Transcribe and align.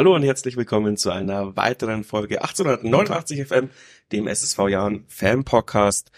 Hallo 0.00 0.14
und 0.14 0.22
herzlich 0.22 0.56
willkommen 0.56 0.96
zu 0.96 1.10
einer 1.10 1.56
weiteren 1.56 2.04
Folge 2.04 2.40
1889 2.40 3.46
FM, 3.46 3.68
dem 4.12 4.28
SSV 4.28 4.68
Jahren 4.70 5.04
Fan 5.08 5.44
Podcast. 5.44 6.10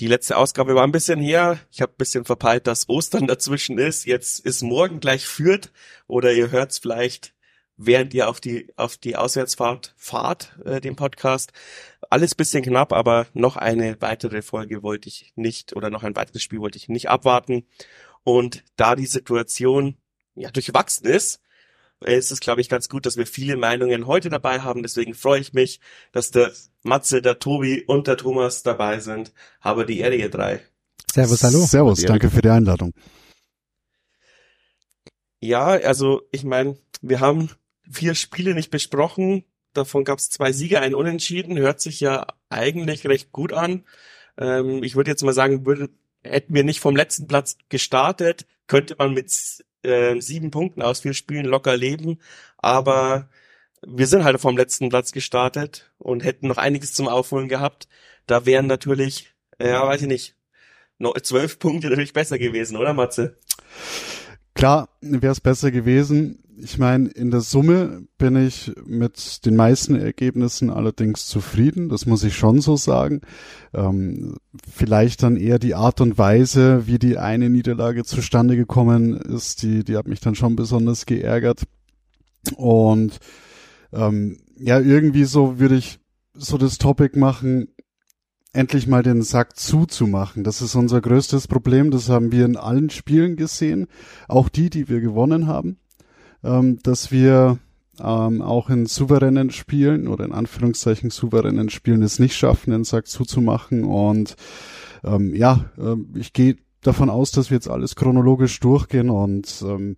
Die 0.00 0.08
letzte 0.08 0.36
Ausgabe 0.36 0.74
war 0.74 0.82
ein 0.82 0.90
bisschen 0.90 1.20
her. 1.20 1.60
Ich 1.70 1.80
habe 1.80 1.92
ein 1.92 1.98
bisschen 1.98 2.24
verpeilt, 2.24 2.66
dass 2.66 2.88
Ostern 2.88 3.28
dazwischen 3.28 3.78
ist. 3.78 4.06
Jetzt 4.06 4.44
ist 4.44 4.62
morgen 4.62 4.98
gleich 4.98 5.24
führt 5.24 5.70
oder 6.08 6.32
ihr 6.32 6.50
hört's 6.50 6.78
vielleicht, 6.78 7.32
während 7.76 8.12
ihr 8.12 8.28
auf 8.28 8.40
die 8.40 8.76
auf 8.76 8.96
die 8.96 9.14
Auswärtsfahrt 9.14 9.94
fahrt, 9.96 10.58
äh, 10.64 10.80
den 10.80 10.96
Podcast. 10.96 11.52
Alles 12.10 12.34
bisschen 12.34 12.64
knapp, 12.64 12.92
aber 12.92 13.28
noch 13.34 13.56
eine 13.56 14.00
weitere 14.00 14.42
Folge 14.42 14.82
wollte 14.82 15.08
ich 15.08 15.32
nicht 15.36 15.76
oder 15.76 15.90
noch 15.90 16.02
ein 16.02 16.16
weiteres 16.16 16.42
Spiel 16.42 16.58
wollte 16.58 16.78
ich 16.78 16.88
nicht 16.88 17.08
abwarten. 17.08 17.68
Und 18.24 18.64
da 18.74 18.96
die 18.96 19.06
Situation 19.06 19.96
ja 20.34 20.50
durchwachsen 20.50 21.06
ist, 21.06 21.40
ist 22.04 22.30
es, 22.30 22.40
glaube 22.40 22.60
ich, 22.60 22.68
ganz 22.68 22.88
gut, 22.88 23.06
dass 23.06 23.16
wir 23.16 23.26
viele 23.26 23.56
Meinungen 23.56 24.06
heute 24.06 24.28
dabei 24.28 24.60
haben. 24.60 24.82
Deswegen 24.82 25.14
freue 25.14 25.40
ich 25.40 25.52
mich, 25.52 25.80
dass 26.12 26.30
der 26.30 26.52
Matze, 26.82 27.22
der 27.22 27.38
Tobi 27.38 27.84
und 27.86 28.06
der 28.06 28.16
Thomas 28.16 28.62
dabei 28.62 29.00
sind. 29.00 29.32
Habe 29.60 29.86
die 29.86 30.00
Ehre, 30.00 30.14
ihr 30.14 30.30
drei. 30.30 30.60
Servus, 31.12 31.42
hallo. 31.42 31.64
Servus, 31.64 32.02
danke 32.02 32.30
für 32.30 32.42
die 32.42 32.50
Einladung. 32.50 32.92
Ja, 35.40 35.66
also 35.66 36.22
ich 36.32 36.44
meine, 36.44 36.76
wir 37.00 37.20
haben 37.20 37.50
vier 37.90 38.14
Spiele 38.14 38.54
nicht 38.54 38.70
besprochen. 38.70 39.44
Davon 39.72 40.04
gab 40.04 40.18
es 40.18 40.30
zwei 40.30 40.52
Siege, 40.52 40.80
ein 40.80 40.94
Unentschieden. 40.94 41.58
Hört 41.58 41.80
sich 41.80 42.00
ja 42.00 42.26
eigentlich 42.48 43.06
recht 43.06 43.32
gut 43.32 43.52
an. 43.52 43.84
Ähm, 44.38 44.82
ich 44.82 44.96
würde 44.96 45.10
jetzt 45.10 45.22
mal 45.22 45.32
sagen, 45.32 45.64
würde, 45.66 45.90
hätten 46.22 46.54
wir 46.54 46.64
nicht 46.64 46.80
vom 46.80 46.96
letzten 46.96 47.26
Platz 47.26 47.56
gestartet, 47.68 48.46
könnte 48.66 48.96
man 48.98 49.14
mit 49.14 49.30
äh, 49.86 50.20
sieben 50.20 50.50
Punkten 50.50 50.82
aus 50.82 51.00
vier 51.00 51.14
Spielen 51.14 51.46
locker 51.46 51.76
leben. 51.76 52.18
Aber 52.58 53.28
wir 53.86 54.06
sind 54.06 54.24
halt 54.24 54.40
vom 54.40 54.56
letzten 54.56 54.88
Platz 54.88 55.12
gestartet 55.12 55.92
und 55.98 56.24
hätten 56.24 56.48
noch 56.48 56.58
einiges 56.58 56.94
zum 56.94 57.08
Aufholen 57.08 57.48
gehabt. 57.48 57.88
Da 58.26 58.46
wären 58.46 58.66
natürlich, 58.66 59.34
ja, 59.60 59.86
weiß 59.86 60.02
ich 60.02 60.08
nicht, 60.08 60.36
noch 60.98 61.18
zwölf 61.20 61.58
Punkte 61.58 61.88
natürlich 61.88 62.12
besser 62.12 62.38
gewesen, 62.38 62.76
oder 62.76 62.94
Matze? 62.94 63.38
Klar, 64.56 64.88
wäre 65.02 65.32
es 65.32 65.40
besser 65.42 65.70
gewesen. 65.70 66.38
Ich 66.56 66.78
meine, 66.78 67.10
in 67.10 67.30
der 67.30 67.42
Summe 67.42 68.04
bin 68.16 68.36
ich 68.36 68.72
mit 68.86 69.44
den 69.44 69.54
meisten 69.54 69.94
Ergebnissen 69.94 70.70
allerdings 70.70 71.26
zufrieden. 71.26 71.90
Das 71.90 72.06
muss 72.06 72.24
ich 72.24 72.34
schon 72.34 72.62
so 72.62 72.74
sagen. 72.76 73.20
Ähm, 73.74 74.36
vielleicht 74.66 75.22
dann 75.22 75.36
eher 75.36 75.58
die 75.58 75.74
Art 75.74 76.00
und 76.00 76.16
Weise, 76.16 76.86
wie 76.86 76.98
die 76.98 77.18
eine 77.18 77.50
Niederlage 77.50 78.04
zustande 78.04 78.56
gekommen 78.56 79.14
ist, 79.20 79.62
die, 79.62 79.84
die 79.84 79.98
hat 79.98 80.08
mich 80.08 80.20
dann 80.20 80.34
schon 80.34 80.56
besonders 80.56 81.04
geärgert. 81.04 81.64
Und 82.56 83.18
ähm, 83.92 84.38
ja, 84.58 84.80
irgendwie 84.80 85.24
so 85.24 85.58
würde 85.58 85.76
ich 85.76 85.98
so 86.32 86.56
das 86.56 86.78
Topic 86.78 87.18
machen, 87.18 87.68
endlich 88.56 88.86
mal 88.86 89.02
den 89.02 89.22
Sack 89.22 89.56
zuzumachen. 89.56 90.42
Das 90.42 90.62
ist 90.62 90.74
unser 90.74 91.00
größtes 91.00 91.46
Problem. 91.46 91.90
Das 91.90 92.08
haben 92.08 92.32
wir 92.32 92.44
in 92.44 92.56
allen 92.56 92.90
Spielen 92.90 93.36
gesehen, 93.36 93.86
auch 94.28 94.48
die, 94.48 94.70
die 94.70 94.88
wir 94.88 95.00
gewonnen 95.00 95.46
haben, 95.46 95.78
ähm, 96.42 96.78
dass 96.82 97.12
wir 97.12 97.58
ähm, 98.00 98.42
auch 98.42 98.70
in 98.70 98.86
souveränen 98.86 99.50
Spielen 99.50 100.08
oder 100.08 100.24
in 100.24 100.32
Anführungszeichen 100.32 101.10
souveränen 101.10 101.70
Spielen 101.70 102.02
es 102.02 102.18
nicht 102.18 102.36
schaffen, 102.36 102.70
den 102.70 102.84
Sack 102.84 103.06
zuzumachen. 103.06 103.84
Und 103.84 104.36
ähm, 105.04 105.34
ja, 105.34 105.66
äh, 105.78 105.96
ich 106.18 106.32
gehe 106.32 106.56
davon 106.82 107.10
aus, 107.10 107.30
dass 107.30 107.50
wir 107.50 107.56
jetzt 107.56 107.68
alles 107.68 107.94
chronologisch 107.94 108.58
durchgehen 108.60 109.10
und 109.10 109.62
ähm, 109.66 109.96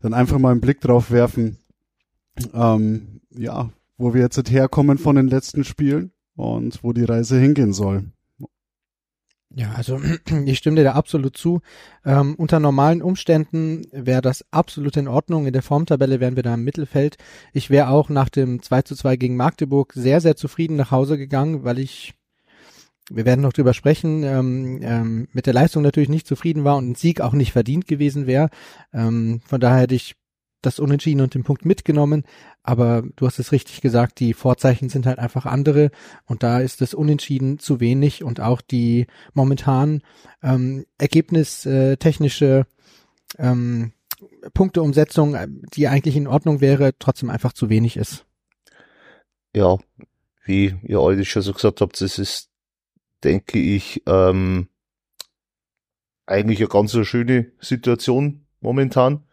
dann 0.00 0.14
einfach 0.14 0.38
mal 0.38 0.50
einen 0.50 0.60
Blick 0.60 0.80
drauf 0.80 1.10
werfen, 1.10 1.58
ähm, 2.54 3.20
ja, 3.30 3.70
wo 3.98 4.14
wir 4.14 4.22
jetzt 4.22 4.50
herkommen 4.50 4.98
von 4.98 5.16
den 5.16 5.28
letzten 5.28 5.64
Spielen 5.64 6.12
und 6.36 6.82
wo 6.82 6.92
die 6.92 7.04
Reise 7.04 7.38
hingehen 7.38 7.72
soll. 7.72 8.04
Ja, 9.52 9.72
also 9.72 10.00
ich 10.46 10.58
stimme 10.58 10.76
dir 10.76 10.84
da 10.84 10.92
absolut 10.92 11.36
zu. 11.36 11.60
Ähm, 12.04 12.34
unter 12.36 12.60
normalen 12.60 13.02
Umständen 13.02 13.82
wäre 13.92 14.22
das 14.22 14.44
absolut 14.52 14.96
in 14.96 15.08
Ordnung. 15.08 15.46
In 15.46 15.52
der 15.52 15.62
Formtabelle 15.62 16.20
wären 16.20 16.36
wir 16.36 16.44
da 16.44 16.54
im 16.54 16.64
Mittelfeld. 16.64 17.16
Ich 17.52 17.68
wäre 17.68 17.88
auch 17.88 18.08
nach 18.08 18.28
dem 18.28 18.62
2 18.62 18.82
zu 18.82 18.94
2 18.94 19.16
gegen 19.16 19.36
Magdeburg 19.36 19.92
sehr, 19.94 20.20
sehr 20.20 20.36
zufrieden 20.36 20.76
nach 20.76 20.92
Hause 20.92 21.18
gegangen, 21.18 21.64
weil 21.64 21.80
ich, 21.80 22.14
wir 23.10 23.24
werden 23.24 23.40
noch 23.40 23.52
drüber 23.52 23.74
sprechen, 23.74 24.22
ähm, 24.22 24.80
ähm, 24.82 25.28
mit 25.32 25.46
der 25.46 25.54
Leistung 25.54 25.82
natürlich 25.82 26.08
nicht 26.08 26.28
zufrieden 26.28 26.62
war 26.62 26.76
und 26.76 26.90
ein 26.90 26.94
Sieg 26.94 27.20
auch 27.20 27.32
nicht 27.32 27.50
verdient 27.52 27.88
gewesen 27.88 28.28
wäre. 28.28 28.50
Ähm, 28.92 29.40
von 29.44 29.60
daher 29.60 29.82
hätte 29.82 29.96
ich 29.96 30.14
das 30.62 30.78
Unentschieden 30.78 31.20
und 31.20 31.34
den 31.34 31.44
Punkt 31.44 31.64
mitgenommen, 31.64 32.24
aber 32.62 33.02
du 33.16 33.26
hast 33.26 33.38
es 33.38 33.52
richtig 33.52 33.80
gesagt, 33.80 34.20
die 34.20 34.34
Vorzeichen 34.34 34.88
sind 34.88 35.06
halt 35.06 35.18
einfach 35.18 35.46
andere. 35.46 35.90
Und 36.26 36.42
da 36.42 36.60
ist 36.60 36.80
das 36.80 36.94
Unentschieden 36.94 37.58
zu 37.58 37.80
wenig 37.80 38.22
und 38.22 38.40
auch 38.40 38.60
die 38.60 39.06
momentan 39.32 40.02
ähm, 40.42 40.84
ergebnistechnische 40.98 42.66
ähm, 43.38 43.92
Punkteumsetzung, 44.54 45.36
die 45.72 45.88
eigentlich 45.88 46.16
in 46.16 46.26
Ordnung 46.26 46.60
wäre, 46.60 46.92
trotzdem 46.98 47.30
einfach 47.30 47.52
zu 47.52 47.70
wenig 47.70 47.96
ist. 47.96 48.26
Ja, 49.54 49.78
wie 50.44 50.74
ihr 50.82 50.98
alle 51.00 51.24
schon 51.24 51.42
so 51.42 51.52
gesagt 51.52 51.80
habt, 51.80 52.00
das 52.00 52.18
ist, 52.18 52.50
denke 53.24 53.58
ich, 53.58 54.02
ähm, 54.06 54.68
eigentlich 56.26 56.60
eine 56.60 56.68
ganz 56.68 56.92
schöne 57.06 57.50
Situation 57.60 58.46
momentan 58.60 59.24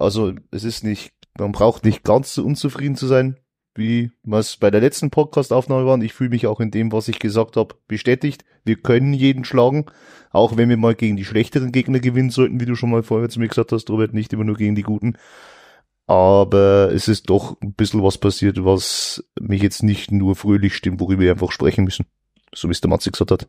also 0.00 0.32
es 0.50 0.64
ist 0.64 0.84
nicht, 0.84 1.12
man 1.38 1.52
braucht 1.52 1.84
nicht 1.84 2.02
ganz 2.04 2.34
so 2.34 2.44
unzufrieden 2.44 2.96
zu 2.96 3.06
sein, 3.06 3.36
wie 3.74 4.10
was 4.22 4.56
bei 4.56 4.70
der 4.70 4.80
letzten 4.80 5.10
Podcast-Aufnahme 5.10 5.86
war. 5.86 5.94
Und 5.94 6.02
ich 6.02 6.12
fühle 6.12 6.30
mich 6.30 6.46
auch 6.46 6.60
in 6.60 6.70
dem, 6.70 6.92
was 6.92 7.08
ich 7.08 7.18
gesagt 7.18 7.56
habe, 7.56 7.76
bestätigt. 7.86 8.44
Wir 8.64 8.76
können 8.76 9.12
jeden 9.12 9.44
schlagen, 9.44 9.86
auch 10.30 10.56
wenn 10.56 10.68
wir 10.68 10.76
mal 10.76 10.94
gegen 10.94 11.16
die 11.16 11.24
schlechteren 11.24 11.72
Gegner 11.72 12.00
gewinnen 12.00 12.30
sollten, 12.30 12.60
wie 12.60 12.66
du 12.66 12.74
schon 12.74 12.90
mal 12.90 13.02
vorher 13.02 13.28
zu 13.28 13.40
mir 13.40 13.48
gesagt 13.48 13.72
hast, 13.72 13.88
Robert, 13.90 14.12
nicht 14.12 14.32
immer 14.32 14.44
nur 14.44 14.56
gegen 14.56 14.74
die 14.74 14.82
guten. 14.82 15.16
Aber 16.06 16.90
es 16.92 17.06
ist 17.06 17.30
doch 17.30 17.60
ein 17.60 17.74
bisschen 17.74 18.02
was 18.02 18.18
passiert, 18.18 18.64
was 18.64 19.24
mich 19.40 19.62
jetzt 19.62 19.82
nicht 19.82 20.10
nur 20.10 20.34
fröhlich 20.34 20.74
stimmt, 20.74 21.00
worüber 21.00 21.22
wir 21.22 21.30
einfach 21.32 21.52
sprechen 21.52 21.84
müssen. 21.84 22.06
So 22.52 22.68
wie 22.68 22.72
es 22.72 22.80
der 22.80 22.90
Matze 22.90 23.12
gesagt 23.12 23.30
hat. 23.30 23.48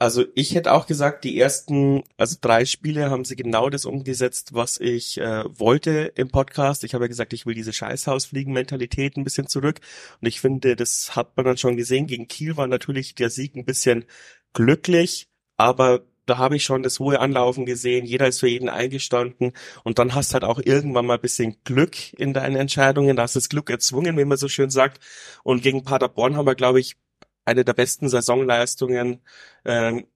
Also 0.00 0.24
ich 0.34 0.54
hätte 0.54 0.72
auch 0.72 0.86
gesagt, 0.86 1.24
die 1.24 1.38
ersten, 1.38 2.04
also 2.16 2.36
drei 2.40 2.64
Spiele 2.64 3.10
haben 3.10 3.26
sie 3.26 3.36
genau 3.36 3.68
das 3.68 3.84
umgesetzt, 3.84 4.54
was 4.54 4.80
ich 4.80 5.20
äh, 5.20 5.44
wollte 5.46 6.12
im 6.16 6.28
Podcast. 6.30 6.84
Ich 6.84 6.94
habe 6.94 7.04
ja 7.04 7.08
gesagt, 7.08 7.34
ich 7.34 7.44
will 7.44 7.54
diese 7.54 7.74
Scheißhausfliegen-Mentalität 7.74 9.18
ein 9.18 9.24
bisschen 9.24 9.46
zurück. 9.46 9.80
Und 10.22 10.26
ich 10.26 10.40
finde, 10.40 10.74
das 10.74 11.16
hat 11.16 11.36
man 11.36 11.44
dann 11.44 11.58
schon 11.58 11.76
gesehen. 11.76 12.06
Gegen 12.06 12.28
Kiel 12.28 12.56
war 12.56 12.66
natürlich 12.66 13.14
der 13.14 13.28
Sieg 13.28 13.54
ein 13.56 13.66
bisschen 13.66 14.06
glücklich, 14.54 15.28
aber 15.58 16.00
da 16.24 16.38
habe 16.38 16.56
ich 16.56 16.64
schon 16.64 16.82
das 16.82 16.98
hohe 16.98 17.20
Anlaufen 17.20 17.66
gesehen. 17.66 18.06
Jeder 18.06 18.26
ist 18.26 18.40
für 18.40 18.48
jeden 18.48 18.70
eingestanden. 18.70 19.52
Und 19.84 19.98
dann 19.98 20.14
hast 20.14 20.32
halt 20.32 20.44
auch 20.44 20.60
irgendwann 20.64 21.04
mal 21.04 21.16
ein 21.16 21.20
bisschen 21.20 21.58
Glück 21.64 22.14
in 22.14 22.32
deinen 22.32 22.56
Entscheidungen. 22.56 23.16
Da 23.16 23.24
hast 23.24 23.34
du 23.34 23.40
das 23.40 23.50
Glück 23.50 23.68
erzwungen, 23.68 24.16
wie 24.16 24.24
man 24.24 24.38
so 24.38 24.48
schön 24.48 24.70
sagt. 24.70 24.98
Und 25.42 25.62
gegen 25.62 25.84
Paderborn 25.84 26.36
haben 26.36 26.46
wir, 26.46 26.54
glaube 26.54 26.80
ich, 26.80 26.96
eine 27.44 27.64
der 27.64 27.74
besten 27.74 28.08
Saisonleistungen 28.08 29.20
ähm, 29.64 30.06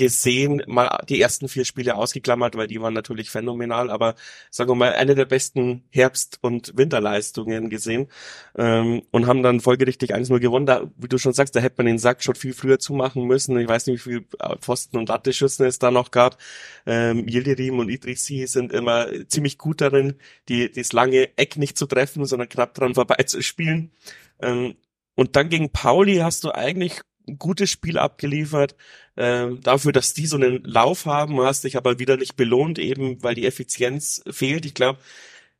gesehen, 0.00 0.62
mal 0.66 1.04
die 1.10 1.20
ersten 1.20 1.46
vier 1.46 1.66
Spiele 1.66 1.94
ausgeklammert, 1.94 2.56
weil 2.56 2.66
die 2.66 2.80
waren 2.80 2.94
natürlich 2.94 3.30
phänomenal, 3.30 3.90
aber 3.90 4.14
sagen 4.50 4.70
wir 4.70 4.74
mal, 4.74 4.94
eine 4.94 5.14
der 5.14 5.26
besten 5.26 5.84
Herbst- 5.90 6.38
und 6.40 6.72
Winterleistungen 6.74 7.68
gesehen 7.68 8.08
ähm, 8.56 9.02
und 9.10 9.26
haben 9.26 9.42
dann 9.42 9.60
folgerichtig 9.60 10.14
1-0 10.14 10.38
gewonnen. 10.38 10.64
Da, 10.64 10.90
wie 10.96 11.08
du 11.08 11.18
schon 11.18 11.34
sagst, 11.34 11.54
da 11.54 11.60
hätte 11.60 11.74
man 11.78 11.86
den 11.86 11.98
Sack 11.98 12.22
schon 12.22 12.34
viel 12.34 12.54
früher 12.54 12.78
zumachen 12.78 13.26
müssen. 13.26 13.58
Ich 13.58 13.68
weiß 13.68 13.88
nicht, 13.88 14.06
wie 14.06 14.10
viel 14.10 14.26
Pfosten 14.60 14.96
und 14.96 15.10
Latteschüssen 15.10 15.66
es 15.66 15.78
da 15.78 15.90
noch 15.90 16.10
gab. 16.10 16.38
Ähm, 16.86 17.28
Yildirim 17.28 17.78
und 17.78 17.90
Idrissi 17.90 18.46
sind 18.46 18.72
immer 18.72 19.06
ziemlich 19.28 19.58
gut 19.58 19.82
darin, 19.82 20.14
die, 20.48 20.72
das 20.72 20.94
lange 20.94 21.36
Eck 21.36 21.58
nicht 21.58 21.76
zu 21.76 21.84
treffen, 21.84 22.24
sondern 22.24 22.48
knapp 22.48 22.72
dran 22.72 22.94
vorbeizuspielen. 22.94 23.92
Ähm, 24.40 24.76
und 25.20 25.36
dann 25.36 25.50
gegen 25.50 25.70
Pauli 25.70 26.16
hast 26.16 26.44
du 26.44 26.50
eigentlich 26.50 27.02
ein 27.28 27.36
gutes 27.36 27.68
Spiel 27.68 27.98
abgeliefert. 27.98 28.74
Ähm, 29.18 29.60
dafür, 29.60 29.92
dass 29.92 30.14
die 30.14 30.24
so 30.24 30.36
einen 30.36 30.64
Lauf 30.64 31.04
haben, 31.04 31.38
hast 31.42 31.64
dich 31.64 31.76
aber 31.76 31.98
wieder 31.98 32.16
nicht 32.16 32.36
belohnt, 32.36 32.78
eben 32.78 33.22
weil 33.22 33.34
die 33.34 33.44
Effizienz 33.44 34.22
fehlt. 34.30 34.64
Ich 34.64 34.72
glaube, 34.72 34.98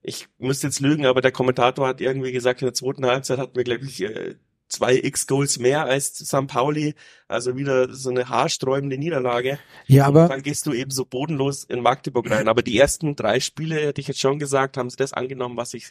ich 0.01 0.29
müsste 0.39 0.69
jetzt 0.69 0.81
lügen, 0.81 1.05
aber 1.05 1.21
der 1.21 1.31
Kommentator 1.31 1.87
hat 1.87 2.01
irgendwie 2.01 2.33
gesagt, 2.33 2.63
in 2.63 2.69
der 2.69 2.73
zweiten 2.73 3.05
Halbzeit 3.05 3.37
hatten 3.39 3.55
wir, 3.55 3.65
glaube 3.65 3.85
ich, 3.85 4.01
äh, 4.01 4.37
zwei 4.71 4.95
X-Goals 4.95 5.59
mehr 5.59 5.85
als 5.85 6.15
St. 6.15 6.47
Pauli. 6.47 6.95
Also 7.29 7.55
wieder 7.55 7.93
so 7.93 8.09
eine 8.09 8.31
haarsträubende 8.31 8.97
Niederlage. 8.97 9.59
Ja, 9.87 10.07
aber. 10.07 10.23
Und 10.23 10.31
dann 10.31 10.43
gehst 10.43 10.65
du 10.65 10.73
eben 10.73 10.91
so 10.91 11.05
bodenlos 11.05 11.65
in 11.65 11.83
Magdeburg 11.83 12.31
rein. 12.31 12.49
Aber 12.49 12.63
die 12.63 12.79
ersten 12.79 13.15
drei 13.15 13.41
Spiele, 13.41 13.75
hätte 13.75 14.01
ich 14.01 14.09
jetzt 14.09 14.21
schon 14.21 14.39
gesagt, 14.39 14.79
haben 14.79 14.89
sie 14.89 14.97
das 14.97 15.13
angenommen, 15.13 15.59
was 15.59 15.75
ich, 15.75 15.91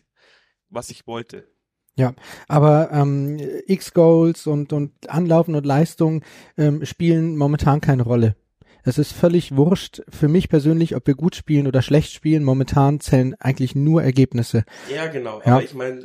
was 0.69 0.89
ich 0.89 1.05
wollte. 1.05 1.47
Ja, 1.95 2.13
aber 2.47 2.91
ähm, 2.93 3.37
X-Goals 3.67 4.47
und, 4.47 4.71
und 4.71 4.91
Anlaufen 5.09 5.55
und 5.55 5.65
Leistung 5.65 6.23
ähm, 6.57 6.85
spielen 6.85 7.35
momentan 7.35 7.81
keine 7.81 8.03
Rolle. 8.03 8.35
Es 8.83 8.97
ist 8.97 9.11
völlig 9.11 9.55
wurscht 9.55 10.01
für 10.09 10.27
mich 10.27 10.49
persönlich, 10.49 10.95
ob 10.95 11.05
wir 11.05 11.15
gut 11.15 11.35
spielen 11.35 11.67
oder 11.67 11.81
schlecht 11.81 12.13
spielen. 12.13 12.43
Momentan 12.43 12.99
zählen 12.99 13.35
eigentlich 13.39 13.75
nur 13.75 14.01
Ergebnisse. 14.01 14.63
Ja, 14.93 15.07
genau. 15.07 15.41
Ja. 15.45 15.55
Aber 15.55 15.63
ich 15.63 15.73
meine, 15.73 16.01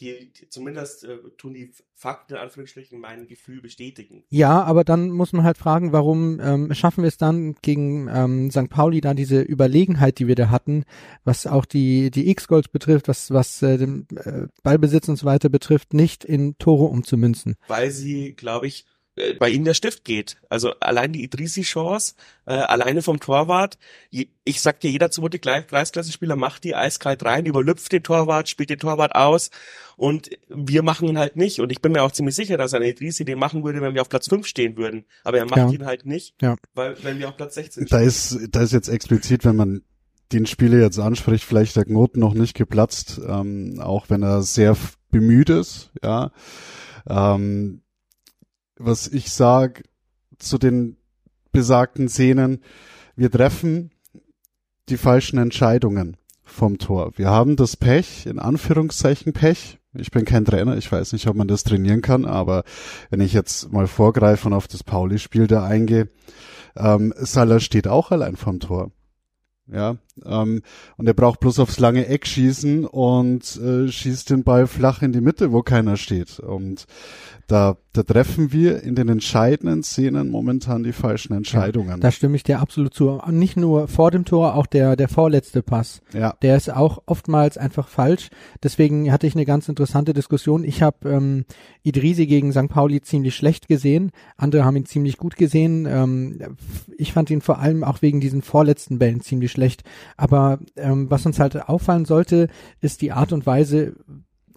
die, 0.00 0.32
die 0.32 0.48
zumindest 0.48 1.04
äh, 1.04 1.18
tun 1.36 1.54
die 1.54 1.72
Fakten 1.94 2.34
in 2.34 2.40
Anführungsstrichen 2.40 3.00
mein 3.00 3.26
Gefühl 3.26 3.60
bestätigen. 3.60 4.24
Ja, 4.28 4.62
aber 4.62 4.84
dann 4.84 5.10
muss 5.10 5.32
man 5.32 5.44
halt 5.44 5.58
fragen, 5.58 5.92
warum 5.92 6.40
ähm, 6.40 6.72
schaffen 6.74 7.02
wir 7.02 7.08
es 7.08 7.16
dann 7.16 7.56
gegen 7.62 8.08
ähm, 8.08 8.50
St. 8.50 8.68
Pauli 8.68 9.00
da 9.00 9.14
diese 9.14 9.40
Überlegenheit, 9.40 10.18
die 10.18 10.28
wir 10.28 10.36
da 10.36 10.50
hatten, 10.50 10.84
was 11.24 11.46
auch 11.46 11.64
die 11.64 12.10
die 12.10 12.30
X-Goals 12.30 12.68
betrifft, 12.68 13.08
was 13.08 13.30
was 13.30 13.62
äh, 13.62 13.78
den 13.78 14.06
äh, 14.16 14.46
Ballbesitz 14.62 15.08
und 15.08 15.16
so 15.16 15.26
weiter 15.26 15.48
betrifft, 15.48 15.94
nicht 15.94 16.24
in 16.24 16.56
Tore 16.58 16.84
umzumünzen. 16.84 17.56
Weil 17.66 17.90
sie, 17.90 18.34
glaube 18.34 18.66
ich, 18.66 18.86
bei 19.38 19.48
ihnen 19.50 19.64
der 19.64 19.74
Stift 19.74 20.04
geht. 20.04 20.36
Also 20.48 20.72
allein 20.80 21.12
die 21.12 21.22
Idrisi-Chance, 21.24 22.14
äh, 22.46 22.54
alleine 22.54 23.02
vom 23.02 23.20
Torwart. 23.20 23.78
Je, 24.10 24.28
ich 24.44 24.60
sag 24.60 24.80
dir, 24.80 24.90
jeder 24.90 25.10
zweite 25.10 25.38
Preisklasse-Spieler 25.38 26.36
macht 26.36 26.64
die 26.64 26.74
eiskalt 26.74 27.24
rein, 27.24 27.46
überlüpft 27.46 27.92
den 27.92 28.02
Torwart, 28.02 28.48
spielt 28.48 28.70
den 28.70 28.78
Torwart 28.78 29.14
aus 29.14 29.50
und 29.96 30.30
wir 30.48 30.82
machen 30.82 31.08
ihn 31.08 31.18
halt 31.18 31.36
nicht. 31.36 31.60
Und 31.60 31.72
ich 31.72 31.80
bin 31.80 31.92
mir 31.92 32.02
auch 32.02 32.12
ziemlich 32.12 32.34
sicher, 32.34 32.56
dass 32.56 32.74
ein 32.74 32.82
Idrisi 32.82 33.24
den 33.24 33.38
machen 33.38 33.64
würde, 33.64 33.80
wenn 33.80 33.94
wir 33.94 34.02
auf 34.02 34.08
Platz 34.08 34.28
5 34.28 34.46
stehen 34.46 34.76
würden. 34.76 35.04
Aber 35.24 35.38
er 35.38 35.44
macht 35.46 35.58
Ja. 35.58 35.70
ihn 35.70 35.84
halt 35.86 36.06
nicht, 36.06 36.34
Ja. 36.40 36.56
weil 36.74 36.96
wenn 37.02 37.18
wir 37.18 37.28
auf 37.28 37.36
Platz 37.36 37.54
16 37.54 37.86
Da 37.86 38.00
ist, 38.00 38.38
da 38.50 38.62
ist 38.62 38.72
jetzt 38.72 38.88
explizit, 38.88 39.44
wenn 39.44 39.56
man 39.56 39.82
den 40.32 40.44
Spieler 40.46 40.78
jetzt 40.78 40.98
anspricht, 40.98 41.42
vielleicht 41.44 41.74
der 41.76 41.86
Knoten 41.86 42.20
noch 42.20 42.34
nicht 42.34 42.54
geplatzt, 42.54 43.18
ähm, 43.26 43.80
auch 43.80 44.10
wenn 44.10 44.22
er 44.22 44.42
sehr 44.42 44.76
bemüht 45.10 45.48
ist, 45.48 45.90
ja. 46.02 46.32
Ähm, 47.08 47.80
was 48.78 49.08
ich 49.08 49.30
sag 49.30 49.84
zu 50.38 50.58
den 50.58 50.96
besagten 51.52 52.08
Szenen, 52.08 52.62
wir 53.16 53.30
treffen 53.30 53.90
die 54.88 54.96
falschen 54.96 55.38
Entscheidungen 55.38 56.16
vom 56.44 56.78
Tor. 56.78 57.12
Wir 57.16 57.28
haben 57.28 57.56
das 57.56 57.76
Pech, 57.76 58.26
in 58.26 58.38
Anführungszeichen 58.38 59.32
Pech. 59.32 59.78
Ich 59.94 60.10
bin 60.10 60.24
kein 60.24 60.44
Trainer, 60.44 60.76
ich 60.76 60.90
weiß 60.90 61.12
nicht, 61.12 61.26
ob 61.26 61.36
man 61.36 61.48
das 61.48 61.64
trainieren 61.64 62.02
kann, 62.02 62.24
aber 62.24 62.64
wenn 63.10 63.20
ich 63.20 63.32
jetzt 63.32 63.72
mal 63.72 63.86
vorgreife 63.86 64.48
und 64.48 64.54
auf 64.54 64.68
das 64.68 64.84
Pauli-Spiel 64.84 65.46
da 65.46 65.64
eingehe, 65.64 66.08
ähm, 66.76 67.12
Salah 67.16 67.60
steht 67.60 67.88
auch 67.88 68.10
allein 68.10 68.36
vom 68.36 68.60
Tor. 68.60 68.92
Ja, 69.66 69.96
ähm, 70.26 70.62
und 70.96 71.06
er 71.06 71.14
braucht 71.14 71.40
bloß 71.40 71.58
aufs 71.60 71.78
lange 71.78 72.06
Eck 72.06 72.26
schießen 72.26 72.84
und 72.84 73.56
äh, 73.56 73.88
schießt 73.88 74.30
den 74.30 74.44
Ball 74.44 74.66
flach 74.66 75.02
in 75.02 75.12
die 75.12 75.20
Mitte, 75.20 75.52
wo 75.52 75.62
keiner 75.62 75.96
steht. 75.96 76.38
Und 76.40 76.86
da, 77.46 77.78
da 77.94 78.02
treffen 78.02 78.52
wir 78.52 78.82
in 78.82 78.94
den 78.94 79.08
entscheidenden 79.08 79.82
Szenen 79.82 80.28
momentan 80.28 80.82
die 80.82 80.92
falschen 80.92 81.32
Entscheidungen. 81.32 81.98
Da 82.00 82.10
stimme 82.12 82.36
ich 82.36 82.42
dir 82.42 82.60
absolut 82.60 82.92
zu. 82.92 83.22
Nicht 83.30 83.56
nur 83.56 83.88
vor 83.88 84.10
dem 84.10 84.26
Tor, 84.26 84.54
auch 84.54 84.66
der 84.66 84.96
der 84.96 85.08
vorletzte 85.08 85.62
Pass. 85.62 86.02
ja, 86.12 86.34
Der 86.42 86.56
ist 86.56 86.70
auch 86.70 87.02
oftmals 87.06 87.56
einfach 87.56 87.88
falsch. 87.88 88.28
Deswegen 88.62 89.10
hatte 89.10 89.26
ich 89.26 89.34
eine 89.34 89.46
ganz 89.46 89.66
interessante 89.68 90.12
Diskussion. 90.12 90.62
Ich 90.62 90.82
habe 90.82 91.08
ähm, 91.08 91.44
Idrisi 91.82 92.26
gegen 92.26 92.52
St. 92.52 92.68
Pauli 92.68 93.00
ziemlich 93.00 93.34
schlecht 93.34 93.66
gesehen. 93.66 94.10
Andere 94.36 94.66
haben 94.66 94.76
ihn 94.76 94.84
ziemlich 94.84 95.16
gut 95.16 95.36
gesehen. 95.36 95.86
Ähm, 95.86 96.56
ich 96.98 97.14
fand 97.14 97.30
ihn 97.30 97.40
vor 97.40 97.60
allem 97.60 97.82
auch 97.82 98.02
wegen 98.02 98.20
diesen 98.20 98.42
vorletzten 98.42 98.98
Bällen 98.98 99.22
ziemlich 99.22 99.52
schlecht. 99.52 99.84
Aber 100.16 100.58
ähm, 100.76 101.10
was 101.10 101.26
uns 101.26 101.38
halt 101.38 101.68
auffallen 101.68 102.04
sollte, 102.04 102.48
ist 102.80 103.02
die 103.02 103.12
Art 103.12 103.32
und 103.32 103.46
Weise, 103.46 103.94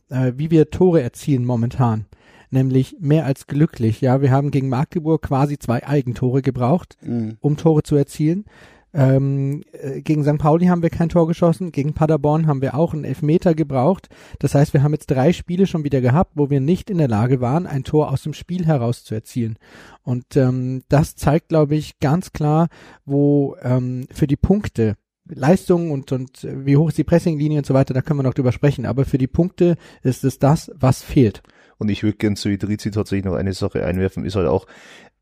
äh, 0.10 0.34
wie 0.36 0.52
wir 0.52 0.70
Tore 0.70 1.02
erzielen 1.02 1.46
momentan. 1.46 2.06
Nämlich 2.50 2.98
mehr 3.00 3.26
als 3.26 3.48
glücklich. 3.48 4.02
Ja, 4.02 4.22
wir 4.22 4.32
haben 4.32 4.52
gegen 4.52 4.70
Magdeburg 4.70 5.22
quasi 5.22 5.58
zwei 5.58 5.88
Eigentore 5.88 6.42
gebraucht 6.42 6.98
mhm. 7.02 7.38
um 7.40 7.58
Tore 7.58 7.84
zu 7.84 7.96
erzielen. 7.96 8.46
Ähm, 8.94 9.64
äh, 9.72 10.02
gegen 10.02 10.24
St. 10.24 10.38
Pauli 10.38 10.66
haben 10.66 10.82
wir 10.82 10.90
kein 10.90 11.08
Tor 11.08 11.28
geschossen, 11.28 11.72
gegen 11.72 11.94
Paderborn 11.94 12.48
haben 12.48 12.62
wir 12.62 12.76
auch 12.76 12.94
einen 12.94 13.06
Elfmeter 13.06 13.56
gebraucht. 13.56 14.10
Das 14.40 14.54
heißt, 14.54 14.74
wir 14.74 14.84
haben 14.84 14.92
jetzt 14.92 15.10
drei 15.10 15.32
Spiele 15.32 15.66
schon 15.66 15.86
wieder 15.86 16.02
gehabt, 16.02 16.32
wo 16.36 16.50
wir 16.50 16.60
nicht 16.60 16.90
in 16.90 16.98
der 16.98 17.08
Lage 17.08 17.40
waren, 17.40 17.68
ein 17.68 17.84
Tor 17.84 18.12
aus 18.12 18.24
dem 18.24 18.34
Spiel 18.34 18.66
heraus 18.66 19.04
zu 19.04 19.16
erzielen. 19.16 19.58
Und 20.04 20.36
ähm, 20.36 20.84
das 20.90 21.16
zeigt, 21.16 21.50
glaube 21.50 21.76
ich, 21.76 22.00
ganz 22.00 22.34
klar, 22.34 22.68
wo 23.06 23.56
ähm, 23.62 24.08
für 24.12 24.28
die 24.28 24.36
Punkte 24.36 24.96
Leistung 25.26 25.92
und, 25.92 26.12
und 26.12 26.44
äh, 26.44 26.66
wie 26.66 26.78
hoch 26.78 26.90
ist 26.90 26.98
die 26.98 27.04
Pressinglinie 27.04 27.60
und 27.60 27.66
so 27.66 27.74
weiter, 27.74 27.94
da 27.94 28.02
können 28.02 28.20
wir 28.20 28.24
noch 28.24 28.34
drüber 28.34 28.52
sprechen. 28.52 28.86
Aber 28.86 29.06
für 29.06 29.18
die 29.18 29.28
Punkte 29.28 29.78
ist 30.04 30.24
es 30.24 30.40
das, 30.40 30.72
was 30.76 31.02
fehlt. 31.02 31.42
Und 31.78 31.90
ich 31.90 32.04
würde 32.04 32.18
gern 32.18 32.36
zu 32.36 32.50
Idrizi 32.50 32.92
tatsächlich 32.92 33.26
noch 33.26 33.36
eine 33.36 33.54
Sache 33.54 33.86
einwerfen, 33.86 34.26
ist 34.26 34.36
halt 34.36 34.48
auch, 34.48 34.68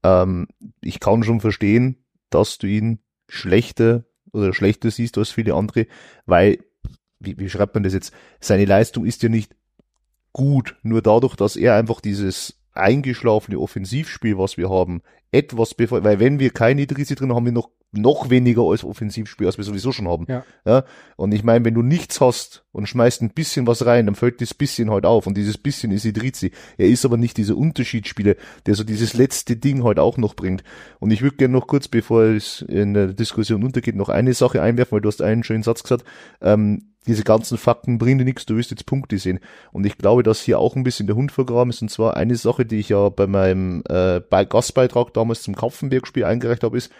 ähm, 0.03 0.47
ich 0.81 0.99
kann 0.99 1.23
schon 1.23 1.41
verstehen, 1.41 1.97
dass 2.29 2.57
du 2.57 2.67
ihn 2.67 2.99
schlechter 3.27 4.05
oder 4.31 4.53
schlechter 4.53 4.91
siehst 4.91 5.17
als 5.17 5.29
viele 5.29 5.53
andere, 5.53 5.87
weil, 6.25 6.59
wie, 7.19 7.37
wie 7.37 7.49
schreibt 7.49 7.75
man 7.75 7.83
das 7.83 7.93
jetzt, 7.93 8.13
seine 8.39 8.65
Leistung 8.65 9.05
ist 9.05 9.23
ja 9.23 9.29
nicht 9.29 9.55
gut, 10.33 10.75
nur 10.83 11.01
dadurch, 11.01 11.35
dass 11.35 11.55
er 11.55 11.75
einfach 11.75 12.01
dieses 12.01 12.59
eingeschlafene 12.73 13.59
Offensivspiel, 13.59 14.37
was 14.37 14.57
wir 14.57 14.69
haben, 14.69 15.01
etwas 15.31 15.73
bevor, 15.73 16.03
weil 16.03 16.19
wenn 16.19 16.39
wir 16.39 16.51
keine 16.51 16.81
Idrisi 16.81 17.15
drin 17.15 17.29
haben, 17.29 17.37
haben 17.37 17.45
wir 17.45 17.51
noch 17.51 17.71
noch 17.91 18.29
weniger 18.29 18.61
als 18.63 18.83
Offensivspiel, 18.83 19.47
als 19.47 19.57
wir 19.57 19.65
sowieso 19.65 19.91
schon 19.91 20.07
haben. 20.07 20.25
Ja. 20.27 20.43
ja. 20.65 20.83
Und 21.15 21.31
ich 21.33 21.43
meine, 21.43 21.65
wenn 21.65 21.73
du 21.73 21.81
nichts 21.81 22.21
hast 22.21 22.63
und 22.71 22.87
schmeißt 22.87 23.21
ein 23.21 23.31
bisschen 23.31 23.65
was 23.65 23.85
rein, 23.85 24.05
dann 24.05 24.15
fällt 24.15 24.41
das 24.41 24.53
bisschen 24.53 24.91
halt 24.91 25.05
auf. 25.05 25.25
Und 25.25 25.35
dieses 25.35 25.57
bisschen 25.57 25.91
ist 25.91 26.05
Idrizi. 26.05 26.51
Er 26.77 26.87
ist 26.87 27.05
aber 27.05 27.17
nicht 27.17 27.37
dieser 27.37 27.57
Unterschiedsspieler, 27.57 28.35
der 28.65 28.75
so 28.75 28.83
dieses 28.83 29.13
letzte 29.13 29.55
Ding 29.55 29.83
halt 29.83 29.99
auch 29.99 30.17
noch 30.17 30.35
bringt. 30.35 30.63
Und 30.99 31.11
ich 31.11 31.21
würde 31.21 31.37
gerne 31.37 31.53
noch 31.53 31.67
kurz, 31.67 31.87
bevor 31.87 32.23
es 32.23 32.61
in 32.61 32.93
der 32.93 33.07
Diskussion 33.07 33.63
untergeht, 33.63 33.95
noch 33.95 34.09
eine 34.09 34.33
Sache 34.33 34.61
einwerfen, 34.61 34.91
weil 34.91 35.01
du 35.01 35.09
hast 35.09 35.21
einen 35.21 35.43
schönen 35.43 35.63
Satz 35.63 35.81
gesagt. 35.81 36.03
Ähm, 36.41 36.89
diese 37.07 37.23
ganzen 37.23 37.57
Fakten 37.57 37.97
bringen 37.97 38.19
dir 38.19 38.25
nichts, 38.25 38.45
du 38.45 38.55
wirst 38.55 38.69
jetzt 38.69 38.85
Punkte 38.85 39.17
sehen. 39.17 39.39
Und 39.71 39.85
ich 39.85 39.97
glaube, 39.97 40.21
dass 40.21 40.41
hier 40.41 40.59
auch 40.59 40.75
ein 40.75 40.83
bisschen 40.83 41.07
der 41.07 41.15
Hund 41.15 41.31
vergraben 41.31 41.71
ist. 41.71 41.81
Und 41.81 41.89
zwar 41.89 42.15
eine 42.17 42.35
Sache, 42.35 42.65
die 42.65 42.77
ich 42.77 42.89
ja 42.89 43.09
bei 43.09 43.25
meinem 43.25 43.83
äh, 43.89 44.19
bei 44.19 44.45
Gastbeitrag 44.45 45.13
damals 45.13 45.41
zum 45.41 45.55
Kapfenberg-Spiel 45.55 46.25
eingereicht 46.25 46.63
habe, 46.63 46.77
ist, 46.77 46.91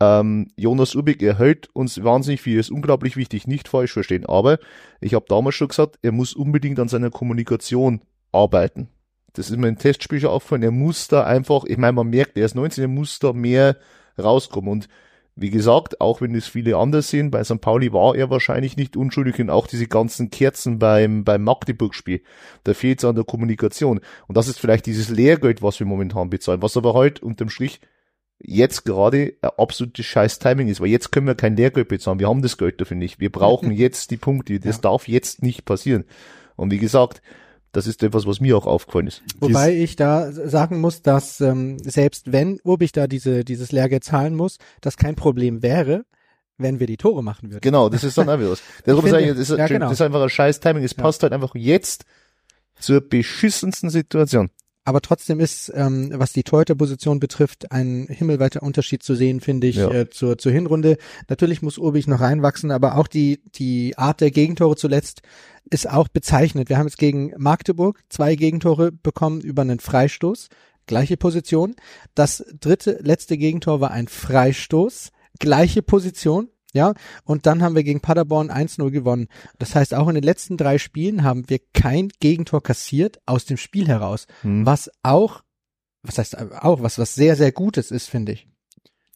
ähm, 0.00 0.48
Jonas 0.56 0.94
Ubik 0.94 1.22
erhält 1.22 1.68
uns 1.74 2.02
wahnsinnig 2.02 2.42
viel, 2.42 2.58
ist 2.58 2.70
unglaublich 2.70 3.16
wichtig, 3.16 3.46
nicht 3.46 3.68
falsch 3.68 3.92
verstehen. 3.92 4.26
Aber 4.26 4.58
ich 5.00 5.14
habe 5.14 5.26
damals 5.28 5.54
schon 5.54 5.68
gesagt, 5.68 5.98
er 6.02 6.12
muss 6.12 6.34
unbedingt 6.34 6.78
an 6.78 6.88
seiner 6.88 7.10
Kommunikation 7.10 8.02
arbeiten. 8.32 8.88
Das 9.32 9.50
ist 9.50 9.56
mir 9.56 9.68
im 9.68 9.78
Testspiel 9.78 10.20
schon 10.20 10.30
aufgefallen. 10.30 10.62
Er 10.62 10.70
muss 10.70 11.08
da 11.08 11.24
einfach, 11.24 11.64
ich 11.64 11.76
meine, 11.76 11.92
man 11.92 12.08
merkt, 12.08 12.36
er 12.36 12.46
ist 12.46 12.54
19, 12.54 12.84
er 12.84 12.88
muss 12.88 13.18
da 13.18 13.32
mehr 13.32 13.76
rauskommen. 14.18 14.70
Und 14.70 14.88
wie 15.34 15.50
gesagt, 15.50 16.00
auch 16.00 16.22
wenn 16.22 16.34
es 16.34 16.48
viele 16.48 16.76
anders 16.76 17.10
sehen, 17.10 17.30
bei 17.30 17.44
St. 17.44 17.60
Pauli 17.60 17.92
war 17.92 18.16
er 18.16 18.30
wahrscheinlich 18.30 18.78
nicht 18.78 18.96
unschuldig 18.96 19.38
und 19.38 19.50
auch 19.50 19.66
diese 19.66 19.86
ganzen 19.86 20.30
Kerzen 20.30 20.78
beim, 20.78 21.24
beim 21.24 21.44
Magdeburg-Spiel, 21.44 22.22
da 22.64 22.72
fehlt 22.72 23.00
es 23.00 23.04
an 23.04 23.14
der 23.14 23.24
Kommunikation. 23.24 24.00
Und 24.26 24.36
das 24.36 24.48
ist 24.48 24.58
vielleicht 24.58 24.86
dieses 24.86 25.10
Lehrgeld, 25.10 25.62
was 25.62 25.78
wir 25.78 25.86
momentan 25.86 26.30
bezahlen, 26.30 26.62
was 26.62 26.76
aber 26.78 26.94
halt 26.94 27.22
unterm 27.22 27.50
Strich 27.50 27.80
jetzt 28.38 28.84
gerade 28.84 29.34
ein 29.42 29.50
absolutes 29.56 30.04
scheiß 30.06 30.38
Timing 30.38 30.68
ist, 30.68 30.80
weil 30.80 30.88
jetzt 30.88 31.10
können 31.12 31.26
wir 31.26 31.34
kein 31.34 31.56
Lehrgeld 31.56 31.88
bezahlen, 31.88 32.18
wir 32.18 32.28
haben 32.28 32.42
das 32.42 32.58
Geld 32.58 32.80
dafür 32.80 32.96
nicht, 32.96 33.18
wir 33.20 33.30
brauchen 33.32 33.70
jetzt 33.72 34.10
die 34.10 34.16
Punkte, 34.16 34.60
das 34.60 34.76
Ja. 34.76 34.82
darf 34.82 35.08
jetzt 35.08 35.42
nicht 35.42 35.64
passieren. 35.64 36.04
Und 36.56 36.70
wie 36.70 36.78
gesagt, 36.78 37.22
das 37.72 37.86
ist 37.86 38.02
etwas, 38.02 38.26
was 38.26 38.40
mir 38.40 38.56
auch 38.56 38.66
aufgefallen 38.66 39.06
ist. 39.08 39.22
Wobei 39.40 39.74
ich 39.76 39.96
da 39.96 40.32
sagen 40.32 40.80
muss, 40.80 41.02
dass 41.02 41.40
ähm, 41.42 41.78
selbst 41.80 42.32
wenn 42.32 42.58
Urbich 42.64 42.92
da 42.92 43.06
diese, 43.06 43.44
dieses 43.44 43.70
Lehrgeld 43.72 44.04
zahlen 44.04 44.34
muss, 44.34 44.56
das 44.80 44.96
kein 44.96 45.14
Problem 45.14 45.62
wäre, 45.62 46.04
wenn 46.56 46.80
wir 46.80 46.86
die 46.86 46.96
Tore 46.96 47.22
machen 47.22 47.50
würden. 47.50 47.60
Genau, 47.60 47.90
das 47.90 48.02
ist 48.02 48.16
dann 48.16 48.30
auch 48.30 48.38
wieder 48.38 48.52
was. 48.52 48.62
Darum 48.86 49.02
finde- 49.02 49.18
sage 49.18 49.24
ich, 49.24 49.30
das 49.38 49.50
ist, 49.50 49.58
ja, 49.58 49.66
genau. 49.66 49.86
das 49.90 49.92
ist 49.98 50.00
einfach 50.00 50.22
ein 50.22 50.30
scheiß 50.30 50.60
Timing, 50.60 50.84
es 50.84 50.96
Ja. 50.96 51.02
passt 51.02 51.22
halt 51.22 51.34
einfach 51.34 51.54
jetzt 51.54 52.06
zur 52.78 53.02
beschissensten 53.02 53.90
Situation. 53.90 54.48
Aber 54.86 55.00
trotzdem 55.00 55.40
ist, 55.40 55.72
ähm, 55.74 56.12
was 56.14 56.32
die 56.32 56.44
Torhüterposition 56.44 57.18
betrifft, 57.18 57.72
ein 57.72 58.06
himmelweiter 58.08 58.62
Unterschied 58.62 59.02
zu 59.02 59.16
sehen, 59.16 59.40
finde 59.40 59.66
ich, 59.66 59.74
Ja. 59.76 59.90
äh, 59.90 60.08
zur, 60.08 60.38
zur 60.38 60.52
Hinrunde. 60.52 60.96
Natürlich 61.28 61.60
muss 61.60 61.76
Urbich 61.76 62.06
noch 62.06 62.20
reinwachsen, 62.20 62.70
aber 62.70 62.96
auch 62.96 63.08
die, 63.08 63.40
die 63.56 63.98
Art 63.98 64.20
der 64.20 64.30
Gegentore 64.30 64.76
zuletzt 64.76 65.22
ist 65.68 65.90
auch 65.90 66.06
bezeichnet. 66.06 66.68
Wir 66.68 66.78
haben 66.78 66.86
jetzt 66.86 66.98
gegen 66.98 67.32
Magdeburg 67.36 68.00
zwei 68.08 68.36
Gegentore 68.36 68.92
bekommen 68.92 69.40
über 69.40 69.62
einen 69.62 69.80
Freistoß, 69.80 70.50
gleiche 70.86 71.16
Position. 71.16 71.74
Das 72.14 72.44
dritte, 72.60 73.00
letzte 73.02 73.36
Gegentor 73.36 73.80
war 73.80 73.90
ein 73.90 74.06
Freistoß, 74.06 75.10
gleiche 75.40 75.82
Position. 75.82 76.48
Ja, 76.76 76.92
und 77.24 77.46
dann 77.46 77.62
haben 77.62 77.74
wir 77.74 77.84
gegen 77.84 78.00
Paderborn 78.00 78.50
1-0 78.50 78.90
gewonnen. 78.90 79.28
Das 79.58 79.74
heißt, 79.74 79.94
auch 79.94 80.08
in 80.08 80.14
den 80.14 80.22
letzten 80.24 80.58
drei 80.58 80.76
Spielen 80.76 81.24
haben 81.24 81.48
wir 81.48 81.58
kein 81.72 82.10
Gegentor 82.20 82.62
kassiert 82.62 83.18
aus 83.24 83.46
dem 83.46 83.56
Spiel 83.56 83.88
heraus 83.88 84.26
Hm. 84.42 84.66
was 84.66 84.90
auch, 85.02 85.42
was 86.02 86.18
heißt 86.18 86.36
auch, 86.62 86.82
was, 86.82 86.98
was 86.98 87.14
sehr, 87.14 87.34
sehr 87.34 87.50
Gutes 87.50 87.90
ist, 87.90 88.08
finde 88.08 88.32
ich. 88.32 88.46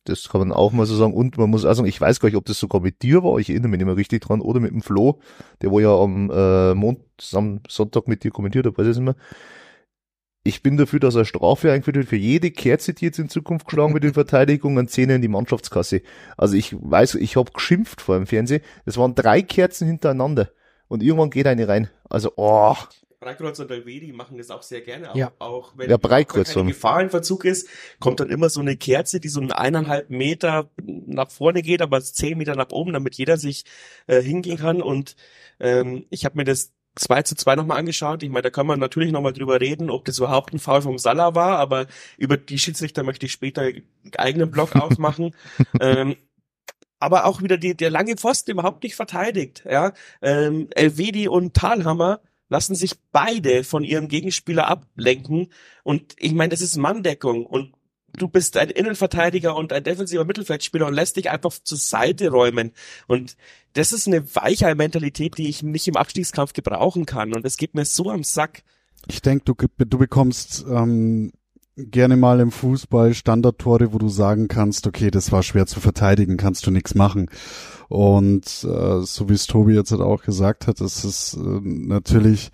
Das 0.05 0.29
kann 0.31 0.41
man 0.41 0.53
auch 0.53 0.73
mal 0.73 0.87
so 0.87 0.97
sagen. 0.97 1.13
Und 1.13 1.37
man 1.37 1.51
muss 1.51 1.67
auch 1.67 1.75
sagen, 1.75 1.87
ich 1.87 2.01
weiß 2.01 2.21
gar 2.21 2.29
nicht, 2.29 2.37
ob 2.37 2.47
das 2.47 2.59
sogar 2.59 2.81
mit 2.81 3.03
dir 3.03 3.23
war, 3.23 3.39
ich 3.39 3.51
erinnere 3.51 3.69
mich 3.69 3.79
nicht 3.79 3.87
mehr 3.87 3.97
richtig 3.97 4.23
dran, 4.23 4.41
oder 4.41 4.59
mit 4.59 4.71
dem 4.71 4.81
Flo, 4.81 5.21
der 5.61 5.71
wo 5.71 5.81
ja 5.81 5.95
am 5.95 6.31
äh, 6.31 6.75
Mond, 6.75 7.01
am 7.35 7.61
Sonntag 7.69 8.09
mit 8.09 8.25
dir 8.25 8.31
kommentiert 8.31 8.67
hat, 8.67 8.79
weiß 8.79 8.87
ich 8.87 8.97
nicht 8.97 9.05
mehr. 9.05 9.17
Ich 10.43 10.63
bin 10.63 10.79
dafür, 10.79 11.01
dass 11.01 11.17
eine 11.17 11.27
Strafe 11.27 11.71
eingeführt 11.71 11.97
wird 11.97 12.09
für 12.09 12.17
jede 12.17 12.51
Kerze, 12.51 12.95
die 12.95 13.05
jetzt 13.05 13.19
in 13.19 13.29
Zukunft 13.29 13.67
geschlagen 13.67 13.93
wird 13.93 14.05
in 14.05 14.15
Verteidigung, 14.15 14.79
an 14.79 14.89
Zähne 14.89 15.17
in 15.17 15.23
die 15.23 15.29
Mannschaftskasse. 15.29 16.01
Also 16.39 16.57
ich 16.57 16.75
weiß, 16.81 17.17
ich 17.17 17.37
habe 17.37 17.53
geschimpft 17.53 18.01
vor 18.01 18.17
dem 18.17 18.27
Fernsehen. 18.27 18.63
Es 18.87 18.97
waren 18.97 19.15
drei 19.15 19.43
Kerzen 19.43 19.87
hintereinander 19.87 20.51
und 20.89 21.03
irgendwann 21.03 21.29
geht 21.31 21.47
eine 21.47 21.69
rein. 21.69 21.91
Also, 22.09 22.33
oh, 22.37 22.75
Breikreuz 23.21 23.59
und 23.59 23.71
Alvedi 23.71 24.13
machen 24.13 24.39
das 24.39 24.51
auch 24.51 24.63
sehr 24.63 24.81
gerne. 24.81 25.11
Auch, 25.11 25.15
Ja. 25.15 25.33
auch 25.39 25.73
wenn 25.77 25.91
Ja, 25.91 25.99
Breikreuz 25.99 26.55
keine. 26.55 26.69
Gefahr 26.69 27.07
Verzug 27.11 27.45
ist, 27.45 27.69
kommt 27.99 28.19
dann 28.21 28.31
immer 28.31 28.49
so 28.49 28.61
eine 28.61 28.79
Kerze, 28.79 29.21
die 29.21 29.29
so 29.29 29.41
einen 29.41 29.53
eineinhalb 29.53 30.09
Meter 30.09 30.71
nach 30.83 31.31
vorne 31.31 31.61
geht, 31.61 31.83
aber 31.83 32.01
zehn 32.01 32.39
Meter 32.39 32.57
nach 32.57 32.71
oben, 32.71 32.95
damit 32.95 33.17
jeder 33.17 33.37
sich 33.37 33.67
äh, 34.07 34.23
hingehen 34.23 34.57
kann. 34.57 34.81
Und 34.81 35.17
ähm, 35.61 36.07
ich 36.09 36.25
habe 36.25 36.39
mir 36.39 36.45
das 36.45 36.73
2 36.97 37.23
zu 37.23 37.35
2 37.35 37.57
nochmal 37.57 37.79
angeschaut. 37.79 38.23
Ich 38.23 38.31
meine, 38.31 38.43
da 38.43 38.51
kann 38.51 38.67
man 38.67 38.81
natürlich 38.81 39.13
nochmal 39.13 39.33
drüber 39.33 39.61
reden, 39.61 39.91
ob 39.91 40.05
das 40.05 40.19
überhaupt 40.19 40.53
ein 40.53 40.59
Foul 40.59 40.83
vom 40.83 40.99
Salah 40.99 41.35
war, 41.35 41.59
aber 41.59 41.87
über 42.17 42.37
die 42.37 42.59
Schiedsrichter 42.59 43.03
möchte 43.03 43.27
ich 43.27 43.33
später 43.33 43.63
einen 43.63 43.85
eigenen 44.17 44.51
Blog 44.51 44.75
aufmachen. 44.77 45.35
ähm, 45.81 46.17
aber 46.99 47.25
auch 47.25 47.43
wieder 47.43 47.57
die, 47.57 47.75
der 47.75 47.91
lange 47.91 48.17
Pfosten 48.17 48.51
überhaupt 48.51 48.83
nicht 48.83 48.95
verteidigt. 48.95 49.65
Ja, 49.69 49.93
ähm, 50.21 50.69
Elvedi 50.75 51.29
und 51.29 51.55
Talhammer 51.55 52.21
lassen 52.51 52.75
sich 52.75 52.97
beide 53.13 53.65
von 53.65 53.85
ihrem 53.85 54.09
Gegenspieler 54.09 54.67
ablenken. 54.67 55.51
Und 55.83 56.15
ich 56.19 56.33
meine, 56.33 56.51
das 56.51 56.61
ist 56.61 56.77
Manndeckung 56.77 57.47
und 57.47 57.73
du 58.17 58.29
bist 58.29 58.57
ein 58.57 58.71
Innenverteidiger 58.71 59.57
und 59.57 59.73
ein 59.73 59.85
defensiver 59.85 60.25
Mittelfeldspieler 60.25 60.87
und 60.87 60.95
lässt 60.95 61.17
dich 61.17 61.31
einfach 61.31 61.53
zur 61.63 61.79
Seite 61.79 62.31
räumen. 62.31 62.73
Und 63.07 63.37
das 63.75 63.93
ist 63.93 64.07
eine 64.07 64.35
Weichei-Mentalität, 64.35 65.39
die 65.39 65.49
ich 65.49 65.63
nicht 65.63 65.89
im 65.89 65.97
Abstiegskampf 65.97 66.53
gebrauchen 66.53 67.07
kann. 67.07 67.35
Und 67.35 67.45
es 67.45 67.57
geht 67.57 67.75
mir 67.75 67.85
so 67.85 68.11
am 68.11 68.25
Sack. 68.25 68.63
Ich 69.09 69.23
denke, 69.23 69.45
du, 69.45 69.55
du 69.85 69.99
bekommst 69.99 70.65
ähm, 70.69 71.33
gerne 71.77 72.17
mal 72.17 72.41
im 72.41 72.51
Fußball 72.51 73.15
Standardtore, 73.15 73.93
wo 73.93 73.99
du 73.99 74.09
sagen 74.09 74.49
kannst, 74.49 74.87
okay, 74.87 75.11
das 75.11 75.33
war 75.33 75.43
schwer 75.43 75.67
zu 75.67 75.81
verteidigen, 75.81 76.37
kannst 76.37 76.67
du 76.67 76.71
nichts 76.71 76.95
machen. 76.95 77.31
Und 77.89 78.45
äh, 78.65 79.01
so 79.01 79.29
wie 79.29 79.35
es 79.35 79.47
Tobi 79.47 79.75
jetzt 79.75 79.91
halt 79.91 80.03
auch 80.03 80.23
gesagt 80.23 80.67
hat, 80.67 80.81
ist 80.81 81.05
es 81.05 81.35
äh, 81.35 81.61
natürlich 81.63 82.51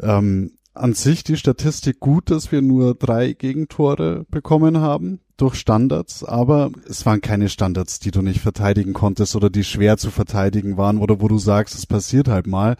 ähm, 0.00 0.52
an 0.74 0.94
sich 0.94 1.22
die 1.22 1.36
Statistik 1.36 2.00
gut, 2.00 2.30
dass 2.30 2.50
wir 2.50 2.62
nur 2.62 2.94
drei 2.94 3.32
Gegentore 3.32 4.24
bekommen 4.30 4.78
haben 4.78 5.20
durch 5.36 5.56
Standards, 5.56 6.24
aber 6.24 6.70
es 6.88 7.04
waren 7.04 7.20
keine 7.20 7.48
Standards, 7.48 7.98
die 7.98 8.10
du 8.10 8.22
nicht 8.22 8.40
verteidigen 8.40 8.92
konntest 8.92 9.36
oder 9.36 9.50
die 9.50 9.64
schwer 9.64 9.96
zu 9.98 10.10
verteidigen 10.10 10.76
waren 10.76 10.98
oder 10.98 11.20
wo 11.20 11.28
du 11.28 11.38
sagst, 11.38 11.74
es 11.74 11.86
passiert 11.86 12.28
halt 12.28 12.46
mal, 12.46 12.76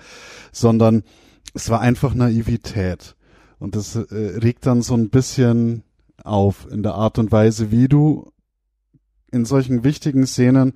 sondern 0.53 1.03
es 1.55 1.69
war 1.69 1.81
einfach 1.81 2.15
Naivität. 2.15 3.17
Und 3.59 3.77
das 3.77 3.95
äh, 3.97 4.39
regt 4.43 4.67
dann 4.67 4.83
so 4.83 4.95
ein 4.95 5.11
bisschen 5.11 5.83
auf 6.25 6.67
in 6.71 6.83
der 6.83 6.95
Art 6.95 7.19
und 7.19 7.31
Weise, 7.31 7.71
wie 7.71 7.89
du 7.89 8.33
in 9.31 9.45
solchen 9.45 9.85
wichtigen 9.85 10.27
Szenen 10.27 10.75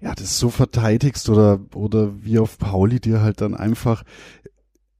ja 0.00 0.14
das 0.14 0.38
so 0.38 0.48
verteidigst 0.48 1.28
oder 1.28 1.60
oder 1.74 2.22
wie 2.22 2.38
auf 2.38 2.58
Pauli 2.58 3.00
dir 3.00 3.20
halt 3.20 3.40
dann 3.40 3.54
einfach 3.54 4.04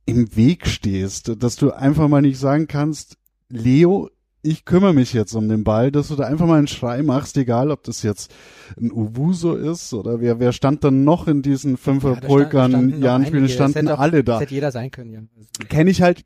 im 0.07 0.35
Weg 0.37 0.67
stehst, 0.67 1.33
dass 1.43 1.57
du 1.57 1.71
einfach 1.73 2.09
mal 2.09 2.23
nicht 2.23 2.39
sagen 2.39 2.67
kannst, 2.67 3.17
Leo, 3.49 4.09
ich 4.43 4.65
kümmere 4.65 4.95
mich 4.95 5.13
jetzt 5.13 5.35
um 5.35 5.49
den 5.49 5.65
Ball, 5.65 5.93
dass 5.93 6.09
du 6.09 6.17
da 6.17 6.25
einfach 6.25 6.47
mal 6.47 6.57
einen 6.59 6.67
Schrei 6.67 7.03
machst, 7.03 7.37
egal 7.37 7.71
ob 7.71 7.83
das 7.85 8.03
jetzt 8.03 8.33
ein 8.81 8.91
Uwuso 8.91 9.55
ist 9.55 9.93
oder 9.93 10.21
wer, 10.21 10.41
wer 10.41 10.53
stand 10.53 10.83
dann 10.83 11.05
noch 11.05 11.29
in 11.29 11.43
diesen 11.43 11.77
Ja, 13.03 13.19
da 13.19 13.51
stand- 13.51 13.51
standen. 13.51 13.75
Das 13.75 13.83
standen 13.83 13.89
alle 13.89 14.25
Das 14.25 14.37
da. 14.37 14.41
hätte 14.41 14.55
jeder 14.55 14.73
sein 14.73 14.91
können, 14.91 15.11
ja. 15.13 15.21
Kenne 15.69 15.91
ich 15.91 16.01
halt 16.01 16.25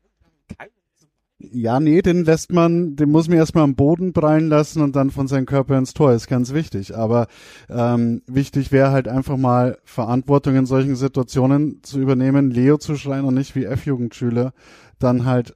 ja, 1.39 1.79
nee, 1.79 2.01
den 2.01 2.23
lässt 2.23 2.53
man, 2.53 2.95
den 2.95 3.11
muss 3.11 3.27
man 3.27 3.37
erstmal 3.37 3.65
am 3.65 3.75
Boden 3.75 4.13
prallen 4.13 4.47
lassen 4.47 4.81
und 4.81 4.95
dann 4.95 5.11
von 5.11 5.27
seinem 5.27 5.45
Körper 5.45 5.77
ins 5.77 5.93
Tor, 5.93 6.13
ist 6.13 6.27
ganz 6.27 6.53
wichtig. 6.53 6.95
Aber 6.95 7.27
ähm, 7.69 8.21
wichtig 8.27 8.71
wäre 8.71 8.91
halt 8.91 9.07
einfach 9.07 9.35
mal 9.35 9.77
Verantwortung 9.83 10.55
in 10.55 10.65
solchen 10.65 10.95
Situationen 10.95 11.83
zu 11.83 11.99
übernehmen, 11.99 12.51
Leo 12.51 12.77
zu 12.77 12.95
schreien 12.95 13.25
und 13.25 13.33
nicht 13.33 13.55
wie 13.55 13.65
F-Jugendschüler 13.65 14.53
dann 14.99 15.25
halt 15.25 15.55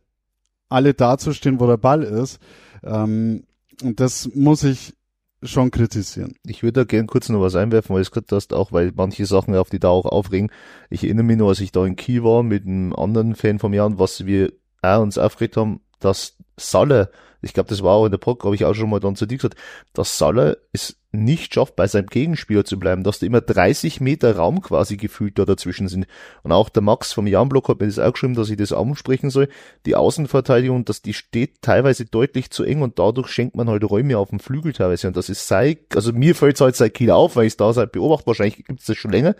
alle 0.67 0.93
dazustehen, 0.93 1.59
wo 1.59 1.67
der 1.67 1.77
Ball 1.77 2.03
ist. 2.03 2.39
Ähm, 2.83 3.43
und 3.81 4.01
das 4.01 4.29
muss 4.35 4.63
ich 4.63 4.93
schon 5.41 5.71
kritisieren. 5.71 6.33
Ich 6.45 6.63
würde 6.63 6.81
da 6.81 6.83
gern 6.83 7.07
kurz 7.07 7.29
noch 7.29 7.39
was 7.39 7.55
einwerfen, 7.55 7.95
weil 7.95 8.01
es 8.01 8.11
gerade 8.11 8.35
hast, 8.35 8.53
auch 8.53 8.73
weil 8.73 8.91
manche 8.93 9.25
Sachen 9.25 9.55
auf 9.55 9.69
die 9.69 9.79
da 9.79 9.87
auch 9.87 10.05
aufregen. 10.05 10.51
Ich 10.89 11.05
erinnere 11.05 11.23
mich 11.23 11.37
noch, 11.37 11.47
als 11.47 11.61
ich 11.61 11.71
da 11.71 11.85
in 11.85 11.95
Kiel 11.95 12.25
war 12.25 12.43
mit 12.43 12.65
einem 12.65 12.93
anderen 12.93 13.35
Fan 13.35 13.59
vom 13.59 13.73
Jan, 13.73 13.97
was 13.97 14.25
wir 14.25 14.51
auch 14.81 15.01
uns 15.01 15.17
aufgeregt 15.17 15.57
haben, 15.57 15.81
dass 15.99 16.37
Salah, 16.57 17.09
ich 17.41 17.53
glaube, 17.53 17.69
das 17.69 17.83
war 17.83 17.93
auch 17.95 18.05
in 18.05 18.11
der 18.11 18.17
Podcast, 18.17 18.45
habe 18.45 18.55
ich 18.55 18.65
auch 18.65 18.73
schon 18.73 18.89
mal 18.89 18.99
dann 18.99 19.15
zu 19.15 19.25
dir 19.25 19.37
gesagt, 19.37 19.55
dass 19.93 20.17
Salah 20.17 20.55
es 20.73 20.97
nicht 21.11 21.53
schafft, 21.53 21.75
bei 21.75 21.87
seinem 21.87 22.05
Gegenspieler 22.05 22.65
zu 22.65 22.77
bleiben, 22.77 23.03
dass 23.03 23.17
da 23.17 23.25
immer 23.25 23.41
30 23.41 23.99
Meter 23.99 24.35
Raum 24.35 24.61
quasi 24.61 24.95
gefühlt 24.95 25.39
da 25.39 25.45
dazwischen 25.45 25.87
sind. 25.87 26.05
Und 26.43 26.51
auch 26.51 26.69
der 26.69 26.83
Max 26.83 27.13
vom 27.13 27.25
Jan-Block 27.25 27.67
hat 27.67 27.79
mir 27.79 27.87
das 27.87 27.97
auch 27.97 28.13
geschrieben, 28.13 28.35
dass 28.35 28.49
ich 28.49 28.57
das 28.57 28.73
ansprechen 28.73 29.31
soll. 29.31 29.49
Die 29.87 29.95
Außenverteidigung, 29.95 30.85
dass 30.85 31.01
die 31.01 31.15
steht 31.15 31.61
teilweise 31.61 32.05
deutlich 32.05 32.51
zu 32.51 32.63
eng 32.63 32.83
und 32.83 32.99
dadurch 32.99 33.29
schenkt 33.29 33.55
man 33.55 33.69
halt 33.69 33.89
Räume 33.89 34.19
auf 34.19 34.29
dem 34.29 34.39
Flügel 34.39 34.73
teilweise. 34.73 35.07
Und 35.07 35.17
das 35.17 35.29
ist 35.29 35.47
sei, 35.47 35.79
also 35.95 36.13
mir 36.13 36.35
fällt 36.35 36.55
es 36.55 36.61
halt 36.61 36.75
seit 36.75 36.93
Kiel 36.93 37.09
auf, 37.09 37.35
weil 37.35 37.45
ich 37.45 37.53
es 37.53 37.57
da 37.57 37.73
seit 37.73 37.91
beobachte, 37.91 38.27
wahrscheinlich 38.27 38.63
gibt 38.63 38.79
es 38.79 38.85
das 38.85 38.97
schon 38.97 39.11
länger. 39.11 39.35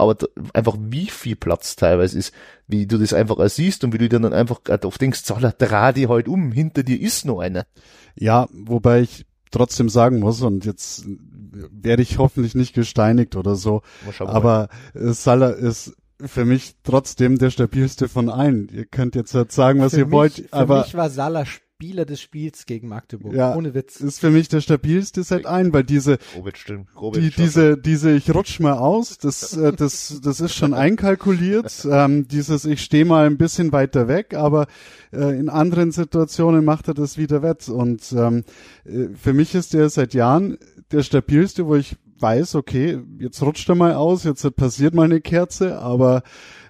Aber 0.00 0.14
da, 0.14 0.26
einfach 0.54 0.76
wie 0.80 1.06
viel 1.06 1.36
Platz 1.36 1.76
teilweise 1.76 2.18
ist, 2.18 2.34
wie 2.66 2.86
du 2.86 2.98
das 2.98 3.12
einfach 3.12 3.36
siehst 3.48 3.84
und 3.84 3.92
wie 3.92 3.98
du 3.98 4.08
dir 4.08 4.20
dann 4.20 4.32
einfach 4.32 4.60
auf 4.82 4.98
denkst, 4.98 5.24
Zahler, 5.24 5.52
dreh 5.52 5.92
die 5.92 6.08
halt 6.08 6.28
um, 6.28 6.52
hinter 6.52 6.82
dir 6.82 7.00
ist 7.00 7.24
noch 7.24 7.40
einer. 7.40 7.66
Ja, 8.14 8.48
wobei 8.52 9.02
ich 9.02 9.26
trotzdem 9.50 9.88
sagen 9.88 10.20
muss, 10.20 10.42
und 10.42 10.64
jetzt 10.64 11.04
werde 11.06 12.02
ich 12.02 12.18
hoffentlich 12.18 12.54
nicht 12.54 12.74
gesteinigt 12.74 13.36
oder 13.36 13.56
so, 13.56 13.82
aber 14.20 14.68
äh, 14.94 15.12
Salah 15.12 15.50
ist 15.50 15.94
für 16.24 16.44
mich 16.44 16.74
trotzdem 16.82 17.38
der 17.38 17.50
stabilste 17.50 18.08
von 18.08 18.28
allen. 18.28 18.68
Ihr 18.68 18.84
könnt 18.84 19.14
jetzt 19.14 19.34
halt 19.34 19.52
sagen, 19.52 19.80
was 19.80 19.92
für 19.92 20.00
ihr 20.00 20.06
mich, 20.06 20.12
wollt, 20.12 20.34
für 20.34 20.52
aber 20.52 20.82
mich 20.82 20.94
war 20.94 21.10
Salah 21.10 21.44
Spieler 21.80 22.04
des 22.04 22.20
Spiels 22.20 22.66
gegen 22.66 22.88
Magdeburg. 22.88 23.32
Ja, 23.32 23.54
Ohne 23.54 23.72
Witz. 23.72 24.02
ist 24.02 24.20
für 24.20 24.28
mich 24.28 24.48
der 24.48 24.60
stabilste 24.60 25.22
seit 25.22 25.46
allen, 25.46 25.72
weil 25.72 25.82
diese 25.82 26.18
Robert 26.36 26.58
stimmt. 26.58 26.88
Robert 26.94 27.22
die, 27.22 27.30
diese, 27.30 27.78
diese, 27.78 28.10
ich 28.10 28.34
rutsch 28.34 28.60
mal 28.60 28.74
aus, 28.74 29.16
das, 29.16 29.56
äh, 29.56 29.72
das, 29.72 30.20
das 30.22 30.42
ist 30.42 30.54
schon 30.54 30.74
einkalkuliert. 30.74 31.88
Ähm, 31.90 32.28
dieses, 32.28 32.66
ich 32.66 32.82
stehe 32.82 33.06
mal 33.06 33.24
ein 33.24 33.38
bisschen 33.38 33.72
weiter 33.72 34.08
weg, 34.08 34.34
aber 34.34 34.66
äh, 35.10 35.38
in 35.40 35.48
anderen 35.48 35.90
Situationen 35.90 36.66
macht 36.66 36.88
er 36.88 36.92
das 36.92 37.16
wieder 37.16 37.40
wett. 37.40 37.70
Und 37.70 38.12
ähm, 38.12 38.44
äh, 38.84 39.06
für 39.14 39.32
mich 39.32 39.54
ist 39.54 39.72
der 39.72 39.88
seit 39.88 40.12
Jahren 40.12 40.58
der 40.92 41.02
stabilste, 41.02 41.66
wo 41.66 41.76
ich 41.76 41.96
weiß, 42.18 42.56
okay, 42.56 43.00
jetzt 43.20 43.40
rutscht 43.40 43.66
er 43.70 43.74
mal 43.74 43.94
aus, 43.94 44.24
jetzt 44.24 44.54
passiert 44.54 44.92
mal 44.92 45.04
eine 45.04 45.22
Kerze, 45.22 45.78
aber 45.78 46.24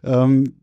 ähm, 0.04 0.59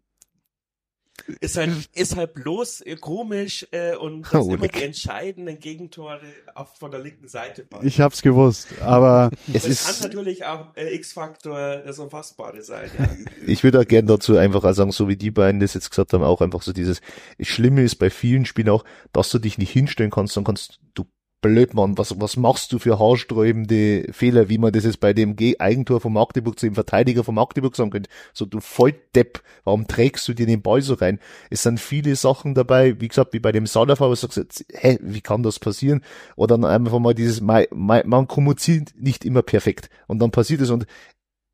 Ist 1.42 1.58
halt, 1.58 1.72
ist 1.94 2.16
halt 2.16 2.34
bloß 2.36 2.82
äh, 2.82 2.96
komisch 2.96 3.68
äh, 3.72 3.96
und 3.96 4.22
dass 4.24 4.46
Oh, 4.46 4.54
immer 4.54 4.64
Nick. 4.64 4.74
die 4.74 4.84
entscheidenden 4.84 5.60
Gegentore 5.60 6.22
auch 6.56 6.76
von 6.76 6.92
der 6.92 7.00
linken 7.02 7.28
Seite 7.28 7.66
waren. 7.70 7.86
ich 7.86 8.00
hab's 8.00 8.22
gewusst. 8.22 8.68
Aber 8.82 9.32
es 9.54 9.64
das 9.64 9.84
kann 9.84 9.94
ist, 9.96 10.04
natürlich 10.04 10.46
auch 10.46 10.76
äh, 10.76 10.94
X-Faktor 10.96 11.78
das 11.86 12.00
Unfassbare 12.00 12.62
sein. 12.62 12.90
Ja. 12.98 13.10
ich 13.48 13.64
würde 13.64 13.80
auch 13.80 13.88
gern 13.88 14.06
dazu 14.08 14.38
einfach 14.38 14.74
sagen, 14.74 14.92
so 14.92 15.08
wie 15.08 15.18
die 15.18 15.32
beiden 15.32 15.60
das 15.60 15.74
jetzt 15.74 15.90
gesagt 15.90 16.14
haben, 16.14 16.24
auch 16.24 16.42
einfach 16.42 16.62
so 16.62 16.72
dieses, 16.72 17.02
Schlimme 17.40 17.82
ist 17.84 17.96
bei 17.96 18.10
vielen 18.10 18.46
Spielen 18.46 18.70
auch, 18.70 18.86
dass 19.12 19.30
du 19.30 19.40
dich 19.40 19.58
nicht 19.58 19.72
hinstellen 19.72 20.12
kannst, 20.12 20.38
dann 20.38 20.44
kannst 20.44 20.80
du 20.94 21.06
Blödmann, 21.48 21.98
was, 21.98 22.20
was 22.20 22.38
machst 22.38 22.72
du 22.72 22.80
für 22.80 23.00
haarsträubende 23.00 24.12
Fehler, 24.12 24.50
wie 24.50 24.58
man 24.58 24.72
das 24.72 24.84
jetzt 24.84 25.00
bei 25.00 25.14
dem 25.14 25.36
Ge 25.36 25.56
Eigentor 25.60 26.02
von 26.02 26.14
Magdeburg 26.14 26.60
zu 26.60 26.66
dem 26.66 26.76
Verteidiger 26.76 27.24
von 27.24 27.36
Magdeburg 27.36 27.76
sagen 27.76 27.90
könnte. 27.90 28.10
So, 28.34 28.46
du 28.46 28.60
Volldepp, 28.60 29.42
warum 29.64 29.88
trägst 29.88 30.28
du 30.28 30.34
dir 30.34 30.46
den 30.46 30.62
Ball 30.62 30.82
so 30.82 30.94
rein? 30.96 31.20
Es 31.50 31.64
sind 31.64 31.80
viele 31.80 32.16
Sachen 32.16 32.54
dabei, 32.54 33.00
wie 33.00 33.08
gesagt, 33.08 33.34
wie 33.34 33.40
bei 33.40 33.52
dem 33.52 33.66
Salafar, 33.66 34.08
wo 34.08 34.14
du 34.14 34.18
sagst, 34.18 34.66
hä, 34.72 35.00
wie 35.02 35.22
kann 35.22 35.44
das 35.44 35.60
passieren? 35.60 36.02
Oder 36.36 36.58
dann 36.58 36.66
einfach 36.66 37.00
mal 37.00 37.14
dieses, 37.14 37.42
man 37.42 38.28
kommuniziert 38.28 38.94
nicht 38.98 39.26
immer 39.26 39.42
perfekt. 39.42 39.90
Und 40.08 40.20
dann 40.20 40.32
passiert 40.32 40.62
es 40.62 40.70
und 40.70 40.86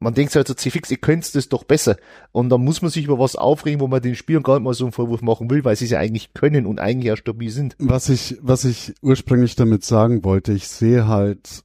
man 0.04 0.14
denkt 0.14 0.36
halt 0.36 0.48
so, 0.48 0.54
fix, 0.56 0.92
ihr 0.92 0.98
könnt 0.98 1.34
das 1.36 1.50
doch 1.50 1.64
besser. 1.64 1.98
Und 2.32 2.50
dann 2.50 2.64
muss 2.64 2.82
man 2.82 2.92
sich 2.92 3.06
über 3.06 3.18
was 3.18 3.36
aufregen, 3.36 3.80
wo 3.80 3.88
man 3.88 4.02
den 4.02 4.16
Spielern 4.16 4.44
gar 4.44 4.56
nicht 4.56 4.64
mal 4.66 4.74
so 4.74 4.86
einen 4.86 4.92
Vorwurf 4.92 5.22
machen 5.22 5.50
will, 5.50 5.64
weil 5.64 5.76
sie 5.76 5.86
es 5.86 5.92
ja 5.92 6.00
eigentlich 6.00 6.34
können 6.34 6.66
und 6.66 6.80
eigentlich 6.80 7.08
ja 7.08 7.18
stabil 7.18 7.50
sind. 7.50 7.76
Was 7.80 8.10
ich, 8.10 8.38
was 8.42 8.66
ich 8.66 8.94
ursprünglich 9.02 9.56
damit 9.56 9.84
sagen 9.84 10.24
wollte, 10.24 10.54
ich 10.54 10.68
sehe 10.68 11.08
halt 11.08 11.64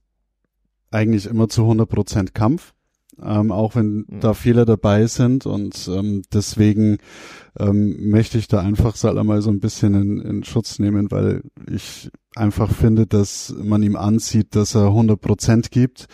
eigentlich 0.90 1.26
immer 1.26 1.48
zu 1.48 1.62
100% 1.62 2.32
Kampf, 2.32 2.72
ähm, 3.22 3.52
auch 3.52 3.74
wenn 3.74 4.06
Mhm. 4.08 4.20
da 4.20 4.32
Fehler 4.32 4.64
dabei 4.64 5.06
sind 5.06 5.44
und 5.44 5.88
ähm, 5.92 6.22
deswegen 6.32 6.98
ähm, 7.58 8.10
möchte 8.10 8.38
ich 8.38 8.48
da 8.48 8.60
einfach 8.60 8.96
Salah 8.96 9.24
mal 9.24 9.42
so 9.42 9.50
ein 9.50 9.60
bisschen 9.60 9.94
in, 9.94 10.20
in 10.20 10.44
Schutz 10.44 10.78
nehmen, 10.78 11.10
weil 11.10 11.42
ich 11.70 12.10
einfach 12.36 12.70
finde, 12.72 13.06
dass 13.06 13.52
man 13.60 13.82
ihm 13.82 13.96
ansieht, 13.96 14.54
dass 14.54 14.74
er 14.76 14.88
100% 14.92 15.70
gibt 15.70 16.06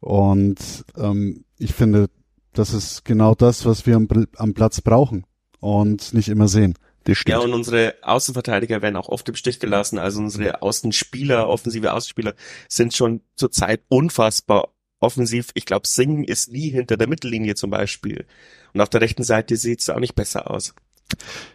und 0.00 0.58
ähm, 0.96 1.44
ich 1.60 1.74
finde, 1.74 2.08
das 2.52 2.72
ist 2.72 3.04
genau 3.04 3.34
das, 3.34 3.64
was 3.64 3.86
wir 3.86 3.96
am, 3.96 4.08
am 4.36 4.54
Platz 4.54 4.80
brauchen 4.80 5.24
und 5.60 6.12
nicht 6.14 6.28
immer 6.28 6.48
sehen. 6.48 6.74
Das 7.04 7.18
stimmt. 7.18 7.32
ja, 7.32 7.38
und 7.38 7.54
unsere 7.54 7.94
Außenverteidiger 8.02 8.82
werden 8.82 8.96
auch 8.96 9.08
oft 9.08 9.28
im 9.28 9.34
Stich 9.34 9.58
gelassen. 9.58 9.98
Also 9.98 10.20
unsere 10.20 10.60
Außenspieler, 10.62 11.48
offensive 11.48 11.92
Außenspieler 11.92 12.34
sind 12.68 12.94
schon 12.94 13.22
zurzeit 13.36 13.82
unfassbar 13.88 14.68
offensiv. 14.98 15.50
Ich 15.54 15.64
glaube, 15.64 15.86
Singh 15.86 16.26
ist 16.26 16.52
nie 16.52 16.68
hinter 16.68 16.96
der 16.96 17.08
Mittellinie 17.08 17.54
zum 17.54 17.70
Beispiel. 17.70 18.26
Und 18.74 18.80
auf 18.80 18.90
der 18.90 19.00
rechten 19.00 19.22
Seite 19.22 19.56
sieht 19.56 19.80
es 19.80 19.88
auch 19.88 19.98
nicht 19.98 20.14
besser 20.14 20.50
aus. 20.50 20.74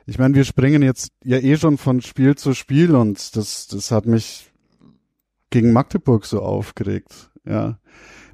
Ich 0.06 0.18
meine, 0.18 0.36
wir 0.36 0.44
springen 0.44 0.82
jetzt 0.82 1.12
ja 1.24 1.38
eh 1.38 1.58
schon 1.58 1.78
von 1.78 2.02
Spiel 2.02 2.36
zu 2.36 2.54
Spiel 2.54 2.96
und 2.96 3.36
das, 3.36 3.68
das 3.68 3.92
hat 3.92 4.06
mich 4.06 4.52
gegen 5.52 5.72
Magdeburg 5.72 6.26
so 6.26 6.42
aufgeregt, 6.42 7.32
ja. 7.46 7.80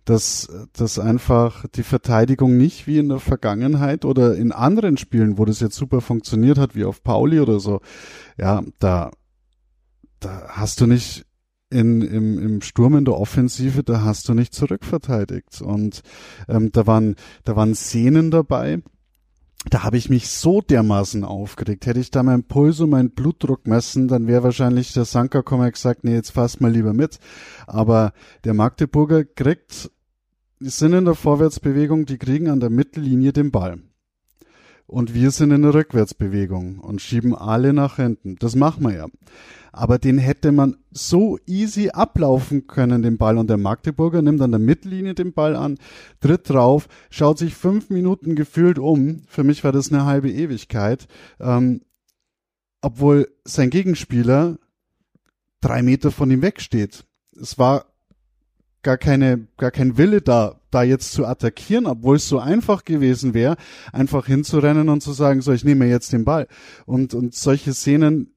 Dass, 0.05 0.49
dass 0.73 0.97
einfach 0.97 1.65
die 1.75 1.83
Verteidigung 1.83 2.57
nicht 2.57 2.87
wie 2.87 2.97
in 2.97 3.09
der 3.09 3.19
Vergangenheit 3.19 4.03
oder 4.03 4.35
in 4.35 4.51
anderen 4.51 4.97
Spielen, 4.97 5.37
wo 5.37 5.45
das 5.45 5.59
jetzt 5.59 5.75
super 5.75 6.01
funktioniert 6.01 6.57
hat, 6.57 6.75
wie 6.75 6.85
auf 6.85 7.03
Pauli 7.03 7.39
oder 7.39 7.59
so, 7.59 7.81
ja, 8.35 8.63
da, 8.79 9.11
da 10.19 10.47
hast 10.49 10.81
du 10.81 10.87
nicht 10.87 11.25
in, 11.69 12.01
im, 12.01 12.37
im 12.37 12.61
Sturm 12.61 12.97
in 12.97 13.05
der 13.05 13.17
Offensive, 13.17 13.83
da 13.83 14.03
hast 14.03 14.27
du 14.27 14.33
nicht 14.33 14.53
zurückverteidigt. 14.53 15.61
Und 15.61 16.01
ähm, 16.47 16.71
da 16.71 16.85
waren, 16.85 17.15
da 17.43 17.55
waren 17.55 17.73
Szenen 17.73 18.29
dabei, 18.29 18.81
da 19.69 19.83
habe 19.83 19.97
ich 19.97 20.09
mich 20.09 20.29
so 20.29 20.61
dermaßen 20.61 21.23
aufgeregt. 21.23 21.85
Hätte 21.85 21.99
ich 21.99 22.11
da 22.11 22.23
meinen 22.23 22.43
Puls 22.43 22.79
und 22.79 22.89
meinen 22.89 23.11
Blutdruck 23.11 23.67
messen, 23.67 24.07
dann 24.07 24.27
wäre 24.27 24.43
wahrscheinlich 24.43 24.93
der 24.93 25.05
Sanka 25.05 25.41
kommen 25.41 25.63
und 25.65 25.73
gesagt, 25.73 26.03
nee, 26.03 26.13
jetzt 26.13 26.31
fass 26.31 26.59
mal 26.59 26.71
lieber 26.71 26.93
mit. 26.93 27.19
Aber 27.67 28.13
der 28.43 28.53
Magdeburger 28.53 29.23
kriegt, 29.23 29.91
die 30.59 30.69
sind 30.69 30.93
in 30.93 31.05
der 31.05 31.15
Vorwärtsbewegung, 31.15 32.05
die 32.05 32.17
kriegen 32.17 32.49
an 32.49 32.59
der 32.59 32.69
Mittellinie 32.69 33.33
den 33.33 33.51
Ball. 33.51 33.79
Und 34.91 35.13
wir 35.13 35.31
sind 35.31 35.51
in 35.51 35.61
der 35.61 35.73
Rückwärtsbewegung 35.73 36.79
und 36.79 37.01
schieben 37.01 37.33
alle 37.33 37.73
nach 37.73 37.95
hinten. 37.95 38.35
Das 38.37 38.55
machen 38.55 38.83
wir 38.83 38.93
ja 38.93 39.07
aber 39.71 39.99
den 39.99 40.17
hätte 40.17 40.51
man 40.51 40.77
so 40.91 41.39
easy 41.45 41.89
ablaufen 41.89 42.67
können, 42.67 43.01
den 43.01 43.17
Ball. 43.17 43.37
Und 43.37 43.49
der 43.49 43.57
Magdeburger 43.57 44.21
nimmt 44.21 44.41
an 44.41 44.51
der 44.51 44.59
Mittellinie 44.59 45.13
den 45.15 45.33
Ball 45.33 45.55
an, 45.55 45.77
tritt 46.19 46.49
drauf, 46.49 46.87
schaut 47.09 47.37
sich 47.37 47.55
fünf 47.55 47.89
Minuten 47.89 48.35
gefühlt 48.35 48.79
um. 48.79 49.23
Für 49.27 49.43
mich 49.43 49.63
war 49.63 49.71
das 49.71 49.91
eine 49.91 50.05
halbe 50.05 50.29
Ewigkeit. 50.29 51.07
Ähm, 51.39 51.81
obwohl 52.81 53.31
sein 53.45 53.69
Gegenspieler 53.69 54.57
drei 55.61 55.83
Meter 55.83 56.11
von 56.11 56.31
ihm 56.31 56.41
wegsteht. 56.41 57.05
Es 57.39 57.57
war 57.57 57.85
gar 58.83 58.97
keine, 58.97 59.47
gar 59.57 59.71
kein 59.71 59.97
Wille 59.97 60.21
da, 60.21 60.59
da 60.71 60.83
jetzt 60.83 61.11
zu 61.11 61.25
attackieren, 61.25 61.85
obwohl 61.85 62.15
es 62.15 62.27
so 62.27 62.39
einfach 62.39 62.83
gewesen 62.83 63.33
wäre, 63.33 63.57
einfach 63.91 64.25
hinzurennen 64.25 64.89
und 64.89 65.01
zu 65.01 65.13
sagen, 65.13 65.41
so, 65.41 65.51
ich 65.51 65.63
nehme 65.63 65.85
jetzt 65.85 66.13
den 66.13 66.25
Ball. 66.25 66.47
Und, 66.85 67.13
und 67.13 67.35
solche 67.35 67.73
Szenen 67.73 68.33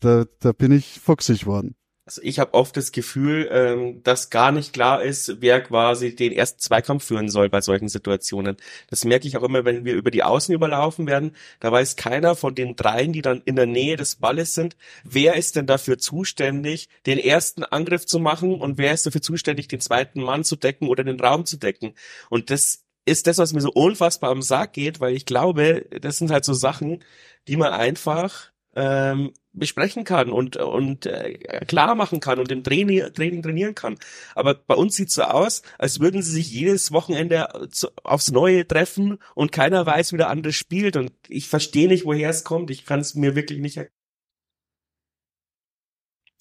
da, 0.00 0.24
da 0.40 0.52
bin 0.52 0.72
ich 0.72 1.00
fuchsig 1.00 1.46
worden. 1.46 1.74
Also 2.06 2.20
ich 2.22 2.38
habe 2.38 2.52
oft 2.52 2.76
das 2.76 2.92
Gefühl, 2.92 3.48
ähm, 3.50 4.02
dass 4.02 4.28
gar 4.28 4.52
nicht 4.52 4.74
klar 4.74 5.02
ist, 5.02 5.40
wer 5.40 5.62
quasi 5.62 6.14
den 6.14 6.32
ersten 6.32 6.60
Zweikampf 6.60 7.04
führen 7.04 7.30
soll 7.30 7.48
bei 7.48 7.62
solchen 7.62 7.88
Situationen. 7.88 8.58
Das 8.90 9.06
merke 9.06 9.26
ich 9.26 9.38
auch 9.38 9.42
immer, 9.42 9.64
wenn 9.64 9.86
wir 9.86 9.94
über 9.94 10.10
die 10.10 10.22
Außen 10.22 10.54
überlaufen 10.54 11.06
werden. 11.06 11.34
Da 11.60 11.72
weiß 11.72 11.96
keiner 11.96 12.36
von 12.36 12.54
den 12.54 12.76
dreien, 12.76 13.14
die 13.14 13.22
dann 13.22 13.40
in 13.46 13.56
der 13.56 13.64
Nähe 13.64 13.96
des 13.96 14.16
Balles 14.16 14.52
sind, 14.52 14.76
wer 15.02 15.36
ist 15.36 15.56
denn 15.56 15.66
dafür 15.66 15.96
zuständig, 15.96 16.90
den 17.06 17.18
ersten 17.18 17.64
Angriff 17.64 18.04
zu 18.04 18.18
machen 18.18 18.60
und 18.60 18.76
wer 18.76 18.92
ist 18.92 19.06
dafür 19.06 19.22
zuständig, 19.22 19.68
den 19.68 19.80
zweiten 19.80 20.22
Mann 20.22 20.44
zu 20.44 20.56
decken 20.56 20.88
oder 20.88 21.04
den 21.04 21.18
Raum 21.18 21.46
zu 21.46 21.56
decken. 21.56 21.94
Und 22.28 22.50
das 22.50 22.84
ist 23.06 23.26
das, 23.26 23.38
was 23.38 23.54
mir 23.54 23.62
so 23.62 23.70
unfassbar 23.70 24.30
am 24.30 24.42
Sarg 24.42 24.74
geht, 24.74 25.00
weil 25.00 25.14
ich 25.14 25.24
glaube, 25.24 25.86
das 26.00 26.18
sind 26.18 26.30
halt 26.30 26.44
so 26.44 26.52
Sachen, 26.52 27.02
die 27.48 27.56
man 27.56 27.72
einfach 27.72 28.50
ähm, 28.76 29.32
besprechen 29.54 30.04
kann 30.04 30.30
und 30.30 30.56
und 30.56 31.06
äh, 31.06 31.34
klar 31.66 31.94
machen 31.94 32.20
kann 32.20 32.38
und 32.38 32.50
im 32.52 32.62
Training, 32.62 33.12
Training 33.14 33.42
trainieren 33.42 33.74
kann. 33.74 33.96
Aber 34.34 34.54
bei 34.54 34.74
uns 34.74 34.96
sieht's 34.96 35.14
so 35.14 35.22
aus, 35.22 35.62
als 35.78 36.00
würden 36.00 36.22
sie 36.22 36.32
sich 36.32 36.52
jedes 36.52 36.92
Wochenende 36.92 37.68
zu, 37.70 37.88
aufs 38.02 38.30
Neue 38.30 38.66
treffen 38.66 39.18
und 39.34 39.52
keiner 39.52 39.86
weiß, 39.86 40.12
wie 40.12 40.18
der 40.18 40.28
andere 40.28 40.52
spielt. 40.52 40.96
Und 40.96 41.12
ich 41.28 41.48
verstehe 41.48 41.88
nicht, 41.88 42.04
woher 42.04 42.30
es 42.30 42.44
kommt. 42.44 42.70
Ich 42.70 42.84
kann 42.84 43.00
es 43.00 43.14
mir 43.14 43.34
wirklich 43.34 43.60
nicht 43.60 43.76
erklären. 43.76 43.94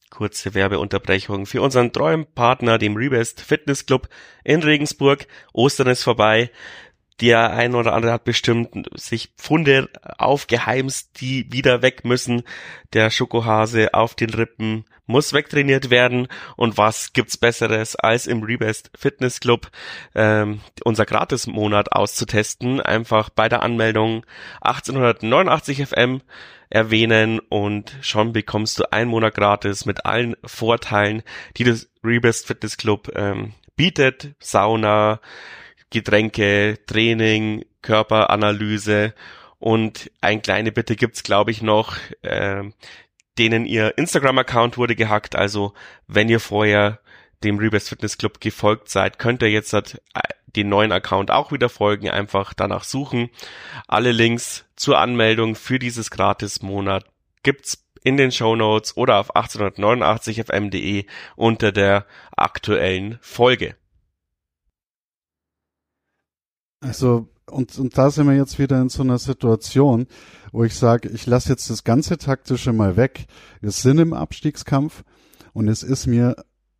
Kurze 0.10 0.54
Werbeunterbrechung 0.54 1.47
für 1.47 1.63
unseren 1.63 1.91
treuen 1.91 2.28
Partner, 2.28 2.78
dem 2.78 2.95
Rebest 2.95 3.41
Fitness 3.41 3.88
Club 3.88 4.10
in 4.43 4.62
Regensburg. 4.62 5.26
Ostern 5.54 5.88
ist 5.88 6.04
vorbei 6.04 6.52
der 7.21 7.52
ein 7.52 7.76
oder 7.76 7.93
andere 7.93 8.13
hat 8.13 8.23
bestimmt 8.23 8.89
sich 8.95 9.34
Pfunde 9.38 9.89
aufgeheimst, 10.17 11.21
die 11.21 11.52
wieder 11.52 11.82
weg 11.82 12.06
müssen. 12.06 12.43
Der 12.93 13.10
Schokohase 13.10 13.93
auf 13.93 14.15
den 14.15 14.32
Rippen 14.32 14.86
muss 15.06 15.34
wegtrainiert 15.34 15.89
werden. 15.89 16.28
Und 16.56 16.78
was 16.78 17.13
gibt's 17.13 17.38
Besseres, 17.38 17.95
als 17.95 18.28
im 18.28 18.43
Rebest 18.43 18.91
Fitness 18.95 19.39
Club 19.39 19.69
ähm, 20.15 20.62
unser 20.84 21.06
Gratis-Monat 21.06 21.91
auszutesten? 21.91 22.80
Einfach 22.82 23.30
bei 23.30 23.49
der 23.49 23.62
Anmeldung 23.63 24.26
1889 24.62 25.88
FM 25.88 26.21
erwähnen 26.69 27.39
und 27.39 27.95
schon 28.02 28.34
bekommst 28.34 28.80
du 28.80 28.91
einen 28.91 29.12
Monat 29.12 29.36
gratis 29.36 29.86
mit 29.86 30.06
allen 30.06 30.36
Vorteilen, 30.43 31.21
die 31.58 31.65
das 31.65 31.88
Rebest 32.04 32.47
Fitness 32.47 32.78
Club 32.78 33.12
ähm, 33.15 33.54
bietet. 33.76 34.34
Sauna, 34.39 35.19
Getränke, 35.93 36.79
Training, 36.88 37.65
Körperanalyse 37.84 39.13
und 39.60 40.12
ein 40.21 40.41
kleine 40.41 40.71
Bitte 40.71 40.95
gibt's, 40.95 41.23
glaube 41.23 41.51
ich, 41.51 41.62
noch, 41.62 41.95
äh, 42.23 42.63
denen 43.38 43.65
ihr 43.65 43.97
Instagram-Account 43.97 44.77
wurde 44.77 44.95
gehackt. 44.95 45.36
Also 45.36 45.73
wenn 46.08 46.29
ihr 46.29 46.39
vorher 46.39 46.99
dem 47.43 47.60
Rebest 47.60 47.89
Fitness 47.89 48.17
Club 48.17 48.41
gefolgt 48.41 48.89
seid, 48.89 49.19
könnt 49.19 49.43
ihr 49.43 49.51
jetzt 49.51 49.73
äh, 49.73 49.89
den 50.47 50.69
neuen 50.69 50.91
Account 50.91 51.29
auch 51.29 51.51
wieder 51.51 51.69
folgen, 51.69 52.10
einfach 52.10 52.53
danach 52.53 52.84
suchen. 52.84 53.29
Alle 53.88 54.12
Links 54.12 54.65
zur 54.75 54.97
Anmeldung 54.97 55.56
für 55.56 55.77
dieses 55.77 56.10
Gratis-Monat 56.10 57.06
gibt's 57.43 57.86
in 58.03 58.17
den 58.17 58.32
Show 58.32 58.56
Notes 58.56 58.97
oder 58.97 59.19
auf 59.19 59.36
1889fm.de 59.36 61.06
unter 61.36 61.71
der 61.71 62.06
aktuellen 62.36 63.19
Folge. 63.21 63.75
Also, 66.84 67.30
und, 67.50 67.78
und 67.80 67.98
da 67.98 68.12
sind 68.12 68.28
wir 68.28 68.36
jetzt 68.36 68.60
wieder 68.60 68.82
in 68.82 68.89
so 68.89 69.04
einer 69.04 69.17
Situation, 69.17 70.08
wo 70.52 70.63
ich 70.63 70.76
sage, 70.76 71.10
ich 71.10 71.26
lasse 71.26 71.50
jetzt 71.50 71.69
das 71.69 71.84
ganze 71.84 72.17
Taktische 72.17 72.74
mal 72.74 72.98
weg. 72.98 73.26
Wir 73.62 73.72
sind 73.72 74.00
im 74.00 74.13
Abstiegskampf 74.13 75.04
und 75.54 75.69
es 75.69 75.82
ist 75.82 76.08
mir 76.08 76.36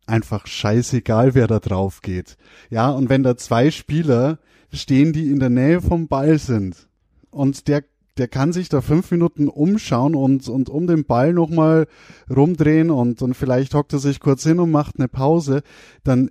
einfach 0.06 0.46
scheißegal, 0.46 1.34
wer 1.34 1.46
da 1.46 1.58
drauf 1.58 2.02
geht. 2.02 2.36
Ja, 2.68 2.90
und 2.90 3.08
wenn 3.08 3.22
da 3.22 3.36
zwei 3.38 3.70
Spieler 3.70 4.38
stehen, 4.72 5.14
die 5.14 5.30
in 5.30 5.40
der 5.40 5.50
Nähe 5.50 5.80
vom 5.80 6.08
Ball 6.08 6.38
sind 6.38 6.88
und 7.30 7.66
der 7.68 7.84
der 8.16 8.28
kann 8.28 8.52
sich 8.52 8.68
da 8.68 8.80
fünf 8.80 9.10
Minuten 9.10 9.48
umschauen 9.48 10.14
und, 10.14 10.48
und 10.48 10.68
um 10.68 10.86
den 10.86 11.04
Ball 11.04 11.32
nochmal 11.32 11.88
rumdrehen 12.30 12.90
und, 12.90 13.22
und 13.22 13.34
vielleicht 13.34 13.74
hockt 13.74 13.92
er 13.92 13.98
sich 13.98 14.20
kurz 14.20 14.44
hin 14.44 14.60
und 14.60 14.70
macht 14.70 15.00
eine 15.00 15.08
Pause, 15.08 15.64
dann, 16.04 16.30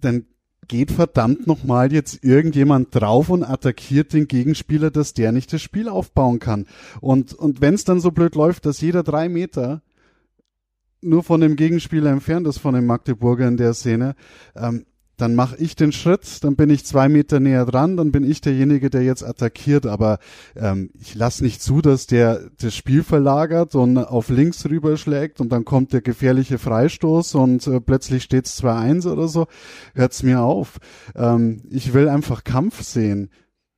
dann 0.00 0.26
geht 0.70 0.92
verdammt 0.92 1.48
nochmal 1.48 1.92
jetzt 1.92 2.22
irgendjemand 2.22 2.94
drauf 2.94 3.28
und 3.28 3.42
attackiert 3.42 4.12
den 4.12 4.28
Gegenspieler, 4.28 4.92
dass 4.92 5.14
der 5.14 5.32
nicht 5.32 5.52
das 5.52 5.60
Spiel 5.60 5.88
aufbauen 5.88 6.38
kann. 6.38 6.66
Und, 7.00 7.32
und 7.34 7.60
wenn 7.60 7.74
es 7.74 7.82
dann 7.82 7.98
so 7.98 8.12
blöd 8.12 8.36
läuft, 8.36 8.66
dass 8.66 8.80
jeder 8.80 9.02
drei 9.02 9.28
Meter 9.28 9.82
nur 11.00 11.24
von 11.24 11.40
dem 11.40 11.56
Gegenspieler 11.56 12.12
entfernt 12.12 12.46
ist, 12.46 12.58
von 12.58 12.74
dem 12.74 12.86
Magdeburger 12.86 13.48
in 13.48 13.56
der 13.56 13.74
Szene, 13.74 14.14
ähm, 14.54 14.86
dann 15.20 15.34
mache 15.34 15.56
ich 15.56 15.76
den 15.76 15.92
Schritt, 15.92 16.42
dann 16.44 16.56
bin 16.56 16.70
ich 16.70 16.84
zwei 16.84 17.08
Meter 17.08 17.40
näher 17.40 17.66
dran, 17.66 17.96
dann 17.96 18.12
bin 18.12 18.28
ich 18.28 18.40
derjenige, 18.40 18.90
der 18.90 19.02
jetzt 19.02 19.22
attackiert, 19.22 19.86
aber 19.86 20.18
ähm, 20.56 20.90
ich 20.98 21.14
lasse 21.14 21.44
nicht 21.44 21.62
zu, 21.62 21.82
dass 21.82 22.06
der 22.06 22.50
das 22.60 22.74
Spiel 22.74 23.02
verlagert 23.02 23.74
und 23.74 23.98
auf 23.98 24.28
links 24.30 24.64
rüberschlägt 24.64 25.40
und 25.40 25.50
dann 25.50 25.64
kommt 25.64 25.92
der 25.92 26.00
gefährliche 26.00 26.58
Freistoß 26.58 27.34
und 27.34 27.66
äh, 27.66 27.80
plötzlich 27.80 28.22
steht's 28.22 28.62
2-1 28.62 29.10
oder 29.10 29.28
so. 29.28 29.46
Hört's 29.94 30.22
mir 30.22 30.40
auf. 30.40 30.78
Ähm, 31.14 31.62
ich 31.70 31.92
will 31.92 32.08
einfach 32.08 32.44
Kampf 32.44 32.82
sehen. 32.82 33.30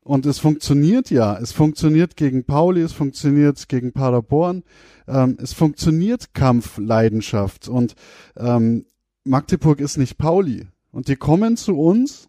Und 0.04 0.26
es 0.26 0.40
funktioniert 0.40 1.10
ja. 1.10 1.38
Es 1.38 1.52
funktioniert 1.52 2.16
gegen 2.16 2.44
Pauli, 2.44 2.82
es 2.82 2.92
funktioniert 2.92 3.68
gegen 3.68 3.92
Paderborn. 3.92 4.64
Ähm, 5.06 5.36
es 5.40 5.52
funktioniert 5.52 6.34
Kampfleidenschaft. 6.34 7.68
Und 7.68 7.94
ähm, 8.36 8.86
Magdeburg 9.24 9.80
ist 9.80 9.98
nicht 9.98 10.18
Pauli. 10.18 10.66
Und 10.92 11.08
die 11.08 11.16
kommen 11.16 11.56
zu 11.56 11.76
uns 11.76 12.28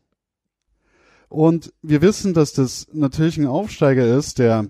und 1.30 1.73
wir 1.82 2.02
wissen, 2.02 2.34
dass 2.34 2.54
das 2.54 2.88
natürlich 2.93 3.38
ein 3.38 3.47
Aufsteiger 3.47 4.17
ist, 4.17 4.39
der 4.39 4.67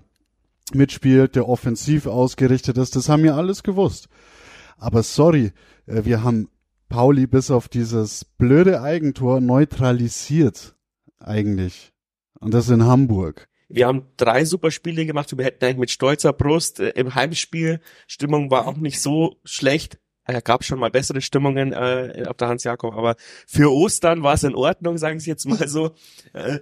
mitspielt, 0.73 1.36
der 1.36 1.47
offensiv 1.47 2.08
ausgerichtet 2.08 2.77
ist. 2.77 2.95
Das 2.95 3.10
haben 3.10 3.23
wir 3.23 3.36
alles 3.36 3.63
gewusst. 3.63 4.08
Aber 4.77 5.03
sorry, 5.03 5.51
äh, 5.86 6.06
wir 6.06 6.23
haben 6.23 6.49
Pauli 6.89 7.27
bis 7.27 7.51
auf 7.51 7.67
dieses 7.67 8.23
blöde 8.23 8.82
Eigentor 8.82 9.41
neutralisiert. 9.41 10.75
Eigentlich. 11.19 11.91
Und 12.39 12.53
das 12.53 12.69
in 12.69 12.86
Hamburg. 12.86 13.47
Wir 13.67 13.88
haben 13.88 14.06
drei 14.17 14.45
super 14.45 14.71
Spiele 14.71 15.06
gemacht. 15.06 15.36
Wir 15.38 15.45
hätten 15.45 15.65
eigentlich 15.65 15.77
mit 15.77 15.91
stolzer 15.91 16.32
Brust 16.32 16.79
äh, 16.79 16.89
im 16.89 17.13
Heimspiel. 17.15 17.82
Stimmung 18.08 18.51
war 18.51 18.67
auch 18.67 18.77
nicht 18.77 19.01
so 19.01 19.38
schlecht. 19.43 19.99
Er 20.25 20.41
gab 20.41 20.63
schon 20.63 20.79
mal 20.79 20.89
bessere 20.89 21.21
Stimmungen 21.21 21.73
äh, 21.73 22.25
auf 22.27 22.38
der 22.38 22.47
Hans-Jakob, 22.47 22.95
aber 22.95 23.15
für 23.47 23.71
Ostern 23.71 24.23
war 24.23 24.36
es 24.36 24.43
in 24.43 24.55
Ordnung, 24.55 24.97
sagen 24.97 25.19
Sie 25.19 25.29
jetzt 25.29 25.45
mal 25.45 25.67
so. 25.67 25.91
Äh, 26.33 26.59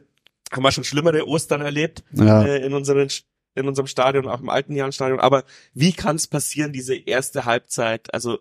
haben 0.51 0.63
wir 0.63 0.71
schon 0.71 0.83
schlimmere 0.83 1.27
Ostern 1.27 1.61
erlebt 1.61 2.03
ja. 2.11 2.43
äh, 2.43 2.65
in 2.65 2.73
unseren 2.73 3.07
in 3.53 3.67
unserem 3.67 3.87
Stadion, 3.87 4.27
auch 4.27 4.39
im 4.39 4.49
alten 4.49 4.75
Jahren 4.75 4.93
Aber 5.19 5.43
wie 5.73 5.91
kann 5.91 6.15
es 6.15 6.27
passieren, 6.27 6.71
diese 6.71 6.95
erste 6.95 7.43
Halbzeit? 7.45 8.13
Also 8.13 8.39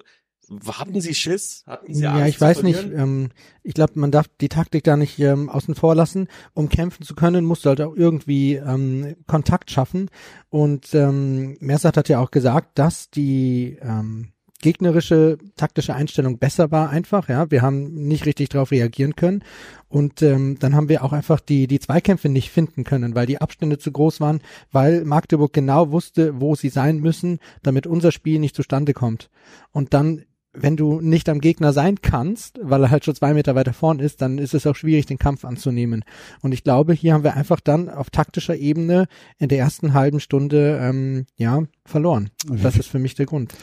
hatten 0.67 1.01
Sie 1.01 1.15
Schiss? 1.15 1.65
Hatten 1.67 1.95
Sie 1.95 2.07
Angst 2.07 2.21
ja, 2.21 2.27
ich 2.27 2.41
weiß 2.41 2.63
nicht. 2.63 2.83
Ähm, 2.85 3.31
ich 3.63 3.75
glaube, 3.75 3.93
man 3.97 4.11
darf 4.11 4.27
die 4.41 4.49
Taktik 4.49 4.85
da 4.85 4.97
nicht 4.97 5.19
ähm, 5.19 5.49
außen 5.49 5.75
vor 5.75 5.95
lassen. 5.95 6.29
Um 6.55 6.69
kämpfen 6.69 7.05
zu 7.05 7.15
können, 7.15 7.45
musst 7.45 7.65
du 7.65 7.71
halt 7.71 7.81
auch 7.81 7.95
irgendwie 7.95 8.55
ähm, 8.55 9.17
Kontakt 9.27 9.71
schaffen. 9.71 10.11
Und 10.49 10.95
ähm, 10.95 11.57
Mersat 11.61 11.97
hat 11.97 12.09
ja 12.09 12.21
auch 12.21 12.31
gesagt, 12.31 12.79
dass 12.79 13.11
die 13.11 13.79
ähm, 13.81 14.33
gegnerische 14.61 15.39
taktische 15.57 15.95
Einstellung 15.95 16.39
besser 16.39 16.71
war 16.71 16.91
einfach, 16.91 17.29
ja. 17.29 17.51
Wir 17.51 17.63
haben 17.63 17.95
nicht 17.95 18.27
richtig 18.27 18.51
darauf 18.51 18.71
reagieren 18.71 19.17
können 19.17 19.43
und 19.89 20.23
ähm, 20.23 20.57
dann 20.59 20.75
haben 20.75 20.89
wir 20.89 21.05
auch 21.05 21.13
einfach 21.13 21.41
die 21.41 21.67
die 21.67 21.81
Zweikämpfe 21.81 22.29
nicht 22.29 22.51
finden 22.51 22.85
können, 22.85 23.15
weil 23.15 23.27
die 23.27 23.41
Abstände 23.41 23.79
zu 23.79 23.93
groß 23.93 24.21
waren, 24.21 24.41
weil 24.71 25.05
Magdeburg 25.05 25.53
genau 25.53 25.91
wusste, 25.91 26.41
wo 26.41 26.55
sie 26.55 26.69
sein 26.69 26.99
müssen, 26.99 27.39
damit 27.63 27.87
unser 27.87 28.13
Spiel 28.13 28.39
nicht 28.39 28.57
zustande 28.57 28.93
kommt. 28.93 29.31
Und 29.73 29.95
dann 29.95 30.25
wenn 30.53 30.77
du 30.77 31.01
nicht 31.01 31.29
am 31.29 31.41
Gegner 31.41 31.73
sein 31.73 32.01
kannst, 32.03 32.59
weil 32.63 32.83
er 32.83 32.91
halt 32.91 33.05
schon 33.05 33.15
zwei 33.15 33.35
Meter 33.35 33.55
weiter 33.55 33.73
vorn 33.73 34.01
ist, 34.01 34.21
dann 34.21 34.39
ist 34.39 34.55
es 34.55 34.67
auch 34.67 34.75
schwierig, 34.75 35.07
den 35.07 35.19
Kampf 35.19 35.45
anzunehmen. 35.45 36.05
Und 36.43 36.53
ich 36.53 36.65
glaube, 36.65 36.93
hier 36.93 37.15
haben 37.15 37.25
wir 37.25 37.37
einfach 37.37 37.61
dann 37.61 37.89
auf 37.89 38.11
taktischer 38.11 38.57
Ebene 38.57 39.07
in 39.39 39.49
der 39.49 39.59
ersten 39.59 39.95
halben 39.95 40.19
Stunde 40.19 40.81
ähm, 40.83 41.27
ja 41.37 41.63
verloren. 41.85 42.31
Das 42.47 42.77
ist 42.77 42.89
für 42.89 42.99
mich 42.99 43.15
der 43.15 43.27
Grund 43.27 43.55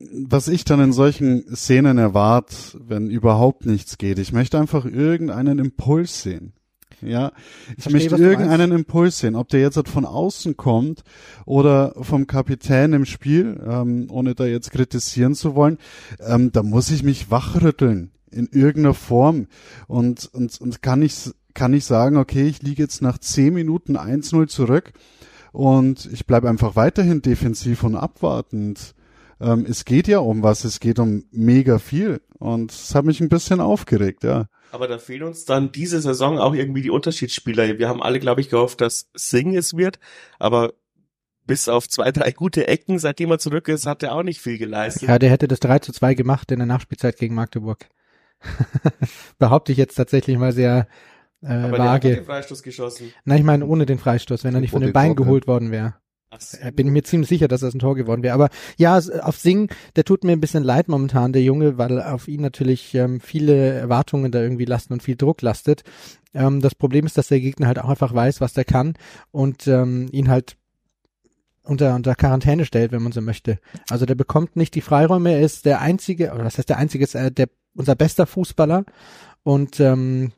was 0.00 0.48
ich 0.48 0.64
dann 0.64 0.80
in 0.80 0.92
solchen 0.92 1.44
Szenen 1.54 1.98
erwarte, 1.98 2.56
wenn 2.78 3.10
überhaupt 3.10 3.66
nichts 3.66 3.98
geht. 3.98 4.18
Ich 4.18 4.32
möchte 4.32 4.58
einfach 4.58 4.86
irgendeinen 4.86 5.58
Impuls 5.58 6.22
sehen. 6.22 6.54
Ja, 7.02 7.32
ich 7.76 7.84
Verstehe, 7.84 8.10
möchte 8.10 8.22
irgendeinen 8.22 8.72
Impuls 8.72 9.18
sehen, 9.18 9.34
ob 9.34 9.48
der 9.48 9.60
jetzt 9.60 9.76
halt 9.76 9.88
von 9.88 10.04
außen 10.04 10.56
kommt 10.56 11.02
oder 11.46 11.94
vom 12.00 12.26
Kapitän 12.26 12.92
im 12.92 13.06
Spiel, 13.06 13.58
ähm, 13.66 14.08
ohne 14.10 14.34
da 14.34 14.44
jetzt 14.44 14.70
kritisieren 14.70 15.34
zu 15.34 15.54
wollen. 15.54 15.78
Ähm, 16.18 16.52
da 16.52 16.62
muss 16.62 16.90
ich 16.90 17.02
mich 17.02 17.30
wachrütteln 17.30 18.10
in 18.30 18.48
irgendeiner 18.52 18.94
Form 18.94 19.46
und 19.86 20.28
und 20.32 20.60
und 20.60 20.82
kann 20.82 21.00
ich 21.00 21.30
kann 21.54 21.72
ich 21.72 21.84
sagen, 21.84 22.16
okay, 22.16 22.46
ich 22.46 22.62
liege 22.62 22.82
jetzt 22.82 23.02
nach 23.02 23.18
zehn 23.18 23.54
Minuten 23.54 23.96
1-0 23.96 24.46
zurück 24.48 24.92
und 25.52 26.08
ich 26.12 26.26
bleibe 26.26 26.48
einfach 26.48 26.76
weiterhin 26.76 27.22
defensiv 27.22 27.82
und 27.82 27.96
abwartend 27.96 28.94
ähm, 29.40 29.66
es 29.68 29.84
geht 29.84 30.08
ja 30.08 30.18
um 30.18 30.42
was, 30.42 30.64
es 30.64 30.80
geht 30.80 30.98
um 30.98 31.24
mega 31.30 31.78
viel. 31.78 32.20
Und 32.38 32.72
es 32.72 32.94
hat 32.94 33.04
mich 33.04 33.20
ein 33.20 33.28
bisschen 33.28 33.60
aufgeregt, 33.60 34.24
ja. 34.24 34.46
Aber 34.72 34.88
da 34.88 34.98
fehlen 34.98 35.24
uns 35.24 35.44
dann 35.44 35.72
diese 35.72 36.00
Saison 36.00 36.38
auch 36.38 36.54
irgendwie 36.54 36.82
die 36.82 36.90
Unterschiedsspieler. 36.90 37.78
Wir 37.78 37.88
haben 37.88 38.02
alle, 38.02 38.20
glaube 38.20 38.40
ich, 38.40 38.48
gehofft, 38.48 38.80
dass 38.80 39.10
Sing 39.14 39.56
es 39.56 39.76
wird, 39.76 39.98
aber 40.38 40.72
bis 41.46 41.68
auf 41.68 41.88
zwei, 41.88 42.12
drei 42.12 42.30
gute 42.30 42.68
Ecken, 42.68 42.98
seitdem 42.98 43.30
er 43.30 43.38
zurück 43.38 43.68
ist, 43.68 43.84
hat 43.84 44.02
er 44.02 44.14
auch 44.14 44.22
nicht 44.22 44.40
viel 44.40 44.56
geleistet. 44.56 45.08
Ja, 45.08 45.18
der 45.18 45.30
hätte 45.30 45.48
das 45.48 45.58
3 45.60 45.80
zu 45.80 45.92
2 45.92 46.14
gemacht 46.14 46.52
in 46.52 46.60
der 46.60 46.66
Nachspielzeit 46.66 47.16
gegen 47.16 47.34
Magdeburg. 47.34 47.88
Behaupte 49.38 49.72
ich 49.72 49.78
jetzt 49.78 49.96
tatsächlich 49.96 50.38
mal 50.38 50.52
sehr 50.52 50.86
äh, 51.42 51.48
Aber 51.48 51.78
vage. 51.78 52.08
Der 52.08 52.12
hat 52.12 52.18
den 52.20 52.24
Freistoß 52.24 52.62
geschossen. 52.62 53.12
Nein, 53.24 53.38
ich 53.38 53.44
meine 53.44 53.66
ohne 53.66 53.84
den 53.84 53.98
Freistoß, 53.98 54.44
wenn 54.44 54.54
er 54.54 54.60
nicht 54.60 54.70
von 54.70 54.82
den 54.82 54.92
Beinen 54.92 55.16
geholt 55.16 55.46
worden 55.46 55.72
wäre. 55.72 55.94
So. 56.38 56.58
Äh, 56.58 56.70
bin 56.70 56.86
ich 56.86 56.92
mir 56.92 57.02
ziemlich 57.02 57.28
sicher, 57.28 57.48
dass 57.48 57.62
das 57.62 57.74
ein 57.74 57.80
Tor 57.80 57.96
geworden 57.96 58.22
wäre. 58.22 58.34
Aber 58.34 58.50
ja, 58.76 58.96
auf 58.98 59.36
Sing, 59.36 59.68
der 59.96 60.04
tut 60.04 60.22
mir 60.22 60.32
ein 60.32 60.40
bisschen 60.40 60.62
leid 60.62 60.88
momentan, 60.88 61.32
der 61.32 61.42
Junge, 61.42 61.76
weil 61.76 62.00
auf 62.00 62.28
ihn 62.28 62.40
natürlich 62.40 62.94
ähm, 62.94 63.20
viele 63.20 63.72
Erwartungen 63.72 64.30
da 64.30 64.40
irgendwie 64.40 64.64
lasten 64.64 64.92
und 64.92 65.02
viel 65.02 65.16
Druck 65.16 65.42
lastet. 65.42 65.82
Ähm, 66.32 66.60
das 66.60 66.74
Problem 66.76 67.04
ist, 67.06 67.18
dass 67.18 67.28
der 67.28 67.40
Gegner 67.40 67.66
halt 67.66 67.80
auch 67.80 67.88
einfach 67.88 68.14
weiß, 68.14 68.40
was 68.40 68.52
der 68.52 68.64
kann 68.64 68.94
und 69.32 69.66
ähm, 69.66 70.08
ihn 70.12 70.28
halt 70.28 70.56
unter, 71.64 71.96
unter 71.96 72.14
Quarantäne 72.14 72.64
stellt, 72.64 72.92
wenn 72.92 73.02
man 73.02 73.12
so 73.12 73.20
möchte. 73.20 73.58
Also 73.88 74.06
der 74.06 74.14
bekommt 74.14 74.54
nicht 74.54 74.74
die 74.76 74.80
Freiräume, 74.80 75.32
er 75.32 75.40
ist 75.40 75.66
der 75.66 75.80
einzige, 75.80 76.32
oder 76.32 76.44
was 76.44 76.58
heißt 76.58 76.68
der 76.68 76.78
einzige, 76.78 77.04
ist 77.04 77.16
äh, 77.16 77.32
der, 77.32 77.48
unser 77.74 77.96
bester 77.96 78.26
Fußballer 78.26 78.84
und 79.42 79.80
ähm, 79.80 80.32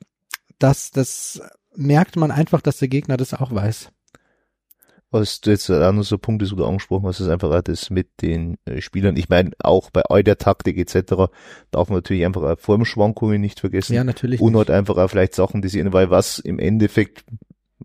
das, 0.58 0.90
das 0.90 1.40
merkt 1.74 2.16
man 2.16 2.30
einfach, 2.30 2.62
dass 2.62 2.78
der 2.78 2.88
Gegner 2.88 3.16
das 3.16 3.34
auch 3.34 3.54
weiß 3.54 3.90
was 5.12 5.40
du 5.40 5.50
jetzt 5.50 5.70
auch 5.70 5.92
noch 5.92 6.02
so 6.02 6.18
Punkte, 6.18 6.50
wo 6.50 6.56
du 6.56 6.64
angesprochen 6.64 7.06
hast, 7.06 7.20
ist 7.20 7.28
einfach 7.28 7.50
auch 7.50 7.62
das 7.62 7.90
mit 7.90 8.08
den 8.22 8.56
äh, 8.64 8.80
Spielern. 8.80 9.16
Ich 9.16 9.28
meine, 9.28 9.50
auch 9.58 9.90
bei 9.90 10.02
all 10.02 10.24
der 10.24 10.38
Taktik 10.38 10.78
etc. 10.78 11.32
darf 11.70 11.88
man 11.88 11.98
natürlich 11.98 12.24
einfach 12.24 12.42
auch 12.42 12.58
Formschwankungen 12.58 13.40
nicht 13.40 13.60
vergessen. 13.60 13.94
Ja, 13.94 14.04
natürlich. 14.04 14.40
Und 14.40 14.56
halt 14.56 14.70
einfach 14.70 14.96
auch 14.96 15.08
vielleicht 15.08 15.34
Sachen, 15.34 15.62
die 15.62 15.68
sie, 15.68 15.92
weil 15.92 16.10
was 16.10 16.38
im 16.38 16.58
Endeffekt 16.58 17.24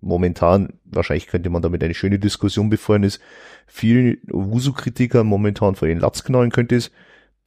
momentan, 0.01 0.73
wahrscheinlich 0.85 1.27
könnte 1.27 1.49
man 1.49 1.61
damit 1.61 1.83
eine 1.83 1.93
schöne 1.93 2.19
Diskussion 2.19 2.69
befeuern, 2.69 3.03
ist, 3.03 3.19
vielen 3.65 4.17
Wusu-Kritiker 4.27 5.23
momentan 5.23 5.75
vor 5.75 5.87
ihren 5.87 5.99
Latz 5.99 6.23
knallen 6.23 6.51
könnte 6.51 6.75
es, 6.75 6.91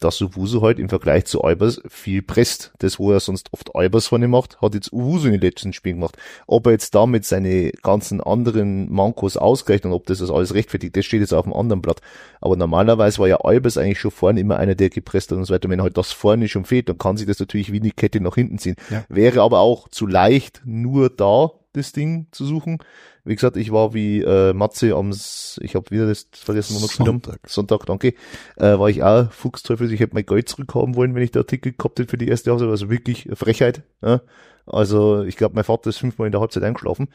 dass 0.00 0.20
Uwusu 0.20 0.62
halt 0.62 0.78
im 0.78 0.88
Vergleich 0.88 1.26
zu 1.26 1.42
Albers 1.42 1.80
viel 1.88 2.22
presst. 2.22 2.72
Das, 2.78 2.98
wo 2.98 3.12
er 3.12 3.20
sonst 3.20 3.52
oft 3.52 3.74
Albers 3.74 4.08
vorne 4.08 4.28
macht, 4.28 4.60
hat 4.60 4.74
jetzt 4.74 4.92
Uwusu 4.92 5.26
in 5.26 5.32
den 5.32 5.40
letzten 5.40 5.72
Spielen 5.72 5.96
gemacht. 5.96 6.16
Ob 6.46 6.66
er 6.66 6.72
jetzt 6.72 6.94
damit 6.94 7.24
seine 7.24 7.70
ganzen 7.82 8.20
anderen 8.20 8.90
Mankos 8.92 9.36
ausgleicht 9.36 9.84
und 9.84 9.92
ob 9.92 10.06
das 10.06 10.18
das 10.18 10.30
alles 10.30 10.54
rechtfertigt, 10.54 10.96
das 10.96 11.04
steht 11.04 11.20
jetzt 11.20 11.34
auf 11.34 11.44
dem 11.44 11.52
anderen 11.52 11.82
Blatt. 11.82 12.00
Aber 12.40 12.56
normalerweise 12.56 13.18
war 13.18 13.28
ja 13.28 13.36
Albers 13.36 13.76
eigentlich 13.76 14.00
schon 14.00 14.10
vorne 14.10 14.40
immer 14.40 14.56
einer, 14.56 14.74
der 14.74 14.90
gepresst 14.90 15.30
hat 15.30 15.38
und 15.38 15.44
so 15.44 15.54
weiter. 15.54 15.68
Wenn 15.68 15.82
halt 15.82 15.96
das 15.96 16.12
vorne 16.12 16.48
schon 16.48 16.64
fehlt, 16.64 16.88
dann 16.88 16.98
kann 16.98 17.16
sich 17.16 17.26
das 17.26 17.38
natürlich 17.38 17.72
wie 17.72 17.80
eine 17.80 17.90
Kette 17.90 18.20
nach 18.20 18.34
hinten 18.34 18.58
ziehen. 18.58 18.76
Ja. 18.90 19.04
Wäre 19.08 19.42
aber 19.42 19.60
auch 19.60 19.88
zu 19.88 20.06
leicht 20.06 20.62
nur 20.64 21.10
da, 21.10 21.50
das 21.72 21.92
Ding 21.92 22.26
zu 22.30 22.44
suchen. 22.44 22.78
Wie 23.24 23.34
gesagt, 23.34 23.56
ich 23.56 23.70
war 23.70 23.94
wie 23.94 24.20
äh, 24.20 24.52
Matze 24.52 24.94
am, 24.94 25.10
ich 25.10 25.74
habe 25.74 25.90
wieder 25.90 26.06
das 26.06 26.26
vergessen, 26.32 26.76
wo 26.76 26.80
wir 26.80 26.88
Sonntag. 26.88 27.40
Sonntag, 27.48 27.86
danke, 27.86 28.14
äh, 28.56 28.78
war 28.78 28.88
ich 28.88 29.02
auch 29.02 29.30
Fuchsteufel. 29.32 29.92
Ich 29.92 30.00
hätte 30.00 30.14
mein 30.14 30.26
Geld 30.26 30.48
zurückhaben 30.48 30.96
wollen, 30.96 31.14
wenn 31.14 31.22
ich 31.22 31.30
der 31.30 31.40
Artikel 31.40 31.72
gehabt 31.72 31.98
hätte 31.98 32.10
für 32.10 32.18
die 32.18 32.28
erste 32.28 32.50
Halbzeit. 32.50 32.68
Also 32.68 32.90
wirklich 32.90 33.28
Frechheit. 33.34 33.82
Ja? 34.02 34.22
Also 34.66 35.22
ich 35.22 35.36
glaube, 35.36 35.54
mein 35.54 35.64
Vater 35.64 35.90
ist 35.90 35.98
fünfmal 35.98 36.26
in 36.26 36.32
der 36.32 36.40
Halbzeit 36.40 36.62
eingeschlafen, 36.62 37.08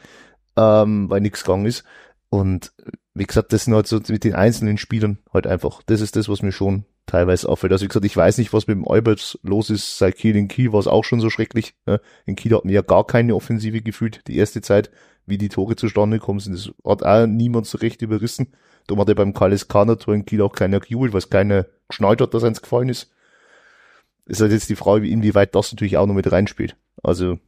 ähm, 0.56 1.10
weil 1.10 1.22
nichts 1.22 1.44
gegangen 1.44 1.66
ist. 1.66 1.84
Und 2.30 2.74
wie 3.14 3.26
gesagt, 3.26 3.54
das 3.54 3.66
sind 3.66 3.74
halt 3.74 3.88
so 3.88 4.00
mit 4.10 4.24
den 4.24 4.36
einzelnen 4.36 4.78
Spielern 4.78 5.20
halt 5.34 5.48
einfach. 5.48 5.82
Das 5.86 6.02
ist 6.02 6.16
das, 6.16 6.28
was 6.28 6.42
mir 6.42 6.52
schon 6.52 6.86
teilweise 7.06 7.48
auffällt. 7.50 7.72
Also 7.72 7.84
wie 7.84 7.88
gesagt, 7.88 8.06
ich 8.06 8.18
weiß 8.18 8.38
nicht, 8.38 8.54
was 8.54 8.68
mit 8.68 8.78
dem 8.78 8.88
Albert 8.88 9.40
los 9.44 9.70
ist. 9.70 9.98
Seit 9.98 10.16
Kiel 10.16 10.36
in 10.36 10.48
Kiel 10.48 10.74
war 10.74 10.80
es 10.80 10.88
auch 10.88 11.04
schon 11.04 11.20
so 11.20 11.30
schrecklich. 11.30 11.76
Ja? 11.86 12.00
In 12.26 12.36
Kiel 12.36 12.56
hatten 12.56 12.68
wir 12.68 12.76
ja 12.76 12.82
gar 12.82 13.06
keine 13.06 13.36
Offensive 13.36 13.82
gefühlt, 13.82 14.28
die 14.28 14.38
erste 14.38 14.62
Zeit 14.62 14.92
wie 15.26 15.38
die 15.38 15.50
Tore 15.50 15.76
zustande 15.76 16.20
gekommen 16.20 16.40
sind. 16.40 16.54
Das 16.54 16.72
hat 16.86 17.04
auch 17.04 17.26
niemand 17.26 17.66
so 17.66 17.78
recht 17.78 18.02
überrissen. 18.02 18.54
Darum 18.88 19.02
hat 19.02 19.10
er 19.10 19.16
beim 19.16 19.34
Kalis 19.34 19.68
Tor 19.68 20.14
in 20.14 20.26
Kiel 20.26 20.42
auch 20.42 20.54
keiner 20.54 20.80
gejubelt, 20.80 21.14
weil 21.14 21.20
es 21.20 21.30
keiner 21.30 21.66
geschnallt 21.88 22.22
hat, 22.22 22.34
dass 22.34 22.44
eins 22.44 22.62
gefallen 22.62 22.90
ist. 22.90 23.12
Ist 24.28 24.42
halt 24.42 24.52
jetzt 24.52 24.70
die 24.70 24.76
Frage, 24.76 25.08
inwieweit 25.08 25.56
das 25.56 25.72
natürlich 25.72 25.98
auch 25.98 26.06
noch 26.06 26.14
mit 26.14 26.32
reinspielt. 26.32 26.76
Also. 27.02 27.40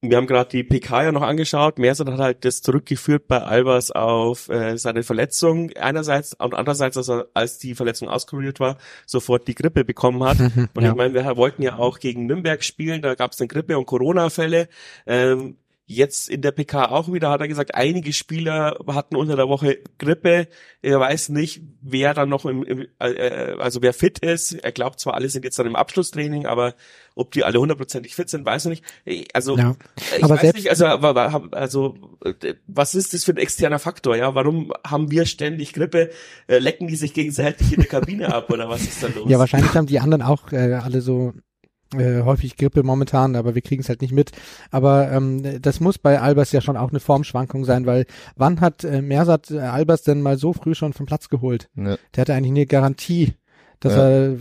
Wir 0.00 0.16
haben 0.16 0.28
gerade 0.28 0.50
die 0.50 0.62
PK 0.62 1.04
ja 1.04 1.12
noch 1.12 1.22
angeschaut. 1.22 1.80
Mersat 1.80 2.08
hat 2.08 2.20
halt 2.20 2.44
das 2.44 2.62
zurückgeführt 2.62 3.26
bei 3.26 3.42
Albers 3.42 3.90
auf 3.90 4.48
äh, 4.48 4.78
seine 4.78 5.02
Verletzung 5.02 5.72
einerseits 5.72 6.34
und 6.34 6.54
andererseits, 6.54 6.94
dass 6.94 7.08
er, 7.08 7.26
als 7.34 7.58
die 7.58 7.74
Verletzung 7.74 8.08
auskuriert 8.08 8.60
war, 8.60 8.78
sofort 9.06 9.48
die 9.48 9.56
Grippe 9.56 9.84
bekommen 9.84 10.22
hat. 10.22 10.38
Und 10.74 10.84
ja. 10.84 10.90
ich 10.90 10.94
meine, 10.94 11.14
wir 11.14 11.36
wollten 11.36 11.62
ja 11.62 11.78
auch 11.78 11.98
gegen 11.98 12.26
Nürnberg 12.26 12.62
spielen, 12.62 13.02
da 13.02 13.16
gab 13.16 13.32
es 13.32 13.38
dann 13.38 13.48
Grippe 13.48 13.76
und 13.76 13.86
Corona-Fälle. 13.86 14.68
Ähm, 15.06 15.56
Jetzt 15.90 16.28
in 16.28 16.42
der 16.42 16.52
PK 16.52 16.90
auch 16.90 17.10
wieder 17.10 17.30
hat 17.30 17.40
er 17.40 17.48
gesagt, 17.48 17.74
einige 17.74 18.12
Spieler 18.12 18.78
hatten 18.88 19.16
unter 19.16 19.36
der 19.36 19.48
Woche 19.48 19.78
Grippe. 19.96 20.46
Er 20.82 21.00
weiß 21.00 21.30
nicht, 21.30 21.62
wer 21.80 22.12
dann 22.12 22.28
noch 22.28 22.44
im, 22.44 22.62
im 22.62 22.86
äh, 22.98 23.54
also 23.58 23.80
wer 23.80 23.94
fit 23.94 24.18
ist. 24.18 24.52
Er 24.52 24.70
glaubt 24.70 25.00
zwar, 25.00 25.14
alle 25.14 25.30
sind 25.30 25.46
jetzt 25.46 25.58
dann 25.58 25.66
im 25.66 25.76
Abschlusstraining, 25.76 26.44
aber 26.44 26.74
ob 27.14 27.30
die 27.30 27.42
alle 27.42 27.58
hundertprozentig 27.58 28.14
fit 28.14 28.28
sind, 28.28 28.44
weiß 28.44 28.66
er 28.66 28.68
nicht. 28.68 28.84
Also 29.32 29.56
ja. 29.56 29.76
ich 30.14 30.22
aber 30.22 30.42
weiß 30.42 30.52
nicht, 30.52 30.68
also, 30.68 30.84
also 30.84 31.96
was 32.66 32.94
ist 32.94 33.14
das 33.14 33.24
für 33.24 33.32
ein 33.32 33.38
externer 33.38 33.78
Faktor? 33.78 34.14
Ja, 34.14 34.34
warum 34.34 34.74
haben 34.86 35.10
wir 35.10 35.24
ständig 35.24 35.72
Grippe? 35.72 36.10
Äh, 36.48 36.58
lecken 36.58 36.88
die 36.88 36.96
sich 36.96 37.14
gegenseitig 37.14 37.72
in 37.72 37.80
der 37.80 37.88
Kabine 37.88 38.34
ab 38.34 38.50
oder 38.50 38.68
was 38.68 38.82
ist 38.82 39.02
da 39.02 39.06
los? 39.06 39.24
Ja, 39.30 39.38
wahrscheinlich 39.38 39.72
haben 39.72 39.86
die 39.86 40.00
anderen 40.00 40.20
auch 40.20 40.52
äh, 40.52 40.74
alle 40.74 41.00
so 41.00 41.32
äh, 41.94 42.22
häufig 42.22 42.56
Grippe 42.56 42.82
momentan, 42.82 43.36
aber 43.36 43.54
wir 43.54 43.62
kriegen 43.62 43.82
es 43.82 43.88
halt 43.88 44.02
nicht 44.02 44.12
mit. 44.12 44.32
Aber 44.70 45.10
ähm, 45.10 45.60
das 45.60 45.80
muss 45.80 45.98
bei 45.98 46.20
Albers 46.20 46.52
ja 46.52 46.60
schon 46.60 46.76
auch 46.76 46.90
eine 46.90 47.00
Formschwankung 47.00 47.64
sein, 47.64 47.86
weil 47.86 48.06
wann 48.36 48.60
hat 48.60 48.84
äh, 48.84 49.02
Mersat 49.02 49.50
äh, 49.50 49.58
Albers 49.60 50.02
denn 50.02 50.22
mal 50.22 50.38
so 50.38 50.52
früh 50.52 50.74
schon 50.74 50.92
vom 50.92 51.06
Platz 51.06 51.28
geholt? 51.28 51.68
Ja. 51.76 51.96
Der 52.14 52.20
hatte 52.20 52.34
eigentlich 52.34 52.50
eine 52.50 52.66
Garantie, 52.66 53.34
dass 53.80 53.94
ja. 53.94 54.08
er 54.08 54.36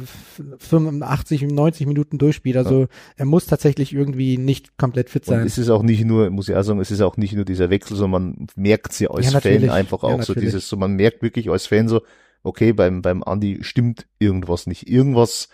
85, 0.58 1.44
90 1.44 1.88
Minuten 1.88 2.18
durchspielt. 2.18 2.58
Also 2.58 2.82
ja. 2.82 2.88
er 3.18 3.26
muss 3.26 3.46
tatsächlich 3.46 3.94
irgendwie 3.94 4.38
nicht 4.38 4.78
komplett 4.78 5.10
fit 5.10 5.26
sein. 5.26 5.42
Und 5.42 5.48
es 5.48 5.58
ist 5.58 5.70
auch 5.70 5.84
nicht 5.84 6.04
nur, 6.04 6.30
muss 6.30 6.50
ich 6.50 6.56
auch 6.56 6.64
sagen, 6.64 6.80
es 6.80 6.92
ist 6.92 7.02
auch 7.02 7.18
nicht 7.18 7.34
nur 7.34 7.46
dieser 7.46 7.70
Wechsel, 7.70 7.96
sondern 7.96 8.36
man 8.36 8.48
merkt 8.56 8.94
sie 8.94 9.08
als 9.08 9.32
ja, 9.32 9.40
Fan 9.40 9.70
einfach 9.70 10.04
auch 10.04 10.24
so 10.24 10.34
dieses, 10.34 10.68
so 10.68 10.76
man 10.76 10.94
merkt 10.94 11.22
wirklich 11.22 11.50
als 11.50 11.68
Fan 11.68 11.88
so, 11.88 12.02
okay, 12.44 12.74
beim, 12.74 13.02
beim 13.02 13.24
Andi 13.24 13.60
stimmt 13.62 14.08
irgendwas 14.20 14.68
nicht. 14.68 14.90
Irgendwas 14.90 15.50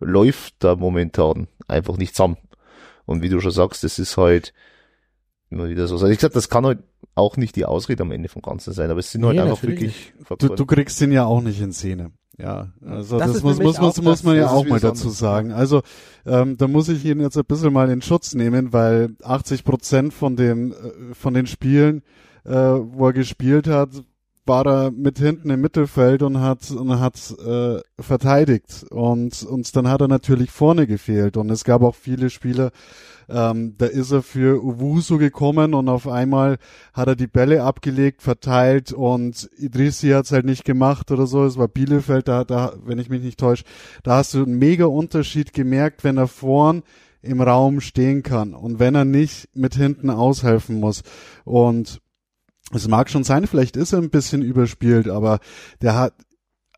läuft 0.00 0.54
da 0.58 0.76
momentan 0.76 1.48
einfach 1.68 1.96
nicht 1.96 2.14
zusammen. 2.14 2.36
Und 3.04 3.22
wie 3.22 3.28
du 3.28 3.40
schon 3.40 3.52
sagst, 3.52 3.84
das 3.84 3.98
ist 3.98 4.16
halt, 4.16 4.52
immer 5.50 5.68
wieder 5.68 5.86
so. 5.86 5.94
Also 5.94 6.06
ich 6.08 6.18
glaube, 6.18 6.34
das 6.34 6.48
kann 6.48 6.66
halt 6.66 6.80
auch 7.14 7.36
nicht 7.36 7.56
die 7.56 7.64
Ausrede 7.64 8.02
am 8.02 8.10
Ende 8.12 8.28
vom 8.28 8.42
Ganzen 8.42 8.72
sein, 8.72 8.90
aber 8.90 9.00
es 9.00 9.10
sind 9.10 9.24
halt 9.24 9.36
Nee, 9.36 9.42
einfach 9.42 9.62
wirklich 9.62 10.12
Du, 10.38 10.48
du 10.48 10.66
kriegst 10.66 11.00
ihn 11.00 11.12
ja 11.12 11.24
auch 11.24 11.40
nicht 11.40 11.60
in 11.60 11.72
Szene. 11.72 12.12
Ja, 12.38 12.72
also 12.84 13.18
Das 13.18 13.32
das, 13.32 13.42
muss, 13.42 13.56
muss, 13.56 13.78
muss, 13.78 13.98
auch 13.98 14.02
muss 14.02 14.18
das- 14.18 14.22
man 14.24 14.36
ja 14.36 14.50
auch 14.50 14.66
mal 14.66 14.80
dazu 14.80 15.08
sagen. 15.08 15.52
Also 15.52 15.82
ähm, 16.26 16.58
da 16.58 16.68
muss 16.68 16.88
ich 16.90 17.04
ihn 17.06 17.20
jetzt 17.20 17.38
ein 17.38 17.46
bisschen 17.46 17.72
mal 17.72 17.88
in 17.90 18.02
Schutz 18.02 18.34
nehmen, 18.34 18.72
weil 18.74 19.16
80 19.22 19.64
Prozent 19.64 20.12
von 20.12 20.36
den 20.36 20.72
äh, 20.72 21.14
von 21.14 21.32
den 21.32 21.46
Spielen, 21.46 22.02
äh, 22.44 22.50
wo 22.52 23.06
er 23.06 23.14
gespielt 23.14 23.68
hat, 23.68 23.88
war 24.46 24.66
er 24.66 24.90
mit 24.90 25.18
hinten 25.18 25.50
im 25.50 25.60
Mittelfeld 25.60 26.22
und 26.22 26.40
hat 26.40 26.70
und 26.70 27.00
hat 27.00 27.34
äh, 27.44 27.80
verteidigt 28.00 28.86
und 28.90 29.42
und 29.42 29.76
dann 29.76 29.88
hat 29.88 30.00
er 30.00 30.08
natürlich 30.08 30.50
vorne 30.50 30.86
gefehlt 30.86 31.36
und 31.36 31.50
es 31.50 31.64
gab 31.64 31.82
auch 31.82 31.94
viele 31.94 32.30
Spieler, 32.30 32.70
ähm, 33.28 33.74
da 33.78 33.86
ist 33.86 34.12
er 34.12 34.22
für 34.22 34.62
Uwusu 34.62 35.18
gekommen 35.18 35.74
und 35.74 35.88
auf 35.88 36.06
einmal 36.06 36.58
hat 36.92 37.08
er 37.08 37.16
die 37.16 37.26
Bälle 37.26 37.64
abgelegt, 37.64 38.22
verteilt 38.22 38.92
und 38.92 39.50
Idrissi 39.58 40.10
hat's 40.10 40.32
halt 40.32 40.44
nicht 40.44 40.64
gemacht 40.64 41.10
oder 41.10 41.26
so. 41.26 41.44
Es 41.44 41.58
war 41.58 41.68
Bielefeld, 41.68 42.28
da, 42.28 42.44
da, 42.44 42.74
wenn 42.84 42.98
ich 42.98 43.08
mich 43.08 43.22
nicht 43.22 43.40
täusche, 43.40 43.64
da 44.04 44.18
hast 44.18 44.34
du 44.34 44.44
einen 44.44 44.58
mega 44.58 44.86
Unterschied 44.86 45.52
gemerkt, 45.52 46.04
wenn 46.04 46.18
er 46.18 46.28
vorn 46.28 46.82
im 47.22 47.40
Raum 47.40 47.80
stehen 47.80 48.22
kann 48.22 48.54
und 48.54 48.78
wenn 48.78 48.94
er 48.94 49.04
nicht 49.04 49.48
mit 49.54 49.74
hinten 49.74 50.10
aushelfen 50.10 50.78
muss. 50.78 51.02
Und 51.44 52.00
es 52.72 52.88
mag 52.88 53.10
schon 53.10 53.24
sein, 53.24 53.46
vielleicht 53.46 53.76
ist 53.76 53.92
er 53.92 54.00
ein 54.00 54.10
bisschen 54.10 54.42
überspielt, 54.42 55.08
aber 55.08 55.38
der 55.82 55.96
hat, 55.96 56.14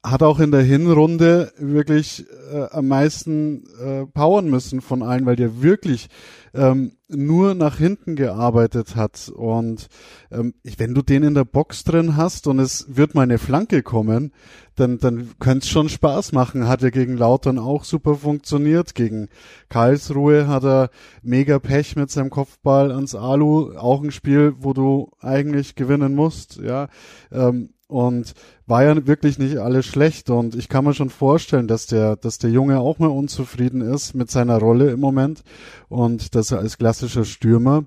hat 0.03 0.23
auch 0.23 0.41
in 0.41 0.51
der 0.51 0.63
Hinrunde 0.63 1.53
wirklich 1.59 2.25
äh, 2.53 2.67
am 2.71 2.89
meisten 2.89 3.65
äh, 3.81 4.07
powern 4.07 4.49
müssen 4.49 4.81
von 4.81 5.03
allen, 5.03 5.27
weil 5.27 5.37
der 5.37 5.63
wirklich 5.63 6.09
ähm, 6.55 6.93
nur 7.09 7.55
nach 7.55 7.79
hinten 7.79 8.17
gearbeitet 8.17 8.97
hat. 8.97 9.31
Und 9.35 9.89
ähm, 10.31 10.55
wenn 10.77 10.95
du 10.95 11.03
den 11.03 11.23
in 11.23 11.35
der 11.35 11.45
Box 11.45 11.85
drin 11.85 12.17
hast 12.17 12.47
und 12.47 12.59
es 12.59 12.87
wird 12.97 13.15
mal 13.15 13.23
eine 13.23 13.39
Flanke 13.39 13.83
kommen, 13.83 14.33
dann, 14.77 14.99
dann 14.99 15.31
könnte 15.39 15.65
es 15.65 15.69
schon 15.69 15.89
Spaß 15.89 16.33
machen. 16.33 16.69
Hat 16.69 16.83
er 16.83 16.91
gegen 16.91 17.17
Lautern 17.17 17.59
auch 17.59 17.85
super 17.85 18.15
funktioniert. 18.15 18.95
Gegen 18.95 19.29
Karlsruhe 19.69 20.47
hat 20.47 20.65
er 20.65 20.91
mega 21.23 21.59
Pech 21.59 21.97
mit 21.97 22.11
seinem 22.11 22.31
Kopfball 22.31 22.93
ans 22.93 23.15
Alu. 23.15 23.77
Auch 23.77 24.03
ein 24.03 24.11
Spiel, 24.11 24.55
wo 24.59 24.73
du 24.73 25.11
eigentlich 25.21 25.75
gewinnen 25.75 26.15
musst, 26.15 26.59
ja. 26.59 26.89
Ähm, 27.33 27.71
und 27.89 28.35
war 28.67 28.85
ja 28.85 29.07
wirklich 29.07 29.39
nicht 29.39 29.57
alles 29.57 29.87
schlecht. 29.87 30.31
Und 30.31 30.55
ich 30.55 30.69
kann 30.69 30.85
mir 30.85 30.95
schon 30.95 31.11
vorstellen, 31.11 31.67
dass 31.67 31.87
der, 31.87 32.17
dass 32.17 32.39
der 32.39 32.51
Junge 32.51 32.79
auch 32.79 32.99
mal 32.99 33.09
unzufrieden 33.09 33.81
ist 33.81 34.15
mit 34.15 34.31
seiner 34.31 34.59
Rolle 34.59 34.91
im 34.91 35.01
Moment 35.01 35.43
und 35.89 36.35
dass 36.35 36.53
er 36.53 36.59
als 36.59 36.79
klassischer 36.79 37.25
Stürmer 37.25 37.85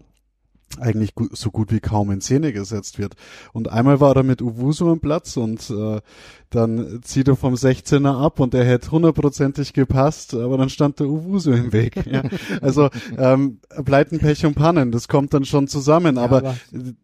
eigentlich 0.79 1.13
so 1.31 1.51
gut 1.51 1.71
wie 1.71 1.81
kaum 1.81 2.11
in 2.11 2.21
Szene 2.21 2.53
gesetzt 2.53 2.97
wird. 2.97 3.15
Und 3.53 3.69
einmal 3.69 3.99
war 3.99 4.15
er 4.15 4.23
mit 4.23 4.41
Uwusu 4.41 4.89
am 4.89 4.99
Platz 4.99 5.37
und 5.37 5.69
äh, 5.69 5.99
dann 6.51 6.99
zieht 7.01 7.29
er 7.29 7.37
vom 7.37 7.53
16er 7.53 8.21
ab 8.21 8.39
und 8.39 8.53
er 8.53 8.65
hätte 8.65 8.91
hundertprozentig 8.91 9.71
gepasst, 9.71 10.33
aber 10.33 10.57
dann 10.57 10.69
stand 10.69 10.99
der 10.99 11.07
Uwusu 11.07 11.51
im 11.51 11.73
Weg. 11.73 11.95
Ja. 12.05 12.23
Also 12.61 12.89
ähm, 13.17 13.59
Pleiten, 13.85 14.19
Pech 14.19 14.45
und 14.45 14.55
Pannen, 14.55 14.91
das 14.91 15.07
kommt 15.07 15.33
dann 15.33 15.45
schon 15.45 15.67
zusammen. 15.67 16.17
Ja, 16.17 16.23
aber, 16.23 16.37
aber 16.37 16.55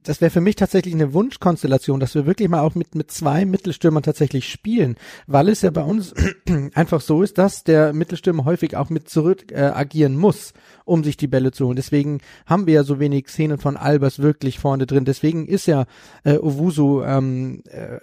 das 0.04 0.20
wäre 0.20 0.32
für 0.32 0.42
mich 0.42 0.56
tatsächlich 0.58 0.94
eine 0.94 1.14
Wunschkonstellation, 1.14 2.00
dass 2.00 2.14
wir 2.14 2.26
wirklich 2.26 2.50
mal 2.50 2.60
auch 2.60 2.76
mit, 2.76 2.94
mit 2.94 3.10
zwei 3.10 3.46
Mittelstürmern 3.46 4.04
tatsächlich 4.04 4.50
spielen, 4.50 4.98
weil 5.28 5.48
es 5.48 5.62
ja 5.62 5.72
bei 5.72 5.84
uns 5.84 6.14
einfach 6.74 7.00
so 7.00 7.24
ist, 7.24 7.38
dass 7.38 7.64
der 7.64 7.94
Mittelstürmer 7.94 8.44
häufig 8.44 8.76
auch 8.76 8.90
mit 8.90 9.10
zurück 9.10 9.52
äh, 9.52 9.62
agieren 9.62 10.18
muss, 10.18 10.54
um 10.84 11.04
sich 11.04 11.16
die 11.16 11.28
Bälle 11.28 11.52
zu 11.52 11.68
holen. 11.68 11.78
Deswegen 11.78 12.20
haben 12.46 12.68
wir 12.68 12.74
ja 12.74 12.84
so 12.84 13.00
wenig 13.00 13.30
Szenen 13.30 13.60
von 13.60 13.78
Albers 13.78 14.20
wirklich 14.20 14.60
vorne 14.60 14.86
drin. 14.86 15.06
Deswegen 15.06 15.48
ist 15.48 15.68
ja 15.68 15.86
äh, 16.24 16.38
Owusu 16.38 17.02
ähm, 17.04 17.64
äh, 17.70 18.00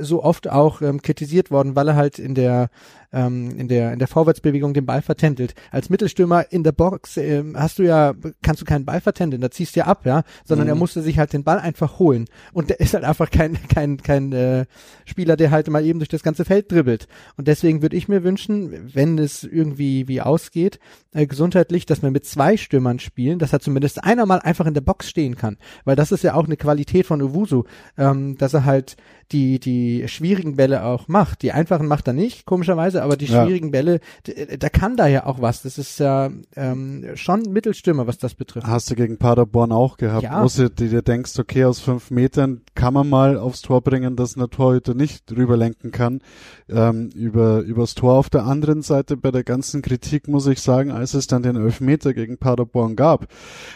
so 0.00 0.22
oft 0.22 0.48
auch 0.48 0.71
ähm, 0.80 1.02
kritisiert 1.02 1.50
worden, 1.50 1.76
weil 1.76 1.88
er 1.88 1.96
halt 1.96 2.18
in 2.18 2.34
der 2.34 2.70
ähm, 3.12 3.58
in 3.58 3.68
der 3.68 3.92
in 3.92 3.98
der 3.98 4.08
Vorwärtsbewegung 4.08 4.74
den 4.74 4.86
Ball 4.86 5.02
vertändelt. 5.02 5.54
Als 5.70 5.90
Mittelstürmer 5.90 6.50
in 6.50 6.64
der 6.64 6.72
Box 6.72 7.16
ähm, 7.16 7.56
hast 7.56 7.78
du 7.78 7.82
ja 7.82 8.14
kannst 8.42 8.62
du 8.62 8.64
keinen 8.64 8.84
Ball 8.84 9.00
vertändeln, 9.00 9.42
da 9.42 9.50
ziehst 9.50 9.76
du 9.76 9.80
ja 9.80 9.86
ab, 9.86 10.06
ja, 10.06 10.22
sondern 10.44 10.68
er 10.68 10.74
musste 10.74 11.02
sich 11.02 11.18
halt 11.18 11.32
den 11.32 11.44
Ball 11.44 11.58
einfach 11.58 11.98
holen 11.98 12.26
und 12.52 12.70
der 12.70 12.80
ist 12.80 12.94
halt 12.94 13.04
einfach 13.04 13.30
kein 13.30 13.58
kein 13.68 13.98
kein 13.98 14.32
äh, 14.32 14.64
Spieler, 15.04 15.36
der 15.36 15.50
halt 15.50 15.68
mal 15.68 15.84
eben 15.84 15.98
durch 15.98 16.08
das 16.08 16.22
ganze 16.22 16.44
Feld 16.44 16.70
dribbelt. 16.70 17.06
Und 17.36 17.48
deswegen 17.48 17.82
würde 17.82 17.96
ich 17.96 18.08
mir 18.08 18.24
wünschen, 18.24 18.90
wenn 18.94 19.18
es 19.18 19.44
irgendwie 19.44 20.08
wie 20.08 20.20
ausgeht, 20.20 20.78
äh, 21.12 21.26
gesundheitlich, 21.26 21.86
dass 21.86 22.02
wir 22.02 22.10
mit 22.10 22.24
zwei 22.24 22.56
Stürmern 22.56 22.98
spielen, 22.98 23.38
dass 23.38 23.52
er 23.52 23.60
zumindest 23.60 24.02
einer 24.04 24.26
mal 24.26 24.40
einfach 24.40 24.66
in 24.66 24.74
der 24.74 24.80
Box 24.80 25.08
stehen 25.08 25.36
kann, 25.36 25.58
weil 25.84 25.96
das 25.96 26.12
ist 26.12 26.24
ja 26.24 26.34
auch 26.34 26.46
eine 26.46 26.56
Qualität 26.56 27.06
von 27.06 27.20
Owusu, 27.20 27.64
ähm, 27.98 28.36
dass 28.38 28.54
er 28.54 28.64
halt 28.64 28.96
die 29.32 29.58
die 29.58 30.08
schwierigen 30.08 30.56
Bälle 30.56 30.84
auch 30.84 31.08
macht. 31.08 31.42
Die 31.42 31.52
einfachen 31.52 31.86
macht 31.86 32.06
er 32.06 32.12
nicht, 32.12 32.46
komischerweise, 32.46 33.01
aber 33.02 33.16
die 33.16 33.26
Ja. 33.26 33.44
schwierigen 33.44 33.70
Bälle, 33.70 34.00
d- 34.26 34.56
da 34.56 34.68
kann 34.68 34.96
da 34.96 35.06
ja 35.06 35.26
auch 35.26 35.40
was. 35.42 35.62
Das 35.62 35.78
ist 35.78 35.98
ja 35.98 36.30
ähm, 36.56 37.04
schon 37.14 37.42
Mittelstürmer, 37.50 38.06
was 38.06 38.18
das 38.18 38.34
betrifft. 38.34 38.66
Hast 38.66 38.90
du 38.90 38.94
gegen 38.94 39.18
Paderborn 39.18 39.72
auch 39.72 39.96
gehabt, 39.96 40.22
Ja. 40.22 40.42
wo 40.42 40.48
du 40.48 40.70
dir 40.70 41.02
denkst, 41.02 41.38
okay, 41.38 41.64
aus 41.64 41.80
fünf 41.80 42.10
Metern 42.10 42.62
kann 42.74 42.94
man 42.94 43.08
mal 43.08 43.36
aufs 43.36 43.60
Tor 43.62 43.80
bringen, 43.82 44.16
dass 44.16 44.36
ein 44.36 44.48
Torhüter 44.50 44.94
nicht 44.94 45.30
drüberlenken 45.30 45.90
kann, 45.90 46.20
ähm, 46.68 47.10
über, 47.14 47.60
übers 47.60 47.94
Tor. 47.94 48.14
Auf 48.14 48.30
der 48.30 48.44
anderen 48.44 48.82
Seite 48.82 49.16
bei 49.16 49.30
der 49.30 49.44
ganzen 49.44 49.82
Kritik 49.82 50.28
muss 50.28 50.46
ich 50.46 50.60
sagen, 50.60 50.90
als 50.90 51.14
es 51.14 51.26
dann 51.26 51.42
den 51.42 51.56
Elfmeter 51.56 52.14
gegen 52.14 52.38
Paderborn 52.38 52.96
gab, 52.96 53.26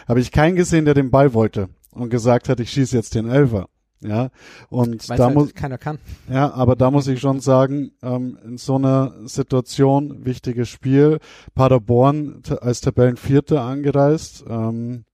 habe 0.07 0.19
ich 0.19 0.31
keinen 0.31 0.55
gesehen, 0.55 0.85
der 0.85 0.93
den 0.93 1.11
Ball 1.11 1.33
wollte 1.33 1.69
und 1.91 2.09
gesagt 2.09 2.49
hat, 2.49 2.59
ich 2.59 2.69
schieße 2.71 2.95
jetzt 2.95 3.15
den 3.15 3.27
Elfer. 3.29 3.67
Ja, 4.01 4.29
und 4.69 5.09
Weil 5.09 5.17
da 5.17 5.25
halt 5.25 5.35
muss, 5.35 5.53
keiner 5.55 5.79
kann. 5.79 5.97
ja, 6.29 6.53
aber 6.53 6.75
da 6.75 6.91
muss 6.91 7.07
ich 7.07 7.19
schon 7.19 7.39
sagen, 7.39 7.91
ähm, 8.03 8.37
in 8.45 8.57
so 8.57 8.75
einer 8.75 9.13
Situation, 9.27 10.23
wichtiges 10.23 10.69
Spiel, 10.69 11.19
Paderborn 11.55 12.43
als 12.61 12.81
Tabellenvierter 12.81 13.61
angereist, 13.61 14.45
ähm, 14.47 15.05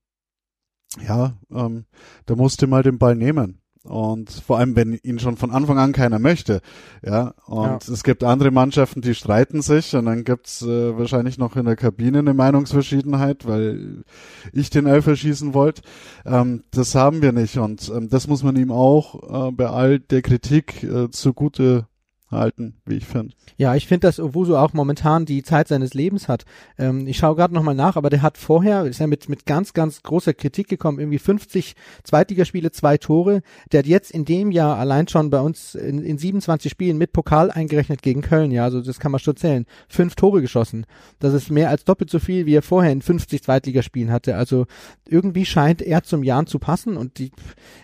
ja, 1.06 1.38
ähm, 1.50 1.86
da 2.26 2.36
musste 2.36 2.66
mal 2.66 2.82
den 2.82 2.98
Ball 2.98 3.16
nehmen. 3.16 3.63
Und 3.84 4.30
vor 4.30 4.58
allem, 4.58 4.76
wenn 4.76 4.94
ihn 5.02 5.18
schon 5.18 5.36
von 5.36 5.50
Anfang 5.50 5.78
an 5.78 5.92
keiner 5.92 6.18
möchte, 6.18 6.62
ja. 7.02 7.34
Und 7.46 7.64
Ja. 7.86 7.92
es 7.92 8.02
gibt 8.02 8.24
andere 8.24 8.50
Mannschaften, 8.50 9.02
die 9.02 9.14
streiten 9.14 9.60
sich 9.60 9.94
und 9.94 10.06
dann 10.06 10.24
gibt's 10.24 10.62
äh, 10.62 10.96
wahrscheinlich 10.96 11.36
noch 11.36 11.54
in 11.56 11.66
der 11.66 11.76
Kabine 11.76 12.20
eine 12.20 12.32
Meinungsverschiedenheit, 12.32 13.46
weil 13.46 14.04
ich 14.52 14.70
den 14.70 14.86
Elfer 14.86 15.16
schießen 15.16 15.52
wollte. 15.52 15.82
Ähm, 16.24 16.64
das 16.70 16.94
haben 16.94 17.20
wir 17.20 17.32
nicht 17.32 17.58
und 17.58 17.92
ähm, 17.94 18.08
das 18.08 18.26
muss 18.26 18.42
man 18.42 18.56
ihm 18.56 18.72
auch 18.72 19.48
äh, 19.48 19.52
bei 19.52 19.66
all 19.68 19.98
der 20.00 20.22
Kritik 20.22 20.82
äh, 20.82 21.10
zugute 21.10 21.86
halten, 22.30 22.74
wie 22.84 22.96
ich 22.96 23.06
finde. 23.06 23.34
Ja, 23.56 23.74
ich 23.74 23.86
finde, 23.86 24.06
dass 24.06 24.18
Owusu 24.18 24.56
auch 24.56 24.72
momentan 24.72 25.24
die 25.24 25.42
Zeit 25.42 25.68
seines 25.68 25.94
Lebens 25.94 26.28
hat. 26.28 26.44
Ähm, 26.78 27.06
ich 27.06 27.16
schaue 27.18 27.36
gerade 27.36 27.54
nochmal 27.54 27.74
nach, 27.74 27.96
aber 27.96 28.10
der 28.10 28.22
hat 28.22 28.38
vorher, 28.38 28.84
ist 28.84 29.00
ja 29.00 29.06
mit, 29.06 29.28
mit 29.28 29.46
ganz, 29.46 29.72
ganz 29.72 30.02
großer 30.02 30.34
Kritik 30.34 30.68
gekommen, 30.68 30.98
irgendwie 30.98 31.18
50 31.18 31.74
Zweitligaspiele, 32.02 32.72
zwei 32.72 32.98
Tore. 32.98 33.42
Der 33.72 33.80
hat 33.80 33.86
jetzt 33.86 34.10
in 34.10 34.24
dem 34.24 34.50
Jahr 34.50 34.78
allein 34.78 35.08
schon 35.08 35.30
bei 35.30 35.40
uns 35.40 35.74
in, 35.74 36.02
in 36.02 36.18
27 36.18 36.70
Spielen 36.70 36.98
mit 36.98 37.12
Pokal 37.12 37.50
eingerechnet 37.50 38.02
gegen 38.02 38.22
Köln, 38.22 38.50
ja, 38.50 38.64
also 38.64 38.80
das 38.80 38.98
kann 38.98 39.12
man 39.12 39.20
schon 39.20 39.36
zählen, 39.36 39.66
fünf 39.88 40.14
Tore 40.16 40.40
geschossen. 40.40 40.86
Das 41.20 41.34
ist 41.34 41.50
mehr 41.50 41.70
als 41.70 41.84
doppelt 41.84 42.10
so 42.10 42.18
viel, 42.18 42.46
wie 42.46 42.54
er 42.54 42.62
vorher 42.62 42.92
in 42.92 43.02
50 43.02 43.42
Zweitligaspielen 43.42 44.10
hatte. 44.10 44.36
Also 44.36 44.66
irgendwie 45.08 45.46
scheint 45.46 45.82
er 45.82 46.02
zum 46.02 46.22
Jahren 46.22 46.46
zu 46.46 46.58
passen 46.58 46.96
und 46.96 47.18
die, 47.18 47.30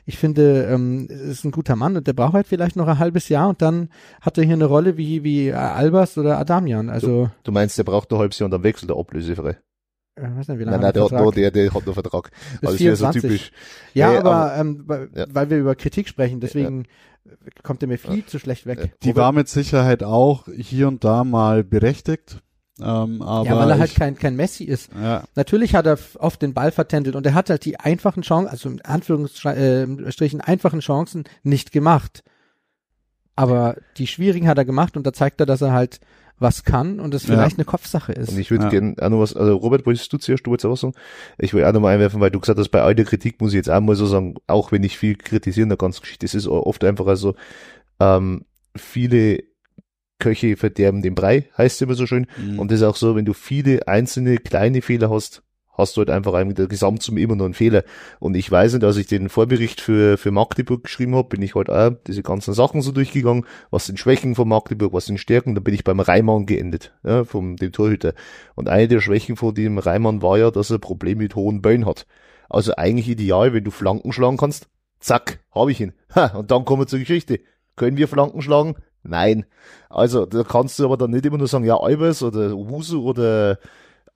ich 0.07 0.18
finde, 0.18 0.64
ähm, 0.64 1.07
ist 1.09 1.44
ein 1.44 1.53
guter 1.53 1.76
Mann 1.76 1.96
und 1.96 2.07
der 2.07 2.12
braucht 2.12 2.35
halt 2.35 2.46
vielleicht 2.46 2.76
noch 2.76 2.88
ein 2.88 2.98
halbes 2.98 3.29
Jahr 3.29 3.48
und 3.48 3.62
dann 3.62 3.90
hat 4.20 4.39
er 4.40 4.44
hier 4.46 4.55
eine 4.55 4.64
Rolle 4.66 4.96
wie, 4.96 5.22
wie 5.22 5.53
Albers 5.53 6.18
oder 6.18 6.38
Adamian. 6.38 6.90
Also, 6.90 7.31
Du 7.44 7.53
meinst, 7.53 7.79
der 7.79 7.85
braucht 7.85 8.11
ein 8.12 8.18
halbes 8.18 8.38
Jahr 8.38 8.46
und 8.46 8.50
dann 8.50 8.62
wechselt 8.64 8.90
er 8.90 8.98
ablösefrei. 8.98 9.57
äh, 10.16 10.22
weiß 10.22 10.48
nicht, 10.48 10.59
wie 10.59 10.64
lange 10.64 10.70
Nein, 10.72 10.81
nein, 10.81 10.92
der 10.92 11.05
hat, 11.05 11.12
noch, 11.12 11.33
der, 11.33 11.50
der 11.53 11.72
hat 11.72 11.87
noch 11.87 11.94
Vertrag. 11.94 12.31
Bis 12.61 12.68
Also 12.68 12.72
das 12.76 12.81
wäre 12.81 12.96
so 12.96 13.05
24. 13.12 13.22
typisch. 13.22 13.53
Ja, 13.94 14.11
Nee, 14.11 14.16
aber, 14.18 14.35
aber- 14.35 14.57
ähm, 14.57 14.83
weil, 14.87 15.09
Ja. 15.14 15.26
weil 15.33 15.50
wir 15.50 15.59
über 15.59 15.74
Kritik 15.76 16.09
sprechen, 16.09 16.40
deswegen 16.40 16.87
kommt 17.62 17.83
er 17.83 17.88
mir 17.88 17.98
viel 17.98 18.24
zu 18.26 18.38
schlecht 18.38 18.66
weg. 18.66 18.79
Ja. 18.81 18.87
Die 19.05 19.14
war 19.16 19.31
mit 19.33 19.48
Sicherheit 19.48 20.03
auch 20.03 20.46
hier 20.53 20.88
und 20.88 21.05
da 21.05 21.22
mal 21.24 21.62
berechtigt. 21.62 22.38
Ähm, 22.83 23.20
aber 23.20 23.46
ja, 23.46 23.57
weil 23.59 23.70
er 23.70 23.79
halt 23.79 23.90
ich, 23.90 23.96
kein, 23.96 24.16
kein 24.16 24.37
Messi 24.37 24.64
ist. 24.64 24.90
ja, 24.94 25.22
Natürlich 25.35 25.74
hat 25.74 25.85
er 25.87 25.98
oft 26.18 26.40
den 26.40 26.55
Ball 26.55 26.72
vertändelt 26.72 27.14
und 27.14 27.26
er 27.26 27.35
hat 27.35 27.50
halt 27.50 27.64
die 27.66 27.79
einfachen 27.79 28.22
Chancen, 28.22 28.48
also 28.50 28.70
in 28.70 28.81
Anführungsstrichen 28.81 30.40
einfachen 30.40 30.81
Chancen 30.81 31.24
nicht 31.42 31.72
gemacht. 31.72 32.22
Aber 33.40 33.76
die 33.96 34.07
schwierigen 34.07 34.46
hat 34.48 34.59
er 34.59 34.64
gemacht 34.64 34.96
und 34.96 35.07
da 35.07 35.12
zeigt 35.12 35.40
er, 35.40 35.46
dass 35.46 35.62
er 35.62 35.72
halt 35.72 36.00
was 36.38 36.64
kann 36.64 37.00
und 37.00 37.14
es 37.14 37.24
Ja. 37.26 37.35
vielleicht 37.35 37.59
eine 37.59 37.64
Kopfsache 37.66 38.12
ist. 38.12 38.31
Und 38.31 38.38
ich 38.38 38.50
würde 38.50 38.64
Ja. 38.64 38.70
gerne 38.70 38.94
auch 39.00 39.09
noch 39.11 39.20
was, 39.20 39.35
also 39.37 39.57
Robert, 39.57 39.85
wolltest 39.87 40.11
du 40.12 40.16
zuerst, 40.18 40.46
du 40.46 40.50
wolltest 40.50 40.66
auch 40.66 40.70
was 40.72 40.81
sagen? 40.81 40.94
Ich 41.38 41.53
will 41.55 41.64
auch 41.64 41.72
noch 41.72 41.81
mal 41.81 41.94
einwerfen, 41.94 42.20
weil 42.20 42.31
du 42.31 42.40
gesagt 42.40 42.59
hast, 42.59 42.70
bei 42.70 42.81
all 42.83 42.94
der 42.94 43.05
Kritik 43.05 43.40
muss 43.40 43.53
ich 43.53 43.57
jetzt 43.57 43.70
auch 43.70 43.81
mal 43.81 43.94
so 43.96 44.07
sagen, 44.07 44.35
auch 44.46 44.72
wenn 44.72 44.83
ich 44.83 44.96
viel 44.98 45.16
kritisiere 45.16 45.64
in 45.64 45.68
der 45.68 45.79
ganzen 45.79 46.00
Geschichte, 46.00 46.24
es 46.26 46.35
ist 46.35 46.46
oft 46.46 46.83
einfach 46.85 47.07
also, 47.07 47.35
ähm, 47.98 48.44
viele 48.76 49.42
Köche 50.18 50.57
verderben 50.57 51.03
den 51.03 51.14
Brei, 51.14 51.48
heißt 51.57 51.76
es 51.76 51.81
immer 51.83 51.94
so 51.94 52.07
schön. 52.07 52.26
Mhm. 52.37 52.59
Und 52.59 52.70
das 52.70 52.81
ist 52.81 52.87
auch 52.87 52.96
so, 52.96 53.16
wenn 53.16 53.24
du 53.24 53.33
viele 53.33 53.87
einzelne 53.88 54.37
kleine 54.38 54.83
Fehler 54.83 55.11
hast, 55.11 55.42
hast 55.80 55.96
du 55.96 56.00
halt 56.00 56.10
einfach 56.10 56.38
in 56.38 56.54
der 56.54 56.66
Gesamtsumme 56.66 57.20
immer 57.20 57.36
noch 57.36 57.46
einen 57.46 57.54
Fehler. 57.54 57.82
Und 58.18 58.36
ich 58.36 58.50
weiß 58.50 58.74
nicht, 58.74 58.84
als 58.84 58.96
ich 58.96 59.06
den 59.06 59.28
Vorbericht 59.28 59.80
für, 59.80 60.16
für 60.18 60.30
Magdeburg 60.30 60.84
geschrieben 60.84 61.14
habe, 61.14 61.28
bin 61.28 61.42
ich 61.42 61.54
halt 61.54 61.70
auch 61.70 61.92
diese 62.06 62.22
ganzen 62.22 62.54
Sachen 62.54 62.82
so 62.82 62.92
durchgegangen, 62.92 63.46
was 63.70 63.86
sind 63.86 63.98
Schwächen 63.98 64.34
von 64.34 64.48
Magdeburg, 64.48 64.92
was 64.92 65.06
sind 65.06 65.18
Stärken, 65.18 65.54
da 65.54 65.60
bin 65.60 65.74
ich 65.74 65.84
beim 65.84 66.00
Reimann 66.00 66.46
geendet, 66.46 66.92
ja, 67.04 67.24
vom 67.24 67.56
dem 67.56 67.72
Torhüter. 67.72 68.14
Und 68.54 68.68
eine 68.68 68.88
der 68.88 69.00
Schwächen 69.00 69.36
von 69.36 69.54
dem 69.54 69.78
Reimann 69.78 70.22
war 70.22 70.38
ja, 70.38 70.50
dass 70.50 70.70
er 70.70 70.78
Probleme 70.78 71.22
mit 71.22 71.34
hohen 71.34 71.62
Bällen 71.62 71.86
hat. 71.86 72.06
Also 72.48 72.74
eigentlich 72.76 73.08
ideal, 73.08 73.52
wenn 73.52 73.64
du 73.64 73.70
Flanken 73.70 74.12
schlagen 74.12 74.36
kannst, 74.36 74.68
zack, 75.00 75.40
habe 75.52 75.72
ich 75.72 75.80
ihn. 75.80 75.92
Ha, 76.14 76.36
und 76.36 76.50
dann 76.50 76.64
kommen 76.64 76.82
wir 76.82 76.86
zur 76.86 76.98
Geschichte. 76.98 77.40
Können 77.76 77.96
wir 77.96 78.08
Flanken 78.08 78.42
schlagen? 78.42 78.74
Nein. 79.02 79.46
Also, 79.88 80.26
da 80.26 80.42
kannst 80.42 80.78
du 80.78 80.84
aber 80.84 80.96
dann 80.96 81.10
nicht 81.10 81.24
immer 81.24 81.38
nur 81.38 81.48
sagen, 81.48 81.64
ja, 81.64 81.78
Albers 81.78 82.22
oder 82.22 82.52
Wusu 82.52 83.02
oder 83.02 83.58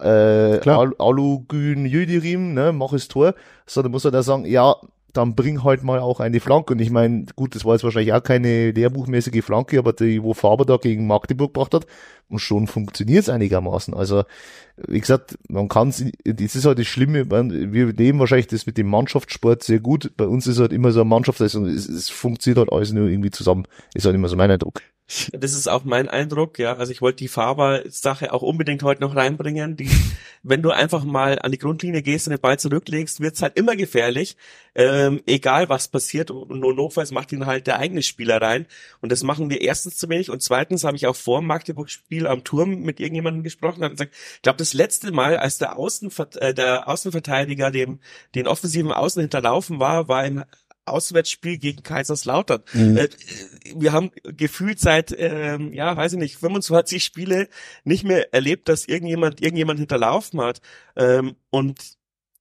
äh, 0.01 0.69
Al 0.69 0.95
Alugün 0.99 1.87
Jüdirim, 1.87 2.55
ne, 2.55 2.73
mach 2.73 2.93
es 2.93 3.09
Tor, 3.09 3.35
sondern 3.67 3.93
muss 3.93 4.05
er 4.05 4.11
da 4.11 4.23
sagen, 4.23 4.45
ja, 4.45 4.77
dann 5.15 5.35
bring 5.35 5.63
halt 5.63 5.83
mal 5.85 6.01
auch 6.01 6.21
eine 6.21 6.41
Flanke. 6.41 6.75
Und 6.75 6.81
ich 6.81 6.91
meine, 6.91 7.27
gut, 7.37 7.55
das 7.55 7.65
war 7.65 7.75
jetzt 7.75 7.85
wahrscheinlich 7.85 8.13
auch 8.13 8.23
keine 8.23 8.73
lehrbuchmäßige 8.73 9.45
Flanke, 9.45 9.79
aber 9.79 9.93
die, 9.93 10.23
wo 10.23 10.35
Faber 10.35 10.65
da 10.65 10.77
gegen 10.77 11.07
Magdeburg 11.07 11.55
gebracht 11.55 11.73
hat, 11.73 11.87
und 12.29 12.39
schon 12.39 12.67
funktioniert 12.67 13.23
es 13.23 13.29
einigermaßen. 13.29 13.95
Also, 13.95 14.25
wie 14.87 15.01
gesagt, 15.01 15.39
man 15.49 15.69
kann 15.69 15.89
es, 15.89 16.05
das 16.25 16.55
ist 16.57 16.65
halt 16.65 16.79
das 16.79 16.87
Schlimme, 16.87 17.31
wir 17.31 17.93
nehmen 17.93 18.19
wahrscheinlich 18.19 18.49
das 18.49 18.67
mit 18.67 18.77
dem 18.79 18.89
Mannschaftssport 18.89 19.63
sehr 19.63 19.81
gut. 19.81 20.13
Bei 20.17 20.27
uns 20.27 20.47
ist 20.47 20.59
halt 20.59 20.73
immer 20.73 20.91
so 20.93 21.01
eine 21.01 21.09
Mannschaftsleistung, 21.09 21.67
es, 21.67 21.89
es 21.89 22.11
funktioniert 22.11 22.59
halt 22.59 22.73
alles 22.73 22.93
nur 22.93 23.09
irgendwie 23.09 23.31
zusammen. 23.31 23.67
Ist 23.95 24.05
halt 24.05 24.15
immer 24.15 24.29
so 24.29 24.37
mein 24.37 24.51
Eindruck. 24.51 24.81
Das 25.33 25.53
ist 25.53 25.69
auch 25.69 25.85
mein 25.85 26.09
Eindruck, 26.09 26.59
ja. 26.59 26.77
Also 26.77 26.91
ich 26.91 27.03
wollte 27.03 27.19
die 27.19 27.29
Faber-Sache 27.29 28.33
auch 28.33 28.41
unbedingt 28.41 28.83
heute 28.83 29.03
noch 29.03 29.15
reinbringen. 29.15 29.77
Die, 29.77 29.91
wenn 30.43 30.63
du 30.63 30.71
einfach 30.71 31.05
mal 31.05 31.39
an 31.39 31.53
die 31.53 31.59
Grundlinie 31.59 32.01
gehst 32.01 32.27
und 32.27 32.31
den 32.31 32.41
Ball 32.41 32.59
zurücklegst, 32.59 33.21
wird's 33.21 33.43
halt 33.43 33.59
immer 33.59 33.77
gefährlich. 33.77 34.39
Ähm, 34.75 35.23
egal 35.27 35.69
was 35.69 35.89
passiert. 35.89 36.31
Und 36.31 36.59
notfalls 36.59 37.13
macht 37.13 37.33
ihn 37.33 37.45
halt 37.45 37.67
der 37.67 37.79
eigene 37.81 38.03
Spieler 38.03 38.41
rein. 38.41 38.67
Und 39.03 39.13
das 39.13 39.23
machen 39.23 39.51
wir 39.51 39.61
erstens 39.61 39.99
zu 39.99 40.09
wenig. 40.09 40.31
Und 40.31 40.43
zweitens 40.43 40.85
habe 40.85 40.97
ich 40.97 41.07
auch 41.07 41.17
vor 41.17 41.41
dem 41.41 41.49
Magdeburg-Spiel 42.15 42.27
am 42.27 42.45
Turm 42.45 42.83
mit 42.83 43.01
irgendjemandem 43.01 43.43
gesprochen 43.43 43.83
und 43.83 43.91
gesagt, 43.91 44.15
ich 44.37 44.43
glaube, 44.43 44.59
das 44.59 44.73
letzte 44.73 45.13
Mal, 45.13 45.37
als 45.37 45.59
der, 45.59 45.79
Außenver 45.79 46.29
äh, 46.37 46.55
der 46.55 46.89
Außenverteidiger 46.89 47.71
dem 47.71 48.01
den 48.35 48.47
offensiven 48.47 48.93
Außen 48.93 49.21
hinterlaufen 49.21 49.81
war, 49.81 50.09
war 50.09 50.25
im 50.25 50.45
Auswärtsspiel 50.87 51.59
gegen 51.59 51.83
Kaiserslautern. 51.83 52.63
Mhm. 52.73 52.97
Äh, 52.97 53.09
wir 53.75 53.93
haben 53.93 54.11
gefühlt 54.23 54.79
seit, 54.79 55.15
ähm, 55.17 55.73
ja, 55.73 55.97
weiß 55.97 56.13
ich 56.13 56.19
nicht, 56.19 56.37
25 56.37 57.03
Spiele 57.03 57.49
nicht 57.85 58.05
mehr 58.05 58.33
erlebt, 58.35 58.69
dass 58.69 58.87
irgendjemand 58.87 59.41
irgendjemand 59.41 59.79
hinterlaufen 59.79 60.41
hat. 60.41 60.61
Ähm, 60.97 61.37
und 61.51 61.97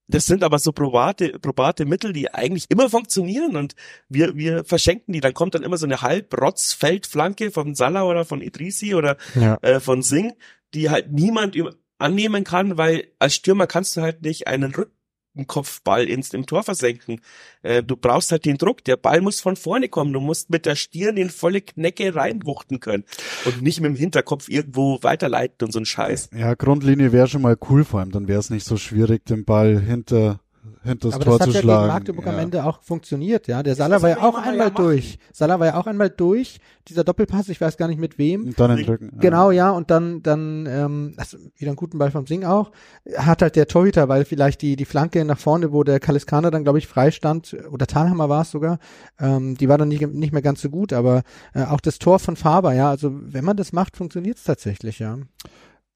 das 0.08 0.26
sind 0.26 0.44
aber 0.44 0.60
so 0.60 0.72
probate, 0.72 1.40
probate 1.40 1.86
Mittel, 1.86 2.14
die 2.14 2.34
eigentlich 2.34 2.66
immer 2.70 2.90
funktionieren 2.90 3.56
und 3.56 3.76
wir, 4.10 4.36
wir 4.36 4.64
verschenken 4.64 5.14
die. 5.14 5.22
Dann 5.22 5.34
kommt 5.34 5.56
dann 5.56 5.64
immer 5.64 5.78
so 5.78 5.86
eine 5.86 6.02
Halbrotz-Feldflanke 6.02 7.52
von 7.52 7.76
Salah 7.76 8.04
oder 8.04 8.26
von 8.26 8.42
Idrisi 8.42 8.96
oder 8.96 9.18
ja. 9.36 9.58
äh, 9.62 9.80
von 9.80 10.02
Singh, 10.02 10.36
die 10.74 10.90
halt 10.90 11.12
niemand 11.12 11.56
annehmen 11.98 12.44
kann, 12.44 12.78
weil 12.78 13.08
als 13.20 13.36
Stürmer 13.36 13.68
kannst 13.68 13.96
du 13.96 14.02
halt 14.02 14.22
nicht 14.24 14.48
einen 14.48 14.74
Rück 14.76 14.92
einen 15.36 15.48
Kopfball 15.48 16.08
ins 16.08 16.34
im 16.34 16.46
Tor 16.46 16.64
versenken. 16.64 17.22
Äh, 17.62 17.84
du 17.84 17.96
brauchst 17.96 18.32
halt 18.32 18.46
den 18.46 18.58
Druck. 18.58 18.84
Der 18.84 18.98
Ball 18.98 19.22
muss 19.22 19.42
von 19.42 19.56
vorne 19.56 19.90
kommen. 19.90 20.14
Du 20.14 20.20
musst 20.20 20.50
mit 20.50 20.66
der 20.66 20.76
Stirn 20.76 21.18
in 21.18 21.30
volle 21.30 21.62
Knecke 21.62 22.16
reinwuchten 22.16 22.80
können 22.80 23.04
und 23.46 23.62
nicht 23.62 23.82
mit 23.82 23.90
dem 23.90 23.96
Hinterkopf 23.96 24.50
irgendwo 24.50 25.00
weiterleiten 25.02 25.66
und 25.66 25.72
so 25.72 25.80
ein 25.80 25.86
Scheiß. 25.86 26.30
Ja, 26.38 26.54
Grundlinie 26.54 27.12
wäre 27.12 27.28
schon 27.28 27.42
mal 27.42 27.58
cool 27.70 27.84
vor 27.84 28.00
allem. 28.00 28.12
Dann 28.12 28.28
wäre 28.28 28.40
es 28.40 28.50
nicht 28.50 28.66
so 28.66 28.78
schwierig, 28.78 29.26
den 29.26 29.46
Ball 29.46 29.80
hinter 29.80 30.40
hinter 30.84 31.10
das 31.10 31.16
Aber 31.16 31.26
Tor 31.26 31.38
das 31.38 31.48
hat 31.48 31.54
ja 31.56 31.62
schlagen. 31.62 31.84
gegen 31.84 31.94
Magdeburg 31.94 32.26
ja. 32.26 32.34
am 32.34 32.40
Ende 32.40 32.64
auch 32.66 32.82
funktioniert, 32.82 33.48
ja. 33.48 33.64
Der 33.64 33.76
Salah 33.76 34.02
war 34.02 34.10
ja 34.10 34.22
auch 34.22 34.38
einmal 34.38 34.68
ja 34.68 34.70
durch. 34.70 35.20
Salah 35.32 35.60
war 35.60 35.68
ja 35.68 35.76
auch 35.76 35.88
einmal 35.88 36.10
durch. 36.10 36.60
Dieser 36.88 37.04
Doppelpass, 37.04 37.50
ich 37.50 37.62
weiß 37.62 37.78
gar 37.78 37.88
nicht 37.88 38.00
mit 38.00 38.18
wem. 38.18 38.46
Und 38.46 38.60
dann 38.60 38.78
entrücken. 38.78 39.12
Genau, 39.20 39.52
ja. 39.52 39.72
Und 39.72 39.92
dann, 39.92 40.22
dann, 40.24 40.66
ähm, 40.68 41.14
also 41.18 41.38
wieder 41.56 41.72
einen 41.72 41.76
guten 41.76 41.98
Ball 41.98 42.12
vom 42.12 42.28
Sing 42.28 42.44
auch. 42.44 42.72
Hat 43.16 43.42
halt 43.42 43.56
der 43.56 43.68
Torhüter, 43.68 44.10
weil 44.10 44.26
vielleicht 44.26 44.62
die, 44.62 44.76
die 44.76 44.86
Flanke 44.86 45.24
nach 45.26 45.40
vorne, 45.40 45.72
wo 45.72 45.84
der 45.84 46.00
Kaliskaner 46.00 46.52
dann, 46.52 46.64
glaube 46.64 46.80
ich, 46.80 46.88
frei 46.88 47.12
stand, 47.12 47.56
oder 47.72 47.88
Talhammer 47.88 48.30
war 48.30 48.42
es 48.42 48.52
sogar, 48.52 48.80
ähm, 49.20 49.56
die 49.56 49.70
war 49.70 49.78
dann 49.78 49.88
nicht, 49.88 50.06
nicht 50.08 50.34
mehr 50.34 50.42
ganz 50.42 50.62
so 50.62 50.70
gut, 50.70 50.94
aber 50.94 51.24
äh, 51.54 51.64
auch 51.64 51.80
das 51.80 52.00
Tor 52.00 52.20
von 52.20 52.36
Faber, 52.36 52.74
ja. 52.74 52.90
Also 52.90 53.12
wenn 53.14 53.46
man 53.46 53.58
das 53.58 53.74
macht, 53.74 53.98
funktioniert 53.98 54.38
es 54.38 54.44
tatsächlich, 54.44 55.00
ja. 55.00 55.18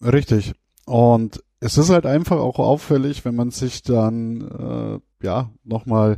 Richtig. 0.02 0.54
Und 0.86 1.44
es 1.60 1.78
ist 1.78 1.90
halt 1.90 2.06
einfach 2.06 2.38
auch 2.38 2.60
auffällig, 2.60 3.26
wenn 3.26 3.36
man 3.36 3.52
sich 3.52 3.82
dann 3.82 4.42
äh, 4.42 5.26
ja 5.26 5.52
nochmal 5.64 6.18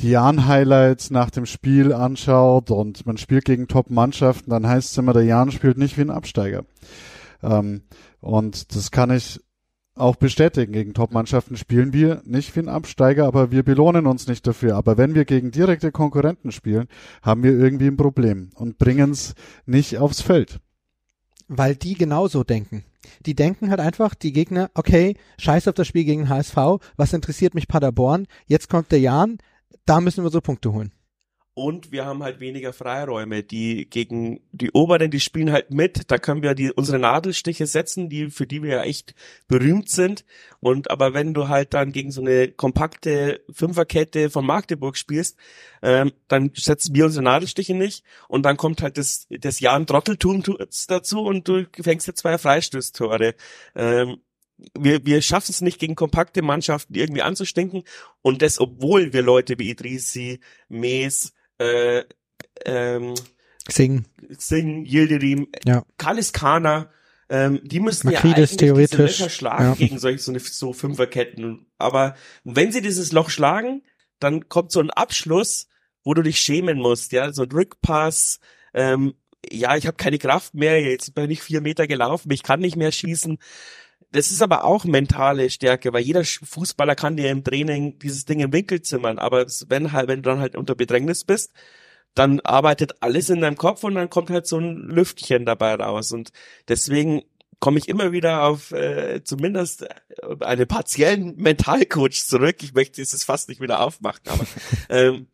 die 0.00 0.10
Jan-Highlights 0.10 1.10
nach 1.10 1.30
dem 1.30 1.46
Spiel 1.46 1.92
anschaut 1.92 2.70
und 2.70 3.04
man 3.06 3.16
spielt 3.16 3.44
gegen 3.44 3.66
Top-Mannschaften, 3.66 4.50
dann 4.50 4.66
heißt 4.66 4.90
es 4.90 4.98
immer, 4.98 5.12
der 5.12 5.24
Jan 5.24 5.50
spielt 5.50 5.78
nicht 5.78 5.96
wie 5.96 6.02
ein 6.02 6.10
Absteiger. 6.10 6.64
Ähm, 7.42 7.82
und 8.20 8.74
das 8.74 8.90
kann 8.90 9.10
ich 9.10 9.40
auch 9.96 10.16
bestätigen. 10.16 10.72
Gegen 10.72 10.94
Top-Mannschaften 10.94 11.56
spielen 11.56 11.92
wir 11.92 12.22
nicht 12.24 12.54
wie 12.54 12.60
ein 12.60 12.68
Absteiger, 12.68 13.26
aber 13.26 13.50
wir 13.50 13.62
belohnen 13.62 14.06
uns 14.06 14.28
nicht 14.28 14.46
dafür. 14.46 14.76
Aber 14.76 14.98
wenn 14.98 15.14
wir 15.14 15.24
gegen 15.24 15.50
direkte 15.50 15.90
Konkurrenten 15.90 16.52
spielen, 16.52 16.86
haben 17.22 17.42
wir 17.42 17.52
irgendwie 17.52 17.86
ein 17.88 17.96
Problem 17.96 18.50
und 18.54 18.78
bringen 18.78 19.10
es 19.10 19.34
nicht 19.64 19.98
aufs 19.98 20.20
Feld. 20.20 20.60
Weil 21.48 21.76
die 21.76 21.94
genauso 21.94 22.44
denken. 22.44 22.84
Die 23.24 23.34
denken 23.34 23.70
halt 23.70 23.80
einfach, 23.80 24.14
die 24.14 24.32
Gegner, 24.32 24.70
okay, 24.74 25.16
scheiß 25.38 25.68
auf 25.68 25.74
das 25.74 25.86
Spiel 25.86 26.04
gegen 26.04 26.28
HSV, 26.28 26.56
was 26.96 27.12
interessiert 27.12 27.54
mich 27.54 27.68
Paderborn, 27.68 28.26
jetzt 28.46 28.68
kommt 28.68 28.90
der 28.90 29.00
Jan, 29.00 29.38
da 29.84 30.00
müssen 30.00 30.24
wir 30.24 30.30
so 30.30 30.40
Punkte 30.40 30.72
holen. 30.72 30.92
Und 31.58 31.90
wir 31.90 32.04
haben 32.04 32.22
halt 32.22 32.38
weniger 32.38 32.74
Freiräume. 32.74 33.42
Die 33.42 33.88
gegen 33.88 34.40
die 34.52 34.72
Oberen, 34.72 35.10
die 35.10 35.20
spielen 35.20 35.52
halt 35.52 35.70
mit. 35.70 36.10
Da 36.10 36.18
können 36.18 36.42
wir 36.42 36.54
die 36.54 36.70
unsere 36.70 36.98
Nadelstiche 36.98 37.66
setzen, 37.66 38.10
die 38.10 38.28
für 38.28 38.46
die 38.46 38.62
wir 38.62 38.76
ja 38.76 38.82
echt 38.82 39.14
berühmt 39.48 39.88
sind. 39.88 40.26
Und 40.60 40.90
aber 40.90 41.14
wenn 41.14 41.32
du 41.32 41.48
halt 41.48 41.72
dann 41.72 41.92
gegen 41.92 42.10
so 42.10 42.20
eine 42.20 42.48
kompakte 42.48 43.40
Fünferkette 43.50 44.28
von 44.28 44.44
Magdeburg 44.44 44.98
spielst, 44.98 45.38
ähm, 45.80 46.12
dann 46.28 46.50
setzen 46.54 46.94
wir 46.94 47.06
unsere 47.06 47.24
Nadelstiche 47.24 47.72
nicht. 47.72 48.04
Und 48.28 48.42
dann 48.42 48.58
kommt 48.58 48.82
halt 48.82 48.98
das 48.98 49.26
das 49.30 49.58
Jan 49.58 49.86
Trotteltum 49.86 50.44
dazu 50.88 51.22
und 51.22 51.48
du 51.48 51.64
fängst 51.80 52.06
jetzt 52.06 52.20
zwei 52.20 52.36
Freistößtore. 52.36 53.34
Ähm, 53.74 54.18
wir, 54.78 55.06
wir 55.06 55.22
schaffen 55.22 55.52
es 55.52 55.62
nicht 55.62 55.78
gegen 55.78 55.94
kompakte 55.94 56.42
Mannschaften 56.42 56.94
irgendwie 56.94 57.22
anzustinken 57.22 57.84
und 58.20 58.42
das, 58.42 58.60
obwohl 58.60 59.14
wir 59.14 59.22
Leute 59.22 59.58
wie 59.58 59.70
Idrisi, 59.70 60.40
Mees, 60.68 61.32
äh, 61.58 62.04
ähm, 62.64 63.14
Sing. 63.68 64.04
Sing, 64.30 64.84
Yildirim, 64.84 65.48
ja. 65.64 65.84
Kaliskana, 65.98 66.90
ähm, 67.28 67.60
die 67.64 67.80
müssen 67.80 68.10
ja 68.10 68.20
eigentlich 68.20 68.56
diese 68.56 68.96
Löcher 68.96 69.28
schlagen 69.28 69.64
ja. 69.64 69.74
gegen 69.74 69.98
solche 69.98 70.18
so, 70.18 70.30
eine, 70.30 70.38
so 70.38 70.72
Fünferketten. 70.72 71.66
Aber 71.78 72.14
wenn 72.44 72.70
sie 72.70 72.82
dieses 72.82 73.12
Loch 73.12 73.30
schlagen, 73.30 73.82
dann 74.20 74.48
kommt 74.48 74.70
so 74.70 74.80
ein 74.80 74.90
Abschluss, 74.90 75.68
wo 76.04 76.14
du 76.14 76.22
dich 76.22 76.38
schämen 76.38 76.78
musst, 76.78 77.12
ja, 77.12 77.32
so 77.32 77.42
ein 77.42 77.50
Rückpass, 77.50 78.38
ähm, 78.74 79.14
ja, 79.50 79.76
ich 79.76 79.86
habe 79.86 79.96
keine 79.96 80.18
Kraft 80.18 80.54
mehr, 80.54 80.80
jetzt 80.80 81.14
bin 81.14 81.30
ich 81.30 81.42
vier 81.42 81.60
Meter 81.60 81.86
gelaufen, 81.86 82.30
ich 82.30 82.42
kann 82.42 82.60
nicht 82.60 82.76
mehr 82.76 82.92
schießen. 82.92 83.38
Das 84.16 84.30
ist 84.30 84.40
aber 84.40 84.64
auch 84.64 84.84
mentale 84.84 85.50
Stärke, 85.50 85.92
weil 85.92 86.02
jeder 86.02 86.24
Fußballer 86.24 86.94
kann 86.94 87.18
dir 87.18 87.30
im 87.30 87.44
Training 87.44 87.98
dieses 87.98 88.24
Ding 88.24 88.40
im 88.40 88.50
Winkel 88.50 88.80
zimmern, 88.80 89.18
aber 89.18 89.44
wenn 89.68 89.92
halt, 89.92 90.08
wenn 90.08 90.22
du 90.22 90.30
dann 90.30 90.40
halt 90.40 90.56
unter 90.56 90.74
Bedrängnis 90.74 91.24
bist, 91.24 91.52
dann 92.14 92.40
arbeitet 92.40 93.02
alles 93.02 93.28
in 93.28 93.42
deinem 93.42 93.58
Kopf 93.58 93.84
und 93.84 93.94
dann 93.94 94.08
kommt 94.08 94.30
halt 94.30 94.46
so 94.46 94.58
ein 94.58 94.88
Lüftchen 94.88 95.44
dabei 95.44 95.74
raus. 95.74 96.12
Und 96.12 96.30
deswegen 96.66 97.24
komme 97.60 97.78
ich 97.78 97.88
immer 97.88 98.10
wieder 98.10 98.44
auf 98.44 98.72
äh, 98.72 99.22
zumindest 99.22 99.82
äh, 99.82 99.88
einen 100.40 100.66
partiellen 100.66 101.36
Mentalcoach 101.36 102.24
zurück. 102.26 102.62
Ich 102.62 102.72
möchte 102.72 103.02
es 103.02 103.22
fast 103.22 103.50
nicht 103.50 103.60
wieder 103.60 103.80
aufmachen, 103.80 104.22
aber 104.28 104.46
ähm, 104.88 105.26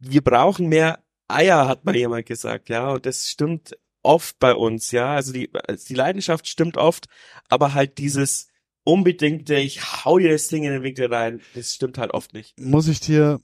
wir 0.00 0.22
brauchen 0.22 0.68
mehr 0.68 1.04
Eier, 1.28 1.68
hat 1.68 1.84
mal 1.84 1.94
jemand 1.94 2.26
gesagt, 2.26 2.70
ja, 2.70 2.90
und 2.90 3.06
das 3.06 3.28
stimmt 3.28 3.76
oft 4.08 4.38
bei 4.38 4.54
uns, 4.54 4.90
ja. 4.90 5.14
Also 5.14 5.32
die, 5.32 5.50
also 5.66 5.86
die 5.86 5.94
Leidenschaft 5.94 6.48
stimmt 6.48 6.78
oft, 6.78 7.06
aber 7.48 7.74
halt 7.74 7.98
dieses 7.98 8.48
unbedingte, 8.82 9.56
ich 9.56 10.04
hau 10.04 10.18
dir 10.18 10.30
das 10.30 10.48
Ding 10.48 10.64
in 10.64 10.72
den 10.72 10.82
Winkel 10.82 11.12
rein, 11.12 11.40
das 11.54 11.74
stimmt 11.74 11.98
halt 11.98 12.14
oft 12.14 12.32
nicht. 12.32 12.58
Muss 12.58 12.88
ich 12.88 13.00
dir, 13.00 13.38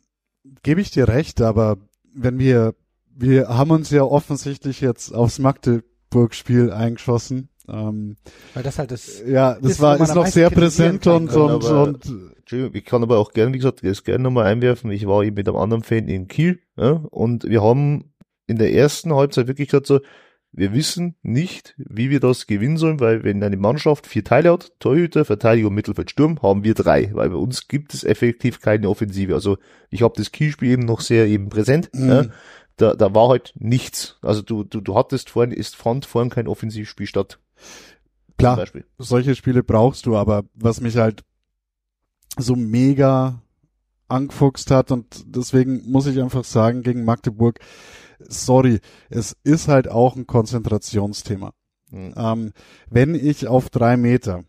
gebe 0.62 0.80
ich 0.80 0.90
dir 0.90 1.06
recht, 1.06 1.42
aber 1.42 1.76
wenn 2.14 2.38
wir, 2.38 2.74
wir 3.14 3.48
haben 3.48 3.70
uns 3.72 3.90
ja 3.90 4.02
offensichtlich 4.02 4.80
jetzt 4.80 5.14
aufs 5.14 5.38
Magdeburg-Spiel 5.38 6.72
eingeschossen. 6.72 7.50
Ähm, 7.68 8.16
Weil 8.54 8.62
das 8.62 8.78
halt 8.78 8.90
das. 8.90 9.22
Ja, 9.26 9.58
das 9.60 9.80
war, 9.80 10.00
ist 10.00 10.14
noch 10.14 10.26
sehr 10.26 10.50
präsent 10.50 11.06
und, 11.06 11.30
und, 11.34 11.64
und, 11.64 12.32
Entschuldigung, 12.38 12.74
ich 12.74 12.84
kann 12.84 13.02
aber 13.02 13.18
auch 13.18 13.32
gern, 13.32 13.52
wie 13.52 13.58
gesagt, 13.58 13.84
das 13.84 14.04
gerne 14.04 14.24
nochmal 14.24 14.46
einwerfen. 14.46 14.90
Ich 14.90 15.06
war 15.06 15.22
eben 15.22 15.36
mit 15.36 15.48
einem 15.48 15.56
anderen 15.56 15.82
Fan 15.82 16.08
in 16.08 16.26
Kiel, 16.28 16.60
ja, 16.76 16.92
und 16.92 17.44
wir 17.44 17.62
haben 17.62 18.14
in 18.46 18.58
der 18.58 18.72
ersten 18.72 19.14
Halbzeit 19.14 19.46
wirklich 19.46 19.68
gesagt 19.68 19.86
so, 19.86 20.00
wir 20.56 20.72
wissen 20.72 21.16
nicht, 21.22 21.74
wie 21.76 22.10
wir 22.10 22.20
das 22.20 22.46
gewinnen 22.46 22.76
sollen, 22.76 23.00
weil 23.00 23.24
wenn 23.24 23.42
eine 23.42 23.56
Mannschaft 23.56 24.06
vier 24.06 24.24
Teile 24.24 24.52
hat, 24.52 24.72
Torhüter, 24.78 25.24
Verteidiger 25.24 25.68
und 25.68 25.74
Mittelfeld, 25.74 26.10
Sturm, 26.10 26.40
haben 26.42 26.64
wir 26.64 26.74
drei, 26.74 27.10
weil 27.12 27.30
bei 27.30 27.36
uns 27.36 27.66
gibt 27.68 27.92
es 27.92 28.04
effektiv 28.04 28.60
keine 28.60 28.88
Offensive. 28.88 29.34
Also 29.34 29.58
ich 29.90 30.02
habe 30.02 30.14
das 30.16 30.32
Kielspiel 30.32 30.70
eben 30.70 30.84
noch 30.84 31.00
sehr 31.00 31.26
eben 31.26 31.48
präsent. 31.48 31.90
Mhm. 31.92 32.08
Ja. 32.08 32.24
Da, 32.76 32.94
da 32.94 33.14
war 33.14 33.28
halt 33.28 33.52
nichts. 33.56 34.18
Also 34.22 34.42
du, 34.42 34.64
du, 34.64 34.80
du 34.80 34.96
hattest 34.96 35.30
vorhin, 35.30 35.52
ist 35.52 35.76
fand 35.76 36.06
vorhin 36.06 36.30
kein 36.30 36.48
Offensivspiel 36.48 37.06
statt. 37.06 37.38
Klar, 38.36 38.64
solche 38.98 39.34
Spiele 39.34 39.62
brauchst 39.62 40.06
du, 40.06 40.16
aber 40.16 40.44
was 40.54 40.80
mich 40.80 40.96
halt 40.96 41.22
so 42.36 42.56
mega 42.56 43.42
angefuchst 44.08 44.70
hat 44.70 44.90
und 44.90 45.24
deswegen 45.26 45.88
muss 45.90 46.06
ich 46.06 46.20
einfach 46.20 46.44
sagen, 46.44 46.82
gegen 46.82 47.04
Magdeburg, 47.04 47.60
sorry, 48.20 48.80
es 49.10 49.36
ist 49.44 49.68
halt 49.68 49.88
auch 49.88 50.16
ein 50.16 50.26
Konzentrationsthema. 50.26 51.52
Mhm. 51.90 52.14
Ähm, 52.16 52.52
wenn 52.90 53.14
ich 53.14 53.46
auf 53.46 53.70
drei 53.70 53.96
Meter, 53.96 54.44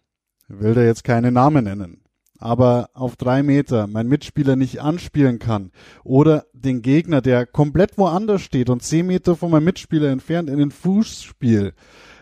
will 0.47 0.73
da 0.73 0.83
jetzt 0.83 1.03
keine 1.03 1.31
Namen 1.31 1.65
nennen, 1.65 2.01
aber 2.39 2.89
auf 2.93 3.15
drei 3.15 3.43
Meter 3.43 3.87
mein 3.87 4.07
Mitspieler 4.07 4.55
nicht 4.55 4.81
anspielen 4.81 5.39
kann 5.39 5.71
oder 6.03 6.45
den 6.53 6.81
Gegner, 6.81 7.21
der 7.21 7.45
komplett 7.45 7.97
woanders 7.97 8.41
steht 8.41 8.69
und 8.69 8.83
zehn 8.83 9.07
Meter 9.07 9.35
von 9.35 9.51
meinem 9.51 9.65
Mitspieler 9.65 10.09
entfernt 10.09 10.49
in 10.49 10.57
den 10.57 10.71
Fußspiel, 10.71 11.73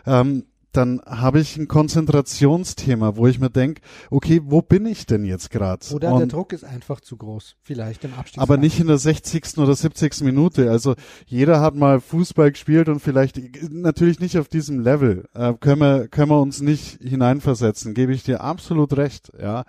ähm, 0.06 0.44
dann 0.76 1.00
habe 1.06 1.40
ich 1.40 1.56
ein 1.56 1.68
Konzentrationsthema, 1.68 3.16
wo 3.16 3.26
ich 3.26 3.38
mir 3.38 3.50
denke, 3.50 3.82
okay, 4.10 4.40
wo 4.44 4.62
bin 4.62 4.86
ich 4.86 5.06
denn 5.06 5.24
jetzt 5.24 5.50
gerade? 5.50 5.84
Oder 5.92 6.12
Und, 6.12 6.18
der 6.20 6.28
Druck 6.28 6.52
ist 6.52 6.64
einfach 6.64 7.00
zu 7.00 7.16
groß, 7.16 7.56
vielleicht 7.62 8.04
im 8.04 8.14
Abstieg. 8.14 8.40
Aber 8.40 8.56
nicht 8.56 8.80
in 8.80 8.86
der 8.86 8.98
60. 8.98 9.58
oder 9.58 9.74
70. 9.74 10.20
Minute. 10.22 10.70
Also 10.70 10.94
jeder 11.26 11.60
hat 11.60 11.74
mal 11.74 12.00
Fußball 12.00 12.52
gespielt 12.52 12.88
und 12.88 13.00
vielleicht 13.00 13.40
natürlich 13.70 14.20
nicht 14.20 14.38
auf 14.38 14.48
diesem 14.48 14.80
Level. 14.80 15.28
Äh, 15.34 15.54
können 15.54 15.80
wir 15.80 16.08
können 16.08 16.30
wir 16.30 16.40
uns 16.40 16.60
nicht 16.60 17.00
hineinversetzen, 17.00 17.94
gebe 17.94 18.12
ich 18.12 18.22
dir 18.22 18.40
absolut 18.40 18.96
recht, 18.96 19.32
ja. 19.40 19.64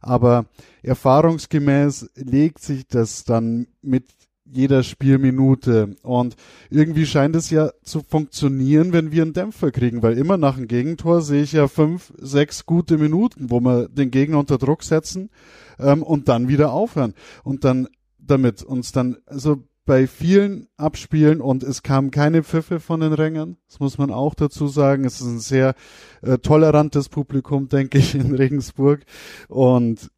Aber 0.00 0.46
erfahrungsgemäß 0.82 2.10
legt 2.14 2.62
sich 2.62 2.86
das 2.86 3.24
dann 3.24 3.66
mit 3.82 4.04
jeder 4.50 4.82
Spielminute. 4.82 5.96
Und 6.02 6.36
irgendwie 6.70 7.06
scheint 7.06 7.36
es 7.36 7.50
ja 7.50 7.70
zu 7.82 8.02
funktionieren, 8.02 8.92
wenn 8.92 9.12
wir 9.12 9.22
einen 9.22 9.32
Dämpfer 9.32 9.70
kriegen, 9.70 10.02
weil 10.02 10.18
immer 10.18 10.36
nach 10.36 10.56
einem 10.56 10.68
Gegentor 10.68 11.22
sehe 11.22 11.42
ich 11.42 11.52
ja 11.52 11.68
fünf, 11.68 12.12
sechs 12.18 12.66
gute 12.66 12.98
Minuten, 12.98 13.50
wo 13.50 13.60
wir 13.60 13.88
den 13.88 14.10
Gegner 14.10 14.38
unter 14.38 14.58
Druck 14.58 14.82
setzen 14.82 15.30
ähm, 15.78 16.02
und 16.02 16.28
dann 16.28 16.48
wieder 16.48 16.72
aufhören. 16.72 17.14
Und 17.44 17.64
dann 17.64 17.88
damit 18.18 18.62
uns 18.62 18.92
dann, 18.92 19.16
also 19.26 19.62
bei 19.86 20.08
vielen 20.08 20.66
Abspielen 20.76 21.40
und 21.40 21.62
es 21.62 21.84
kamen 21.84 22.10
keine 22.10 22.42
Pfiffe 22.42 22.80
von 22.80 23.00
den 23.00 23.12
Rängern, 23.12 23.56
das 23.68 23.78
muss 23.78 23.98
man 23.98 24.10
auch 24.10 24.34
dazu 24.34 24.66
sagen. 24.66 25.04
Es 25.04 25.20
ist 25.20 25.28
ein 25.28 25.38
sehr 25.38 25.74
äh, 26.22 26.38
tolerantes 26.38 27.08
Publikum, 27.08 27.68
denke 27.70 27.98
ich, 27.98 28.14
in 28.16 28.34
Regensburg. 28.34 29.04
Und 29.48 30.10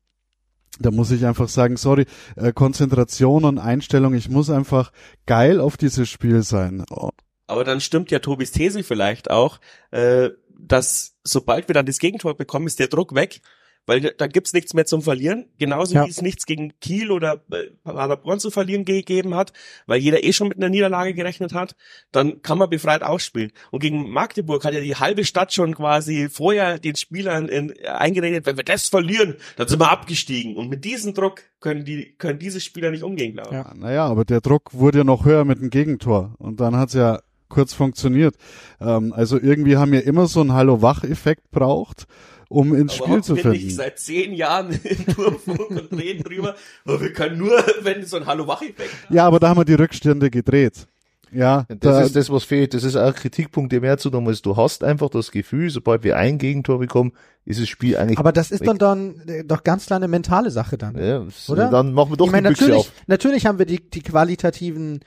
da 0.79 0.91
muss 0.91 1.11
ich 1.11 1.25
einfach 1.27 1.49
sagen, 1.49 1.77
sorry, 1.77 2.07
äh, 2.37 2.53
Konzentration 2.53 3.45
und 3.45 3.59
Einstellung, 3.59 4.15
ich 4.15 4.29
muss 4.29 4.51
einfach 4.51 4.93
geil 5.27 5.61
auf 5.61 5.77
dieses 5.77 6.09
Spiel 6.09 6.43
sein. 6.43 6.85
Oh. 6.91 7.11
Aber 7.47 7.65
dann 7.65 7.81
stimmt 7.81 8.11
ja 8.11 8.19
Tobis 8.19 8.53
These 8.53 8.83
vielleicht 8.83 9.31
auch, 9.31 9.59
äh, 9.91 10.31
dass 10.59 11.17
sobald 11.25 11.69
wir 11.69 11.75
dann 11.75 11.87
das 11.87 11.99
Gegentor 11.99 12.37
bekommen, 12.37 12.67
ist 12.67 12.79
der 12.79 12.89
Druck 12.89 13.15
weg 13.15 13.41
weil 13.89 14.03
da 14.03 14.27
gibt's 14.27 14.53
nichts 14.53 14.75
mehr 14.75 14.85
zum 14.85 15.01
Verlieren, 15.01 15.47
genauso 15.59 15.95
ja. 15.95 16.05
wie 16.05 16.11
es 16.11 16.21
nichts 16.21 16.45
gegen 16.45 16.79
Kiel 16.79 17.11
oder 17.11 17.43
äh, 17.51 17.71
Paderborn 17.83 18.39
zu 18.39 18.51
verlieren 18.51 18.85
gegeben 18.85 19.35
hat, 19.35 19.55
weil 19.87 19.99
jeder 19.99 20.23
eh 20.23 20.35
schon 20.35 20.49
mit 20.49 20.59
einer 20.59 20.69
Niederlage 20.69 21.15
gerechnet 21.15 21.55
hat, 21.55 21.75
dann 22.13 22.43
kann 22.43 22.59
man 22.59 22.69
befreit 22.69 23.03
ausspielen. 23.03 23.51
Und 23.71 23.81
gegen 23.81 24.11
Magdeburg 24.11 24.63
hat 24.67 24.75
ja 24.75 24.81
die 24.81 24.97
halbe 24.97 25.25
Stadt 25.25 25.55
schon 25.55 25.75
quasi 25.75 26.29
vorher 26.29 26.79
den 26.79 26.97
Spielern 26.97 27.49
in, 27.49 27.73
eingeredet, 27.87 28.45
wenn 28.45 28.59
wir 28.59 28.65
das 28.65 28.89
verlieren, 28.89 29.37
dann 29.57 29.69
sind 29.69 29.81
wir 29.81 29.91
abgestiegen. 29.91 30.57
Und 30.57 30.69
mit 30.69 30.85
diesem 30.85 31.15
Druck 31.15 31.41
können 31.61 31.87
die 31.87 32.15
können 32.19 32.39
diese 32.39 32.61
Spieler 32.61 32.91
nicht 32.91 33.03
umgehen, 33.03 33.33
glaube 33.33 33.49
ich. 33.49 33.55
Ja, 33.55 33.73
naja, 33.75 34.07
aber 34.07 34.27
der 34.27 34.43
Druck 34.43 34.75
wurde 34.75 34.99
ja 34.99 35.05
noch 35.05 35.25
höher 35.25 35.47
mit 35.47 35.61
dem 35.61 35.71
Gegentor. 35.71 36.35
Und 36.39 36.61
dann 36.61 36.77
hat's 36.77 36.93
ja 36.93 37.21
kurz 37.49 37.75
funktioniert. 37.75 38.35
Ähm, 38.81 39.13
also 39.13 39.39
irgendwie 39.41 39.77
haben 39.77 39.93
wir 39.93 40.07
immer 40.07 40.27
so 40.27 40.41
einen 40.41 40.53
Hallo-Wach-Effekt 40.53 41.51
braucht 41.51 42.07
um 42.49 42.75
ins 42.75 42.99
aber 42.99 43.05
Spiel 43.05 43.23
zu 43.23 43.37
finden. 43.37 43.57
Ich 43.57 43.77
seit 43.77 43.99
zehn 43.99 44.33
Jahren 44.33 44.71
im 44.83 45.07
Turmfunk 45.07 45.71
und 45.71 45.93
reden 45.93 46.23
drüber, 46.23 46.55
aber 46.85 47.01
wir 47.01 47.13
können 47.13 47.39
nur, 47.39 47.53
wenn 47.83 48.05
so 48.05 48.17
ein 48.17 48.27
Hallo-Wach-Effekt 48.27 48.91
Ja, 49.11 49.27
aber 49.27 49.39
da 49.39 49.51
haben 49.51 49.59
wir 49.59 49.65
die 49.65 49.75
Rückstände 49.75 50.31
gedreht. 50.31 50.89
Ja, 51.31 51.67
das 51.69 51.79
da, 51.81 52.01
ist 52.01 52.17
das, 52.17 52.31
was 52.31 52.45
fehlt. 52.45 52.73
Das 52.73 52.85
ist 52.85 52.97
auch 52.97 53.09
ein 53.09 53.15
Kritikpunkt, 53.15 53.71
der 53.71 53.83
mehr 53.83 53.99
zu 53.99 54.09
tun 54.09 54.27
ist. 54.29 54.47
Du 54.47 54.57
hast 54.57 54.83
einfach 54.83 55.11
das 55.11 55.31
Gefühl, 55.31 55.69
sobald 55.69 56.03
wir 56.03 56.17
ein 56.17 56.39
Gegentor 56.39 56.79
bekommen, 56.79 57.13
ist 57.45 57.61
das 57.61 57.69
Spiel 57.69 57.99
eigentlich. 57.99 58.19
Aber 58.19 58.33
das 58.33 58.51
ist 58.51 58.61
weg. 58.61 58.79
dann 58.79 58.79
dann 58.79 59.29
äh, 59.29 59.45
doch 59.45 59.63
ganz 59.63 59.85
klar 59.85 59.99
eine 59.99 60.09
mentale 60.09 60.51
Sache 60.51 60.79
dann, 60.79 60.97
ja, 60.97 61.27
oder? 61.49 61.69
Dann 61.69 61.93
machen 61.93 62.13
wir 62.13 62.17
doch 62.17 62.27
ich 62.27 62.33
meine, 62.33 62.49
natürlich, 62.49 62.77
auf. 62.77 62.93
natürlich 63.07 63.45
haben 63.45 63.59
wir 63.59 63.67
die, 63.67 63.91
die 63.91 64.01
qualitativen 64.01 65.01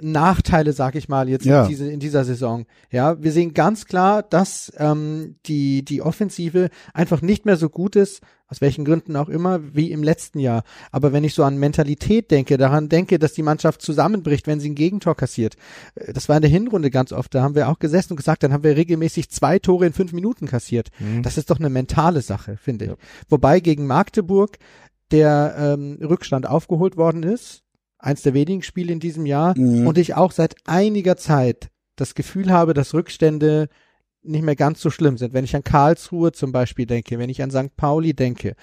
Nachteile, 0.00 0.72
sag 0.72 0.94
ich 0.94 1.08
mal, 1.08 1.28
jetzt 1.28 1.44
ja. 1.44 1.62
in, 1.62 1.68
diese, 1.68 1.90
in 1.90 2.00
dieser 2.00 2.24
Saison. 2.24 2.66
Ja, 2.90 3.20
wir 3.22 3.32
sehen 3.32 3.52
ganz 3.52 3.86
klar, 3.86 4.22
dass 4.22 4.72
ähm, 4.76 5.36
die 5.46 5.84
die 5.84 6.02
Offensive 6.02 6.70
einfach 6.94 7.20
nicht 7.20 7.44
mehr 7.44 7.56
so 7.56 7.68
gut 7.68 7.96
ist, 7.96 8.22
aus 8.46 8.60
welchen 8.60 8.84
Gründen 8.84 9.16
auch 9.16 9.28
immer, 9.28 9.74
wie 9.74 9.90
im 9.90 10.02
letzten 10.02 10.38
Jahr. 10.38 10.62
Aber 10.92 11.12
wenn 11.12 11.24
ich 11.24 11.34
so 11.34 11.44
an 11.44 11.58
Mentalität 11.58 12.30
denke, 12.30 12.56
daran 12.56 12.88
denke, 12.88 13.18
dass 13.18 13.34
die 13.34 13.42
Mannschaft 13.42 13.82
zusammenbricht, 13.82 14.46
wenn 14.46 14.60
sie 14.60 14.70
ein 14.70 14.74
Gegentor 14.74 15.16
kassiert, 15.16 15.56
äh, 15.96 16.12
das 16.12 16.28
war 16.28 16.36
in 16.36 16.42
der 16.42 16.50
Hinrunde 16.50 16.90
ganz 16.90 17.12
oft. 17.12 17.34
Da 17.34 17.42
haben 17.42 17.56
wir 17.56 17.68
auch 17.68 17.78
gesessen 17.78 18.12
und 18.12 18.18
gesagt, 18.18 18.42
dann 18.44 18.52
haben 18.52 18.64
wir 18.64 18.76
regelmäßig 18.76 19.30
zwei 19.30 19.58
Tore 19.58 19.86
in 19.86 19.92
fünf 19.92 20.12
Minuten 20.12 20.46
kassiert. 20.46 20.90
Mhm. 20.98 21.22
Das 21.22 21.38
ist 21.38 21.50
doch 21.50 21.58
eine 21.58 21.70
mentale 21.70 22.22
Sache, 22.22 22.56
finde 22.56 22.84
ich. 22.84 22.90
Ja. 22.92 22.96
Wobei 23.28 23.60
gegen 23.60 23.86
Magdeburg 23.86 24.58
der 25.10 25.56
ähm, 25.58 25.98
Rückstand 26.02 26.46
aufgeholt 26.46 26.96
worden 26.96 27.22
ist 27.22 27.64
eins 27.98 28.22
der 28.22 28.34
wenigen 28.34 28.62
Spiele 28.62 28.92
in 28.92 29.00
diesem 29.00 29.26
Jahr 29.26 29.56
mhm. 29.56 29.86
und 29.86 29.98
ich 29.98 30.14
auch 30.14 30.32
seit 30.32 30.56
einiger 30.64 31.16
Zeit 31.16 31.68
das 31.96 32.14
Gefühl 32.14 32.50
habe, 32.50 32.74
dass 32.74 32.94
Rückstände 32.94 33.68
nicht 34.22 34.44
mehr 34.44 34.56
ganz 34.56 34.80
so 34.80 34.90
schlimm 34.90 35.16
sind. 35.16 35.32
Wenn 35.32 35.44
ich 35.44 35.56
an 35.56 35.64
Karlsruhe 35.64 36.32
zum 36.32 36.52
Beispiel 36.52 36.86
denke, 36.86 37.18
wenn 37.18 37.30
ich 37.30 37.42
an 37.42 37.50
St. 37.50 37.76
Pauli 37.76 38.14
denke, 38.14 38.54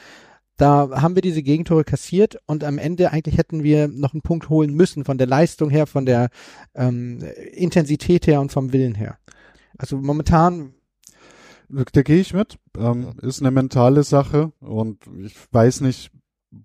da 0.57 0.89
haben 1.01 1.15
wir 1.15 1.21
diese 1.21 1.43
Gegentore 1.43 1.83
kassiert 1.83 2.38
und 2.45 2.63
am 2.63 2.77
Ende 2.77 3.11
eigentlich 3.11 3.38
hätten 3.38 3.63
wir 3.63 3.89
noch 3.89 4.13
einen 4.13 4.21
Punkt 4.21 4.49
holen 4.49 4.73
müssen 4.73 5.03
von 5.03 5.17
der 5.17 5.27
Leistung 5.27 5.69
her, 5.69 5.86
von 5.86 6.05
der 6.05 6.29
ähm, 6.75 7.19
Intensität 7.51 8.27
her 8.27 8.39
und 8.39 8.53
vom 8.53 8.71
Willen 8.71 8.95
her. 8.95 9.17
Also 9.77 9.97
momentan 9.97 10.75
da 11.69 12.01
gehe 12.03 12.19
ich 12.19 12.33
mit. 12.33 12.57
Ähm, 12.77 13.13
ist 13.21 13.41
eine 13.41 13.51
mentale 13.51 14.03
Sache 14.03 14.51
und 14.59 14.99
ich 15.23 15.36
weiß 15.51 15.81
nicht, 15.81 16.11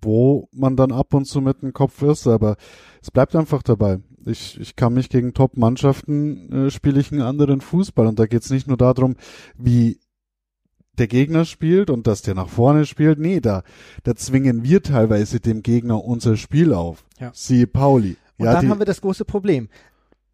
wo 0.02 0.48
man 0.52 0.76
dann 0.76 0.92
ab 0.92 1.14
und 1.14 1.26
zu 1.26 1.40
mit 1.40 1.62
dem 1.62 1.72
Kopf 1.72 2.02
ist, 2.02 2.26
aber 2.26 2.56
es 3.02 3.10
bleibt 3.10 3.34
einfach 3.34 3.62
dabei. 3.62 4.00
Ich, 4.26 4.60
ich 4.60 4.76
kann 4.76 4.94
mich 4.94 5.08
gegen 5.08 5.34
Top-Mannschaften 5.34 6.66
äh, 6.66 6.70
spiele 6.70 7.00
ich 7.00 7.10
einen 7.10 7.22
anderen 7.22 7.60
Fußball 7.60 8.06
und 8.06 8.18
da 8.18 8.26
geht 8.26 8.42
es 8.42 8.50
nicht 8.50 8.68
nur 8.68 8.76
darum, 8.76 9.16
wie 9.56 9.98
der 10.98 11.08
Gegner 11.08 11.44
spielt 11.46 11.88
und 11.88 12.06
dass 12.06 12.22
der 12.22 12.34
nach 12.34 12.48
vorne 12.48 12.84
spielt. 12.84 13.18
Nee, 13.18 13.40
da, 13.40 13.62
da 14.02 14.14
zwingen 14.14 14.62
wir 14.62 14.82
teilweise 14.82 15.40
dem 15.40 15.62
Gegner 15.62 16.04
unser 16.04 16.36
Spiel 16.36 16.74
auf. 16.74 17.04
Ja. 17.18 17.30
Siehe 17.34 17.66
Pauli. 17.66 18.16
Und 18.36 18.46
ja, 18.46 18.52
dann 18.52 18.68
haben 18.68 18.78
wir 18.78 18.86
das 18.86 19.00
große 19.00 19.24
Problem 19.24 19.68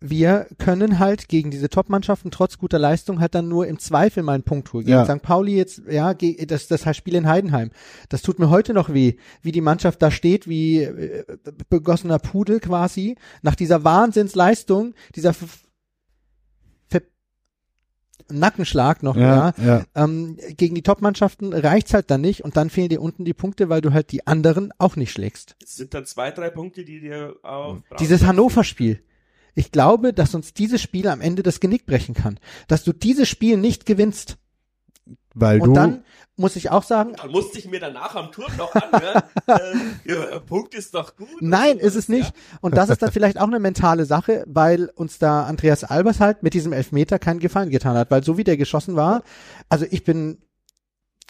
wir 0.00 0.46
können 0.58 0.98
halt 0.98 1.28
gegen 1.28 1.50
diese 1.50 1.68
Top-Mannschaften 1.70 2.30
trotz 2.30 2.58
guter 2.58 2.78
Leistung 2.78 3.20
halt 3.20 3.34
dann 3.34 3.48
nur 3.48 3.66
im 3.66 3.78
Zweifel 3.78 4.22
mal 4.22 4.34
einen 4.34 4.42
Punkt 4.42 4.72
holen. 4.72 4.84
Gegen 4.84 4.98
ja. 4.98 5.04
St. 5.04 5.22
Pauli 5.22 5.56
jetzt, 5.56 5.82
ja, 5.88 6.12
das, 6.14 6.68
das 6.68 6.84
heißt 6.84 6.98
Spiel 6.98 7.14
in 7.14 7.26
Heidenheim. 7.26 7.70
Das 8.08 8.22
tut 8.22 8.38
mir 8.38 8.50
heute 8.50 8.74
noch 8.74 8.92
weh, 8.92 9.14
wie 9.42 9.52
die 9.52 9.60
Mannschaft 9.60 10.02
da 10.02 10.10
steht, 10.10 10.48
wie 10.48 10.82
äh, 10.82 11.24
begossener 11.70 12.18
Pudel 12.18 12.60
quasi, 12.60 13.16
nach 13.42 13.54
dieser 13.54 13.84
Wahnsinnsleistung, 13.84 14.94
dieser 15.14 15.34
Nackenschlag 18.28 19.02
noch, 19.02 19.16
ja. 19.16 19.54
ja. 19.58 19.64
ja. 19.64 19.84
Ähm, 19.94 20.36
gegen 20.56 20.74
die 20.74 20.82
Top-Mannschaften 20.82 21.52
reicht's 21.52 21.94
halt 21.94 22.10
dann 22.10 22.20
nicht 22.20 22.44
und 22.44 22.56
dann 22.56 22.70
fehlen 22.70 22.88
dir 22.88 23.00
unten 23.00 23.24
die 23.24 23.34
Punkte, 23.34 23.68
weil 23.68 23.80
du 23.80 23.92
halt 23.92 24.12
die 24.12 24.26
anderen 24.26 24.72
auch 24.78 24.96
nicht 24.96 25.12
schlägst. 25.12 25.56
Es 25.62 25.76
sind 25.76 25.94
dann 25.94 26.06
zwei, 26.06 26.30
drei 26.30 26.50
Punkte, 26.50 26.84
die 26.84 27.00
dir 27.00 27.36
auch. 27.42 27.78
Dieses 28.00 28.24
Hannover-Spiel. 28.24 29.02
Ich 29.56 29.72
glaube, 29.72 30.12
dass 30.12 30.34
uns 30.34 30.52
dieses 30.52 30.82
Spiel 30.82 31.08
am 31.08 31.22
Ende 31.22 31.42
das 31.42 31.60
Genick 31.60 31.86
brechen 31.86 32.14
kann. 32.14 32.38
Dass 32.68 32.84
du 32.84 32.92
dieses 32.92 33.28
Spiel 33.28 33.56
nicht 33.56 33.86
gewinnst. 33.86 34.36
Weil 35.34 35.60
und 35.60 35.70
du 35.70 35.74
dann 35.74 36.04
muss 36.36 36.56
ich 36.56 36.70
auch 36.70 36.82
sagen. 36.82 37.14
Dann 37.16 37.30
musste 37.30 37.58
ich 37.58 37.66
mir 37.66 37.80
danach 37.80 38.14
am 38.14 38.30
Turm 38.30 38.54
noch 38.58 38.74
anhören. 38.74 39.22
äh, 39.46 40.12
ja, 40.12 40.38
Punkt 40.40 40.74
ist 40.74 40.94
doch 40.94 41.16
gut. 41.16 41.40
Nein, 41.40 41.78
ist 41.78 41.94
es 41.94 42.10
nicht. 42.10 42.34
Ja? 42.34 42.58
Und 42.60 42.76
das 42.76 42.90
ist 42.90 43.00
dann 43.00 43.10
vielleicht 43.10 43.40
auch 43.40 43.46
eine 43.46 43.58
mentale 43.58 44.04
Sache, 44.04 44.44
weil 44.46 44.90
uns 44.94 45.18
da 45.18 45.44
Andreas 45.44 45.84
Albers 45.84 46.20
halt 46.20 46.42
mit 46.42 46.52
diesem 46.52 46.74
Elfmeter 46.74 47.18
keinen 47.18 47.40
Gefallen 47.40 47.70
getan 47.70 47.96
hat. 47.96 48.10
Weil 48.10 48.22
so 48.22 48.36
wie 48.36 48.44
der 48.44 48.58
geschossen 48.58 48.94
war, 48.94 49.22
also 49.70 49.86
ich 49.90 50.04
bin 50.04 50.42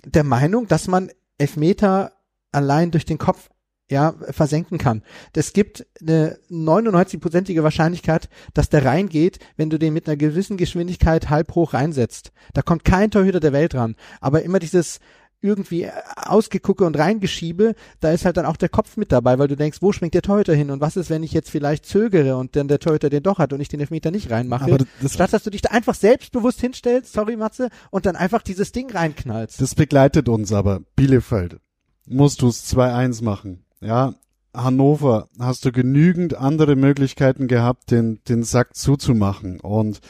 der 0.04 0.24
Meinung, 0.24 0.66
dass 0.66 0.88
man 0.88 1.12
Elfmeter 1.38 2.12
allein 2.50 2.90
durch 2.90 3.04
den 3.04 3.18
Kopf 3.18 3.50
ja, 3.88 4.14
versenken 4.30 4.78
kann. 4.78 5.02
Es 5.32 5.52
gibt 5.52 5.86
eine 6.00 6.38
99-prozentige 6.50 7.62
Wahrscheinlichkeit, 7.62 8.28
dass 8.52 8.68
der 8.68 8.84
reingeht, 8.84 9.38
wenn 9.56 9.70
du 9.70 9.78
den 9.78 9.94
mit 9.94 10.08
einer 10.08 10.16
gewissen 10.16 10.56
Geschwindigkeit 10.56 11.30
halb 11.30 11.54
hoch 11.54 11.74
reinsetzt. 11.74 12.32
Da 12.52 12.62
kommt 12.62 12.84
kein 12.84 13.10
Torhüter 13.10 13.40
der 13.40 13.52
Welt 13.52 13.74
ran. 13.74 13.94
Aber 14.20 14.42
immer 14.42 14.58
dieses 14.58 14.98
irgendwie 15.42 15.88
ausgegucke 16.16 16.84
und 16.84 16.98
reingeschiebe, 16.98 17.74
da 18.00 18.10
ist 18.10 18.24
halt 18.24 18.36
dann 18.36 18.46
auch 18.46 18.56
der 18.56 18.68
Kopf 18.68 18.96
mit 18.96 19.12
dabei, 19.12 19.38
weil 19.38 19.48
du 19.48 19.56
denkst, 19.56 19.78
wo 19.82 19.92
schwingt 19.92 20.14
der 20.14 20.22
Torhüter 20.22 20.54
hin 20.54 20.70
und 20.70 20.80
was 20.80 20.96
ist, 20.96 21.10
wenn 21.10 21.22
ich 21.22 21.32
jetzt 21.32 21.50
vielleicht 21.50 21.84
zögere 21.86 22.36
und 22.36 22.56
dann 22.56 22.68
der 22.68 22.80
Torhüter 22.80 23.10
den 23.10 23.22
doch 23.22 23.38
hat 23.38 23.52
und 23.52 23.60
ich 23.60 23.68
den 23.68 23.80
Elfmeter 23.80 24.10
nicht 24.10 24.30
reinmache. 24.30 24.64
Aber 24.64 24.78
das, 25.00 25.14
Statt 25.14 25.32
dass 25.32 25.44
du 25.44 25.50
dich 25.50 25.62
da 25.62 25.70
einfach 25.70 25.94
selbstbewusst 25.94 26.60
hinstellst, 26.60 27.12
sorry 27.12 27.36
Matze, 27.36 27.68
und 27.90 28.06
dann 28.06 28.16
einfach 28.16 28.42
dieses 28.42 28.72
Ding 28.72 28.90
reinknallst. 28.90 29.60
das 29.60 29.74
begleitet 29.74 30.28
uns 30.28 30.52
aber. 30.52 30.80
Bielefeld, 30.96 31.60
musst 32.06 32.42
du 32.42 32.48
es 32.48 32.74
2-1 32.74 33.22
machen. 33.22 33.65
Ja, 33.80 34.14
Hannover, 34.54 35.28
hast 35.38 35.64
du 35.66 35.72
genügend 35.72 36.34
andere 36.34 36.76
Möglichkeiten 36.76 37.46
gehabt, 37.46 37.90
den, 37.90 38.20
den 38.28 38.42
Sack 38.42 38.74
zuzumachen. 38.74 39.60
Und 39.60 40.00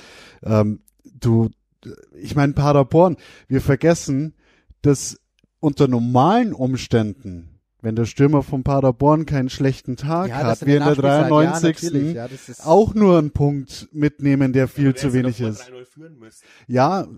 ähm, 0.44 0.80
du, 1.04 1.50
ich 2.14 2.36
meine, 2.36 2.52
Paderborn, 2.52 3.16
wir 3.48 3.60
vergessen, 3.60 4.34
dass 4.82 5.18
unter 5.58 5.88
normalen 5.88 6.52
Umständen, 6.52 7.58
wenn 7.82 7.96
der 7.96 8.04
Stürmer 8.04 8.44
von 8.44 8.62
Paderborn 8.62 9.26
keinen 9.26 9.48
schlechten 9.48 9.96
Tag 9.96 10.28
Ja, 10.28 10.36
hat, 10.44 10.60
wir 10.64 10.74
in 10.76 10.80
der 10.84 10.88
Nachspielzeit, 10.90 11.22
ja, 11.22 11.28
93. 11.28 11.82
natürlich, 11.92 12.14
ja, 12.14 12.26
ist- 12.26 12.66
auch 12.66 12.94
nur 12.94 13.18
einen 13.18 13.32
Punkt 13.32 13.88
mitnehmen, 13.92 14.52
der 14.52 14.68
viel 14.68 14.94
zu 14.94 15.12
wenig 15.12 15.40
ist. 15.40 15.62
3-0 15.62 15.84
führen 15.86 16.18
müssen. 16.18 16.44
Ja, 16.68 17.08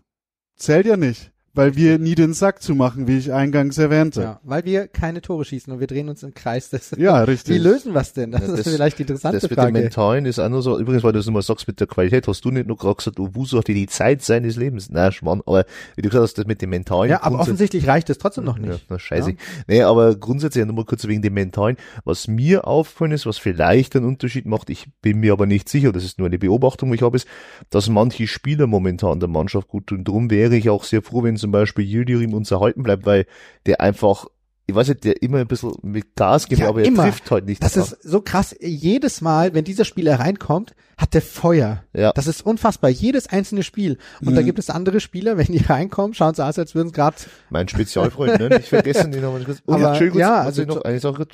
zählt 0.57 0.87
ja 0.87 0.97
nicht, 0.97 1.31
weil 1.59 1.77
wir 1.77 1.99
nie 1.99 2.15
den 2.15 2.33
Sack 2.35 2.63
zumachen, 2.63 3.07
wie 3.09 3.19
ich 3.19 3.33
eingangs 3.33 3.77
erwähnte. 3.79 4.23
Ja, 4.23 4.41
weil 4.45 4.65
wir 4.65 4.89
keine 4.89 5.21
Tore 5.21 5.45
schießen 5.45 5.73
und 5.73 5.81
wir 5.81 5.87
drehen 5.87 6.09
uns 6.09 6.23
im 6.23 6.33
Kreis. 6.33 6.71
Das, 6.71 6.91
Ja, 6.99 7.23
richtig. 7.25 7.55
Wie 7.57 7.59
lösen 7.59 7.93
wir 7.95 8.01
es 8.01 8.13
denn? 8.13 8.31
Das, 8.33 8.41
Ja, 8.43 8.47
das- 8.49 8.61
ist 8.67 8.69
vielleicht 8.75 8.99
die 8.99 9.03
interessante 9.03 9.37
Das 9.37 9.43
mit 9.43 9.51
dem 9.53 9.57
Frage. 9.57 9.73
Mentalen 9.73 10.25
ist 10.25 10.39
auch 10.39 10.49
nur 10.49 10.63
so, 10.63 10.79
übrigens, 10.79 11.03
weil 11.05 11.13
du 11.13 11.19
es 11.19 11.27
nochmal 11.27 11.43
sagst 11.43 11.67
mit 11.69 11.81
der 11.81 11.87
Qualität, 11.87 12.27
hast 12.29 12.45
du 12.45 12.51
nicht 12.51 12.67
nur 12.67 12.77
gerade 12.77 12.95
gesagt, 12.95 13.19
Owusu 13.21 13.59
hatte 13.59 13.75
die 13.75 13.87
Zeit 13.87 14.23
seines 14.23 14.57
Lebens. 14.57 14.89
Na, 14.91 15.11
Schmarrn, 15.13 15.43
aber 15.47 15.65
wie 15.97 16.03
du 16.03 16.09
gesagt 16.09 16.23
hast, 16.23 16.39
das 16.39 16.47
mit 16.47 16.63
dem 16.63 16.71
Mentalen. 16.71 17.11
Ja, 17.11 17.23
aber 17.23 17.41
offensichtlich 17.41 17.87
reicht 17.87 18.09
es 18.11 18.19
trotzdem 18.19 18.45
noch 18.45 18.59
Ja, 18.59 18.67
nicht. 18.67 18.87
na, 18.89 18.99
scheiße. 18.99 19.35
Nee, 19.67 19.83
aber 19.83 20.15
grundsätzlich 20.17 20.65
nochmal 20.65 20.85
kurz 20.85 21.07
wegen 21.09 21.23
dem 21.23 21.35
Mentalen. 21.35 21.77
Was 22.05 22.29
mir 22.29 22.67
auffallen 22.67 23.13
ist, 23.13 23.27
was 23.27 23.37
vielleicht 23.39 23.97
einen 23.97 24.07
Unterschied 24.07 24.47
macht, 24.47 24.71
ich 24.71 24.87
bin 25.03 25.19
mir 25.19 25.33
aber 25.33 25.47
nicht 25.47 25.69
sicher, 25.69 25.93
das 25.93 26.05
ist 26.05 26.19
nur 26.19 26.29
eine 26.29 26.39
Beobachtung, 26.39 26.91
die 26.91 26.97
ich 26.97 27.03
habe, 27.03 27.17
ist, 27.17 27.27
dass 27.71 27.89
manche 27.89 28.27
Spieler 28.29 28.67
momentan 28.67 29.21
der 29.21 29.29
Mannschaft 29.29 29.69
gut 29.69 29.89
tun. 29.89 30.05
Drum 30.05 30.31
wäre 30.31 30.57
ich 30.57 30.71
auch 30.71 30.85
sehr 30.85 31.03
froh, 31.03 31.23
wenn 31.25 31.35
zum 31.49 31.53
Beispiel 31.53 31.85
Yildirim 31.87 32.35
uns 32.35 32.51
erhalten 32.51 32.83
bleibt, 32.83 33.07
weil 33.07 33.25
der 33.65 33.81
einfach, 33.81 34.27
ich 34.67 34.75
weiß 34.75 34.89
nicht, 34.89 35.05
der 35.05 35.23
immer 35.23 35.39
ein 35.39 35.47
bisschen 35.47 35.73
mit 35.81 36.15
Gas 36.15 36.47
gibt, 36.47 36.61
Ja, 36.61 36.69
aber 36.69 36.81
er 36.83 36.87
immer. 36.87 37.05
trifft 37.05 37.31
halt 37.31 37.47
nicht. 37.47 37.63
Das 37.63 37.75
ist 37.79 37.97
so 38.03 38.21
krass. 38.21 38.55
Jedes 38.61 39.23
Mal, 39.23 39.55
wenn 39.55 39.65
dieser 39.65 39.87
Spieler 39.87 40.21
reinkommt, 40.21 40.75
hat 40.99 41.15
der 41.15 41.23
Feuer. 41.23 41.85
Ja. 41.95 42.13
Das 42.13 42.27
ist 42.27 42.43
unfassbar. 42.45 42.91
Jedes 42.91 43.29
einzelne 43.29 43.63
Spiel. 43.63 43.97
Und 44.21 44.35
da 44.35 44.43
Mhm. 44.43 44.45
gibt 44.45 44.59
es 44.59 44.69
andere 44.69 45.01
Spieler, 45.01 45.39
wenn 45.39 45.47
die 45.47 45.57
reinkommen, 45.69 46.13
schauen 46.13 46.35
sie 46.35 46.45
aus, 46.45 46.59
als 46.59 46.75
würden 46.75 46.89
sie 46.89 46.95
gerade 46.95 47.17
Mein 47.49 47.67
Spezialfreund, 47.67 48.39
ne? 48.39 48.51
Nicht 48.51 48.69
vergessen, 48.69 49.11
den 49.11 49.23
kurz. 49.23 49.63
Und 49.65 49.83
Aber, 49.83 50.05
ja, 50.05 50.41
was 50.41 50.47
also 50.49 50.63
ich 50.63 50.69
noch 50.69 50.83
eine 50.83 51.01
Sache. 51.01 51.27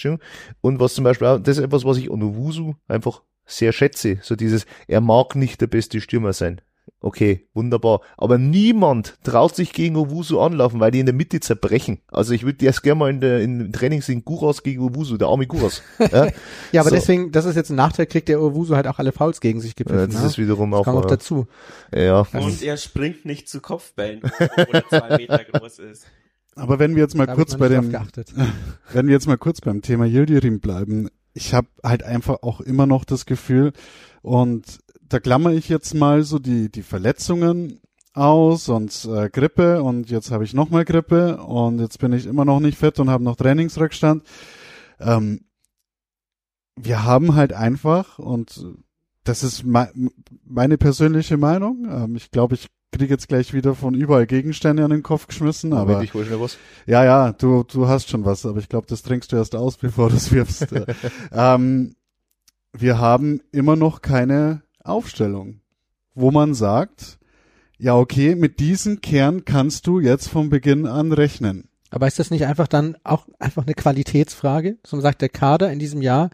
Und 0.60 0.78
was 0.78 0.94
zum 0.94 1.02
Beispiel 1.02 1.26
auch, 1.26 1.38
das 1.40 1.58
ist 1.58 1.64
etwas, 1.64 1.84
was 1.84 1.96
ich 1.96 2.12
an 2.12 2.22
Owusu 2.22 2.74
einfach 2.86 3.22
sehr 3.46 3.72
schätze. 3.72 4.18
So 4.22 4.36
dieses, 4.36 4.64
er 4.86 5.00
mag 5.00 5.34
nicht 5.34 5.60
der 5.60 5.66
beste 5.66 6.00
Stürmer 6.00 6.32
sein. 6.34 6.60
Okay, 7.04 7.46
wunderbar. 7.52 8.00
Aber 8.16 8.38
niemand 8.38 9.18
traut 9.24 9.54
sich 9.54 9.74
gegen 9.74 9.94
Owusu 9.94 10.40
anlaufen, 10.40 10.80
weil 10.80 10.90
die 10.90 11.00
in 11.00 11.04
der 11.04 11.14
Mitte 11.14 11.38
zerbrechen. 11.38 11.98
Also 12.08 12.32
ich 12.32 12.44
würde 12.46 12.64
erst 12.64 12.82
gerne 12.82 12.98
mal 12.98 13.10
in 13.10 13.20
der, 13.20 13.40
in 13.42 13.70
Training 13.74 14.00
sehen, 14.00 14.24
Guras 14.24 14.62
gegen 14.62 14.80
Owusu, 14.80 15.18
der 15.18 15.28
arme 15.28 15.46
Guras. 15.46 15.82
ja, 15.98 16.28
Ja, 16.72 16.80
aber 16.80 16.88
So. 16.88 16.96
deswegen, 16.96 17.30
das 17.30 17.44
ist 17.44 17.56
jetzt 17.56 17.68
ein 17.68 17.76
Nachteil, 17.76 18.06
kriegt 18.06 18.30
der 18.30 18.40
Owusu 18.40 18.74
halt 18.74 18.86
auch 18.86 18.98
alle 18.98 19.12
Fouls 19.12 19.42
gegen 19.42 19.60
sich 19.60 19.76
gepfiffen. 19.76 20.12
das 20.12 20.22
ne? 20.22 20.28
ist 20.28 20.38
wiederum 20.38 20.70
das 20.70 20.80
auch, 20.80 20.84
kam 20.86 20.94
noch 20.94 21.04
äh, 21.04 21.08
dazu. 21.08 21.46
ja. 21.94 22.20
Und 22.32 22.62
er 22.62 22.78
springt 22.78 23.26
nicht 23.26 23.50
zu 23.50 23.60
Kopfbällen, 23.60 24.22
obwohl 24.24 24.74
er 24.74 24.88
zwei 24.88 25.16
Meter 25.18 25.44
groß 25.52 25.80
ist. 25.80 26.06
Aber 26.56 26.78
wenn 26.78 26.94
wir 26.94 27.02
jetzt 27.02 27.16
mal 27.16 27.26
Da 27.26 27.34
kurz 27.34 27.58
bei 27.58 27.68
dem, 27.68 27.92
wenn 28.94 29.06
wir 29.08 29.12
jetzt 29.12 29.26
mal 29.26 29.36
kurz 29.36 29.60
beim 29.60 29.82
Thema 29.82 30.06
Yildirim 30.06 30.60
bleiben, 30.60 31.10
ich 31.34 31.52
habe 31.52 31.68
halt 31.82 32.02
einfach 32.02 32.38
auch 32.42 32.62
immer 32.62 32.86
noch 32.86 33.04
das 33.04 33.26
Gefühl 33.26 33.74
und 34.22 34.78
da 35.14 35.20
klammer 35.20 35.52
ich 35.52 35.68
jetzt 35.68 35.94
mal 35.94 36.22
so 36.24 36.38
die 36.38 36.70
die 36.70 36.82
Verletzungen 36.82 37.80
aus 38.14 38.68
und 38.68 39.04
äh, 39.06 39.28
Grippe 39.30 39.82
und 39.82 40.10
jetzt 40.10 40.30
habe 40.30 40.44
ich 40.44 40.54
noch 40.54 40.70
mal 40.70 40.84
Grippe 40.84 41.38
und 41.38 41.78
jetzt 41.80 41.98
bin 41.98 42.12
ich 42.12 42.26
immer 42.26 42.44
noch 42.44 42.60
nicht 42.60 42.78
fit 42.78 42.98
und 43.00 43.10
habe 43.10 43.24
noch 43.24 43.36
Trainingsrückstand. 43.36 44.22
Ähm, 45.00 45.40
wir 46.76 47.04
haben 47.04 47.34
halt 47.34 47.52
einfach 47.52 48.18
und 48.18 48.64
das 49.24 49.42
ist 49.42 49.64
mei- 49.64 49.90
meine 50.44 50.78
persönliche 50.78 51.36
Meinung. 51.36 51.86
Ähm, 51.88 52.16
ich 52.16 52.30
glaube, 52.30 52.54
ich 52.56 52.68
kriege 52.92 53.12
jetzt 53.14 53.28
gleich 53.28 53.52
wieder 53.52 53.74
von 53.74 53.94
überall 53.94 54.26
Gegenstände 54.26 54.84
an 54.84 54.90
den 54.90 55.02
Kopf 55.02 55.26
geschmissen, 55.26 55.72
aber 55.72 55.92
Moment, 55.92 56.04
ich 56.04 56.14
hol 56.14 56.26
was. 56.40 56.58
ja, 56.86 57.04
ja, 57.04 57.32
du, 57.32 57.64
du 57.64 57.88
hast 57.88 58.08
schon 58.08 58.24
was, 58.24 58.46
aber 58.46 58.58
ich 58.60 58.68
glaube, 58.68 58.86
das 58.88 59.02
trinkst 59.02 59.32
du 59.32 59.36
erst 59.36 59.56
aus, 59.56 59.76
bevor 59.78 60.10
du 60.10 60.16
es 60.16 60.30
wirfst. 60.32 60.68
ähm, 61.32 61.94
wir 62.72 62.98
haben 62.98 63.40
immer 63.52 63.74
noch 63.76 64.02
keine 64.02 64.62
Aufstellung, 64.84 65.60
wo 66.14 66.30
man 66.30 66.54
sagt, 66.54 67.18
ja, 67.78 67.96
okay, 67.96 68.34
mit 68.34 68.60
diesem 68.60 69.00
Kern 69.00 69.44
kannst 69.44 69.86
du 69.86 69.98
jetzt 69.98 70.28
von 70.28 70.48
Beginn 70.48 70.86
an 70.86 71.12
rechnen. 71.12 71.68
Aber 71.90 72.06
ist 72.06 72.18
das 72.18 72.30
nicht 72.30 72.46
einfach 72.46 72.68
dann 72.68 72.96
auch 73.04 73.26
einfach 73.38 73.64
eine 73.64 73.74
Qualitätsfrage? 73.74 74.78
So 74.86 74.96
man 74.96 75.02
sagt, 75.02 75.22
der 75.22 75.28
Kader 75.28 75.72
in 75.72 75.78
diesem 75.78 76.02
Jahr 76.02 76.30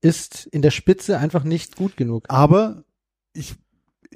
ist 0.00 0.46
in 0.46 0.62
der 0.62 0.70
Spitze 0.70 1.18
einfach 1.18 1.44
nicht 1.44 1.76
gut 1.76 1.96
genug. 1.96 2.26
Aber 2.28 2.84
ich, 3.32 3.54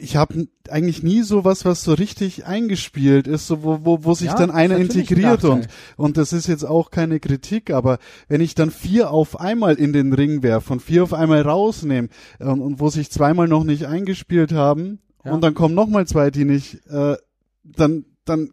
ich 0.00 0.16
habe 0.16 0.46
eigentlich 0.68 1.02
nie 1.02 1.22
sowas, 1.22 1.64
was 1.64 1.82
so 1.82 1.92
richtig 1.94 2.46
eingespielt 2.46 3.26
ist, 3.26 3.46
so 3.46 3.62
wo, 3.62 3.80
wo, 3.82 4.04
wo 4.04 4.14
sich 4.14 4.28
Ja, 4.28 4.36
dann 4.36 4.50
einer 4.50 4.78
natürlich 4.78 5.10
ein 5.10 5.16
integriert 5.16 5.44
und, 5.44 5.68
und 5.96 6.16
das 6.16 6.32
ist 6.32 6.46
jetzt 6.46 6.64
auch 6.64 6.90
keine 6.90 7.20
Kritik, 7.20 7.70
aber 7.70 7.98
wenn 8.28 8.40
ich 8.40 8.54
dann 8.54 8.70
vier 8.70 9.10
auf 9.10 9.40
einmal 9.40 9.74
in 9.74 9.92
den 9.92 10.12
Ring 10.12 10.42
werfe 10.42 10.72
und 10.72 10.82
vier 10.82 11.02
auf 11.02 11.12
einmal 11.12 11.42
rausnehme 11.42 12.08
und, 12.38 12.60
und 12.60 12.80
wo 12.80 12.88
sich 12.90 13.10
zweimal 13.10 13.48
noch 13.48 13.64
nicht 13.64 13.86
eingespielt 13.86 14.52
haben 14.52 15.00
Ja. 15.24 15.32
und 15.32 15.42
dann 15.42 15.54
kommen 15.54 15.74
nochmal 15.74 16.06
zwei, 16.06 16.30
die 16.30 16.44
nicht, 16.44 16.86
äh, 16.88 17.16
dann, 17.64 18.04
dann 18.24 18.50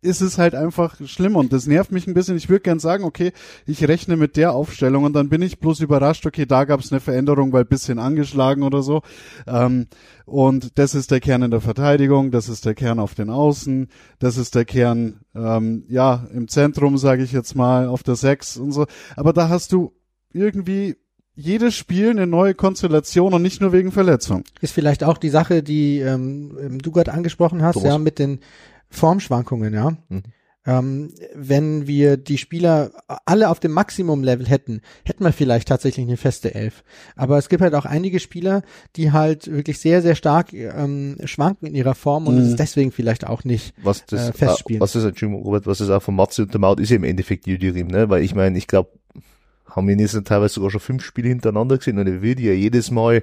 ist 0.00 0.20
es 0.20 0.38
halt 0.38 0.54
einfach 0.54 0.96
schlimm 1.06 1.34
und 1.34 1.52
das 1.52 1.66
nervt 1.66 1.90
mich 1.90 2.06
ein 2.06 2.14
bisschen. 2.14 2.36
Ich 2.36 2.48
würde 2.48 2.62
gern 2.62 2.78
sagen, 2.78 3.04
okay, 3.04 3.32
ich 3.66 3.86
rechne 3.86 4.16
mit 4.16 4.36
der 4.36 4.52
Aufstellung 4.52 5.04
und 5.04 5.12
dann 5.12 5.28
bin 5.28 5.42
ich 5.42 5.58
bloß 5.58 5.80
überrascht, 5.80 6.24
okay, 6.24 6.46
da 6.46 6.64
gab 6.64 6.80
es 6.80 6.92
eine 6.92 7.00
Veränderung, 7.00 7.52
weil 7.52 7.64
bisschen 7.64 7.98
angeschlagen 7.98 8.62
oder 8.62 8.82
so. 8.82 9.02
Ähm, 9.46 9.88
und 10.24 10.78
das 10.78 10.94
ist 10.94 11.10
der 11.10 11.20
Kern 11.20 11.42
in 11.42 11.50
der 11.50 11.60
Verteidigung, 11.60 12.30
das 12.30 12.48
ist 12.48 12.64
der 12.64 12.74
Kern 12.74 13.00
auf 13.00 13.14
den 13.14 13.30
Außen, 13.30 13.88
das 14.18 14.36
ist 14.36 14.54
der 14.54 14.64
Kern, 14.64 15.20
ähm, 15.34 15.84
ja, 15.88 16.28
im 16.32 16.46
Zentrum, 16.48 16.96
sage 16.96 17.24
ich 17.24 17.32
jetzt 17.32 17.56
mal, 17.56 17.88
auf 17.88 18.02
der 18.02 18.16
Sechs 18.16 18.56
und 18.56 18.72
so. 18.72 18.86
Aber 19.16 19.32
da 19.32 19.48
hast 19.48 19.72
du 19.72 19.92
irgendwie 20.32 20.96
jedes 21.34 21.76
Spiel 21.76 22.10
eine 22.10 22.26
neue 22.26 22.54
Konstellation 22.54 23.32
und 23.32 23.42
nicht 23.42 23.60
nur 23.60 23.72
wegen 23.72 23.92
Verletzung. 23.92 24.42
Ist 24.60 24.74
vielleicht 24.74 25.04
auch 25.04 25.18
die 25.18 25.28
Sache, 25.28 25.62
die 25.62 26.00
ähm, 26.00 26.78
du 26.82 26.90
gerade 26.90 27.12
angesprochen 27.12 27.62
hast, 27.62 27.74
Thomas. 27.74 27.88
ja, 27.88 27.98
mit 27.98 28.18
den 28.18 28.40
Formschwankungen, 28.90 29.74
ja. 29.74 29.96
Mhm. 30.08 30.22
Ähm, 30.66 31.14
wenn 31.34 31.86
wir 31.86 32.18
die 32.18 32.36
Spieler 32.36 32.90
alle 33.24 33.48
auf 33.48 33.58
dem 33.58 33.72
Maximum-Level 33.72 34.46
hätten, 34.46 34.82
hätten 35.04 35.24
wir 35.24 35.32
vielleicht 35.32 35.68
tatsächlich 35.68 36.06
eine 36.06 36.18
feste 36.18 36.54
Elf. 36.54 36.84
Aber 37.16 37.38
es 37.38 37.48
gibt 37.48 37.62
halt 37.62 37.74
auch 37.74 37.86
einige 37.86 38.20
Spieler, 38.20 38.62
die 38.96 39.12
halt 39.12 39.50
wirklich 39.50 39.78
sehr, 39.78 40.02
sehr 40.02 40.14
stark 40.14 40.52
ähm, 40.52 41.16
schwanken 41.24 41.68
in 41.68 41.74
ihrer 41.74 41.94
Form 41.94 42.26
und 42.26 42.34
Mhm. 42.34 42.40
es 42.42 42.48
ist 42.48 42.58
deswegen 42.58 42.92
vielleicht 42.92 43.26
auch 43.26 43.44
nicht. 43.44 43.72
was 43.82 44.04
das, 44.04 44.28
äh, 44.28 44.32
festspielen. 44.34 44.80
äh, 44.80 44.82
was 44.82 44.92
das, 44.92 45.04
Entschuldigung, 45.04 45.42
Robert, 45.42 45.66
was 45.66 45.78
das 45.78 45.88
auch 45.88 46.02
von 46.02 46.16
Matze 46.16 46.42
untermauert, 46.42 46.80
ist 46.80 46.90
ja 46.90 46.96
im 46.96 47.04
Endeffekt 47.04 47.46
Yildirim, 47.46 47.86
ne? 47.86 48.10
Weil 48.10 48.22
ich 48.22 48.34
meine, 48.34 48.58
ich 48.58 48.66
glaube, 48.66 48.90
haben 49.70 49.88
wir 49.88 49.96
jetzt 49.96 50.22
teilweise 50.26 50.54
sogar 50.54 50.70
schon 50.70 50.80
fünf 50.80 51.02
Spiele 51.02 51.28
hintereinander 51.28 51.78
gesehen 51.78 51.98
und 51.98 52.06
er 52.06 52.20
wird 52.20 52.40
ja 52.40 52.52
jedes 52.52 52.90
Mal 52.90 53.22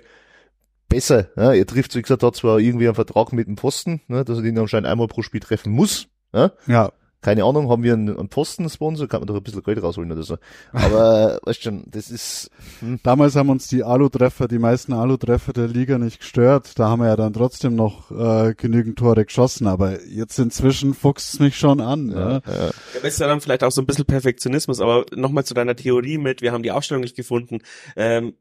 besser. 0.90 1.30
Ne? 1.36 1.58
Er 1.58 1.66
trifft, 1.66 1.96
wie 1.96 2.02
gesagt, 2.02 2.24
hat 2.24 2.36
zwar 2.36 2.60
irgendwie 2.60 2.88
einen 2.88 2.96
Vertrag 2.96 3.34
mit 3.34 3.48
dem 3.48 3.58
Pfosten, 3.58 4.02
ne? 4.08 4.24
dass 4.26 4.38
er 4.38 4.44
den 4.44 4.58
anscheinend 4.58 4.88
einmal 4.88 5.08
pro 5.08 5.22
Spiel 5.22 5.40
treffen 5.42 5.72
muss. 5.72 6.08
Ne? 6.34 6.52
Ja, 6.68 6.92
Keine 7.22 7.44
Ahnung, 7.44 7.70
haben 7.72 7.82
wir 7.82 7.94
einen, 7.94 8.16
einen 8.16 8.30
Posten-Sponsor, 8.30 9.08
kann 9.08 9.22
man 9.22 9.28
doch 9.28 9.36
ein 9.36 9.42
bisschen 9.42 9.64
Geld 9.64 9.82
rausholen 9.82 10.12
oder 10.12 10.22
so. 10.22 10.38
Aber, 10.74 11.40
weißt 11.46 11.64
schon, 11.64 11.84
das 11.88 12.12
ist, 12.12 12.52
hm, 12.82 13.00
damals 13.02 13.36
haben 13.36 13.50
uns 13.50 13.68
die 13.68 13.84
Alu-Treffer, 13.84 14.48
die 14.48 14.60
meisten 14.60 14.94
Alu-Treffer 14.94 15.52
der 15.52 15.68
Liga 15.68 15.98
nicht 15.98 16.20
gestört. 16.20 16.78
Da 16.78 16.88
haben 16.88 17.02
wir 17.02 17.08
ja 17.08 17.16
dann 17.16 17.34
trotzdem 17.34 17.76
noch 17.76 18.12
äh, 18.12 18.54
genügend 18.56 19.00
Tore 19.00 19.26
geschossen. 19.26 19.66
Aber 19.66 20.04
jetzt 20.06 20.38
inzwischen 20.38 20.94
fuchst 20.94 21.34
es 21.34 21.40
mich 21.40 21.58
schon 21.58 21.82
an. 21.82 22.12
Ja. 22.12 22.30
ja, 22.30 22.42
Ja, 22.46 22.70
das 23.02 23.14
ist 23.14 23.20
ja 23.20 23.28
dann 23.28 23.42
vielleicht 23.42 23.64
auch 23.64 23.72
so 23.72 23.82
ein 23.82 23.88
bisschen 23.88 24.06
Perfektionismus, 24.06 24.80
aber 24.80 25.06
nochmal 25.16 25.46
zu 25.46 25.56
deiner 25.56 25.76
Theorie 25.76 26.20
mit, 26.20 26.44
wir 26.44 26.52
haben 26.52 26.62
die 26.62 26.72
Aufstellung 26.72 27.02
nicht 27.02 27.16
gefunden. 27.16 27.58
Ähm, 27.96 28.36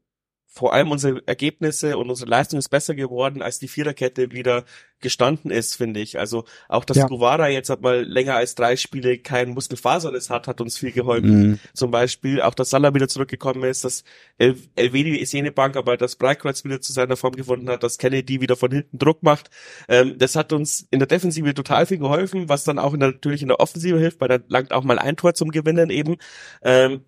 vor 0.55 0.73
allem 0.73 0.91
unsere 0.91 1.21
Ergebnisse 1.27 1.97
und 1.97 2.09
unsere 2.09 2.29
Leistung 2.29 2.57
ist 2.59 2.69
besser 2.69 2.95
geworden, 2.95 3.41
als 3.41 3.59
die 3.59 3.67
Viererkette 3.67 4.31
wieder 4.31 4.63
gestanden 5.01 5.51
ist, 5.51 5.75
finde 5.75 5.99
ich. 5.99 6.17
Also 6.17 6.45
auch, 6.67 6.85
dass 6.85 6.97
Ja. 6.97 7.07
Guevara 7.07 7.49
jetzt 7.49 7.69
hat 7.69 7.81
mal 7.81 8.03
länger 8.03 8.35
als 8.35 8.55
drei 8.55 8.75
Spiele 8.75 9.17
kein 9.17 9.49
Muskelfaserriss 9.49 10.29
hat, 10.29 10.47
hat 10.47 10.61
uns 10.61 10.77
viel 10.77 10.91
geholfen. 10.91 11.49
Mhm. 11.49 11.59
Zum 11.73 11.91
Beispiel 11.91 12.41
auch, 12.41 12.53
dass 12.53 12.69
Salah 12.69 12.93
wieder 12.93 13.07
zurückgekommen 13.07 13.63
ist, 13.63 13.83
dass 13.83 14.03
El 14.37 14.55
Elvedi 14.75 15.17
ist 15.17 15.33
jene 15.33 15.51
Bank, 15.51 15.75
aber 15.75 15.97
dass 15.97 16.15
Breitkreuz 16.15 16.63
wieder 16.63 16.81
zu 16.81 16.93
seiner 16.93 17.17
Form 17.17 17.35
gefunden 17.35 17.69
hat, 17.69 17.83
dass 17.83 17.97
Kennedy 17.97 18.41
wieder 18.41 18.55
von 18.55 18.71
hinten 18.71 18.97
Druck 18.97 19.21
macht. 19.21 19.49
Ähm, 19.87 20.17
das 20.17 20.35
hat 20.35 20.53
uns 20.53 20.87
in 20.91 20.99
der 20.99 21.07
Defensive 21.07 21.53
total 21.53 21.85
viel 21.85 21.97
geholfen, 21.99 22.49
was 22.49 22.63
dann 22.63 22.79
auch 22.79 22.93
in 22.93 22.99
der, 22.99 23.11
natürlich 23.11 23.41
in 23.41 23.49
der 23.49 23.59
Offensive 23.59 23.99
hilft, 23.99 24.21
weil 24.21 24.29
da 24.29 24.39
langt 24.47 24.71
auch 24.71 24.83
mal 24.83 24.99
ein 24.99 25.17
Tor 25.17 25.33
zum 25.33 25.51
Gewinnen 25.51 25.89
eben. 25.89 26.17
Ähm, 26.63 27.01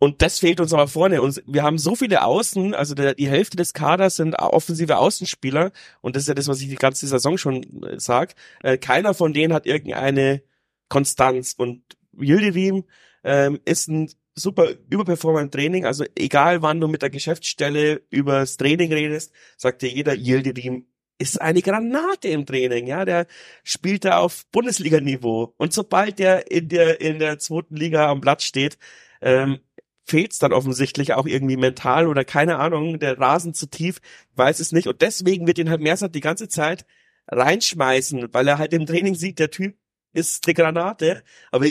und 0.00 0.20
das 0.20 0.38
fehlt 0.38 0.60
uns 0.60 0.74
aber 0.74 0.88
vorne. 0.88 1.22
Und 1.22 1.42
wir 1.46 1.62
haben 1.62 1.78
so 1.78 1.94
viele 1.94 2.24
Außen, 2.24 2.74
also 2.74 2.94
der, 2.94 3.14
die 3.14 3.28
Hälfte 3.28 3.56
des 3.56 3.72
Kaders 3.72 4.16
sind 4.16 4.34
offensive 4.38 4.98
Außenspieler. 4.98 5.70
Und 6.02 6.16
das 6.16 6.24
ist 6.24 6.28
ja 6.28 6.34
das, 6.34 6.48
was 6.48 6.60
ich 6.60 6.68
die 6.68 6.74
ganze 6.74 7.06
Saison 7.06 7.33
schon 7.38 7.82
äh. 7.84 8.34
Äh, 8.62 8.78
keiner 8.78 9.14
von 9.14 9.32
denen 9.32 9.52
hat 9.52 9.66
irgendeine 9.66 10.42
Konstanz. 10.88 11.54
Und 11.56 11.82
Yildirim 12.18 12.84
ähm, 13.24 13.60
ist 13.64 13.88
ein 13.88 14.10
super 14.34 14.68
Überperformer 14.90 15.50
Training. 15.50 15.84
Also 15.86 16.04
egal, 16.16 16.62
wann 16.62 16.80
du 16.80 16.88
mit 16.88 17.02
der 17.02 17.10
Geschäftsstelle 17.10 18.02
übers 18.10 18.56
Training 18.56 18.92
redest, 18.92 19.32
sagt 19.56 19.82
dir 19.82 19.88
jeder, 19.88 20.14
Yildirim 20.14 20.86
ist 21.18 21.40
eine 21.40 21.62
Granate 21.62 22.28
im 22.28 22.44
Training, 22.44 22.86
ja, 22.86 23.04
der 23.04 23.26
spielt 23.62 24.04
da 24.04 24.18
auf 24.18 24.46
Bundesliga-Niveau. 24.50 25.54
Und 25.56 25.72
sobald 25.72 26.18
der 26.18 26.50
in 26.50 26.68
der, 26.68 27.00
in 27.00 27.18
der 27.18 27.38
zweiten 27.38 27.76
Liga 27.76 28.08
am 28.10 28.20
Platz 28.20 28.42
steht, 28.42 28.78
ähm, 29.20 29.60
fehlt's 30.04 30.38
dann 30.38 30.52
offensichtlich 30.52 31.14
auch 31.14 31.26
irgendwie 31.26 31.56
mental 31.56 32.08
oder 32.08 32.24
keine 32.24 32.58
Ahnung, 32.58 32.98
der 32.98 33.18
Rasen 33.18 33.54
zu 33.54 33.66
tief, 33.66 34.00
weiß 34.34 34.60
es 34.60 34.72
nicht. 34.72 34.88
Und 34.88 35.00
deswegen 35.02 35.46
wird 35.46 35.58
ihn 35.58 35.70
halt 35.70 35.80
Mersat 35.80 36.14
die 36.14 36.20
ganze 36.20 36.48
Zeit 36.48 36.84
reinschmeißen, 37.28 38.32
weil 38.32 38.48
er 38.48 38.58
halt 38.58 38.72
im 38.72 38.86
Training 38.86 39.14
sieht, 39.14 39.38
der 39.38 39.50
Typ 39.50 39.76
ist 40.12 40.46
eine 40.46 40.54
Granate, 40.54 41.24
aber 41.50 41.66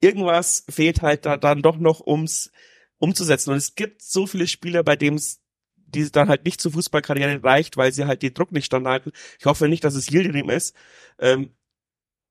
irgendwas 0.00 0.64
fehlt 0.68 1.02
halt 1.02 1.26
da 1.26 1.36
dann 1.36 1.62
doch 1.62 1.76
noch, 1.76 2.06
ums 2.06 2.50
umzusetzen. 2.98 3.50
Und 3.50 3.56
es 3.56 3.74
gibt 3.74 4.02
so 4.02 4.26
viele 4.26 4.46
Spieler, 4.46 4.82
bei 4.82 4.96
denen 4.96 5.16
es 5.16 5.40
die 5.90 6.10
dann 6.10 6.28
halt 6.28 6.44
nicht 6.44 6.60
zur 6.60 6.72
Fußballkarriere 6.72 7.42
reicht, 7.42 7.76
weil 7.76 7.92
sie 7.92 8.04
halt 8.04 8.22
den 8.22 8.34
Druck 8.34 8.52
nicht 8.52 8.66
standhalten. 8.66 9.12
Ich 9.38 9.46
hoffe 9.46 9.68
nicht, 9.68 9.84
dass 9.84 9.94
es 9.94 10.10
Yildirim 10.10 10.50
ist. 10.50 10.74
Ähm, 11.18 11.54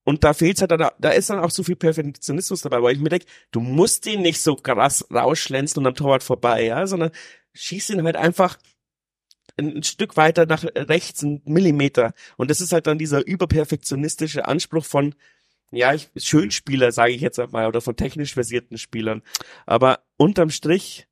und 0.03 0.23
da 0.23 0.33
fehlt's 0.33 0.61
halt 0.61 0.71
dann, 0.71 0.89
da 0.99 1.09
ist 1.09 1.29
dann 1.29 1.39
auch 1.39 1.51
so 1.51 1.63
viel 1.63 1.75
Perfektionismus 1.75 2.61
dabei, 2.61 2.81
weil 2.81 2.95
ich 2.95 3.01
mir 3.01 3.09
denke, 3.09 3.25
du 3.51 3.59
musst 3.59 4.05
den 4.05 4.21
nicht 4.21 4.41
so 4.41 4.55
krass 4.55 5.05
rausschlänzen 5.11 5.81
und 5.81 5.87
am 5.87 5.95
Torwart 5.95 6.23
vorbei, 6.23 6.65
ja, 6.65 6.87
sondern 6.87 7.11
schieß 7.53 7.89
ihn 7.89 8.03
halt 8.03 8.15
einfach 8.15 8.57
ein, 9.57 9.77
ein 9.77 9.83
Stück 9.83 10.17
weiter 10.17 10.45
nach 10.45 10.63
rechts, 10.75 11.23
einen 11.23 11.41
Millimeter. 11.45 12.13
Und 12.37 12.49
das 12.49 12.61
ist 12.61 12.71
halt 12.71 12.87
dann 12.87 12.97
dieser 12.97 13.25
überperfektionistische 13.25 14.47
Anspruch 14.47 14.85
von, 14.85 15.15
ja, 15.71 15.93
ich, 15.93 16.09
Schönspieler, 16.15 16.91
sage 16.91 17.13
ich 17.13 17.21
jetzt 17.21 17.39
einmal, 17.39 17.67
oder 17.67 17.81
von 17.81 17.95
technisch 17.95 18.33
versierten 18.33 18.77
Spielern. 18.77 19.21
Aber 19.65 19.99
unterm 20.17 20.49
Strich, 20.49 21.06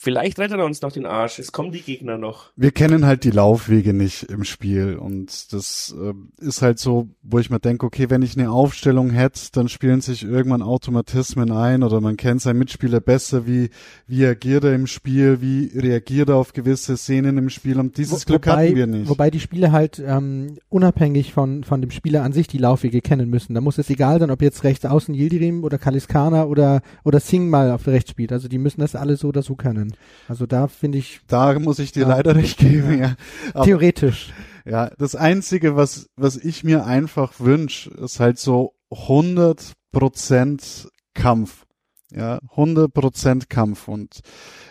vielleicht 0.00 0.38
rettet 0.38 0.58
er 0.58 0.64
uns 0.64 0.80
noch 0.80 0.92
den 0.92 1.04
Arsch. 1.04 1.38
Es 1.38 1.52
kommen 1.52 1.72
die 1.72 1.82
Gegner 1.82 2.16
noch. 2.16 2.52
Wir 2.56 2.70
kennen 2.70 3.04
halt 3.04 3.24
die 3.24 3.30
Laufwege 3.30 3.92
nicht 3.92 4.22
im 4.24 4.44
Spiel 4.44 4.96
und 4.96 5.52
das 5.52 5.94
äh, 6.00 6.14
ist 6.44 6.62
halt 6.62 6.78
so, 6.78 7.08
wo 7.22 7.38
ich 7.38 7.50
mir 7.50 7.58
denke, 7.60 7.84
okay, 7.84 8.08
wenn 8.08 8.22
ich 8.22 8.38
eine 8.38 8.50
Aufstellung 8.50 9.10
hätte, 9.10 9.40
dann 9.52 9.68
spielen 9.68 10.00
sich 10.00 10.22
irgendwann 10.24 10.62
Automatismen 10.62 11.50
ein 11.52 11.82
oder 11.82 12.00
man 12.00 12.16
kennt 12.16 12.40
seinen 12.40 12.58
Mitspieler 12.58 13.00
besser, 13.00 13.46
wie, 13.46 13.70
wie 14.06 14.24
agiert 14.24 14.64
er 14.64 14.74
im 14.74 14.86
Spiel, 14.86 15.40
wie 15.40 15.70
reagiert 15.78 16.28
er 16.28 16.36
auf 16.36 16.52
gewisse 16.52 16.96
Szenen 16.96 17.36
im 17.36 17.50
Spiel 17.50 17.78
und 17.80 17.98
dieses 17.98 18.22
Wo- 18.22 18.26
Glück 18.26 18.46
hatten 18.46 18.74
wir 18.76 18.86
nicht. 18.86 19.08
Wobei 19.08 19.30
die 19.30 19.40
Spieler 19.40 19.72
halt 19.72 20.02
ähm, 20.04 20.58
unabhängig 20.68 21.32
von, 21.32 21.64
von 21.64 21.80
dem 21.80 21.90
Spieler 21.90 22.22
an 22.22 22.32
sich 22.32 22.46
die 22.46 22.58
Laufwege 22.58 23.00
kennen 23.00 23.28
müssen. 23.28 23.54
Da 23.54 23.60
muss 23.60 23.78
es 23.78 23.90
egal 23.90 24.20
sein, 24.20 24.30
ob 24.30 24.40
jetzt 24.42 24.62
rechts 24.64 24.84
außen 24.84 25.14
Yildirim 25.14 25.64
oder 25.64 25.78
Kaliskana 25.78 26.44
oder, 26.44 26.82
oder 27.04 27.20
Singh 27.20 27.50
mal 27.50 27.70
auf 27.72 27.86
rechts 27.86 28.10
spielt. 28.10 28.32
Also 28.32 28.48
die 28.48 28.58
müssen 28.58 28.80
das 28.80 28.94
alle 28.94 29.16
so 29.16 29.28
oder 29.28 29.42
so 29.42 29.54
können. 29.56 29.87
Also 30.28 30.46
da 30.46 30.68
finde 30.68 30.98
ich 30.98 31.20
da 31.26 31.58
muss 31.58 31.78
ich 31.78 31.92
dir 31.92 32.02
Ja. 32.02 32.08
leider 32.08 32.34
recht 32.36 32.58
geben, 32.58 32.98
ja. 32.98 33.14
Aber- 33.54 33.64
theoretisch. 33.64 34.32
Ja, 34.64 34.90
das 34.98 35.14
Einzige, 35.14 35.76
was, 35.76 36.08
was 36.16 36.36
ich 36.36 36.62
mir 36.64 36.84
einfach 36.84 37.32
wünsch, 37.38 37.86
ist 37.86 38.20
halt 38.20 38.38
so 38.38 38.74
100% 38.92 40.88
Kampf. 41.14 41.64
Ja, 42.10 42.38
100% 42.56 43.48
Kampf. 43.50 43.86
Und 43.86 44.20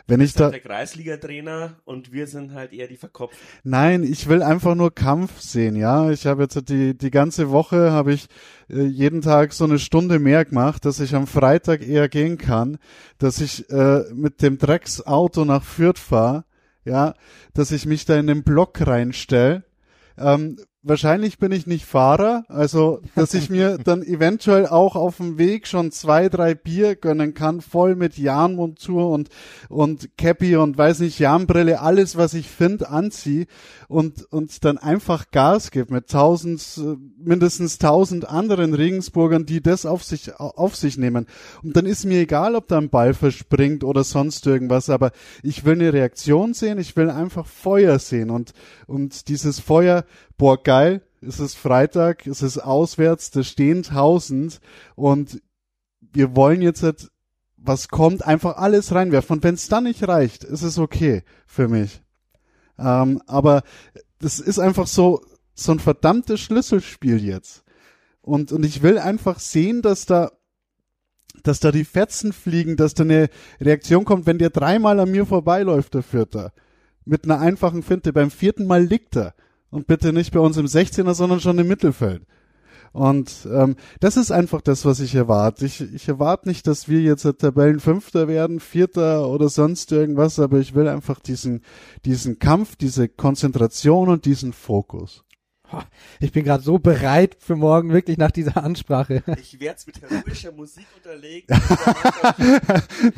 wenn 0.07 0.21
ich 0.21 0.31
halt 0.31 0.39
da, 0.39 0.49
der 0.49 0.59
Kreisliga-Trainer 0.59 1.75
und 1.85 2.11
wir 2.11 2.25
sind 2.25 2.53
halt 2.53 2.73
eher 2.73 2.87
die 2.87 2.97
Verkopften. 2.97 3.37
nein, 3.63 4.03
ich 4.03 4.27
will 4.27 4.41
einfach 4.41 4.73
nur 4.73 4.93
Kampf 4.93 5.39
sehen, 5.39 5.75
ja. 5.75 6.09
Ich 6.09 6.25
habe 6.25 6.43
jetzt 6.43 6.67
die, 6.67 6.97
die 6.97 7.11
ganze 7.11 7.51
Woche 7.51 7.91
habe 7.91 8.13
ich 8.13 8.27
äh, 8.69 8.81
jeden 8.81 9.21
Tag 9.21 9.53
so 9.53 9.65
eine 9.65 9.77
Stunde 9.77 10.17
mehr 10.17 10.45
gemacht, 10.45 10.83
dass 10.83 10.99
ich 10.99 11.13
am 11.13 11.27
Freitag 11.27 11.87
eher 11.87 12.09
gehen 12.09 12.39
kann, 12.39 12.79
dass 13.19 13.39
ich 13.39 13.69
äh, 13.69 14.05
mit 14.13 14.41
dem 14.41 14.57
Drecksauto 14.57 15.45
nach 15.45 15.63
Fürth 15.63 15.99
fahre, 15.99 16.43
ja, 16.85 17.13
dass 17.53 17.71
ich 17.71 17.85
mich 17.85 18.05
da 18.05 18.17
in 18.17 18.25
den 18.25 18.43
Block 18.43 18.81
reinstell. 18.87 19.63
Ähm, 20.17 20.57
wahrscheinlich 20.87 21.37
bin 21.37 21.51
ich 21.51 21.67
nicht 21.67 21.85
Fahrer, 21.85 22.45
also 22.47 23.01
dass 23.15 23.33
ich 23.33 23.49
mir 23.49 23.77
dann 23.83 24.03
eventuell 24.03 24.67
auch 24.67 24.95
auf 24.95 25.17
dem 25.17 25.37
Weg 25.37 25.67
schon 25.67 25.91
zwei, 25.91 26.29
drei 26.29 26.55
Bier 26.55 26.95
gönnen 26.95 27.33
kann, 27.33 27.61
voll 27.61 27.95
mit 27.95 28.17
Jahnmontur 28.17 29.09
und 29.09 29.29
und 29.69 30.17
Cappy 30.17 30.55
und 30.55 30.77
weiß 30.77 30.99
nicht, 30.99 31.19
Jahnbrille, 31.19 31.81
alles 31.81 32.17
was 32.17 32.33
ich 32.33 32.49
finde, 32.49 32.89
anziehe 32.89 33.47
und 33.87 34.23
und 34.31 34.63
dann 34.65 34.77
einfach 34.77 35.31
Gas 35.31 35.71
gebe 35.71 35.93
mit 35.93 36.09
tausend, 36.09 36.63
mindestens 37.17 37.77
tausend 37.77 38.27
anderen 38.27 38.73
Regensburgern, 38.73 39.45
die 39.45 39.61
das 39.61 39.85
auf 39.85 40.03
sich 40.03 40.39
auf 40.39 40.75
sich 40.75 40.97
nehmen. 40.97 41.27
Und 41.63 41.75
dann 41.75 41.85
ist 41.85 42.05
mir 42.05 42.21
egal, 42.21 42.55
ob 42.55 42.67
da 42.67 42.77
ein 42.77 42.89
Ball 42.89 43.13
verspringt 43.13 43.83
oder 43.83 44.03
sonst 44.03 44.45
irgendwas, 44.47 44.89
aber 44.89 45.11
ich 45.43 45.65
will 45.65 45.75
eine 45.75 45.93
Reaktion 45.93 46.53
sehen, 46.53 46.79
ich 46.79 46.95
will 46.95 47.09
einfach 47.09 47.45
Feuer 47.45 47.99
sehen 47.99 48.29
und 48.29 48.53
und 48.87 49.27
dieses 49.27 49.59
Feuer, 49.59 50.05
boah 50.37 50.61
geil, 50.61 51.01
es 51.21 51.39
ist 51.39 51.55
Freitag, 51.55 52.27
es 52.27 52.41
ist 52.41 52.59
auswärts, 52.59 53.31
da 53.31 53.43
stehen 53.43 53.83
tausend 53.83 54.59
und 54.95 55.41
wir 55.99 56.35
wollen 56.35 56.61
jetzt 56.61 56.83
halt, 56.83 57.11
was 57.57 57.89
kommt, 57.89 58.25
einfach 58.25 58.57
alles 58.57 58.93
reinwerfen. 58.93 59.37
Und 59.37 59.43
wenn 59.43 59.55
es 59.55 59.67
dann 59.67 59.85
nicht 59.85 60.07
reicht, 60.07 60.43
ist 60.43 60.61
es 60.61 60.77
okay 60.77 61.23
für 61.45 61.67
mich. 61.67 62.01
Ähm, 62.77 63.21
aber 63.25 63.63
das 64.19 64.39
ist 64.39 64.59
einfach 64.59 64.87
so, 64.87 65.21
so 65.53 65.71
ein 65.71 65.79
verdammtes 65.79 66.39
Schlüsselspiel 66.39 67.23
jetzt. 67.23 67.63
Und, 68.21 68.51
und 68.51 68.63
ich 68.65 68.83
will 68.83 68.99
einfach 68.99 69.39
sehen, 69.39 69.81
dass 69.81 70.05
da, 70.05 70.31
dass 71.43 71.59
da 71.59 71.71
die 71.71 71.85
Fetzen 71.85 72.33
fliegen, 72.33 72.77
dass 72.77 72.93
da 72.93 73.03
eine 73.03 73.29
Reaktion 73.59 74.05
kommt, 74.05 74.25
wenn 74.25 74.37
der 74.37 74.49
dreimal 74.49 74.99
an 74.99 75.11
mir 75.11 75.25
vorbeiläuft, 75.25 75.93
der 75.93 76.03
Vierter. 76.03 76.53
Mit 77.05 77.23
einer 77.23 77.39
einfachen 77.39 77.83
Finte. 77.83 78.11
Beim 78.13 78.31
vierten 78.31 78.67
Mal 78.67 78.83
liegt 78.83 79.15
er. 79.15 79.33
Und 79.69 79.87
bitte 79.87 80.13
nicht 80.13 80.31
bei 80.31 80.39
uns 80.39 80.57
im 80.57 80.65
16er, 80.65 81.13
sondern 81.13 81.39
schon 81.39 81.59
im 81.59 81.67
Mittelfeld. 81.67 82.23
Und 82.93 83.47
ähm, 83.51 83.75
das 83.99 84.17
ist 84.17 84.31
einfach 84.31 84.61
das, 84.61 84.85
was 84.85 84.99
ich 84.99 85.13
erwarte. 85.13 85.65
Ich, 85.65 85.81
ich 85.81 86.07
erwarte 86.07 86.47
nicht, 86.47 86.65
dass 86.67 86.87
wir 86.87 87.01
jetzt 87.01 87.23
Tabellenfünfter 87.23 88.27
werden, 88.27 88.59
Vierter 88.59 89.27
oder 89.29 89.49
sonst 89.49 89.91
irgendwas, 89.91 90.39
aber 90.39 90.59
ich 90.59 90.73
will 90.73 90.87
einfach 90.87 91.19
diesen, 91.19 91.61
diesen 92.05 92.39
Kampf, 92.39 92.75
diese 92.75 93.07
Konzentration 93.07 94.09
und 94.09 94.25
diesen 94.25 94.53
Fokus. 94.53 95.25
Ich 96.19 96.31
bin 96.31 96.45
gerade 96.45 96.63
so 96.63 96.79
bereit 96.79 97.35
für 97.39 97.55
morgen, 97.55 97.91
wirklich 97.91 98.17
nach 98.17 98.31
dieser 98.31 98.63
Ansprache. 98.63 99.21
Ich 99.39 99.59
werde 99.59 99.77
es 99.77 99.85
mit 99.85 100.01
heroischer 100.01 100.51
Musik 100.53 100.87
unterlegen. 100.95 101.47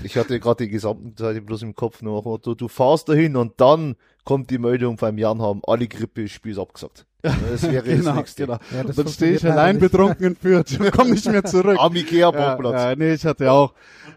Ich 0.03 0.17
hatte 0.17 0.39
gerade 0.39 0.65
die 0.65 0.69
gesamten 0.69 1.15
Zeit 1.15 1.45
bloß 1.45 1.61
im 1.61 1.75
Kopf 1.75 2.01
noch, 2.01 2.39
du, 2.39 2.55
du 2.55 2.67
fahrst 2.67 3.09
dahin 3.09 3.35
und 3.35 3.61
dann 3.61 3.95
kommt 4.29 4.51
die 4.51 4.59
Meldung 4.59 4.95
beim 4.95 5.17
Jan 5.17 5.41
haben, 5.41 5.61
alle 5.65 5.87
Grippe-Spiels 5.87 6.59
abgesagt. 6.59 7.07
Das 7.23 7.63
wäre 7.63 7.83
das 7.83 7.97
genau, 7.99 8.13
nächste. 8.13 8.45
genau. 8.45 8.59
Ja, 8.71 8.83
das 8.83 8.95
Dann 8.95 9.07
stehe 9.07 9.31
ich 9.33 9.43
allein 9.45 9.77
nicht. 9.77 9.91
betrunken 9.91 10.23
in 10.27 10.35
Fürth 10.35 10.79
und 10.79 10.91
komme 10.91 11.09
nicht 11.09 11.25
mehr 11.25 11.43
zurück. 11.43 11.77
Am 11.79 11.95
Ja, 11.95 12.01
Ikea-Parkplatz. 12.01 12.73
ja, 12.75 12.95
nee, 12.95 13.13
ich 13.13 13.25
hatte 13.25 13.51
auch. 13.51 13.73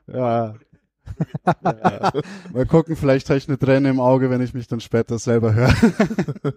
Ja. 0.06 0.54
ja. 1.64 2.12
Mal 2.52 2.66
gucken, 2.66 2.94
vielleicht 2.94 3.30
habe 3.30 3.38
ich 3.38 3.48
eine 3.48 3.58
Träne 3.58 3.88
im 3.88 4.00
Auge, 4.00 4.28
wenn 4.28 4.42
ich 4.42 4.52
mich 4.52 4.66
dann 4.68 4.80
später 4.80 5.18
selber 5.18 5.54
höre. 5.54 5.74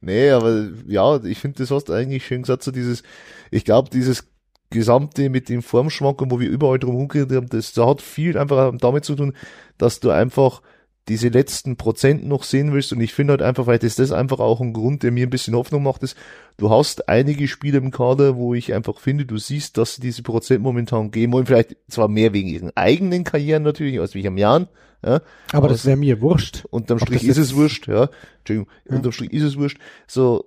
Nee, 0.00 0.30
aber 0.30 0.68
ja, 0.86 1.22
ich 1.24 1.38
finde, 1.40 1.58
das 1.58 1.72
hast 1.72 1.86
du 1.88 1.94
eigentlich 1.94 2.24
schön 2.24 2.42
gesagt, 2.42 2.62
so 2.62 2.70
dieses, 2.70 3.02
ich 3.50 3.64
glaube, 3.64 3.90
dieses 3.90 4.28
Gesamte 4.70 5.28
mit 5.30 5.48
dem 5.48 5.62
Formschwanken, 5.62 6.30
wo 6.30 6.38
wir 6.38 6.48
überall 6.48 6.78
drum 6.78 6.94
rumgeredet 6.94 7.36
haben, 7.36 7.48
das, 7.48 7.72
das 7.72 7.84
hat 7.84 8.00
viel 8.00 8.38
einfach 8.38 8.72
damit 8.78 9.04
zu 9.04 9.16
tun, 9.16 9.34
dass 9.76 9.98
du 9.98 10.10
einfach 10.10 10.62
diese 11.08 11.28
letzten 11.28 11.76
Prozent 11.76 12.26
noch 12.26 12.44
sehen 12.44 12.72
willst 12.72 12.92
und 12.92 13.00
ich 13.00 13.12
finde 13.12 13.32
halt 13.32 13.42
einfach, 13.42 13.66
weil 13.66 13.78
das 13.78 13.96
das 13.96 14.10
einfach 14.10 14.38
auch 14.40 14.60
ein 14.62 14.72
Grund, 14.72 15.02
der 15.02 15.12
mir 15.12 15.26
ein 15.26 15.30
bisschen 15.30 15.54
Hoffnung 15.54 15.82
macht, 15.82 16.02
ist, 16.02 16.16
du 16.56 16.70
hast 16.70 17.08
einige 17.08 17.46
Spiele 17.46 17.78
im 17.78 17.90
Kader, 17.90 18.36
wo 18.36 18.54
ich 18.54 18.72
einfach 18.72 18.98
finde, 19.00 19.26
du 19.26 19.36
siehst, 19.36 19.76
dass 19.76 19.96
sie 19.96 20.00
diese 20.00 20.22
Prozent 20.22 20.62
momentan 20.62 21.10
gehen 21.10 21.30
wollen, 21.32 21.44
vielleicht 21.46 21.76
zwar 21.88 22.08
mehr 22.08 22.32
wegen 22.32 22.48
ihren 22.48 22.74
eigenen 22.74 23.22
Karrieren 23.24 23.62
natürlich, 23.62 24.00
als 24.00 24.14
wie 24.14 24.26
am 24.26 24.38
Jahren, 24.38 24.68
ja, 25.04 25.20
Aber 25.52 25.66
Aus- 25.66 25.72
das 25.72 25.84
wäre 25.86 25.98
mir 25.98 26.22
wurscht. 26.22 26.64
unterm 26.70 26.98
Strich 26.98 27.24
ist 27.24 27.36
es 27.36 27.54
wurscht, 27.54 27.86
ja. 27.88 28.08
Entschuldigung, 28.38 28.72
Ja. 28.88 28.96
unterm 28.96 29.12
Strich 29.12 29.32
ist 29.34 29.42
es 29.42 29.58
wurscht. 29.58 29.78
So, 30.06 30.46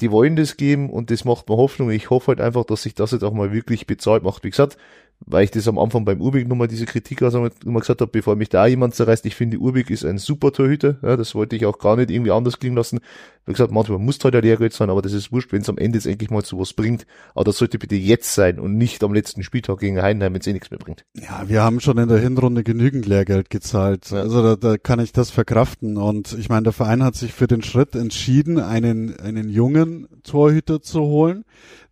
die 0.00 0.10
wollen 0.10 0.36
das 0.36 0.56
geben 0.56 0.88
und 0.88 1.10
das 1.10 1.26
macht 1.26 1.50
mir 1.50 1.58
Hoffnung. 1.58 1.90
Ich 1.90 2.08
hoffe 2.08 2.28
halt 2.28 2.40
einfach, 2.40 2.64
dass 2.64 2.84
sich 2.84 2.94
das 2.94 3.10
jetzt 3.10 3.22
auch 3.24 3.34
mal 3.34 3.52
wirklich 3.52 3.86
bezahlt 3.86 4.22
macht. 4.22 4.42
Wie 4.44 4.48
gesagt, 4.50 4.78
weil 5.26 5.44
ich 5.44 5.50
das 5.50 5.68
am 5.68 5.78
Anfang 5.78 6.04
beim 6.04 6.20
Urbig 6.20 6.48
nochmal 6.48 6.68
diese 6.68 6.86
Kritik 6.86 7.22
also 7.22 7.48
immer 7.64 7.80
gesagt 7.80 8.00
habe, 8.00 8.10
bevor 8.10 8.36
mich 8.36 8.48
da 8.48 8.66
jemand 8.66 8.94
zerreißt, 8.94 9.24
ich 9.26 9.34
finde, 9.34 9.58
Urbig 9.58 9.90
ist 9.90 10.04
ein 10.04 10.18
super 10.18 10.52
Torhüter, 10.52 10.96
ja, 11.02 11.16
das 11.16 11.34
wollte 11.34 11.56
ich 11.56 11.66
auch 11.66 11.78
gar 11.78 11.96
nicht 11.96 12.10
irgendwie 12.10 12.30
anders 12.30 12.58
klingen 12.58 12.76
lassen. 12.76 13.00
Wie 13.44 13.52
gesagt, 13.52 13.72
manchmal 13.72 13.98
muss 13.98 14.22
halt 14.22 14.34
der 14.34 14.42
Lehrgeld 14.42 14.72
sein, 14.72 14.88
aber 14.88 15.02
das 15.02 15.12
ist 15.12 15.32
wurscht, 15.32 15.52
wenn 15.52 15.62
es 15.62 15.68
am 15.68 15.76
Ende 15.76 15.98
jetzt 15.98 16.06
endlich 16.06 16.30
mal 16.30 16.44
zu 16.44 16.60
was 16.60 16.72
bringt. 16.74 17.06
Aber 17.34 17.44
das 17.44 17.58
sollte 17.58 17.78
bitte 17.78 17.96
jetzt 17.96 18.34
sein 18.34 18.60
und 18.60 18.76
nicht 18.76 19.02
am 19.02 19.12
letzten 19.12 19.42
Spieltag 19.42 19.80
gegen 19.80 20.00
Heidenheim, 20.00 20.32
wenn 20.32 20.40
es 20.40 20.46
eh 20.46 20.52
nichts 20.52 20.70
mehr 20.70 20.78
bringt. 20.78 21.04
Ja, 21.14 21.42
wir 21.48 21.62
haben 21.62 21.80
schon 21.80 21.98
in 21.98 22.08
der 22.08 22.18
Hinrunde 22.18 22.62
genügend 22.62 23.06
Lehrgeld 23.06 23.50
gezahlt. 23.50 24.10
Ja. 24.10 24.20
Also 24.20 24.42
da, 24.42 24.56
da 24.56 24.78
kann 24.78 25.00
ich 25.00 25.12
das 25.12 25.30
verkraften. 25.30 25.96
Und 25.96 26.36
ich 26.38 26.48
meine, 26.48 26.62
der 26.62 26.72
Verein 26.72 27.02
hat 27.02 27.16
sich 27.16 27.32
für 27.32 27.48
den 27.48 27.62
Schritt 27.62 27.96
entschieden, 27.96 28.60
einen, 28.60 29.18
einen 29.18 29.48
jungen 29.48 30.06
Torhüter 30.22 30.80
zu 30.80 31.00
holen 31.00 31.44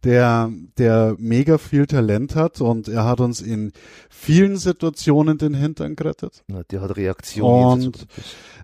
der, 0.05 0.51
der 0.79 1.17
mega 1.19 1.59
viel 1.59 1.87
Talent 1.87 2.35
hat 2.35 2.61
und 2.61 2.89
er 2.89 3.05
hat 3.05 3.21
uns 3.21 3.41
in 3.41 3.73
vielen 4.09 4.57
Situationen 4.57 5.39
den 5.39 5.55
Hintern 5.55 5.97
gerettet. 5.97 6.43
Ja, 6.49 6.63
der 6.65 6.81
hat 6.81 6.97
Reaktionen. 6.97 7.87
Und 7.87 8.07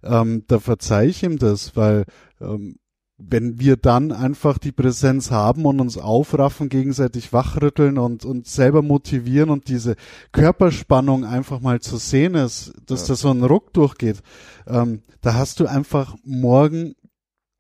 ähm, 0.03 0.45
da 0.49 0.59
verzeih 0.59 1.07
ich 1.09 1.23
ihm 1.23 1.39
das, 1.39 1.77
weil 1.77 2.05
ähm, 2.41 2.77
wenn 3.19 3.59
wir 3.59 3.77
dann 3.77 4.13
einfach 4.13 4.59
die 4.59 4.73
Präsenz 4.73 5.31
haben 5.31 5.65
und 5.65 5.81
uns 5.81 5.97
aufraffen, 5.97 6.69
gegenseitig 6.69 7.33
wachrütteln 7.33 7.99
und, 7.99 8.25
und 8.25 8.47
selber 8.47 8.83
motivieren 8.83 9.49
und 9.49 9.69
diese 9.69 9.97
Körperspannung 10.33 11.25
einfach 11.25 11.61
mal 11.61 11.81
zu 11.81 11.97
sehen 11.97 12.35
ist, 12.35 12.75
dass 12.85 13.03
ja. 13.03 13.09
da 13.09 13.17
so 13.17 13.31
ein 13.31 13.43
Ruck 13.43 13.73
durchgeht, 13.73 14.23
ähm, 14.67 15.03
da 15.23 15.35
hast 15.35 15.61
du 15.61 15.67
einfach 15.67 16.15
morgen 16.25 16.95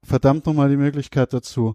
verdammt 0.07 0.47
nochmal 0.47 0.69
die 0.69 0.77
Möglichkeit 0.77 1.33
dazu, 1.33 1.75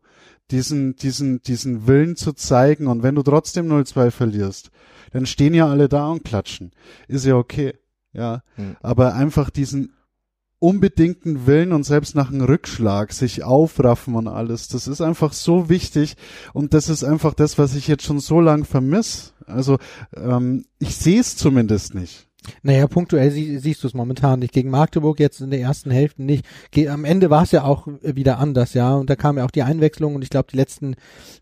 diesen, 0.50 0.96
diesen, 0.96 1.42
diesen 1.42 1.88
Willen 1.88 2.16
zu 2.16 2.34
zeigen. 2.34 2.88
Und 2.88 3.04
wenn 3.04 3.16
du 3.16 3.24
trotzdem 3.24 3.72
0-2 3.72 4.12
verlierst, 4.12 4.72
dann 5.12 5.26
stehen 5.26 5.54
ja 5.54 5.68
alle 5.68 5.90
da 5.90 6.08
und 6.10 6.24
klatschen. 6.24 6.72
Ist 7.08 7.26
ja 7.26 7.36
okay. 7.36 7.74
Ja. 8.14 8.44
Mhm. 8.58 8.76
Aber 8.82 9.14
einfach 9.16 9.50
diesen 9.50 9.94
unbedingten 10.62 11.48
Willen 11.48 11.74
und 11.74 11.84
selbst 11.84 12.14
nach 12.14 12.30
einem 12.30 12.42
Rückschlag 12.42 13.14
sich 13.14 13.44
aufraffen 13.44 14.14
und 14.14 14.28
alles, 14.28 14.68
das 14.68 14.88
ist 14.88 15.02
einfach 15.02 15.34
so 15.34 15.70
wichtig 15.70 16.16
und 16.54 16.76
das 16.76 16.88
ist 16.88 17.04
einfach 17.04 17.34
das, 17.34 17.58
was 17.58 17.74
ich 17.74 17.88
jetzt 17.88 18.04
schon 18.04 18.20
so 18.20 18.40
lang 18.40 18.64
vermiss. 18.64 19.34
Also 19.48 19.80
ähm, 20.16 20.66
ich 20.78 20.96
sehe 20.96 21.20
es 21.20 21.36
zumindest 21.36 21.96
nicht. 21.96 22.28
Naja, 22.64 22.88
punktuell 22.88 23.30
sie, 23.30 23.60
siehst 23.60 23.84
du 23.84 23.88
es 23.88 23.94
momentan 23.94 24.40
nicht. 24.40 24.54
Gegen 24.54 24.70
Magdeburg 24.70 25.20
jetzt 25.20 25.42
in 25.42 25.52
der 25.52 25.62
ersten 25.62 25.92
Hälfte 25.92 26.24
nicht. 26.24 26.46
Ge 26.72 26.88
am 26.88 27.06
Ende 27.06 27.30
war 27.30 27.44
es 27.44 27.52
ja 27.52 27.64
auch 27.64 27.88
wieder 28.02 28.40
anders, 28.40 28.74
ja. 28.74 28.96
Und 28.96 29.10
da 29.10 29.16
kam 29.16 29.38
ja 29.38 29.46
auch 29.46 29.52
die 29.52 29.62
Einwechslung 29.62 30.16
und 30.16 30.24
ich 30.24 30.30
glaube, 30.30 30.50
die 30.52 30.58
letzten 30.58 30.96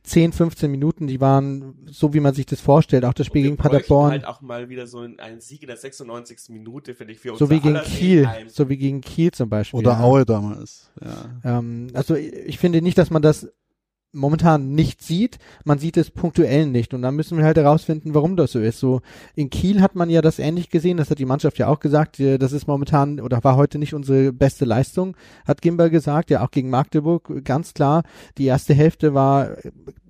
10, 0.04 0.34
15 0.34 0.70
Minuten, 0.70 1.08
die 1.08 1.22
waren 1.22 1.76
so, 1.90 2.14
wie 2.14 2.20
man 2.20 2.34
sich 2.34 2.46
das 2.46 2.60
vorstellt. 2.60 3.06
Auch 3.06 3.14
das 3.14 3.28
Spiel 3.28 3.44
gegen 3.44 3.58
Paderborn. 3.58 4.12
halt 4.12 4.26
auch 4.26 4.42
mal 4.42 4.70
wieder 4.70 4.88
so 4.88 5.00
einen 5.00 5.40
Sieg 5.40 5.62
in 5.62 5.68
der 5.68 5.78
96. 5.78 6.50
Minute, 6.50 6.94
finde 6.94 7.14
ich, 7.14 7.20
für 7.20 7.32
uns. 7.32 7.40
So 7.40 7.50
wie 7.50 7.60
gegen 7.60 7.80
Kiel. 7.82 8.28
So 8.48 8.70
wie 8.70 8.78
gegen 8.78 9.02
Kiel 9.02 9.32
zum 9.32 9.50
Beispiel. 9.50 9.80
Oder 9.80 9.92
ja. 9.92 10.00
Aue 10.02 10.26
damals, 10.26 10.92
ja. 11.02 11.60
Ähm, 11.60 11.88
also 11.94 12.16
ich 12.16 12.60
finde 12.60 12.82
nicht, 12.82 12.98
dass 12.98 13.10
man 13.10 13.22
das 13.22 13.48
momentan 14.12 14.74
nicht 14.74 15.02
sieht. 15.02 15.38
Man 15.66 15.80
sieht 15.80 15.98
es 15.98 16.12
punktuell 16.12 16.66
nicht. 16.66 16.94
Und 16.94 17.02
dann 17.02 17.16
müssen 17.16 17.38
wir 17.38 17.46
halt 17.46 17.58
herausfinden, 17.58 18.14
warum 18.14 18.36
das 18.36 18.52
so 18.52 18.60
ist. 18.60 18.80
So 18.80 19.02
in 19.36 19.50
Kiel 19.50 19.82
hat 19.82 19.96
man 19.96 20.10
ja 20.10 20.22
das 20.22 20.40
ähnlich 20.40 20.70
gesehen. 20.70 20.98
Das 20.98 21.10
hat 21.10 21.20
die 21.20 21.26
Mannschaft 21.26 21.58
ja 21.58 21.68
auch 21.68 21.80
gesagt. 21.80 22.20
Das 22.20 22.52
ist 22.52 22.68
momentan 22.68 23.20
oder 23.20 23.44
war 23.44 23.56
heute 23.56 23.80
nicht 23.80 23.94
unsere 23.94 24.34
beste 24.34 24.66
Leistung, 24.66 25.16
hat 25.46 25.62
Gimber 25.62 25.90
gesagt. 25.90 26.30
Ja, 26.30 26.44
auch 26.44 26.52
gegen 26.52 26.70
Magdeburg 26.70 27.44
ganz 27.44 27.74
klar. 27.74 28.04
Die 28.38 28.46
erste 28.46 28.74
Hälfte 28.74 29.14
war 29.14 29.50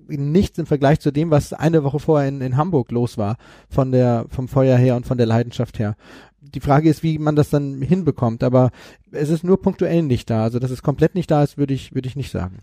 nichts 0.08 0.58
im 0.58 0.66
Vergleich 0.66 1.00
zu 1.00 1.12
dem, 1.12 1.30
was 1.30 1.52
eine 1.52 1.84
Woche 1.84 2.00
vorher 2.00 2.28
in, 2.28 2.40
in 2.40 2.56
Hamburg 2.56 2.90
los 2.90 3.18
war, 3.18 3.36
von 3.68 3.92
der, 3.92 4.26
vom 4.28 4.48
Feuer 4.48 4.76
her 4.76 4.96
und 4.96 5.06
von 5.06 5.18
der 5.18 5.26
Leidenschaft 5.26 5.78
her. 5.78 5.96
Die 6.40 6.60
Frage 6.60 6.88
ist, 6.88 7.02
wie 7.02 7.18
man 7.18 7.36
das 7.36 7.50
dann 7.50 7.80
hinbekommt, 7.80 8.42
aber 8.42 8.70
es 9.12 9.28
ist 9.28 9.44
nur 9.44 9.60
punktuell 9.60 10.02
nicht 10.02 10.30
da. 10.30 10.42
Also, 10.42 10.58
dass 10.58 10.70
es 10.70 10.82
komplett 10.82 11.14
nicht 11.14 11.30
da 11.30 11.42
ist, 11.42 11.58
würde 11.58 11.74
ich, 11.74 11.94
würde 11.94 12.08
ich 12.08 12.16
nicht 12.16 12.32
sagen. 12.32 12.58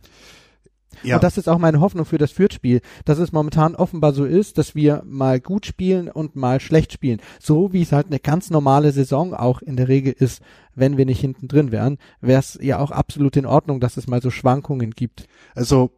Ja. 1.04 1.16
Und 1.16 1.24
das 1.24 1.38
ist 1.38 1.48
auch 1.48 1.58
meine 1.58 1.80
Hoffnung 1.80 2.06
für 2.06 2.18
das 2.18 2.32
Fürth-Spiel, 2.32 2.82
dass 3.06 3.20
es 3.20 3.32
momentan 3.32 3.76
offenbar 3.76 4.14
so 4.14 4.26
ist, 4.26 4.58
dass 4.58 4.76
wir 4.76 5.04
mal 5.06 5.40
gut 5.40 5.66
spielen 5.66 6.10
und 6.10 6.36
mal 6.36 6.60
schlecht 6.60 6.94
spielen. 6.94 7.22
So 7.40 7.74
wie 7.74 7.82
es 7.82 7.92
halt 7.92 8.08
eine 8.08 8.20
ganz 8.20 8.50
normale 8.50 8.92
Saison 8.92 9.34
auch 9.34 9.62
in 9.62 9.78
der 9.78 9.88
Regel 9.88 10.14
ist, 10.18 10.42
wenn 10.76 10.98
wir 10.98 11.06
nicht 11.06 11.20
hinten 11.20 11.48
drin 11.48 11.72
wären, 11.72 11.98
wäre 12.22 12.40
es 12.40 12.58
ja 12.62 12.80
auch 12.80 12.92
absolut 12.92 13.36
in 13.38 13.46
Ordnung, 13.46 13.80
dass 13.80 13.98
es 13.98 14.08
mal 14.08 14.22
so 14.22 14.32
Schwankungen 14.32 14.92
gibt. 14.92 15.28
Also 15.56 15.92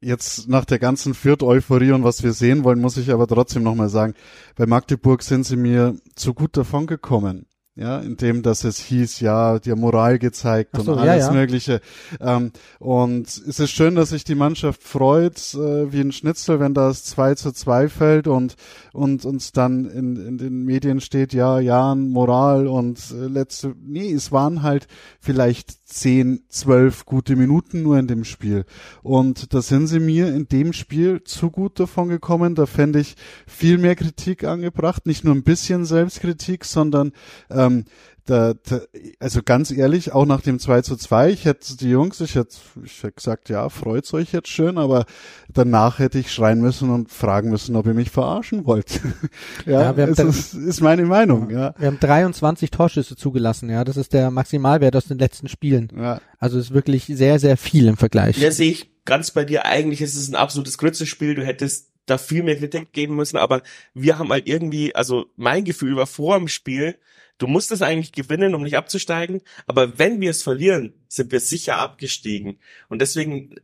jetzt 0.00 0.48
nach 0.48 0.64
der 0.64 0.78
ganzen 0.78 1.14
Fürth-Euphorie 1.14 1.92
und 1.92 2.04
was 2.04 2.22
wir 2.22 2.32
sehen 2.32 2.64
wollen, 2.64 2.80
muss 2.80 2.96
ich 2.96 3.10
aber 3.10 3.26
trotzdem 3.26 3.62
nochmal 3.62 3.88
sagen, 3.88 4.14
bei 4.56 4.66
Magdeburg 4.66 5.22
sind 5.22 5.44
sie 5.44 5.56
mir 5.56 5.96
zu 6.14 6.34
gut 6.34 6.56
davon 6.56 6.86
gekommen 6.86 7.46
ja, 7.76 7.98
in 7.98 8.16
dem, 8.16 8.42
dass 8.42 8.64
es 8.64 8.78
hieß, 8.78 9.20
ja, 9.20 9.58
dir 9.58 9.76
Moral 9.76 10.18
gezeigt 10.18 10.70
so, 10.76 10.92
und 10.92 10.98
alles 10.98 11.26
ja, 11.26 11.26
ja. 11.26 11.32
Mögliche. 11.32 11.82
Ähm, 12.20 12.52
und 12.78 13.26
es 13.26 13.60
ist 13.60 13.70
schön, 13.70 13.94
dass 13.94 14.08
sich 14.08 14.24
die 14.24 14.34
Mannschaft 14.34 14.82
freut, 14.82 15.36
äh, 15.54 15.92
wie 15.92 16.00
ein 16.00 16.12
Schnitzel, 16.12 16.58
wenn 16.58 16.72
das 16.72 17.04
2 17.04 17.34
zu 17.34 17.52
2 17.52 17.90
fällt 17.90 18.28
und, 18.28 18.56
und 18.94 19.26
uns 19.26 19.52
dann 19.52 19.84
in, 19.84 20.16
in 20.16 20.38
den 20.38 20.64
Medien 20.64 21.02
steht, 21.02 21.34
ja, 21.34 21.60
ja, 21.60 21.94
Moral 21.94 22.66
und 22.66 22.98
äh, 23.10 23.26
letzte, 23.26 23.74
nee, 23.84 24.10
es 24.10 24.32
waren 24.32 24.62
halt 24.62 24.88
vielleicht 25.20 25.86
zehn, 25.86 26.44
zwölf 26.48 27.04
gute 27.04 27.36
Minuten 27.36 27.82
nur 27.82 27.98
in 27.98 28.06
dem 28.06 28.24
Spiel. 28.24 28.64
Und 29.02 29.54
da 29.54 29.62
sind 29.62 29.86
sie 29.86 30.00
mir 30.00 30.34
in 30.34 30.48
dem 30.48 30.72
Spiel 30.72 31.22
zu 31.24 31.50
gut 31.50 31.78
davon 31.78 32.08
gekommen. 32.08 32.54
Da 32.54 32.66
fände 32.66 33.00
ich 33.00 33.16
viel 33.46 33.78
mehr 33.78 33.94
Kritik 33.94 34.44
angebracht, 34.44 35.06
nicht 35.06 35.24
nur 35.24 35.34
ein 35.34 35.44
bisschen 35.44 35.84
Selbstkritik, 35.84 36.64
sondern 36.64 37.12
äh, 37.50 37.65
ähm, 37.66 37.84
da, 38.26 38.54
da, 38.54 38.80
also 39.20 39.40
ganz 39.42 39.70
ehrlich, 39.70 40.12
auch 40.12 40.26
nach 40.26 40.40
dem 40.40 40.58
2 40.58 40.82
zu 40.82 40.96
2, 40.96 41.30
ich 41.30 41.44
hätte 41.44 41.76
die 41.76 41.90
Jungs, 41.90 42.20
ich 42.20 42.34
hätte, 42.34 42.56
ich 42.84 43.02
hätte 43.02 43.12
gesagt, 43.12 43.48
ja, 43.48 43.68
freut's 43.68 44.12
euch 44.14 44.32
jetzt 44.32 44.48
schön, 44.48 44.78
aber 44.78 45.06
danach 45.48 46.00
hätte 46.00 46.18
ich 46.18 46.32
schreien 46.32 46.60
müssen 46.60 46.90
und 46.90 47.10
fragen 47.10 47.50
müssen, 47.50 47.76
ob 47.76 47.86
ihr 47.86 47.94
mich 47.94 48.10
verarschen 48.10 48.66
wollt. 48.66 49.00
ja, 49.66 49.82
ja 49.82 49.96
wir 49.96 50.06
haben 50.06 50.14
dann, 50.16 50.28
ist, 50.28 50.54
ist 50.54 50.80
meine 50.80 51.04
Meinung, 51.04 51.50
ja. 51.50 51.74
Wir 51.78 51.86
haben 51.86 52.00
23 52.00 52.70
Torschüsse 52.70 53.14
zugelassen, 53.14 53.70
ja, 53.70 53.84
das 53.84 53.96
ist 53.96 54.12
der 54.12 54.32
Maximalwert 54.32 54.96
aus 54.96 55.04
den 55.06 55.18
letzten 55.18 55.48
Spielen. 55.48 55.92
Ja. 55.96 56.20
Also 56.40 56.58
ist 56.58 56.74
wirklich 56.74 57.06
sehr, 57.06 57.38
sehr 57.38 57.56
viel 57.56 57.86
im 57.86 57.96
Vergleich. 57.96 58.38
Ja, 58.38 58.50
sehe 58.50 58.72
ich 58.72 58.90
ganz 59.04 59.30
bei 59.30 59.44
dir. 59.44 59.64
Eigentlich 59.64 60.02
ist 60.02 60.16
es 60.16 60.28
ein 60.28 60.34
absolutes 60.34 60.78
Grützespiel. 60.78 61.36
Du 61.36 61.46
hättest 61.46 61.90
da 62.06 62.18
viel 62.18 62.42
mehr 62.42 62.56
Kritik 62.56 62.92
geben 62.92 63.16
müssen, 63.16 63.36
aber 63.36 63.62
wir 63.94 64.18
haben 64.18 64.30
halt 64.30 64.48
irgendwie, 64.48 64.94
also 64.94 65.26
mein 65.36 65.64
Gefühl 65.64 65.96
war 65.96 66.06
vor 66.06 66.38
dem 66.38 66.48
Spiel, 66.48 66.96
Du 67.38 67.46
musst 67.46 67.70
es 67.70 67.82
eigentlich 67.82 68.12
gewinnen, 68.12 68.54
um 68.54 68.62
nicht 68.62 68.76
abzusteigen. 68.76 69.42
Aber 69.66 69.98
wenn 69.98 70.20
wir 70.20 70.30
es 70.30 70.42
verlieren, 70.42 70.94
sind 71.08 71.32
wir 71.32 71.40
sicher 71.40 71.78
abgestiegen. 71.78 72.58
Und 72.88 73.00
deswegen 73.00 73.54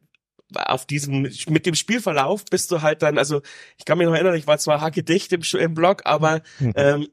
auf 0.54 0.86
diesem, 0.86 1.22
mit 1.48 1.66
dem 1.66 1.74
Spielverlauf 1.74 2.44
bist 2.44 2.70
du 2.70 2.82
halt 2.82 3.02
dann, 3.02 3.18
also 3.18 3.40
ich 3.78 3.84
kann 3.84 3.98
mich 3.98 4.06
noch 4.06 4.14
erinnern, 4.14 4.34
ich 4.34 4.46
war 4.46 4.58
zwar 4.58 4.80
hackedicht 4.80 5.32
im, 5.32 5.42
im 5.58 5.74
Blog, 5.74 6.02
aber 6.04 6.42
mhm. 6.58 6.72
ähm, 6.76 7.08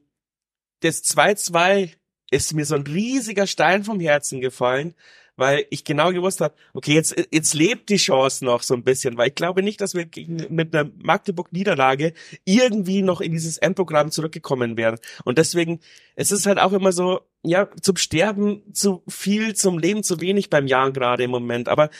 das 0.80 1.04
2-2 1.04 1.94
ist 2.30 2.54
mir 2.54 2.64
so 2.64 2.74
ein 2.74 2.82
riesiger 2.82 3.46
Stein 3.46 3.84
vom 3.84 4.00
Herzen 4.00 4.40
gefallen, 4.40 4.94
weil 5.40 5.66
ich 5.70 5.84
genau 5.84 6.12
gewusst 6.12 6.40
habe, 6.40 6.54
okay, 6.74 6.94
jetzt, 6.94 7.16
jetzt 7.32 7.54
lebt 7.54 7.88
die 7.88 7.96
Chance 7.96 8.44
noch 8.44 8.62
so 8.62 8.74
ein 8.74 8.84
bisschen, 8.84 9.16
weil 9.16 9.28
ich 9.28 9.34
glaube 9.34 9.62
nicht, 9.62 9.80
dass 9.80 9.94
wir 9.94 10.04
gegen, 10.04 10.46
mit 10.54 10.74
einer 10.74 10.90
Magdeburg-Niederlage 10.98 12.12
irgendwie 12.44 13.02
noch 13.02 13.20
in 13.20 13.32
dieses 13.32 13.58
Endprogramm 13.58 14.12
zurückgekommen 14.12 14.76
wären. 14.76 14.98
Und 15.24 15.38
deswegen, 15.38 15.80
es 16.14 16.30
ist 16.30 16.46
halt 16.46 16.58
auch 16.58 16.72
immer 16.72 16.92
so, 16.92 17.20
ja, 17.42 17.68
zum 17.80 17.96
Sterben 17.96 18.62
zu 18.72 19.02
viel, 19.08 19.56
zum 19.56 19.78
Leben 19.78 20.02
zu 20.02 20.20
wenig 20.20 20.50
beim 20.50 20.66
Jahr 20.66 20.92
gerade 20.92 21.24
im 21.24 21.30
Moment. 21.30 21.68
Aber 21.68 21.90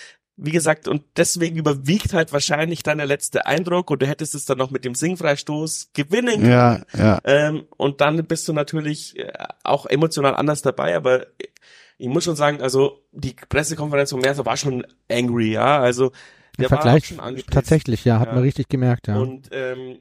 wie 0.42 0.52
gesagt, 0.52 0.88
und 0.88 1.02
deswegen 1.16 1.56
überwiegt 1.56 2.14
halt 2.14 2.32
wahrscheinlich 2.32 2.82
dein 2.82 2.98
letzte 2.98 3.46
Eindruck 3.46 3.90
und 3.90 4.00
du 4.00 4.06
hättest 4.06 4.34
es 4.34 4.46
dann 4.46 4.56
noch 4.56 4.70
mit 4.70 4.84
dem 4.84 4.94
Singfreistoß 4.94 5.90
gewinnen 5.92 6.40
können. 6.40 6.50
Ja, 6.50 6.80
ja. 6.96 7.20
Ähm, 7.24 7.64
und 7.76 8.00
dann 8.00 8.24
bist 8.24 8.48
du 8.48 8.54
natürlich 8.54 9.18
äh, 9.18 9.32
auch 9.64 9.86
emotional 9.86 10.34
anders 10.34 10.62
dabei, 10.62 10.96
aber 10.96 11.26
ich 12.00 12.08
muss 12.08 12.24
schon 12.24 12.36
sagen, 12.36 12.62
also 12.62 13.02
die 13.12 13.34
Pressekonferenz 13.48 14.10
von 14.10 14.20
Mercer 14.20 14.46
war 14.46 14.56
schon 14.56 14.86
angry, 15.10 15.52
ja. 15.52 15.80
Also 15.80 16.12
der 16.58 16.64
Im 16.64 16.68
Vergleich 16.68 17.14
tatsächlich, 17.50 18.04
ja, 18.04 18.18
hat 18.18 18.28
ja. 18.28 18.34
man 18.34 18.42
richtig 18.42 18.68
gemerkt, 18.68 19.06
ja. 19.06 19.18
Und 19.18 19.48
ähm, 19.52 19.98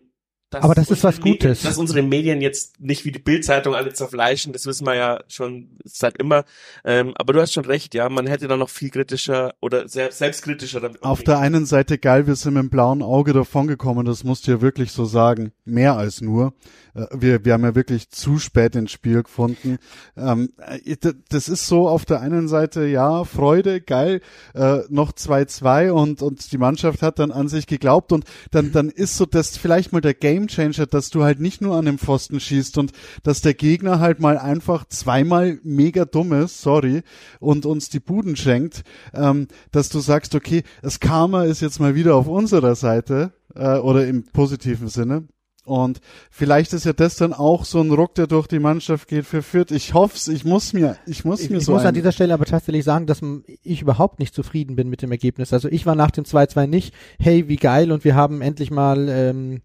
dass 0.49 0.63
Aber 0.63 0.73
das 0.73 0.89
ist 0.89 1.03
was 1.03 1.21
Gutes. 1.21 1.61
Dass 1.61 1.77
unsere 1.77 2.01
Medien 2.01 2.41
jetzt 2.41 2.79
nicht 2.79 3.05
wie 3.05 3.11
die 3.11 3.19
Bildzeitung 3.19 3.75
alle 3.75 3.93
zerfleischen, 3.93 4.51
das 4.51 4.65
wissen 4.65 4.85
wir 4.85 4.95
ja 4.95 5.19
schon 5.27 5.77
seit 5.83 6.17
immer. 6.17 6.43
Ähm, 6.83 7.13
aber 7.17 7.33
du 7.33 7.41
hast 7.41 7.53
schon 7.53 7.65
recht, 7.65 7.93
ja, 7.93 8.09
man 8.09 8.25
hätte 8.25 8.47
da 8.47 8.57
noch 8.57 8.69
viel 8.69 8.89
kritischer 8.89 9.53
oder 9.61 9.87
sehr 9.87 10.11
selbstkritischer 10.11 10.79
damit 10.79 11.03
Auf 11.03 11.23
der 11.23 11.39
einen 11.39 11.65
Seite 11.65 11.97
geil, 11.99 12.25
wir 12.25 12.35
sind 12.35 12.55
mit 12.55 12.63
dem 12.63 12.69
blauen 12.69 13.03
Auge 13.03 13.33
davongekommen, 13.33 14.05
das 14.05 14.23
musst 14.23 14.47
du 14.47 14.51
ja 14.51 14.61
wirklich 14.61 14.91
so 14.91 15.05
sagen. 15.05 15.51
Mehr 15.65 15.95
als 15.97 16.21
nur. 16.21 16.53
Äh, 16.95 17.05
Wir, 17.13 17.45
wir 17.45 17.53
haben 17.53 17.63
ja 17.63 17.75
wirklich 17.75 18.09
zu 18.09 18.39
spät 18.39 18.75
ins 18.75 18.91
Spiel 18.91 19.23
gefunden. 19.23 19.77
Ähm, 20.17 20.49
äh, 20.57 20.95
das 21.29 21.47
ist 21.47 21.67
so 21.67 21.87
auf 21.87 22.05
der 22.05 22.21
einen 22.21 22.47
Seite, 22.47 22.85
ja, 22.85 23.23
Freude, 23.23 23.81
geil, 23.81 24.21
äh, 24.55 24.79
noch 24.89 25.11
2-2 25.11 25.91
und, 25.91 26.21
und 26.21 26.51
die 26.51 26.57
Mannschaft 26.57 27.01
hat 27.01 27.19
dann 27.19 27.31
an 27.31 27.47
sich 27.47 27.67
geglaubt 27.67 28.11
und 28.11 28.25
dann, 28.51 28.71
dann 28.71 28.89
ist 28.89 29.17
so 29.17 29.25
das 29.25 29.57
vielleicht 29.57 29.93
mal 29.93 30.01
der 30.01 30.15
Gamechanger, 30.47 30.85
dass 30.85 31.09
du 31.09 31.23
halt 31.23 31.39
nicht 31.39 31.61
nur 31.61 31.75
an 31.75 31.85
dem 31.85 31.97
Pfosten 31.97 32.39
schießt 32.39 32.77
und 32.77 32.91
dass 33.23 33.41
der 33.41 33.53
Gegner 33.53 33.99
halt 33.99 34.19
mal 34.19 34.37
einfach 34.37 34.85
zweimal 34.85 35.59
mega 35.63 36.05
dumm 36.05 36.33
ist, 36.33 36.61
sorry, 36.61 37.03
und 37.39 37.65
uns 37.65 37.89
die 37.89 37.99
Buden 37.99 38.35
schenkt, 38.35 38.83
ähm, 39.13 39.47
dass 39.71 39.89
du 39.89 39.99
sagst, 39.99 40.35
okay, 40.35 40.63
das 40.81 40.99
Karma 40.99 41.43
ist 41.43 41.61
jetzt 41.61 41.79
mal 41.79 41.95
wieder 41.95 42.15
auf 42.15 42.27
unserer 42.27 42.75
Seite 42.75 43.33
äh, 43.55 43.77
oder 43.77 44.07
im 44.07 44.23
positiven 44.23 44.87
Sinne. 44.87 45.27
Und 45.69 46.01
vielleicht 46.31 46.73
ist 46.73 46.85
ja 46.85 46.93
das 46.93 47.15
dann 47.15 47.33
auch 47.33 47.63
so 47.63 47.79
ein 47.79 47.91
Ruck, 47.91 48.15
der 48.15 48.27
durch 48.27 48.47
die 48.47 48.59
Mannschaft 48.59 49.07
geht 49.07 49.25
für 49.25 49.41
Fürth. 49.41 49.71
Ich 49.71 49.93
hoff's, 49.93 50.27
ich 50.27 50.43
muss 50.45 50.73
mir, 50.73 50.97
ich 51.05 51.23
muss 51.25 51.41
Ich, 51.41 51.49
mir 51.49 51.57
ich 51.57 51.65
so 51.65 51.73
muss 51.73 51.85
an 51.85 51.93
dieser 51.93 52.11
Stelle 52.11 52.33
aber 52.33 52.45
tatsächlich 52.45 52.83
sagen, 52.83 53.05
dass 53.05 53.21
ich 53.63 53.81
überhaupt 53.81 54.19
nicht 54.19 54.33
zufrieden 54.33 54.75
bin 54.75 54.89
mit 54.89 55.01
dem 55.01 55.11
Ergebnis. 55.11 55.53
Also 55.53 55.69
ich 55.69 55.85
war 55.85 55.95
nach 55.95 56.11
dem 56.11 56.23
2-2 56.23 56.67
nicht, 56.67 56.93
hey, 57.19 57.47
wie 57.47 57.55
geil 57.57 57.91
und 57.91 58.03
wir 58.03 58.15
haben 58.15 58.41
endlich 58.41 58.71
mal 58.71 59.07
ähm, 59.09 59.61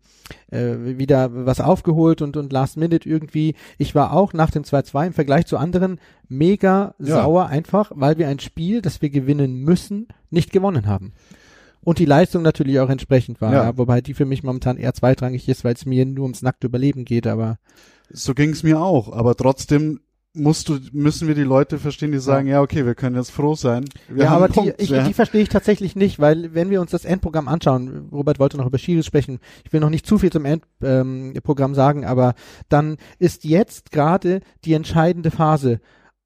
äh, 0.50 0.98
wieder 0.98 1.30
was 1.46 1.60
aufgeholt 1.60 2.22
und, 2.22 2.36
und 2.36 2.52
Last 2.52 2.76
Minute 2.76 3.08
irgendwie. 3.08 3.54
Ich 3.78 3.94
war 3.94 4.12
auch 4.12 4.32
nach 4.32 4.50
dem 4.50 4.62
2-2 4.62 5.06
im 5.08 5.12
Vergleich 5.12 5.46
zu 5.46 5.56
anderen 5.56 5.98
mega 6.28 6.94
Ja. 6.98 7.22
sauer 7.22 7.46
einfach, 7.46 7.92
weil 7.94 8.18
wir 8.18 8.28
ein 8.28 8.40
Spiel, 8.40 8.82
das 8.82 9.00
wir 9.02 9.10
gewinnen 9.10 9.56
müssen, 9.56 10.08
nicht 10.30 10.52
gewonnen 10.52 10.86
haben. 10.86 11.12
Und 11.84 11.98
die 11.98 12.04
Leistung 12.04 12.42
natürlich 12.42 12.80
auch 12.80 12.90
entsprechend 12.90 13.40
war, 13.40 13.52
Ja. 13.52 13.64
ja. 13.64 13.78
wobei 13.78 14.00
die 14.00 14.14
für 14.14 14.24
mich 14.24 14.42
momentan 14.42 14.76
eher 14.76 14.94
zweitrangig 14.94 15.48
ist, 15.48 15.64
weil 15.64 15.74
es 15.74 15.86
mir 15.86 16.04
nur 16.06 16.24
ums 16.24 16.42
nackte 16.42 16.66
Überleben 16.66 17.04
geht, 17.04 17.26
aber 17.26 17.58
So 18.10 18.34
ging's 18.34 18.62
mir 18.62 18.80
auch, 18.80 19.12
aber 19.12 19.34
trotzdem 19.36 20.00
musst 20.34 20.68
du, 20.68 20.78
müssen 20.92 21.28
wir 21.28 21.36
die 21.36 21.42
Leute 21.42 21.78
verstehen, 21.78 22.10
die 22.10 22.18
sagen, 22.18 22.48
ja, 22.48 22.60
okay, 22.60 22.84
wir 22.84 22.96
können 22.96 23.16
jetzt 23.16 23.30
froh 23.30 23.54
sein. 23.54 23.84
Wir 24.08 24.24
ja, 24.24 24.30
aber 24.30 24.48
die, 24.48 24.54
Punkt, 24.54 24.74
ich, 24.82 24.90
ja. 24.90 25.06
die 25.06 25.14
verstehe 25.14 25.42
ich 25.42 25.48
tatsächlich 25.48 25.94
nicht, 25.94 26.18
weil 26.18 26.52
wenn 26.54 26.70
wir 26.70 26.80
uns 26.80 26.90
das 26.90 27.04
Endprogramm 27.04 27.46
anschauen, 27.46 28.08
Robert 28.10 28.40
wollte 28.40 28.56
noch 28.56 28.66
über 28.66 28.78
Schiris 28.78 29.06
sprechen, 29.06 29.38
ich 29.64 29.72
will 29.72 29.80
noch 29.80 29.90
nicht 29.90 30.06
zu 30.06 30.18
viel 30.18 30.32
zum 30.32 30.44
Endprogramm 30.44 31.70
ähm, 31.70 31.74
sagen, 31.74 32.04
aber 32.04 32.34
dann 32.68 32.96
ist 33.20 33.44
jetzt 33.44 33.92
gerade 33.92 34.40
die 34.64 34.74
entscheidende 34.74 35.30
Phase. 35.30 35.80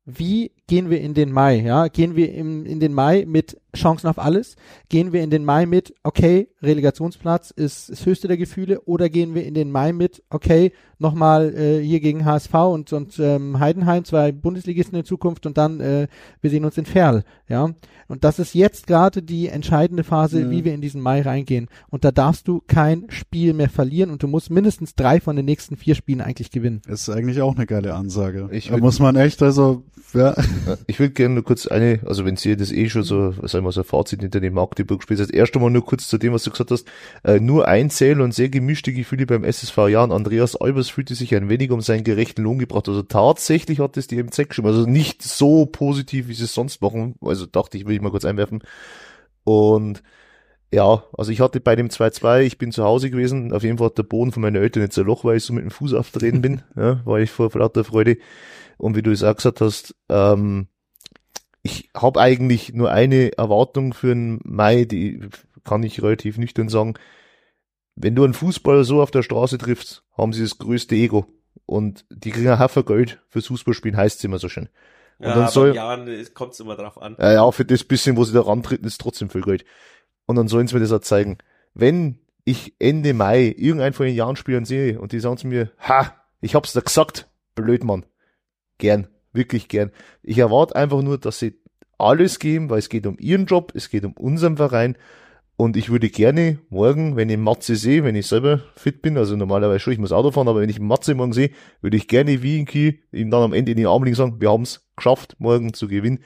Wie 0.06 0.52
gehen 0.68 0.90
wir 0.90 1.00
in 1.00 1.14
den 1.14 1.32
Mai? 1.32 1.56
Ja, 1.56 1.88
gehen 1.88 2.14
wir 2.14 2.32
im, 2.32 2.64
in 2.64 2.78
den 2.78 2.94
Mai 2.94 3.24
mit 3.26 3.56
Chancen 3.76 4.06
auf 4.06 4.18
alles? 4.18 4.54
Gehen 4.88 5.12
wir 5.12 5.22
in 5.22 5.30
den 5.30 5.44
Mai 5.44 5.66
mit, 5.66 5.94
okay, 6.04 6.48
Relegationsplatz 6.62 7.50
ist 7.50 7.90
das 7.90 8.06
höchste 8.06 8.28
der 8.28 8.36
Gefühle, 8.36 8.80
oder 8.82 9.08
gehen 9.08 9.34
wir 9.34 9.44
in 9.44 9.54
den 9.54 9.70
Mai 9.72 9.92
mit, 9.92 10.22
okay, 10.30 10.72
nochmal 10.98 11.54
äh, 11.54 11.80
hier 11.82 12.00
gegen 12.00 12.24
HSV 12.24 12.54
und, 12.54 12.92
und 12.92 13.18
ähm, 13.18 13.58
Heidenheim, 13.60 14.04
zwei 14.04 14.32
Bundesligisten 14.32 14.98
in 14.98 15.04
Zukunft 15.04 15.46
und 15.46 15.56
dann 15.58 15.80
äh, 15.80 16.06
wir 16.40 16.50
sehen 16.50 16.64
uns 16.64 16.78
in 16.78 16.86
Ferl, 16.86 17.24
ja. 17.48 17.70
Und 18.08 18.24
das 18.24 18.38
ist 18.38 18.54
jetzt 18.54 18.86
gerade 18.86 19.22
die 19.22 19.48
entscheidende 19.48 20.02
Phase, 20.02 20.40
Ja. 20.40 20.50
wie 20.50 20.64
wir 20.64 20.72
in 20.72 20.80
diesen 20.80 21.02
Mai 21.02 21.20
reingehen. 21.20 21.68
Und 21.90 22.04
da 22.04 22.10
darfst 22.10 22.48
du 22.48 22.62
kein 22.66 23.04
Spiel 23.10 23.52
mehr 23.52 23.68
verlieren 23.68 24.10
und 24.10 24.22
du 24.22 24.28
musst 24.28 24.50
mindestens 24.50 24.94
drei 24.94 25.20
von 25.20 25.36
den 25.36 25.44
nächsten 25.44 25.76
vier 25.76 25.94
Spielen 25.94 26.22
eigentlich 26.22 26.50
gewinnen. 26.50 26.80
Ist 26.88 27.10
eigentlich 27.10 27.42
auch 27.42 27.54
eine 27.54 27.66
geile 27.66 27.94
Ansage. 27.94 28.48
Ich 28.50 28.68
da 28.70 28.78
muss 28.78 28.98
man 28.98 29.14
echt, 29.16 29.42
also, 29.42 29.82
Ja, 30.14 30.34
Ich 30.86 30.98
würde 30.98 31.12
gerne 31.14 31.34
nur 31.34 31.44
kurz 31.44 31.66
eine, 31.66 32.00
also 32.06 32.24
wenn 32.24 32.36
Sie 32.36 32.56
das 32.56 32.72
eh 32.72 32.88
schon 32.88 33.02
so, 33.02 33.32
sagen 33.46 33.64
wir 33.64 33.72
so 33.72 33.80
ein 33.80 33.84
Fazit 33.84 34.20
hinter 34.20 34.40
dem 34.40 34.54
Magdeburg-Spiel 34.54 35.16
seid, 35.16 35.30
erst 35.30 35.54
einmal 35.54 35.70
nur 35.70 35.84
kurz 35.84 36.08
zu 36.08 36.18
dem, 36.18 36.32
was 36.32 36.44
du 36.44 36.50
gesagt 36.50 36.70
hast, 36.70 36.86
äh, 37.24 37.40
nur 37.40 37.68
ein 37.68 37.90
Zähl 37.90 38.20
und 38.20 38.32
sehr 38.32 38.48
gemischte 38.48 38.92
Gefühle 38.92 39.26
beim 39.26 39.44
SSV 39.44 39.88
Jahren. 39.88 40.12
Andreas 40.12 40.56
Albers 40.56 40.88
fühlte 40.88 41.14
sich 41.14 41.34
ein 41.34 41.48
wenig 41.48 41.70
um 41.70 41.80
seinen 41.80 42.04
gerechten 42.04 42.42
Lohn 42.42 42.58
gebracht. 42.58 42.88
Also 42.88 43.02
tatsächlich 43.02 43.80
hat 43.80 43.96
es 43.96 44.06
die 44.06 44.22
MZ 44.22 44.48
geschrieben. 44.48 44.68
Also 44.68 44.86
nicht 44.86 45.22
so 45.22 45.66
positiv, 45.66 46.28
wie 46.28 46.34
sie 46.34 46.44
es 46.44 46.54
sonst 46.54 46.80
machen. 46.82 47.14
Also 47.20 47.46
dachte 47.46 47.76
ich, 47.76 47.86
will 47.86 47.94
ich 47.94 48.02
mal 48.02 48.10
kurz 48.10 48.24
einwerfen. 48.24 48.62
Und 49.44 50.02
ja, 50.70 51.04
also 51.16 51.32
ich 51.32 51.40
hatte 51.40 51.60
bei 51.60 51.76
dem 51.76 51.88
2-2, 51.88 52.42
ich 52.42 52.58
bin 52.58 52.72
zu 52.72 52.84
Hause 52.84 53.10
gewesen, 53.10 53.52
auf 53.54 53.62
jeden 53.62 53.78
Fall 53.78 53.86
hat 53.86 53.98
der 53.98 54.02
Boden 54.02 54.32
von 54.32 54.42
meinen 54.42 54.56
Eltern 54.56 54.82
jetzt 54.82 54.98
ein 54.98 55.06
Loch, 55.06 55.24
weil 55.24 55.38
ich 55.38 55.44
so 55.44 55.54
mit 55.54 55.64
dem 55.64 55.70
Fuß 55.70 55.94
auftreten 55.94 56.42
bin, 56.42 56.62
ja, 56.76 57.00
war 57.06 57.20
ich 57.20 57.30
vor 57.30 57.50
lauter 57.54 57.84
Freude. 57.84 58.18
Und 58.78 58.96
wie 58.96 59.02
du 59.02 59.10
es 59.10 59.22
auch 59.22 59.34
gesagt 59.36 59.60
hast, 59.60 59.94
ähm, 60.08 60.68
ich 61.62 61.90
habe 61.94 62.20
eigentlich 62.20 62.72
nur 62.72 62.90
eine 62.90 63.36
Erwartung 63.36 63.92
für 63.92 64.08
den 64.08 64.40
Mai, 64.44 64.84
die 64.84 65.20
kann 65.64 65.82
ich 65.82 66.02
relativ 66.02 66.38
nüchtern 66.38 66.68
sagen. 66.68 66.94
Wenn 67.96 68.14
du 68.14 68.24
einen 68.24 68.34
Fußballer 68.34 68.84
so 68.84 69.02
auf 69.02 69.10
der 69.10 69.22
Straße 69.22 69.58
triffst, 69.58 70.04
haben 70.16 70.32
sie 70.32 70.42
das 70.42 70.58
größte 70.58 70.94
Ego. 70.94 71.26
Und 71.66 72.06
die 72.10 72.30
kriegen 72.30 72.48
ein 72.48 72.58
Haufen 72.60 72.84
Geld 72.84 73.20
fürs 73.28 73.48
Fußballspielen, 73.48 73.96
heißt 73.96 74.18
es 74.18 74.24
immer 74.24 74.38
so 74.38 74.48
schön. 74.48 74.68
Und 75.18 75.26
ja, 75.26 75.34
dann 75.34 75.48
soll- 75.48 75.74
ja, 75.74 75.96
es 76.06 76.32
kommt 76.32 76.58
immer 76.60 76.76
drauf 76.76 77.02
an. 77.02 77.16
Äh, 77.18 77.34
ja, 77.34 77.50
für 77.50 77.64
das 77.64 77.82
bisschen, 77.84 78.16
wo 78.16 78.22
sie 78.24 78.32
da 78.32 78.40
rantreten, 78.42 78.86
ist 78.86 79.00
trotzdem 79.00 79.28
viel 79.28 79.42
Geld. 79.42 79.64
Und 80.26 80.36
dann 80.36 80.46
sollen 80.48 80.68
sie 80.68 80.74
mir 80.76 80.80
das 80.80 80.92
auch 80.92 81.00
zeigen. 81.00 81.38
Wenn 81.74 82.20
ich 82.44 82.74
Ende 82.78 83.12
Mai 83.14 83.52
irgendeinen 83.58 83.92
von 83.92 84.06
den 84.06 84.14
Jahren-Spielern 84.14 84.64
sehe 84.64 85.00
und 85.00 85.10
die 85.12 85.20
sagen 85.20 85.36
zu 85.36 85.48
mir, 85.48 85.72
ha, 85.80 86.14
ich 86.40 86.54
hab's 86.54 86.72
da 86.72 86.80
gesagt, 86.80 87.28
blöd, 87.56 87.82
Mann. 87.82 88.06
Gern, 88.78 89.08
wirklich 89.32 89.68
gern. 89.68 89.90
Ich 90.22 90.38
erwarte 90.38 90.76
einfach 90.76 91.02
nur, 91.02 91.18
dass 91.18 91.38
sie 91.38 91.60
alles 91.98 92.38
geben, 92.38 92.70
weil 92.70 92.78
es 92.78 92.88
geht 92.88 93.06
um 93.06 93.16
ihren 93.18 93.46
Job, 93.46 93.72
es 93.74 93.90
geht 93.90 94.04
um 94.04 94.12
unseren 94.12 94.56
Verein. 94.56 94.96
Und 95.56 95.76
ich 95.76 95.90
würde 95.90 96.08
gerne 96.08 96.60
morgen, 96.70 97.16
wenn 97.16 97.28
ich 97.28 97.36
Matze 97.36 97.74
sehe, 97.74 98.04
wenn 98.04 98.14
ich 98.14 98.28
selber 98.28 98.60
fit 98.76 99.02
bin, 99.02 99.18
also 99.18 99.34
normalerweise 99.34 99.80
schon, 99.80 99.92
ich 99.92 99.98
muss 99.98 100.12
Auto 100.12 100.30
fahren, 100.30 100.46
aber 100.46 100.60
wenn 100.60 100.68
ich 100.68 100.78
Matze 100.78 101.16
morgen 101.16 101.32
sehe, 101.32 101.50
würde 101.80 101.96
ich 101.96 102.06
gerne 102.06 102.44
wie 102.44 102.60
in 102.60 102.64
Kiel 102.64 103.00
ihm 103.10 103.32
dann 103.32 103.42
am 103.42 103.52
Ende 103.52 103.72
in 103.72 103.76
die 103.76 103.86
Arme 103.86 104.04
liegen 104.04 104.14
sagen, 104.14 104.40
wir 104.40 104.52
haben's 104.52 104.86
geschafft, 104.94 105.34
morgen 105.40 105.74
zu 105.74 105.88
gewinnen. 105.88 106.20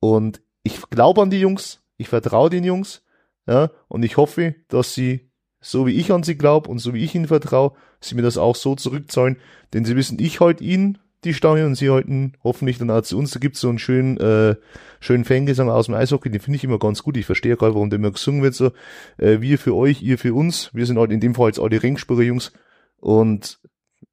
Und 0.00 0.42
ich 0.64 0.80
glaube 0.90 1.22
an 1.22 1.30
die 1.30 1.38
Jungs, 1.38 1.80
ich 1.96 2.08
vertraue 2.08 2.50
den 2.50 2.64
Jungs, 2.64 3.04
ja, 3.46 3.70
und 3.86 4.02
ich 4.02 4.16
hoffe, 4.16 4.56
dass 4.66 4.94
sie, 4.94 5.30
so 5.60 5.86
wie 5.86 5.92
ich 5.92 6.10
an 6.10 6.24
sie 6.24 6.36
glaube 6.36 6.68
und 6.68 6.78
so 6.78 6.92
wie 6.92 7.04
ich 7.04 7.14
ihnen 7.14 7.28
vertraue, 7.28 7.72
sie 8.00 8.16
mir 8.16 8.22
das 8.22 8.36
auch 8.36 8.56
so 8.56 8.74
zurückzahlen, 8.74 9.36
denn 9.74 9.84
sie 9.84 9.94
wissen, 9.94 10.18
ich 10.18 10.40
halt 10.40 10.60
ihnen 10.60 10.98
die 11.26 11.34
Stange 11.34 11.66
und 11.66 11.74
sie 11.74 11.90
halten 11.90 12.32
hoffentlich 12.42 12.78
dann 12.78 12.90
auch 12.90 13.02
zu 13.02 13.18
uns. 13.18 13.32
Da 13.32 13.40
gibt's 13.40 13.60
so 13.60 13.68
einen 13.68 13.78
schönen, 13.78 14.16
äh, 14.18 14.56
schönen 15.00 15.24
Fangesang 15.24 15.68
aus 15.68 15.86
dem 15.86 15.94
Eishockey, 15.94 16.30
den 16.30 16.40
finde 16.40 16.56
ich 16.56 16.64
immer 16.64 16.78
ganz 16.78 17.02
gut. 17.02 17.16
Ich 17.16 17.26
verstehe 17.26 17.56
gar 17.56 17.74
warum 17.74 17.90
der 17.90 17.98
immer 17.98 18.12
gesungen 18.12 18.42
wird, 18.42 18.54
so, 18.54 18.72
äh, 19.18 19.40
wir 19.40 19.58
für 19.58 19.74
euch, 19.74 20.02
ihr 20.02 20.18
für 20.18 20.32
uns. 20.32 20.70
Wir 20.72 20.86
sind 20.86 20.98
halt 20.98 21.10
in 21.10 21.20
dem 21.20 21.34
Fall 21.34 21.48
jetzt 21.48 21.60
alle 21.60 21.82
Ringspürer-Jungs 21.82 22.52
und 22.98 23.58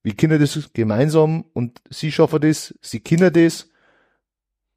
wir 0.02 0.16
kennen 0.16 0.40
das 0.40 0.74
gemeinsam 0.74 1.46
und 1.54 1.82
sie 1.90 2.12
schaffen 2.12 2.42
das, 2.42 2.74
sie 2.82 3.00
kennen 3.00 3.32
das 3.32 3.70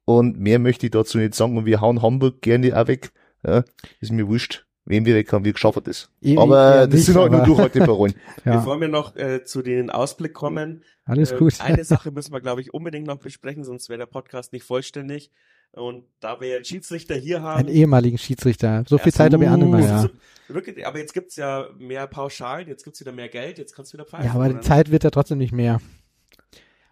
und 0.05 0.39
mehr 0.39 0.59
möchte 0.59 0.85
ich 0.85 0.91
dazu 0.91 1.17
nicht 1.17 1.35
sagen 1.35 1.57
und 1.57 1.65
wir 1.65 1.81
hauen 1.81 2.01
Hamburg 2.01 2.41
gerne 2.41 2.79
auch 2.79 2.87
weg. 2.87 3.11
Ja, 3.45 3.63
ist 3.99 4.11
mir 4.11 4.27
wurscht, 4.27 4.66
wem 4.87 5.05
wir 5.05 5.15
weg 5.15 5.31
haben, 5.31 5.45
wir 5.45 5.55
schaffen 5.57 5.83
das. 5.83 6.09
Eh- 6.21 6.37
Aber 6.37 6.75
eher 6.75 6.87
das 6.87 6.95
nicht, 6.95 7.05
sind 7.05 7.17
halt 7.17 7.31
nur 7.31 7.41
aber- 7.41 7.47
Durchhalteparolen. 7.47 8.15
Ja, 8.45 8.57
Bevor 8.57 8.79
wir 8.81 8.87
noch 8.87 9.15
äh, 9.15 9.43
zu 9.43 9.61
den 9.61 9.89
Ausblick 9.89 10.33
kommen, 10.33 10.83
alles 11.05 11.31
äh, 11.31 11.37
gut. 11.37 11.55
eine 11.59 11.83
Sache 11.83 12.11
müssen 12.11 12.33
wir, 12.33 12.41
glaube 12.41 12.61
ich, 12.61 12.73
unbedingt 12.73 13.05
noch 13.07 13.17
besprechen, 13.19 13.63
sonst 13.63 13.89
wäre 13.89 13.99
der 13.99 14.05
Podcast 14.07 14.53
nicht 14.53 14.63
vollständig. 14.63 15.31
Und 15.73 16.05
da 16.21 16.39
wir 16.39 16.55
einen 16.55 16.65
Schiedsrichter 16.65 17.15
hier 17.15 17.41
haben, 17.41 17.59
Einen 17.59 17.67
ehemaligen 17.69 18.17
Schiedsrichter. 18.17 18.83
So 18.87 18.97
viel 18.97 19.11
Ja, 19.11 19.17
Zeit 19.17 19.33
habe 19.33 19.43
ich 19.43 19.49
auch 19.49 19.57
nicht 19.57 19.69
mehr, 19.69 19.81
so- 19.83 19.87
ja. 19.87 20.01
so- 20.47 20.53
wirklich, 20.55 20.87
aber 20.87 20.97
jetzt 20.99 21.13
gibt's 21.13 21.35
ja 21.35 21.67
mehr 21.77 22.07
Pauschalen, 22.07 22.67
jetzt 22.69 22.83
gibt's 22.85 22.99
wieder 23.01 23.11
mehr 23.11 23.27
Geld, 23.27 23.57
jetzt 23.57 23.75
kannst 23.75 23.91
du 23.93 23.97
wieder 23.97 24.05
pfeifen. 24.05 24.25
Ja, 24.27 24.33
aber 24.33 24.49
die? 24.53 24.61
Zeit 24.61 24.91
wird 24.91 25.03
ja 25.03 25.09
trotzdem 25.09 25.37
nicht 25.37 25.51
mehr. 25.53 25.81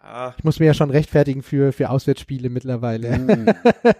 Ah, 0.08 0.34
Ich 0.38 0.44
muss 0.44 0.60
mir 0.60 0.66
ja 0.66 0.74
schon 0.74 0.90
rechtfertigen 0.90 1.42
für, 1.42 1.72
für 1.72 1.90
Auswärtsspiele 1.90 2.48
mittlerweile. 2.48 3.18
Mhm. 3.18 3.46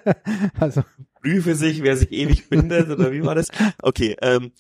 also, 0.61 0.85
prüfe 1.21 1.57
sich, 1.57 1.83
wer 1.83 1.97
sich 1.97 2.13
ewig 2.13 2.49
bindet, 2.49 2.89
oder 2.89 3.11
wie 3.11 3.25
war 3.25 3.35
das? 3.35 3.49
Okay, 3.83 4.17
ähm, 4.23 4.53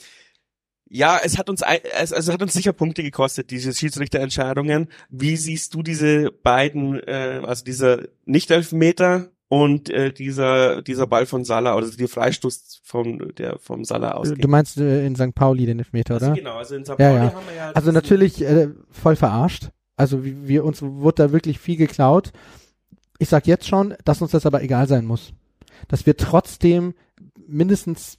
ja, 0.88 1.20
es 1.22 1.38
hat 1.38 1.48
uns 1.48 1.62
also 1.62 2.14
es 2.14 2.28
hat 2.28 2.42
uns 2.42 2.52
sicher 2.52 2.72
Punkte 2.72 3.02
gekostet, 3.02 3.50
diese 3.50 3.72
Schiedsrichterentscheidungen. 3.72 4.88
Wie 5.08 5.36
siehst 5.36 5.74
du 5.74 5.82
diese 5.82 6.30
beiden, 6.30 7.00
äh, 7.00 7.42
also 7.44 7.64
dieser 7.64 8.02
Nicht-Elfmeter 8.24 9.28
und 9.48 9.88
äh, 9.90 10.12
dieser 10.12 10.82
dieser 10.82 11.06
Ball 11.06 11.26
von 11.26 11.44
Salah, 11.44 11.76
oder 11.76 11.88
die 11.88 12.08
Freistoß 12.08 12.80
vom 12.84 13.34
der 13.36 13.58
vom 13.58 13.84
Salah 13.84 14.12
ausgeht? 14.12 14.42
du 14.42 14.48
meinst 14.48 14.78
äh, 14.78 15.06
in 15.06 15.14
St. 15.14 15.34
Pauli 15.34 15.66
den 15.66 15.78
Elfmeter, 15.78 16.14
also 16.14 16.26
oder? 16.26 16.34
genau, 16.34 16.56
also 16.56 16.74
in 16.74 16.84
St. 16.84 16.90
Ja, 16.90 16.94
Pauli 16.96 17.14
ja. 17.14 17.34
haben 17.34 17.46
wir 17.48 17.56
ja 17.56 17.70
Also 17.72 17.92
natürlich 17.92 18.42
äh, 18.42 18.68
voll 18.90 19.14
verarscht. 19.16 19.70
Also 19.96 20.24
wir 20.24 20.64
uns 20.64 20.82
wurde 20.82 21.24
da 21.24 21.32
wirklich 21.32 21.58
viel 21.58 21.76
geklaut. 21.76 22.32
Ich 23.18 23.28
sag 23.28 23.46
jetzt 23.46 23.66
schon, 23.66 23.94
dass 24.04 24.20
uns 24.22 24.32
das 24.32 24.46
aber 24.46 24.62
egal 24.62 24.86
sein 24.88 25.06
muss. 25.06 25.32
Dass 25.88 26.06
wir 26.06 26.16
trotzdem 26.16 26.94
mindestens 27.46 28.18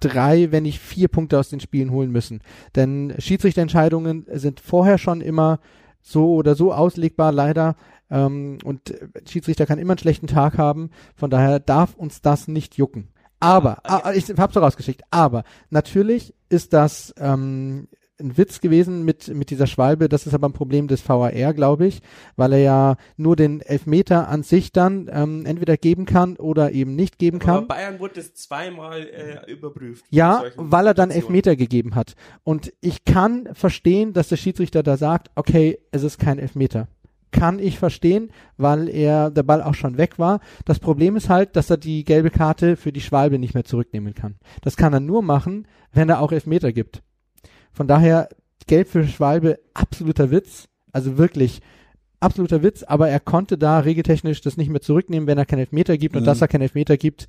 drei, 0.00 0.52
wenn 0.52 0.64
nicht 0.64 0.80
vier 0.80 1.08
Punkte 1.08 1.38
aus 1.38 1.48
den 1.48 1.60
Spielen 1.60 1.90
holen 1.90 2.10
müssen. 2.10 2.40
Denn 2.76 3.14
Schiedsrichterentscheidungen 3.18 4.26
sind 4.32 4.60
vorher 4.60 4.98
schon 4.98 5.20
immer 5.20 5.60
so 6.02 6.34
oder 6.34 6.54
so 6.54 6.72
auslegbar, 6.74 7.32
leider. 7.32 7.76
Ähm, 8.10 8.58
und 8.64 8.94
Schiedsrichter 9.26 9.64
kann 9.64 9.78
immer 9.78 9.92
einen 9.92 9.98
schlechten 9.98 10.26
Tag 10.26 10.58
haben. 10.58 10.90
Von 11.16 11.30
daher 11.30 11.58
darf 11.58 11.94
uns 11.94 12.20
das 12.20 12.48
nicht 12.48 12.76
jucken. 12.76 13.08
Aber, 13.40 13.78
Ah, 13.84 14.02
ah, 14.04 14.12
ich 14.12 14.26
hab's 14.28 14.56
rausgeschickt, 14.56 15.02
aber 15.10 15.44
natürlich 15.70 16.34
ist 16.48 16.72
das 16.72 17.14
ähm, 17.18 17.88
ein 18.20 18.36
Witz 18.36 18.60
gewesen 18.60 19.04
mit, 19.04 19.28
mit 19.28 19.50
dieser 19.50 19.66
Schwalbe. 19.66 20.08
Das 20.08 20.26
ist 20.26 20.34
aber 20.34 20.48
ein 20.48 20.52
Problem 20.52 20.88
des 20.88 21.06
VAR, 21.08 21.32
glaube 21.54 21.86
ich, 21.86 22.00
weil 22.36 22.52
er 22.52 22.58
ja 22.58 22.96
nur 23.16 23.36
den 23.36 23.60
Elfmeter 23.60 24.28
an 24.28 24.42
sich 24.42 24.72
dann 24.72 25.10
ähm, 25.12 25.46
entweder 25.46 25.76
geben 25.76 26.06
kann 26.06 26.36
oder 26.36 26.72
eben 26.72 26.94
nicht 26.94 27.18
geben 27.18 27.40
Aber 27.42 27.44
kann. 27.44 27.68
Bayern 27.68 27.98
wurde 27.98 28.14
das 28.14 28.34
zweimal 28.34 29.02
äh, 29.02 29.50
überprüft. 29.50 30.04
Ja, 30.10 30.44
weil 30.56 30.86
er 30.86 30.94
dann. 30.94 31.10
Elfmeter 31.14 31.54
gegeben 31.54 31.94
hat. 31.94 32.14
Und 32.42 32.72
ich 32.80 33.04
kann 33.04 33.48
verstehen, 33.52 34.12
dass 34.12 34.28
der 34.28 34.36
Schiedsrichter 34.36 34.82
da 34.82 34.96
sagt, 34.96 35.30
okay, 35.36 35.78
es 35.92 36.02
ist 36.02 36.18
kein 36.18 36.38
Elfmeter. 36.38 36.88
Kann 37.30 37.58
ich 37.58 37.78
verstehen, 37.78 38.30
weil 38.56 38.88
er 38.88 39.30
der 39.30 39.42
Ball 39.42 39.62
auch 39.62 39.74
schon 39.74 39.96
weg 39.96 40.18
war. 40.18 40.40
Das 40.64 40.78
Problem 40.78 41.16
ist 41.16 41.28
halt, 41.28 41.56
dass 41.56 41.70
er 41.70 41.76
die 41.76 42.04
gelbe 42.04 42.30
Karte 42.30 42.76
für 42.76 42.92
die 42.92 43.00
Schwalbe 43.00 43.38
nicht 43.38 43.54
mehr 43.54 43.64
zurücknehmen 43.64 44.14
kann. 44.14 44.36
Das 44.62 44.76
kann 44.76 44.92
er 44.92 45.00
nur 45.00 45.22
machen, 45.22 45.66
wenn 45.92 46.08
er 46.08 46.20
auch 46.20 46.32
Elfmeter 46.32 46.72
gibt. 46.72 47.02
Von 47.74 47.86
daher 47.88 48.28
gelb 48.66 48.88
für 48.88 49.06
Schwalbe 49.06 49.58
absoluter 49.74 50.30
Witz, 50.30 50.68
also 50.92 51.18
wirklich 51.18 51.60
absoluter 52.20 52.62
Witz, 52.62 52.82
aber 52.84 53.08
er 53.10 53.20
konnte 53.20 53.58
da 53.58 53.80
regeltechnisch 53.80 54.40
das 54.40 54.56
nicht 54.56 54.70
mehr 54.70 54.80
zurücknehmen, 54.80 55.26
wenn 55.26 55.36
er 55.36 55.44
keinen 55.44 55.58
Elfmeter 55.60 55.98
gibt 55.98 56.16
und 56.16 56.22
Mhm. 56.22 56.26
dass 56.26 56.40
er 56.40 56.48
keinen 56.48 56.62
Elfmeter 56.62 56.96
gibt, 56.96 57.26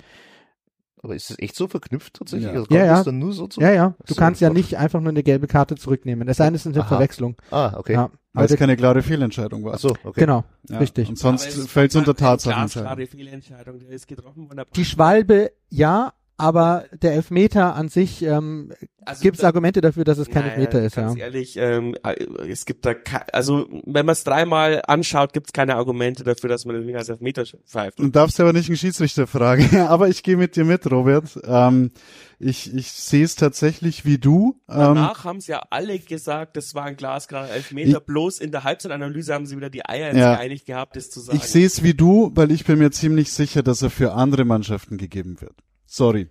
Aber 1.03 1.13
ist 1.13 1.29
es 1.29 1.37
echt 1.37 1.55
so 1.55 1.67
verknüpft 1.67 2.15
tatsächlich? 2.15 2.47
Ja. 2.51 2.53
Also 2.61 2.65
Ja, 2.73 2.79
das 2.87 2.97
ja. 2.99 3.03
dann 3.03 3.19
nur 3.19 3.31
so 3.31 3.45
zu 3.45 3.61
Ja, 3.61 3.71
ja. 3.71 3.89
Du 4.07 4.13
So, 4.15 4.19
kannst 4.19 4.41
ja 4.41 4.49
nicht 4.49 4.77
einfach 4.77 5.01
nur 5.01 5.09
eine 5.11 5.21
gelbe 5.21 5.45
Karte 5.45 5.75
zurücknehmen. 5.75 6.27
Es 6.27 6.37
sei 6.37 6.45
denn, 6.45 6.55
es 6.55 6.65
ist 6.65 6.73
eine 6.73 6.81
Aha. 6.81 6.87
Verwechslung. 6.87 7.35
Ah, 7.51 7.73
okay. 7.77 7.93
Ja. 7.93 8.09
Weil 8.33 8.45
es 8.45 8.55
keine 8.55 8.75
klare 8.75 9.03
Fehlentscheidung 9.03 9.63
war. 9.63 9.75
Ach 9.75 9.79
so, 9.79 9.89
okay. 10.03 10.21
Genau, 10.21 10.43
Ja, 10.67 10.79
richtig. 10.79 11.07
Und 11.07 11.19
sonst 11.19 11.45
fällt 11.69 11.91
es 11.91 11.95
unter 11.95 12.09
eine 12.11 12.15
Tatsachen. 12.17 12.55
Glasklare 12.69 13.05
Fehlentscheidung, 13.05 13.77
der 13.79 13.89
ist 13.89 14.07
getroffen 14.07 14.47
von 14.47 14.57
der 14.57 14.65
Die 14.75 14.83
Schwalbe, 14.83 15.51
ja, 15.69 16.11
aber 16.37 16.85
der 17.01 17.13
Elfmeter 17.13 17.75
an 17.75 17.87
sich, 17.89 18.21
ähm, 18.23 18.73
also 19.05 19.21
gibt 19.21 19.35
es 19.37 19.41
da- 19.41 19.47
Argumente 19.47 19.79
dafür, 19.81 20.03
dass 20.03 20.17
es 20.17 20.27
kein 20.29 20.43
Naja, 20.43 20.53
Elfmeter 20.55 20.83
ist, 20.83 20.95
ja. 20.95 21.03
ganz 21.07 21.19
ehrlich, 21.19 21.55
ähm, 21.57 21.95
äh, 22.03 22.13
es 22.49 22.65
gibt 22.65 22.85
da, 22.85 22.93
also 23.31 23.67
wenn 23.85 24.05
man 24.05 24.13
es 24.13 24.23
dreimal 24.23 24.81
anschaut, 24.87 25.31
gibt 25.33 25.47
es 25.47 25.53
keine 25.53 25.75
Argumente 25.75 26.23
dafür, 26.23 26.49
dass 26.49 26.65
man 26.65 26.85
den 26.85 26.95
als 26.95 27.09
Elfmeter 27.09 27.43
pfeift. 27.65 27.99
Du 27.99 28.09
darfst 28.09 28.39
aber 28.39 28.51
nicht 28.51 28.67
einen 28.67 28.77
Schiedsrichter 28.77 29.27
fragen. 29.27 29.63
aber 29.87 30.09
ich 30.09 30.23
gehe 30.23 30.35
mit 30.37 30.55
dir 30.55 30.65
mit, 30.65 30.89
Robert. 30.91 31.39
Ähm, 31.45 31.91
ich 32.39 32.73
ich 32.75 32.91
sehe 32.91 33.23
es 33.23 33.35
tatsächlich 33.35 34.03
wie 34.03 34.17
du. 34.17 34.59
Ähm, 34.67 34.75
Danach 34.77 35.23
haben 35.23 35.39
sie 35.39 35.51
ja 35.53 35.61
alle 35.69 35.97
gesagt, 35.99 36.57
das 36.57 36.75
war 36.75 36.83
ein 36.83 36.97
glasklarer 36.97 37.49
Elfmeter. 37.49 37.99
Ich- 37.99 38.05
Bloß 38.05 38.39
in 38.39 38.51
der 38.51 38.63
Halbzeitanalyse 38.65 39.33
haben 39.33 39.45
sie 39.45 39.55
wieder 39.55 39.69
die 39.69 39.85
Eier 39.87 40.09
ins 40.09 40.19
Ja. 40.19 40.35
geeinigt 40.35 40.65
gehabt, 40.65 40.95
das 40.97 41.09
zu 41.09 41.21
sagen. 41.21 41.37
ich 41.37 41.43
sehe 41.43 41.65
es 41.65 41.81
wie 41.83 41.93
du, 41.93 42.31
weil 42.35 42.51
ich 42.51 42.65
bin 42.65 42.77
mir 42.79 42.91
ziemlich 42.91 43.31
sicher, 43.31 43.63
dass 43.63 43.81
er 43.81 43.89
für 43.89 44.13
andere 44.13 44.43
Mannschaften 44.43 44.97
gegeben 44.97 45.39
wird. 45.39 45.53
Sorry. 45.85 46.29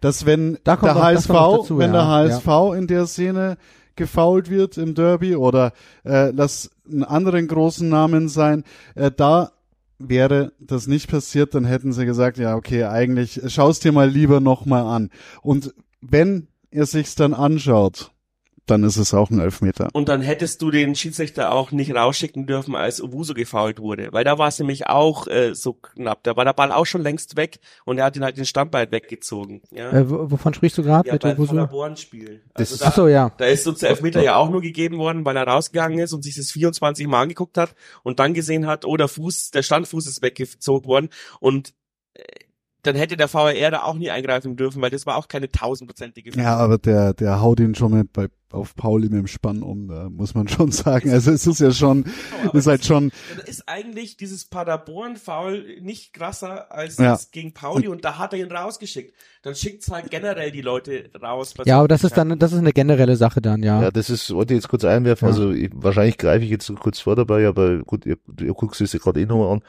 Dass 0.00 0.26
wenn 0.26 0.58
Da 0.64 0.76
der 0.76 0.94
HSV, 0.94 1.28
dazu, 1.28 1.78
wenn 1.78 1.94
ja. 1.94 2.22
der 2.22 2.34
HSV 2.34 2.76
in 2.76 2.86
der 2.86 3.06
Szene 3.06 3.56
gefoult 3.96 4.50
wird 4.50 4.76
im 4.76 4.94
Derby 4.94 5.36
oder 5.36 5.72
äh, 6.04 6.30
lass 6.30 6.70
einen 6.86 7.04
anderen 7.04 7.46
großen 7.46 7.88
Namen 7.88 8.28
sein, 8.28 8.64
äh, 8.94 9.10
da 9.10 9.52
wäre 9.98 10.52
das 10.58 10.86
nicht 10.86 11.08
passiert, 11.08 11.54
dann 11.54 11.64
hätten 11.64 11.92
sie 11.92 12.04
gesagt, 12.04 12.38
ja, 12.38 12.56
okay, 12.56 12.84
eigentlich 12.84 13.40
schaust 13.46 13.84
dir 13.84 13.92
mal 13.92 14.08
lieber 14.08 14.40
nochmal 14.40 14.84
an. 14.84 15.10
Und 15.42 15.74
wenn 16.00 16.48
er 16.70 16.86
sich's 16.86 17.14
dann 17.14 17.34
anschaut, 17.34 18.10
dann 18.66 18.82
ist 18.84 18.96
es 18.96 19.12
auch 19.12 19.30
ein 19.30 19.40
Elfmeter. 19.40 19.88
Und 19.92 20.08
dann 20.08 20.22
hättest 20.22 20.62
du 20.62 20.70
den 20.70 20.94
Schiedsrichter 20.94 21.52
auch 21.52 21.70
nicht 21.70 21.94
rausschicken 21.94 22.46
dürfen, 22.46 22.74
als 22.74 23.02
Owusu 23.02 23.34
gefoult 23.34 23.78
wurde. 23.78 24.08
Weil 24.12 24.24
da 24.24 24.38
war 24.38 24.48
es 24.48 24.58
nämlich 24.58 24.86
auch 24.86 25.26
äh, 25.26 25.54
so 25.54 25.74
knapp. 25.74 26.22
Da 26.22 26.36
war 26.36 26.44
der 26.44 26.52
Ball 26.54 26.72
auch 26.72 26.86
schon 26.86 27.02
längst 27.02 27.36
weg 27.36 27.58
und 27.84 27.98
er 27.98 28.04
hat 28.06 28.16
ihn 28.16 28.24
halt 28.24 28.36
den 28.38 28.46
Standbein 28.46 28.90
weggezogen. 28.90 29.60
Ja, 29.70 29.90
Äh, 29.90 30.08
wo- 30.08 30.30
wovon 30.30 30.54
sprichst 30.54 30.78
du 30.78 30.82
gerade? 30.82 31.06
ja 31.08 31.12
mit 31.14 31.22
beim 31.22 31.36
Owusu? 31.36 31.54
Paderborn-Spiel. 31.54 32.42
Das 32.54 32.72
Also 32.72 32.74
ist- 32.74 32.82
da, 32.84 32.90
so, 32.92 33.08
ja. 33.08 33.30
da 33.36 33.44
ist 33.44 33.64
so 33.64 33.72
zu 33.72 33.86
Elfmeter 33.88 34.22
ja 34.22 34.36
auch 34.36 34.48
nur 34.48 34.62
gegeben 34.62 34.98
worden, 34.98 35.24
weil 35.24 35.36
er 35.36 35.46
rausgegangen 35.46 35.98
ist 35.98 36.12
und 36.12 36.22
sich 36.22 36.34
das 36.36 36.50
24 36.50 37.06
Mal 37.06 37.22
angeguckt 37.22 37.58
hat 37.58 37.74
und 38.02 38.18
dann 38.18 38.32
gesehen 38.34 38.66
hat, 38.66 38.84
oh, 38.84 38.96
der 38.96 39.08
Fuß, 39.08 39.50
der 39.50 39.62
Standfuß 39.62 40.06
ist 40.06 40.22
weggezogen 40.22 40.86
worden 40.86 41.08
und 41.40 41.74
äh, 42.14 42.22
dann 42.82 42.96
hätte 42.96 43.16
der 43.16 43.32
VAR 43.32 43.54
da 43.70 43.82
auch 43.84 43.94
nie 43.94 44.10
eingreifen 44.10 44.56
dürfen, 44.56 44.82
weil 44.82 44.90
das 44.90 45.06
war 45.06 45.16
auch 45.16 45.26
keine 45.26 45.50
tausendprozentige 45.50 46.30
Ja, 46.38 46.56
aber 46.58 46.76
der, 46.76 47.14
der 47.14 47.40
haut 47.40 47.58
ihn 47.60 47.74
schon 47.74 47.92
mal 47.92 48.04
bei, 48.04 48.28
auf 48.50 48.76
Pauli 48.76 49.08
mit 49.08 49.18
dem 49.18 49.26
Spann 49.26 49.62
um, 49.62 49.88
da 49.88 50.08
muss 50.10 50.34
man 50.34 50.46
schon 50.48 50.70
sagen. 50.70 51.10
Also 51.10 51.32
es 51.32 51.46
ist 51.46 51.58
ja 51.60 51.72
schon, 51.72 52.04
aber 52.44 52.54
ist 52.58 52.66
halt 52.66 52.84
schon, 52.84 53.10
ist 53.46 53.68
eigentlich 53.68 54.16
dieses 54.16 54.44
Paderborn-Foul 54.44 55.80
nicht 55.80 56.12
krasser 56.12 56.70
als 56.72 56.98
Ja. 56.98 57.12
das 57.12 57.30
gegen 57.30 57.52
Pauli 57.52 57.88
und 57.88 58.04
da 58.04 58.18
hat 58.18 58.32
er 58.32 58.38
ihn 58.40 58.50
rausgeschickt. 58.52 59.14
Dann 59.42 59.54
schickt's 59.54 59.90
halt 59.90 60.10
generell 60.10 60.50
die 60.52 60.60
Leute 60.62 61.10
raus. 61.20 61.54
Ja, 61.64 61.78
aber 61.78 61.88
das 61.88 62.04
ist 62.04 62.16
dann, 62.16 62.38
das 62.38 62.52
ist 62.52 62.58
eine 62.58 62.72
generelle 62.72 63.16
Sache 63.16 63.40
dann, 63.42 63.62
ja. 63.62 63.82
Ja, 63.82 63.90
das 63.90 64.08
ist, 64.10 64.32
wollte 64.32 64.54
ich 64.54 64.58
jetzt 64.58 64.68
kurz 64.68 64.84
einwerfen, 64.84 65.26
Ja. 65.26 65.32
also 65.34 65.50
ich, 65.50 65.70
wahrscheinlich 65.74 66.16
greife 66.18 66.44
ich 66.44 66.50
jetzt 66.50 66.72
kurz 66.80 67.00
vor 67.00 67.16
dabei, 67.16 67.46
aber 67.46 67.78
gut, 67.80 68.06
ihr, 68.06 68.16
ihr 68.40 68.54
guckt 68.54 68.80
es 68.80 68.92
ja 68.92 68.98
gerade 68.98 69.20
eh 69.20 69.26
nochmal 69.26 69.52
an. 69.54 69.62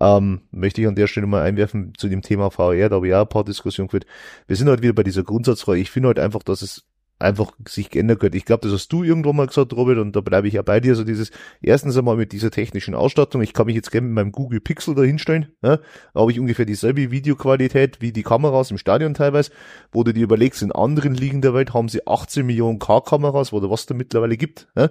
Ähm, 0.00 0.40
möchte 0.50 0.80
ich 0.80 0.88
an 0.88 0.96
der 0.96 1.06
Stelle 1.06 1.28
mal 1.28 1.42
einwerfen 1.42 1.92
zu 1.96 2.08
dem 2.08 2.22
Thema 2.22 2.50
VR, 2.50 2.88
da 2.88 2.96
habe 2.96 3.06
ich 3.06 3.14
auch 3.14 3.20
ein 3.22 3.28
paar 3.28 3.44
Diskussionen 3.44 3.86
geführt. 3.88 4.06
Wir 4.48 4.56
sind 4.56 4.68
halt 4.68 4.82
wieder 4.82 4.94
bei 4.94 5.04
dieser 5.04 5.22
Grundsatzfrage. 5.22 5.78
Ich 5.78 5.90
finde 5.92 6.08
halt 6.08 6.18
einfach, 6.18 6.42
dass 6.42 6.60
es 6.62 6.84
einfach 7.22 7.52
sich 7.66 7.90
geändert 7.90 8.22
wird. 8.22 8.34
Ich 8.34 8.44
glaube, 8.44 8.62
das 8.62 8.72
hast 8.72 8.88
du 8.92 9.02
irgendwann 9.02 9.36
mal 9.36 9.46
gesagt, 9.46 9.72
Robert, 9.72 9.98
und 9.98 10.14
da 10.14 10.20
bleibe 10.20 10.48
ich 10.48 10.54
ja 10.54 10.62
bei 10.62 10.80
dir. 10.80 10.90
Also 10.90 11.04
dieses, 11.04 11.30
erstens 11.60 11.96
einmal 11.96 12.16
mit 12.16 12.32
dieser 12.32 12.50
technischen 12.50 12.94
Ausstattung. 12.94 13.42
Ich 13.42 13.54
kann 13.54 13.66
mich 13.66 13.76
jetzt 13.76 13.90
gerne 13.90 14.06
mit 14.06 14.14
meinem 14.14 14.32
Google 14.32 14.60
Pixel 14.60 14.94
da 14.94 15.02
hinstellen. 15.02 15.52
Ja? 15.62 15.78
Da 16.14 16.20
habe 16.20 16.32
ich 16.32 16.40
ungefähr 16.40 16.66
dieselbe 16.66 17.10
Videoqualität 17.10 18.00
wie 18.00 18.12
die 18.12 18.22
Kameras 18.22 18.70
im 18.70 18.78
Stadion 18.78 19.14
teilweise, 19.14 19.52
wo 19.90 20.04
du 20.04 20.12
dir 20.12 20.24
überlegst, 20.24 20.62
in 20.62 20.72
anderen 20.72 21.14
Ligen 21.14 21.40
der 21.40 21.54
Welt 21.54 21.72
haben 21.72 21.88
sie 21.88 22.06
18 22.06 22.44
Millionen 22.44 22.78
K-Kameras 22.78 23.52
oder 23.52 23.70
was 23.70 23.86
da 23.86 23.94
mittlerweile 23.94 24.36
gibt. 24.36 24.68
Ja? 24.76 24.90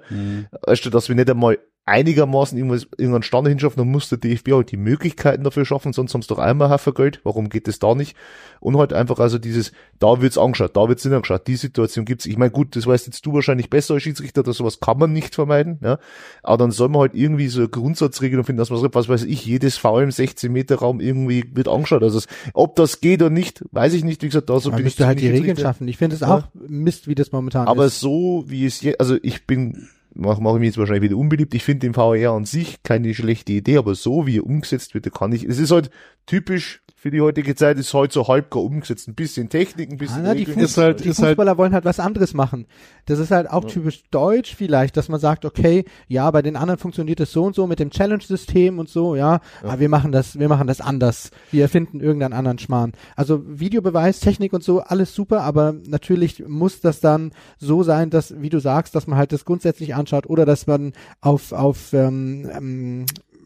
Weißt 0.65 0.85
du, 0.85 0.89
dass 0.89 1.09
wir 1.09 1.15
nicht 1.15 1.29
einmal 1.29 1.59
einigermaßen 1.85 2.57
irgendeinen 2.57 3.23
Stand 3.23 3.47
hinschaffen, 3.47 3.77
dann 3.79 3.91
muss 3.91 4.07
der 4.07 4.19
DFB 4.19 4.51
halt 4.51 4.71
die 4.71 4.77
Möglichkeiten 4.77 5.43
dafür 5.43 5.65
schaffen, 5.65 5.93
sonst 5.93 6.13
haben 6.13 6.21
sie 6.21 6.27
doch 6.27 6.37
einmal 6.37 6.69
Haufen 6.69 6.93
Geld. 6.93 7.21
Warum 7.23 7.49
geht 7.49 7.67
es 7.67 7.79
da 7.79 7.95
nicht? 7.95 8.15
Und 8.59 8.77
halt 8.77 8.93
einfach 8.93 9.19
also 9.19 9.39
dieses, 9.39 9.71
da 9.97 10.21
wird's 10.21 10.37
angeschaut, 10.37 10.77
da 10.77 10.87
wird's 10.87 11.03
nicht 11.03 11.13
angeschaut, 11.13 11.47
die 11.47 11.55
Situation 11.55 12.05
gibt's. 12.05 12.27
Ich 12.27 12.37
meine, 12.37 12.51
gut, 12.51 12.75
das 12.75 12.85
weißt 12.85 13.07
jetzt 13.07 13.25
du 13.25 13.33
wahrscheinlich 13.33 13.69
besser 13.71 13.95
als 13.95 14.03
Schiedsrichter, 14.03 14.43
dass 14.43 14.57
sowas 14.57 14.79
kann 14.79 14.99
man 14.99 15.11
nicht 15.11 15.33
vermeiden, 15.33 15.79
ja. 15.81 15.97
Aber 16.43 16.57
dann 16.57 16.71
soll 16.71 16.89
man 16.89 17.01
halt 17.01 17.15
irgendwie 17.15 17.47
so 17.47 17.61
eine 17.61 17.69
Grundsatzregelung 17.69 18.45
finden, 18.45 18.59
dass 18.59 18.69
man 18.69 18.79
sagt, 18.79 18.93
was 18.93 19.09
weiß 19.09 19.23
ich, 19.23 19.43
jedes 19.45 19.77
Foul 19.77 20.03
im 20.03 20.11
16 20.11 20.51
Meter 20.51 20.75
Raum 20.75 20.99
irgendwie 20.99 21.43
wird 21.53 21.67
angeschaut. 21.67 22.03
Also, 22.03 22.21
ob 22.53 22.75
das 22.75 23.01
geht 23.01 23.21
oder 23.21 23.31
nicht, 23.31 23.63
weiß 23.71 23.93
ich 23.93 24.03
nicht. 24.03 24.21
Wie 24.21 24.27
gesagt, 24.27 24.49
da 24.51 24.59
so 24.59 24.69
Man 24.69 24.77
bin 24.77 24.85
ich 24.87 24.91
müsste 24.93 25.07
halt 25.07 25.19
die 25.19 25.29
Regeln 25.29 25.57
schaffen. 25.57 25.87
Ich 25.87 25.97
finde 25.97 26.15
es 26.15 26.21
Ja. 26.21 26.35
auch 26.37 26.43
Mist, 26.53 27.07
wie 27.07 27.15
das 27.15 27.31
momentan 27.31 27.67
Aber 27.67 27.85
ist. 27.85 27.99
so 27.99 28.43
wie 28.47 28.65
es 28.65 28.81
jetzt, 28.81 28.99
also 28.99 29.17
ich 29.23 29.47
bin, 29.47 29.87
mache 30.13 30.41
mach 30.41 30.53
ich 30.53 30.59
mich 30.59 30.67
jetzt 30.67 30.77
wahrscheinlich 30.77 31.03
wieder 31.03 31.17
unbeliebt. 31.17 31.53
Ich 31.53 31.63
finde 31.63 31.87
den 31.87 31.93
VR 31.93 32.31
an 32.31 32.45
sich 32.45 32.83
keine 32.83 33.13
schlechte 33.13 33.53
Idee, 33.53 33.77
aber 33.77 33.95
so 33.95 34.27
wie 34.27 34.37
er 34.37 34.45
umgesetzt 34.45 34.93
wird, 34.93 35.11
kann 35.13 35.31
ich, 35.31 35.43
es 35.43 35.59
ist 35.59 35.71
halt 35.71 35.89
typisch 36.25 36.81
für 37.01 37.09
die 37.09 37.19
heutige 37.19 37.55
Zeit, 37.55 37.79
ist 37.79 37.95
halt 37.95 38.11
so 38.11 38.27
halb 38.27 38.51
gar 38.51 38.61
umgesetzt. 38.61 39.07
Ein 39.07 39.15
bisschen 39.15 39.49
Technik, 39.49 39.89
ein 39.89 39.97
bisschen 39.97 40.19
Ah, 40.19 40.23
na, 40.25 40.33
die, 40.35 40.41
Regeln. 40.41 40.59
Fuß 40.59 40.63
Ist 40.69 40.77
halt- 40.77 41.03
die 41.03 41.09
ist 41.09 41.17
halt- 41.17 41.29
Fußballer 41.29 41.57
wollen 41.57 41.73
halt 41.73 41.83
was 41.83 41.99
anderes 41.99 42.35
machen. 42.35 42.67
Das 43.07 43.17
ist 43.17 43.31
halt 43.31 43.49
auch 43.49 43.65
typisch 43.65 44.03
deutsch 44.11 44.53
vielleicht, 44.55 44.95
dass 44.97 45.09
man 45.09 45.19
sagt, 45.19 45.43
okay, 45.43 45.83
ja, 46.07 46.29
bei 46.29 46.43
den 46.43 46.55
anderen 46.55 46.77
funktioniert 46.79 47.19
es 47.19 47.31
so 47.31 47.43
und 47.43 47.55
so 47.55 47.65
mit 47.65 47.79
dem 47.79 47.89
Challenge-System 47.89 48.77
und 48.77 48.87
so, 48.87 49.15
ja, 49.15 49.39
aber 49.63 49.79
wir 49.79 49.89
machen 49.89 50.11
das, 50.11 50.37
wir 50.37 50.47
machen 50.47 50.67
das 50.67 50.79
anders. 50.79 51.31
Wir 51.49 51.63
erfinden 51.63 52.01
irgendeinen 52.01 52.33
anderen 52.33 52.59
Schmarrn. 52.59 52.91
Also 53.15 53.41
Videobeweis, 53.47 54.19
Technik 54.19 54.53
und 54.53 54.63
so, 54.63 54.81
alles 54.81 55.15
super, 55.15 55.41
aber 55.41 55.73
natürlich 55.87 56.47
muss 56.47 56.81
das 56.81 56.99
dann 56.99 57.31
so 57.57 57.81
sein, 57.81 58.11
dass, 58.11 58.39
wie 58.39 58.49
du 58.49 58.59
sagst, 58.59 58.93
dass 58.93 59.07
man 59.07 59.17
halt 59.17 59.31
das 59.31 59.43
grundsätzlich 59.43 59.95
anschaut 59.95 60.27
oder 60.29 60.45
dass 60.45 60.67
man 60.67 60.93
auf, 61.19 61.51
auf 61.51 61.93
ähm, 61.93 62.47
ähm, 62.55 63.05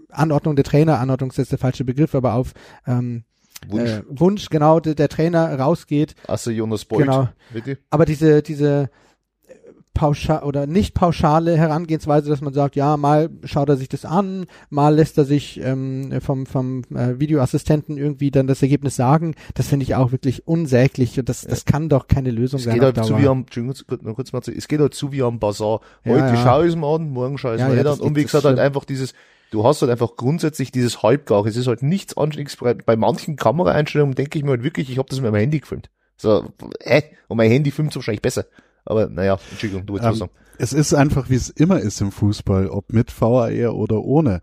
Anordnung 0.09 0.57
der 0.57 0.65
Trainer, 0.65 0.99
Anordnung 0.99 1.29
ist 1.29 1.37
jetzt 1.37 1.53
der 1.53 1.59
falsche 1.59 1.85
Begriff, 1.85 2.15
aber 2.15 2.33
auf 2.33 2.51
ähm, 2.85 3.23
Wunsch. 3.67 3.89
Äh, 3.89 4.03
Wunsch, 4.09 4.49
genau, 4.49 4.79
der, 4.79 4.95
der 4.95 5.09
Trainer 5.09 5.57
rausgeht. 5.59 6.15
Asse 6.27 6.51
Jonas 6.51 6.85
Boyd. 6.85 7.05
Genau. 7.05 7.29
Bitte? 7.53 7.77
Aber 7.89 8.05
diese, 8.05 8.41
diese 8.41 8.89
pauschal 9.95 10.43
oder 10.43 10.67
nicht 10.67 10.93
pauschale 10.93 11.57
Herangehensweise, 11.57 12.29
dass 12.29 12.41
man 12.41 12.53
sagt, 12.53 12.75
ja, 12.75 12.97
mal 12.97 13.29
schaut 13.45 13.69
er 13.69 13.77
sich 13.77 13.89
das 13.89 14.05
an, 14.05 14.45
mal 14.69 14.93
lässt 14.93 15.17
er 15.17 15.25
sich 15.25 15.59
ähm, 15.63 16.19
vom, 16.21 16.45
vom 16.45 16.83
äh, 16.93 17.19
Videoassistenten 17.19 17.97
irgendwie 17.97 18.29
dann 18.29 18.45
das 18.45 18.61
Ergebnis 18.61 18.97
sagen, 18.97 19.33
das 19.55 19.67
finde 19.67 19.83
ich 19.85 19.95
auch 19.95 20.11
wirklich 20.11 20.47
unsäglich 20.47 21.17
und 21.17 21.29
das, 21.29 21.41
das 21.41 21.65
kann 21.65 21.89
doch 21.89 22.07
keine 22.07 22.29
Lösung 22.29 22.59
Es 22.59 22.65
sein. 22.65 22.75
geht 22.75 22.83
halt 22.83 23.03
zu 23.03 23.17
wie 23.17 23.27
am, 23.27 23.45
noch 24.01 24.15
kurz 24.15 24.33
mal 24.33 24.41
zu, 24.41 24.51
es 24.51 24.67
geht 24.67 24.81
halt 24.81 24.93
zu 24.93 25.11
wie 25.11 25.23
am 25.23 25.39
Bazar. 25.39 25.79
Ja, 26.03 26.11
Heute 26.11 26.25
ja. 26.35 26.43
schaue 26.43 26.65
ich 26.65 26.69
es 26.71 26.75
mir 26.75 26.87
an, 26.87 27.09
morgen 27.09 27.37
schaue 27.37 27.55
ich 27.55 27.61
es 27.61 27.67
Ja, 27.67 27.73
mir 27.73 27.81
ja, 27.81 27.91
an. 27.91 27.99
Und 27.99 28.15
wie 28.15 28.23
gesagt, 28.23 28.43
halt 28.45 28.59
einfach 28.59 28.83
dieses, 28.83 29.13
du 29.51 29.63
hast 29.63 29.81
halt 29.81 29.91
einfach 29.91 30.15
grundsätzlich 30.15 30.71
dieses 30.71 31.03
Halbgar. 31.03 31.45
Es 31.45 31.55
ist 31.55 31.67
halt 31.67 31.83
nichts 31.83 32.17
anständiges. 32.17 32.57
Bei 32.57 32.95
manchen 32.95 33.35
Kameraeinstellungen 33.35 34.15
denke 34.15 34.37
ich 34.37 34.43
mir 34.43 34.51
halt 34.51 34.63
wirklich, 34.63 34.89
ich 34.89 34.97
habe 34.97 35.09
das 35.09 35.19
mit 35.21 35.31
meinem 35.31 35.41
Handy 35.41 35.59
gefilmt. 35.59 35.89
So, 36.17 36.51
hä? 36.81 37.03
Und 37.27 37.37
mein 37.37 37.51
Handy 37.51 37.71
filmt 37.71 37.95
wahrscheinlich 37.95 38.21
besser. 38.21 38.45
Aber 38.85 39.07
naja, 39.07 39.39
Entschuldigung, 39.51 39.85
du 39.85 39.93
wolltest 39.93 40.07
Ähm, 40.07 40.11
was 40.11 40.19
sagen. 40.19 40.31
Es 40.57 40.73
ist 40.73 40.93
einfach, 40.93 41.29
wie 41.29 41.35
es 41.35 41.49
immer 41.49 41.79
ist 41.79 41.99
im 42.01 42.11
Fußball, 42.11 42.69
ob 42.69 42.93
mit 42.93 43.11
VAR 43.19 43.75
oder 43.75 44.03
ohne. 44.03 44.41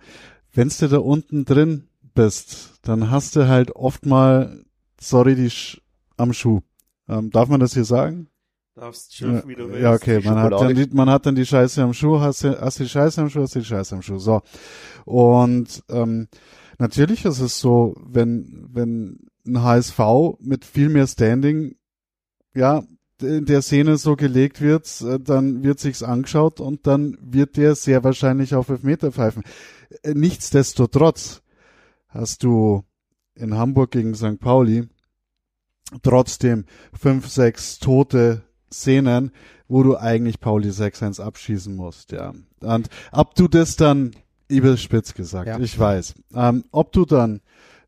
Wenn's 0.52 0.78
du 0.78 0.88
da 0.88 0.98
unten 0.98 1.44
drin 1.44 1.88
bist, 2.14 2.74
dann 2.82 3.10
hast 3.10 3.36
du 3.36 3.48
halt 3.48 3.74
oft 3.74 4.04
mal, 4.04 4.64
sorry, 5.00 5.34
die 5.34 5.48
Sch 5.48 5.80
am 6.18 6.32
Schuh. 6.34 6.60
Ähm, 7.08 7.30
darf 7.30 7.48
man 7.48 7.60
das 7.60 7.72
hier 7.72 7.84
sagen? 7.84 8.28
Darfst 8.82 9.14
schimpfen, 9.14 9.48
wie 9.48 9.54
du 9.54 9.68
willst. 9.68 9.80
Ja, 9.80 9.92
okay, 9.92 10.20
man 10.24 10.40
hat, 10.40 10.50
dann 10.50 10.74
die, 10.74 10.88
man 10.92 11.08
hat 11.08 11.24
dann 11.24 11.36
die 11.36 11.46
Scheiße 11.46 11.80
am 11.80 11.94
Schuh, 11.94 12.18
hast 12.18 12.42
du, 12.42 12.60
hast 12.60 12.80
du 12.80 12.82
die 12.82 12.88
Scheiße 12.88 13.20
am 13.20 13.30
Schuh, 13.30 13.42
hast 13.42 13.54
du 13.54 13.60
die 13.60 13.64
Scheiße 13.64 13.94
am 13.94 14.02
Schuh. 14.02 14.18
So. 14.18 14.42
Und 15.04 15.84
ähm, 15.88 16.26
natürlich 16.78 17.24
ist 17.24 17.38
es 17.38 17.60
so, 17.60 17.94
wenn, 18.04 18.66
wenn 18.72 19.20
ein 19.46 19.62
HSV 19.62 20.00
mit 20.40 20.64
viel 20.64 20.88
mehr 20.88 21.06
Standing, 21.06 21.76
ja, 22.56 22.82
in 23.20 23.44
der 23.44 23.62
Szene 23.62 23.98
so 23.98 24.16
gelegt 24.16 24.60
wird, 24.60 25.00
äh, 25.02 25.20
dann 25.20 25.62
wird 25.62 25.78
sich's 25.78 26.02
angeschaut 26.02 26.58
und 26.58 26.84
dann 26.88 27.16
wird 27.20 27.56
der 27.56 27.76
sehr 27.76 28.02
wahrscheinlich 28.02 28.56
auf 28.56 28.68
Elfmeter 28.68 29.12
pfeifen. 29.12 29.44
Äh, 30.02 30.14
Nichtsdestotrotz 30.14 31.42
hast 32.08 32.42
du 32.42 32.82
in 33.36 33.56
Hamburg 33.56 33.92
gegen 33.92 34.16
St. 34.16 34.40
Pauli 34.40 34.88
trotzdem 36.02 36.64
fünf, 36.92 37.28
sechs 37.28 37.78
tote 37.78 38.42
Szenen, 38.72 39.30
wo 39.68 39.82
du 39.82 39.96
eigentlich 39.96 40.40
Pauli 40.40 40.70
6-1 40.70 41.20
abschießen 41.20 41.74
musst, 41.76 42.12
ja. 42.12 42.32
Und 42.60 42.88
ob 43.12 43.34
du 43.34 43.48
das 43.48 43.76
dann, 43.76 44.12
überspitzt 44.48 45.14
gesagt, 45.14 45.46
Ja. 45.48 45.58
ich 45.58 45.78
weiß, 45.78 46.14
ähm, 46.34 46.64
ob 46.72 46.92
du 46.92 47.04
dann, 47.06 47.40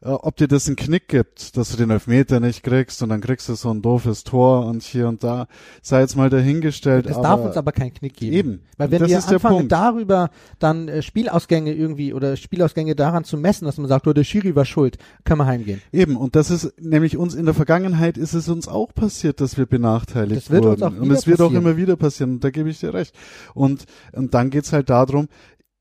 ob 0.04 0.36
dir 0.36 0.48
das 0.48 0.66
einen 0.66 0.76
Knick 0.76 1.08
gibt, 1.08 1.56
dass 1.56 1.70
du 1.70 1.76
den 1.78 1.90
Elfmeter 1.90 2.38
nicht 2.38 2.62
kriegst 2.62 3.02
und 3.02 3.08
dann 3.08 3.22
kriegst 3.22 3.48
du 3.48 3.54
so 3.54 3.70
ein 3.70 3.80
doofes 3.80 4.22
Tor 4.22 4.66
und 4.66 4.82
hier 4.82 5.08
und 5.08 5.24
da, 5.24 5.46
sei 5.80 6.00
jetzt 6.00 6.14
mal 6.16 6.28
dahingestellt. 6.28 7.06
Es 7.06 7.20
darf 7.20 7.40
uns 7.40 7.56
aber 7.56 7.72
keinen 7.72 7.94
Knick 7.94 8.14
geben. 8.14 8.34
Eben. 8.34 8.60
Weil 8.76 8.90
wenn 8.90 9.00
das 9.00 9.08
wir 9.08 9.34
anfangen, 9.34 9.68
darüber 9.68 10.30
dann 10.58 10.88
äh, 10.88 11.00
Spielausgänge 11.00 11.72
irgendwie 11.72 12.12
oder 12.12 12.36
Spielausgänge 12.36 12.94
daran 12.94 13.24
zu 13.24 13.38
messen, 13.38 13.64
dass 13.64 13.78
man 13.78 13.88
sagt, 13.88 14.06
oh, 14.06 14.12
der 14.12 14.24
Schiri 14.24 14.54
war 14.54 14.66
schuld, 14.66 14.98
können 15.24 15.40
wir 15.40 15.46
heimgehen. 15.46 15.80
Eben, 15.90 16.16
und 16.16 16.36
das 16.36 16.50
ist 16.50 16.74
nämlich 16.78 17.16
uns 17.16 17.34
in 17.34 17.46
der 17.46 17.54
Vergangenheit 17.54 18.18
ist 18.18 18.34
es 18.34 18.48
uns 18.48 18.68
auch 18.68 18.92
passiert, 18.94 19.40
dass 19.40 19.56
wir 19.56 19.66
benachteiligt 19.66 20.36
Das 20.36 20.50
wird 20.50 20.64
wurden. 20.64 20.82
uns 20.82 20.94
auch 20.94 21.00
und 21.00 21.10
es 21.12 21.26
wird 21.26 21.40
auch 21.40 21.52
immer 21.52 21.76
wieder 21.78 21.96
passieren, 21.96 22.32
und 22.32 22.44
da 22.44 22.50
gebe 22.50 22.68
ich 22.68 22.78
dir 22.78 22.92
recht. 22.92 23.14
Und, 23.54 23.86
und 24.12 24.34
dann 24.34 24.50
geht's 24.50 24.72
halt 24.72 24.90
darum, 24.90 25.28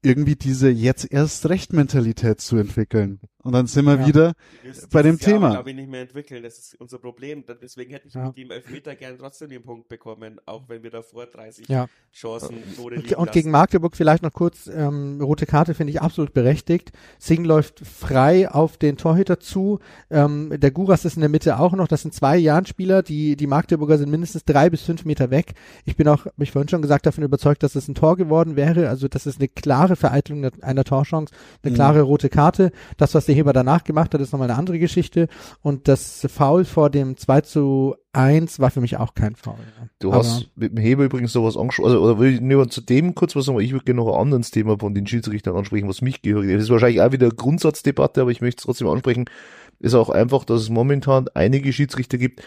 irgendwie 0.02 0.36
diese 0.36 0.70
jetzt 0.70 1.12
erst 1.12 1.50
recht 1.50 1.74
Mentalität 1.74 2.42
zu 2.42 2.58
entwickeln. 2.58 3.20
Und 3.44 3.52
dann 3.54 3.68
sind 3.68 3.86
wir 3.86 3.96
Ja. 4.00 4.08
wieder 4.08 4.34
bei 4.92 5.02
dem 5.02 5.18
Jahr, 5.18 5.30
Thema. 5.34 5.50
glaube 5.52 5.70
ich, 5.72 5.76
nicht 5.76 5.90
mehr 5.90 6.02
entwickeln. 6.02 6.44
Das 6.44 6.58
ist 6.58 6.76
unser 6.80 6.98
Problem. 6.98 7.44
Deswegen 7.62 7.92
hätte 7.92 8.08
ich 8.08 8.14
Ja. 8.14 8.28
mit 8.28 8.38
dem 8.38 8.52
Elfmeter 8.52 8.96
gern 8.96 9.18
trotzdem 9.18 9.50
den 9.50 9.62
Punkt 9.64 9.90
bekommen, 9.90 10.40
auch 10.46 10.64
wenn 10.70 10.82
wir 10.82 10.92
davor 10.92 11.26
30 11.26 11.68
Ja. 11.68 11.88
Chancen 12.14 12.56
Tode 12.78 12.96
Und, 12.96 13.04
liegen 13.04 13.16
und 13.16 13.32
gegen. 13.32 13.52
Magdeburg 13.52 13.96
vielleicht 13.98 14.24
noch 14.24 14.32
kurz, 14.34 14.68
ähm, 14.68 15.20
rote 15.22 15.46
Karte 15.46 15.74
finde 15.74 15.92
ich 15.92 16.02
absolut 16.02 16.34
berechtigt. 16.34 16.92
Singh 17.20 17.46
läuft 17.48 17.82
frei 17.86 18.50
auf 18.50 18.78
den 18.78 18.98
Torhüter 18.98 19.40
zu. 19.40 19.80
Ähm, 20.10 20.54
der 20.58 20.72
Guras 20.72 21.04
ist 21.06 21.16
in 21.16 21.22
der 21.22 21.30
Mitte 21.30 21.60
auch 21.60 21.74
noch. 21.74 21.88
Das 21.90 22.02
sind 22.02 22.14
zwei 22.14 22.38
Jahrenspieler. 22.38 23.04
Die, 23.04 23.36
die 23.36 23.48
Magdeburger 23.48 23.98
sind 23.98 24.10
mindestens 24.10 24.46
drei 24.46 24.70
bis 24.70 24.84
fünf 24.84 25.04
Meter 25.06 25.32
weg. 25.32 25.54
Ich 25.86 25.98
bin 25.98 26.08
auch, 26.08 26.26
hab 26.26 26.40
ich 26.40 26.52
vorhin 26.52 26.70
schon 26.70 26.82
gesagt, 26.82 27.06
davon 27.06 27.24
überzeugt, 27.24 27.62
dass 27.64 27.76
es 27.76 27.88
ein 27.90 27.96
Tor 27.96 28.16
geworden 28.16 28.56
wäre. 28.56 28.88
Also 28.90 29.08
das 29.10 29.26
ist 29.26 29.40
eine 29.40 29.50
klare 29.50 29.96
Vereitelung 29.98 30.46
einer 30.62 30.84
Torchance, 30.86 31.34
eine 31.62 31.72
Mhm. 31.72 31.76
klare 31.76 32.02
rote 32.02 32.30
Karte. 32.30 32.72
Das, 32.98 33.14
was 33.16 33.28
der 33.34 33.38
Heber 33.38 33.54
danach 33.54 33.84
gemacht 33.84 34.14
hat, 34.14 34.22
ist 34.22 34.32
nochmal 34.32 34.50
eine 34.50 34.58
andere 34.60 34.80
Geschichte. 34.80 35.28
Und 35.62 35.88
das 35.88 36.26
Foul 36.34 36.66
vor 36.66 36.90
dem 36.90 37.18
2 37.18 37.42
zu 37.42 37.96
1 38.14 38.60
war 38.60 38.70
für 38.70 38.80
mich 38.82 38.98
auch 38.98 39.16
kein 39.16 39.36
Foul. 39.36 39.56
ja. 39.60 39.88
Du 40.00 40.10
Aber- 40.12 40.20
hast 40.20 40.50
mit 40.56 40.72
dem 40.78 40.78
Heber 40.82 41.04
übrigens 41.06 41.34
sowas 41.34 41.58
angesprochen, 41.58 41.92
also, 41.92 42.04
oder 42.04 42.20
will 42.20 42.36
ich 42.36 42.42
nur 42.42 42.70
zu 42.70 42.82
dem 42.82 43.16
kurz 43.16 43.36
was 43.36 43.46
sagen, 43.46 43.56
aber 43.56 43.64
ich 43.64 43.72
würde 43.72 43.86
gerne 43.86 44.02
noch 44.02 44.14
ein 44.14 44.22
anderes 44.22 44.52
Thema 44.52 44.78
von 44.78 44.94
den 44.94 45.08
Schiedsrichtern 45.08 45.56
ansprechen, 45.56 45.90
was 45.90 46.02
mich 46.02 46.22
gehört. 46.22 46.46
Das 46.46 46.64
ist 46.64 46.70
wahrscheinlich 46.70 47.02
auch 47.02 47.12
wieder 47.12 47.26
eine 47.28 47.36
Grundsatzdebatte, 47.36 48.22
aber 48.22 48.32
ich 48.32 48.42
möchte 48.42 48.60
es 48.60 48.66
trotzdem 48.66 48.88
ansprechen. 48.88 49.26
Ist 49.80 49.96
auch 49.96 50.10
einfach, 50.10 50.46
dass 50.46 50.62
es 50.62 50.70
momentan 50.70 51.28
einige 51.34 51.74
Schiedsrichter 51.74 52.18
gibt, 52.18 52.42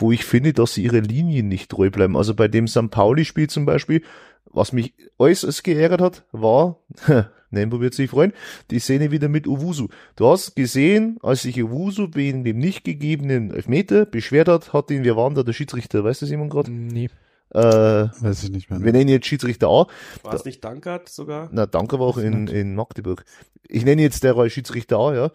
wo 0.00 0.12
ich 0.12 0.24
finde, 0.24 0.52
dass 0.52 0.74
sie 0.74 0.84
ihre 0.84 1.00
Linien 1.00 1.48
nicht 1.48 1.70
treu 1.70 1.90
bleiben. 1.90 2.16
Also 2.16 2.34
bei 2.34 2.48
dem 2.48 2.66
St. 2.66 2.90
Pauli-Spiel 2.90 3.48
zum 3.48 3.66
Beispiel, 3.66 4.02
was 4.46 4.72
mich 4.72 4.94
äußerst 5.18 5.62
geärgert 5.62 6.00
hat, 6.00 6.24
war, 6.32 6.78
Nembo 7.50 7.80
wird 7.80 7.94
sich 7.94 8.10
freuen, 8.10 8.32
die 8.70 8.78
Szene 8.78 9.10
wieder 9.10 9.28
mit 9.28 9.46
Uwusu. 9.46 9.88
Du 10.16 10.28
hast 10.28 10.56
gesehen, 10.56 11.18
als 11.22 11.42
sich 11.42 11.62
Uwusu 11.62 12.08
wegen 12.14 12.44
dem 12.44 12.58
nicht 12.58 12.84
gegebenen 12.84 13.50
Elfmeter 13.50 14.06
beschwert 14.06 14.48
hat, 14.48 14.72
hat 14.72 14.90
ihn, 14.90 15.04
wer 15.04 15.16
war 15.16 15.28
denn 15.28 15.36
da 15.36 15.42
der 15.42 15.52
Schiedsrichter, 15.52 16.04
weißt 16.04 16.22
du 16.22 16.26
das 16.26 16.30
jemand 16.30 16.50
gerade? 16.50 16.70
Nee. 16.70 17.10
Äh, 17.52 17.60
weiß 17.60 18.44
ich 18.44 18.50
nicht 18.50 18.70
mehr. 18.70 18.80
wir 18.80 18.92
nennen 18.92 19.08
jetzt 19.08 19.26
Schiedsrichter 19.26 19.66
A. 19.68 19.88
War 20.22 20.34
es 20.34 20.44
nicht 20.44 20.64
Dankert 20.64 21.08
sogar? 21.08 21.48
Na, 21.50 21.66
danke 21.66 21.98
war 21.98 22.06
auch 22.06 22.18
in, 22.18 22.46
in 22.46 22.76
Magdeburg. 22.76 23.24
Ich 23.66 23.84
nenne 23.84 24.02
jetzt 24.02 24.22
der 24.22 24.48
Schiedsrichter 24.48 24.98
A, 24.98 25.14
ja. 25.14 25.30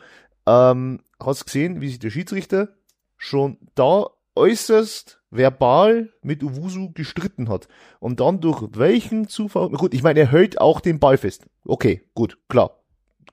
Ähm, 0.48 1.02
hast 1.20 1.46
gesehen, 1.46 1.82
wie 1.82 1.90
sich 1.90 2.00
der 2.00 2.12
Schiedsrichter 2.12 2.70
schon 3.18 3.58
da 3.76 4.08
äußerst 4.36 5.22
verbal 5.32 6.10
mit 6.22 6.44
Uwusu 6.44 6.92
gestritten 6.94 7.50
hat. 7.50 7.68
Und 8.00 8.20
dann 8.20 8.42
durch 8.42 8.64
welchen 8.74 9.28
Zufall, 9.28 9.70
gut, 9.70 9.94
ich 9.94 10.04
meine, 10.04 10.22
er 10.22 10.32
hält 10.32 10.60
auch 10.62 10.80
den 10.80 11.00
Ball 11.00 11.18
fest. 11.18 11.46
Okay, 11.66 12.04
gut, 12.14 12.38
klar. 12.50 12.80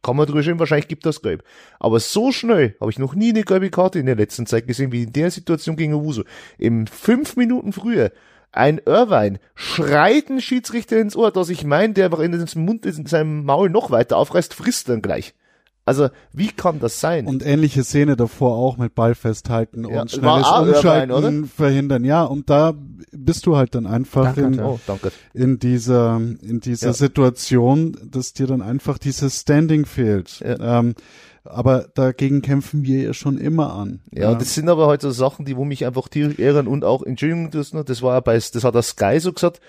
Kann 0.02 0.16
man 0.16 0.26
drüber 0.26 0.42
stehen, 0.42 0.58
wahrscheinlich 0.58 0.88
gibt 0.88 1.06
das 1.06 1.22
gelb. 1.22 1.44
Aber 1.78 2.00
so 2.00 2.32
schnell 2.32 2.76
habe 2.80 2.90
ich 2.90 2.98
noch 2.98 3.14
nie 3.14 3.30
eine 3.30 3.44
gelbe 3.44 3.70
Karte 3.70 4.00
in 4.00 4.06
der 4.06 4.16
letzten 4.16 4.46
Zeit 4.46 4.66
gesehen, 4.66 4.90
wie 4.90 5.04
in 5.04 5.12
der 5.12 5.30
Situation 5.30 5.76
gegen 5.76 5.94
Uwusu. 5.94 6.24
Im 6.58 6.88
fünf 6.88 7.36
Minuten 7.36 7.72
früher 7.72 8.10
ein 8.50 8.80
Irvine 8.84 9.38
schreit 9.54 10.28
ein 10.28 10.40
Schiedsrichter 10.40 10.98
ins 10.98 11.16
Ohr, 11.16 11.30
dass 11.30 11.48
ich 11.48 11.64
meine, 11.64 11.94
der 11.94 12.06
einfach 12.06 12.18
in 12.18 12.46
seinem 12.46 12.64
Mund, 12.64 12.84
in 12.84 13.06
seinem 13.06 13.44
Maul 13.44 13.70
noch 13.70 13.90
weiter 13.90 14.16
aufreißt, 14.16 14.54
frisst 14.54 14.88
dann 14.88 15.02
gleich. 15.02 15.34
Also, 15.84 16.10
wie 16.32 16.48
kann 16.48 16.78
das 16.78 17.00
sein? 17.00 17.26
Und 17.26 17.44
ähnliche 17.44 17.82
Szene 17.82 18.14
davor 18.16 18.56
auch 18.56 18.76
mit 18.76 18.94
Ball 18.94 19.16
festhalten 19.16 19.84
Ja, 19.88 20.02
und 20.02 20.12
schnelles 20.12 20.46
Umschalten 20.48 21.10
Irvine, 21.10 21.46
verhindern. 21.46 22.04
Ja, 22.04 22.22
und 22.22 22.48
da 22.50 22.74
bist 23.10 23.46
du 23.46 23.56
halt 23.56 23.74
dann 23.74 23.86
einfach 23.86 24.26
Danke, 24.26 24.40
in, 24.42 24.54
ja. 24.54 24.64
oh, 24.64 24.80
danke. 24.86 25.10
in 25.34 25.58
dieser, 25.58 26.16
in 26.18 26.60
dieser 26.60 26.88
Ja. 26.88 26.92
Situation, 26.92 27.96
dass 28.04 28.32
dir 28.32 28.46
dann 28.46 28.62
einfach 28.62 28.98
dieses 28.98 29.40
Standing 29.40 29.84
fehlt. 29.84 30.40
Ja. 30.40 30.78
Ähm, 30.78 30.94
aber 31.44 31.88
dagegen 31.94 32.42
kämpfen 32.42 32.84
wir 32.84 33.02
ja 33.02 33.14
schon 33.14 33.36
immer 33.36 33.74
an. 33.74 34.02
Ja, 34.12 34.32
das 34.34 34.54
sind 34.54 34.68
aber 34.68 34.86
halt 34.86 35.00
so 35.00 35.10
Sachen, 35.10 35.44
die 35.44 35.56
wo 35.56 35.64
mich 35.64 35.84
einfach 35.84 36.06
tierisch 36.06 36.38
ärgern 36.38 36.68
und 36.68 36.84
auch, 36.84 37.02
Entschuldigung, 37.02 37.50
das, 37.50 37.72
das 37.72 38.02
war 38.02 38.14
ja 38.14 38.20
bei, 38.20 38.34
das 38.34 38.62
hat 38.62 38.74
der 38.76 38.82
Sky 38.82 39.18
so 39.18 39.32
gesagt, 39.32 39.60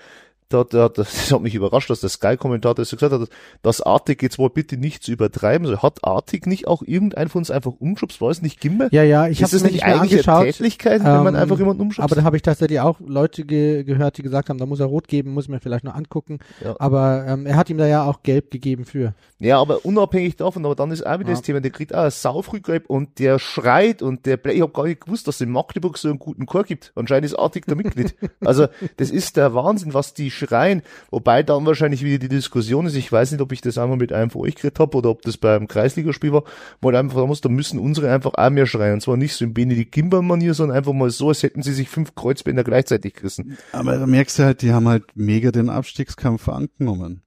da, 0.48 0.64
da, 0.64 0.88
das 0.94 1.32
hat 1.32 1.40
mich 1.40 1.54
überrascht, 1.54 1.90
dass 1.90 2.00
der 2.00 2.10
Sky-Kommentator 2.10 2.84
so 2.84 2.96
gesagt 2.96 3.12
hat, 3.12 3.28
dass 3.62 3.80
Artig 3.80 4.22
jetzt 4.22 4.38
wohl 4.38 4.50
bitte 4.50 4.76
nicht 4.76 5.02
zu 5.02 5.12
übertreiben 5.12 5.66
soll. 5.66 5.78
Hat 5.78 6.04
Artig 6.04 6.46
nicht 6.46 6.66
auch 6.66 6.82
irgendein 6.82 7.28
von 7.28 7.40
uns 7.40 7.50
einfach 7.50 7.72
umschubst? 7.78 8.20
War 8.20 8.30
es 8.30 8.42
nicht 8.42 8.60
Gimmer? 8.60 8.88
Ja, 8.92 9.02
ja, 9.02 9.26
ich 9.28 9.42
habe 9.42 9.54
es 9.54 9.62
nicht 9.62 9.72
nicht 9.74 9.84
mehr 9.86 10.00
angeschaut. 10.00 10.44
Tätlichkeit, 10.44 11.02
wenn 11.04 11.24
man 11.24 11.34
Ähm, 11.34 11.42
einfach 11.42 11.58
jemanden 11.58 11.82
umschubst? 11.82 12.04
Aber 12.04 12.14
da 12.14 12.24
habe 12.24 12.36
ich 12.36 12.42
tatsächlich 12.42 12.80
auch 12.80 13.00
Leute 13.00 13.44
ge 13.44 13.84
gehört, 13.84 14.18
die 14.18 14.22
gesagt 14.22 14.48
haben, 14.50 14.58
da 14.58 14.66
muss 14.66 14.80
er 14.80 14.86
rot 14.86 15.08
geben, 15.08 15.32
muss 15.32 15.44
ich 15.44 15.50
mir 15.50 15.60
vielleicht 15.60 15.84
noch 15.84 15.94
angucken. 15.94 16.38
Ja. 16.62 16.76
Aber 16.78 17.24
ähm, 17.26 17.46
er 17.46 17.56
hat 17.56 17.70
ihm 17.70 17.78
da 17.78 17.86
ja 17.86 18.04
auch 18.04 18.22
gelb 18.22 18.50
gegeben 18.50 18.84
für. 18.84 19.14
Ja, 19.38 19.60
aber 19.60 19.84
unabhängig 19.84 20.36
davon, 20.36 20.64
aber 20.64 20.74
dann 20.74 20.90
ist 20.90 21.04
auch 21.06 21.18
wieder 21.18 21.30
Ja. 21.30 21.34
das 21.34 21.42
Thema, 21.42 21.60
der 21.60 21.70
kriegt 21.70 21.94
auch 21.94 22.04
ein 22.04 22.10
Saufrückgelb 22.10 22.88
und 22.88 23.18
der 23.18 23.38
schreit 23.38 24.02
und 24.02 24.26
der, 24.26 24.44
ich 24.46 24.60
habe 24.62 24.72
gar 24.72 24.84
nicht 24.84 25.02
gewusst, 25.04 25.26
dass 25.28 25.36
es 25.36 25.40
in 25.40 25.50
Magdeburg 25.50 25.98
so 25.98 26.08
einen 26.08 26.18
guten 26.18 26.46
Chor 26.46 26.64
gibt. 26.64 26.92
Anscheinend 26.94 27.26
ist 27.26 27.34
Artig 27.38 27.66
da 27.66 27.74
Mitglied. 27.74 28.14
Also, 28.44 28.66
das 28.98 29.10
ist 29.10 29.36
der 29.36 29.54
Wahnsinn, 29.54 29.94
was 29.94 30.12
die 30.12 30.30
schreien. 30.34 30.82
Wobei 31.10 31.42
dann 31.42 31.66
wahrscheinlich 31.66 32.04
wieder 32.04 32.18
die 32.18 32.28
Diskussion 32.28 32.86
ist, 32.86 32.94
ich 32.94 33.10
weiß 33.10 33.32
nicht, 33.32 33.40
ob 33.40 33.52
ich 33.52 33.60
das 33.60 33.78
einmal 33.78 33.96
mit 33.96 34.12
einem 34.12 34.30
von 34.30 34.42
euch 34.42 34.56
geredet 34.56 34.78
habe 34.78 34.96
oder 34.96 35.10
ob 35.10 35.22
das 35.22 35.36
beim 35.36 35.68
Kreisligaspiel 35.68 36.32
war, 36.32 36.44
wo 36.80 36.88
halt 36.88 36.96
einfach 36.96 37.26
muss, 37.26 37.40
da 37.40 37.48
müssen 37.48 37.78
unsere 37.78 38.10
einfach 38.12 38.32
auch 38.34 38.50
mehr 38.50 38.66
schreien. 38.66 38.94
Und 38.94 39.00
zwar 39.00 39.16
nicht 39.16 39.34
so 39.34 39.44
in 39.44 39.54
Benedikt 39.54 39.92
Gimber-Manier, 39.92 40.54
sondern 40.54 40.76
einfach 40.76 40.92
mal 40.92 41.10
so, 41.10 41.28
als 41.28 41.42
hätten 41.42 41.62
sie 41.62 41.72
sich 41.72 41.88
fünf 41.88 42.14
Kreuzbänder 42.14 42.64
gleichzeitig 42.64 43.14
gerissen. 43.14 43.56
Aber 43.72 43.96
da 43.96 44.06
merkst 44.06 44.38
du 44.38 44.44
halt, 44.44 44.62
die 44.62 44.72
haben 44.72 44.88
halt 44.88 45.04
mega 45.14 45.50
den 45.50 45.70
Abstiegskampf 45.70 46.48
angenommen. 46.48 47.22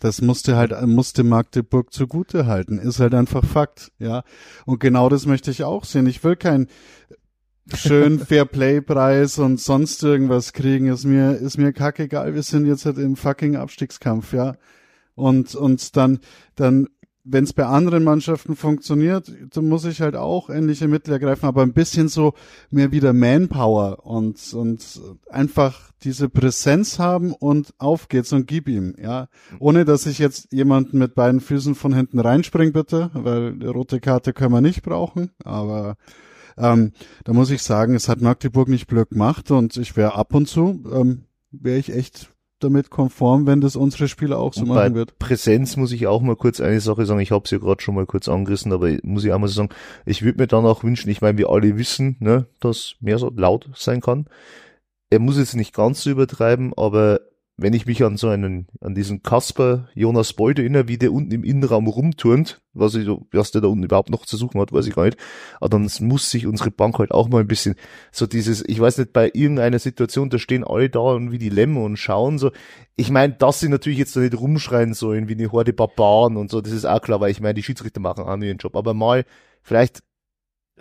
Das 0.00 0.22
musste 0.22 0.56
halt, 0.56 0.72
musste 0.86 1.24
Magdeburg 1.24 1.92
zugute 1.92 2.46
halten. 2.46 2.78
Ist 2.78 3.00
halt 3.00 3.14
einfach 3.14 3.44
Fakt, 3.44 3.92
ja. 3.98 4.22
Und 4.64 4.80
genau 4.80 5.08
das 5.08 5.26
möchte 5.26 5.50
ich 5.50 5.64
auch 5.64 5.84
sehen. 5.84 6.06
Ich 6.06 6.22
will 6.24 6.36
keinen 6.36 6.68
schönen 7.74 8.18
Fairplay-Preis 8.18 9.38
und 9.38 9.60
sonst 9.60 10.02
irgendwas 10.02 10.52
kriegen. 10.52 10.88
Ist 10.88 11.04
mir, 11.04 11.32
ist 11.36 11.58
mir 11.58 11.72
kackegal. 11.72 12.34
Wir 12.34 12.42
sind 12.42 12.66
jetzt 12.66 12.86
halt 12.86 12.98
im 12.98 13.16
fucking 13.16 13.56
Abstiegskampf, 13.56 14.32
ja. 14.32 14.56
Und, 15.14 15.54
und 15.54 15.96
dann, 15.96 16.20
dann, 16.56 16.88
wenn 17.24 17.44
es 17.44 17.52
bei 17.52 17.66
anderen 17.66 18.02
Mannschaften 18.02 18.56
funktioniert, 18.56 19.30
dann 19.54 19.68
muss 19.68 19.84
ich 19.84 20.00
halt 20.00 20.16
auch 20.16 20.50
ähnliche 20.50 20.88
Mittel 20.88 21.12
ergreifen, 21.12 21.46
aber 21.46 21.62
ein 21.62 21.74
bisschen 21.74 22.08
so 22.08 22.34
mehr 22.70 22.90
wieder 22.90 23.12
Manpower 23.12 24.04
und, 24.04 24.52
und 24.54 25.00
einfach 25.30 25.92
diese 26.02 26.28
Präsenz 26.28 26.98
haben 26.98 27.32
und 27.32 27.74
auf 27.78 28.08
geht's 28.08 28.32
und 28.32 28.48
gib 28.48 28.68
ihm, 28.68 28.96
ja. 29.00 29.28
Ohne, 29.60 29.84
dass 29.84 30.06
ich 30.06 30.18
jetzt 30.18 30.52
jemanden 30.52 30.98
mit 30.98 31.14
beiden 31.14 31.40
Füßen 31.40 31.74
von 31.74 31.94
hinten 31.94 32.18
reinspring, 32.18 32.72
bitte, 32.72 33.10
weil 33.12 33.62
rote 33.64 34.00
Karte 34.00 34.32
können 34.32 34.52
wir 34.52 34.60
nicht 34.60 34.82
brauchen, 34.82 35.30
aber 35.44 35.96
Ähm, 36.56 36.92
da 37.24 37.32
muss 37.32 37.50
ich 37.50 37.62
sagen, 37.62 37.94
es 37.94 38.08
hat 38.08 38.20
Magdeburg 38.20 38.68
nicht 38.68 38.86
blöd 38.86 39.10
gemacht 39.10 39.50
und 39.50 39.76
ich 39.76 39.96
wäre 39.96 40.14
ab 40.14 40.34
und 40.34 40.46
zu, 40.46 40.84
ähm, 40.92 41.24
wäre 41.50 41.78
ich 41.78 41.92
echt 41.94 42.32
damit 42.62 42.90
konform, 42.90 43.46
wenn 43.46 43.60
das 43.60 43.76
unsere 43.76 44.08
Spieler 44.08 44.38
auch 44.38 44.54
so 44.54 44.62
Und 44.62 44.68
machen 44.68 44.92
bei 44.92 44.94
wird. 44.94 45.18
Präsenz 45.18 45.76
muss 45.76 45.92
ich 45.92 46.06
auch 46.06 46.22
mal 46.22 46.36
kurz 46.36 46.60
eine 46.60 46.80
Sache 46.80 47.06
sagen. 47.06 47.20
Ich 47.20 47.32
habe 47.32 47.44
es 47.44 47.50
ja 47.50 47.58
gerade 47.58 47.82
schon 47.82 47.94
mal 47.94 48.06
kurz 48.06 48.28
angerissen, 48.28 48.72
aber 48.72 48.90
muss 49.02 49.24
ich 49.24 49.32
auch 49.32 49.38
mal 49.38 49.48
so 49.48 49.54
sagen, 49.54 49.70
ich 50.06 50.22
würde 50.22 50.38
mir 50.40 50.46
dann 50.46 50.64
auch 50.64 50.84
wünschen, 50.84 51.10
ich 51.10 51.20
meine, 51.20 51.38
wir 51.38 51.50
alle 51.50 51.76
wissen, 51.76 52.16
ne, 52.20 52.46
dass 52.60 52.94
mehr 53.00 53.18
so 53.18 53.30
laut 53.34 53.68
sein 53.74 54.00
kann. 54.00 54.26
Er 55.10 55.18
muss 55.18 55.38
jetzt 55.38 55.56
nicht 55.56 55.74
ganz 55.74 56.02
so 56.02 56.10
übertreiben, 56.10 56.72
aber 56.76 57.20
wenn 57.62 57.72
ich 57.72 57.86
mich 57.86 58.02
an 58.02 58.16
so 58.16 58.28
einen, 58.28 58.66
an 58.80 58.94
diesen 58.94 59.22
Kasper 59.22 59.88
Jonas 59.94 60.32
Beuth 60.32 60.58
erinnere, 60.58 60.88
wie 60.88 60.98
der 60.98 61.12
unten 61.12 61.32
im 61.32 61.44
Innenraum 61.44 61.86
rumturnt, 61.86 62.60
was, 62.74 62.94
ich, 62.94 63.08
was 63.30 63.52
der 63.52 63.60
da 63.60 63.68
unten 63.68 63.84
überhaupt 63.84 64.10
noch 64.10 64.26
zu 64.26 64.36
suchen 64.36 64.60
hat, 64.60 64.72
weiß 64.72 64.86
ich 64.86 64.94
gar 64.94 65.04
nicht. 65.04 65.18
Aber 65.60 65.68
dann 65.68 65.88
muss 66.00 66.30
sich 66.30 66.46
unsere 66.46 66.70
Bank 66.70 66.98
halt 66.98 67.12
auch 67.12 67.28
mal 67.28 67.40
ein 67.40 67.46
bisschen 67.46 67.76
so 68.10 68.26
dieses, 68.26 68.64
ich 68.66 68.80
weiß 68.80 68.98
nicht, 68.98 69.12
bei 69.12 69.30
irgendeiner 69.32 69.78
Situation, 69.78 70.30
da 70.30 70.38
stehen 70.38 70.64
alle 70.64 70.90
da 70.90 71.00
und 71.00 71.32
wie 71.32 71.38
die 71.38 71.48
Lämmer 71.48 71.82
und 71.82 71.96
schauen 71.96 72.38
so. 72.38 72.50
Ich 72.96 73.10
meine, 73.10 73.34
dass 73.34 73.60
sie 73.60 73.68
natürlich 73.68 73.98
jetzt 73.98 74.16
da 74.16 74.20
nicht 74.20 74.38
rumschreien 74.38 74.94
sollen 74.94 75.28
wie 75.28 75.34
eine 75.34 75.52
Horde 75.52 75.72
Barbaren 75.72 76.36
und 76.36 76.50
so, 76.50 76.60
das 76.60 76.72
ist 76.72 76.84
auch 76.84 77.00
klar, 77.00 77.20
weil 77.20 77.30
ich 77.30 77.40
meine, 77.40 77.54
die 77.54 77.62
Schiedsrichter 77.62 78.00
machen 78.00 78.24
auch 78.24 78.36
nur 78.36 78.46
ihren 78.46 78.58
Job. 78.58 78.76
Aber 78.76 78.94
mal, 78.94 79.24
vielleicht 79.62 80.02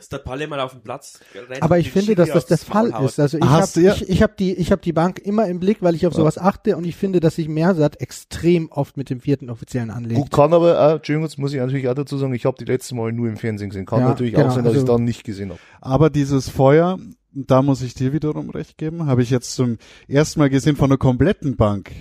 Dass 0.01 0.09
der 0.09 0.17
Palle 0.17 0.47
mal 0.47 0.59
auf 0.59 0.71
den 0.71 0.81
Platz 0.81 1.19
Aber 1.59 1.77
ich 1.77 1.91
finde, 1.91 2.15
dass 2.15 2.31
das 2.31 2.47
der 2.47 2.57
Fall 2.57 2.91
haut. 2.91 3.05
ist. 3.05 3.19
Also 3.19 3.37
ich 3.37 3.43
habe 3.45 3.67
ja- 3.81 3.93
ich, 3.93 4.09
ich 4.09 4.23
hab 4.23 4.35
die, 4.35 4.51
ich 4.55 4.71
hab 4.71 4.81
die 4.81 4.93
Bank 4.93 5.19
immer 5.19 5.45
im 5.47 5.59
Blick, 5.59 5.77
weil 5.83 5.93
ich 5.93 6.07
auf 6.07 6.13
Ja. 6.13 6.21
sowas 6.21 6.39
achte 6.39 6.75
und 6.75 6.85
ich 6.85 6.95
finde, 6.95 7.19
dass 7.19 7.35
sich 7.35 7.47
Mersat 7.47 8.01
extrem 8.01 8.71
oft 8.71 8.97
mit 8.97 9.11
dem 9.11 9.19
vierten 9.21 9.51
Offiziellen 9.51 9.91
anlegt. 9.91 10.19
Gut, 10.19 10.31
kann 10.31 10.53
aber 10.55 10.81
auch, 10.81 10.95
Entschuldigung, 10.95 11.29
muss 11.37 11.53
ich 11.53 11.59
natürlich 11.59 11.87
auch 11.87 11.93
dazu 11.93 12.17
sagen, 12.17 12.33
ich 12.33 12.45
habe 12.47 12.57
die 12.57 12.65
letzte 12.65 12.95
Mal 12.95 13.11
nur 13.11 13.29
im 13.29 13.37
Fernsehen 13.37 13.69
gesehen. 13.69 13.85
Kann 13.85 13.99
Ja, 13.99 14.09
natürlich 14.09 14.33
genau, 14.33 14.47
auch 14.47 14.51
sein, 14.55 14.63
dass 14.63 14.73
also- 14.73 14.85
ich 14.87 14.91
dann 14.91 15.03
nicht 15.03 15.23
gesehen 15.23 15.51
habe. 15.51 15.59
Aber 15.81 16.09
dieses 16.09 16.49
Feuer, 16.49 16.97
da 17.31 17.61
muss 17.61 17.83
ich 17.83 17.93
dir 17.93 18.11
wiederum 18.11 18.49
recht 18.49 18.79
geben, 18.79 19.05
habe 19.05 19.21
ich 19.21 19.29
jetzt 19.29 19.53
zum 19.53 19.77
ersten 20.07 20.39
Mal 20.39 20.49
gesehen 20.49 20.75
von 20.77 20.89
der 20.89 20.97
kompletten 20.97 21.57
Bank. 21.57 21.91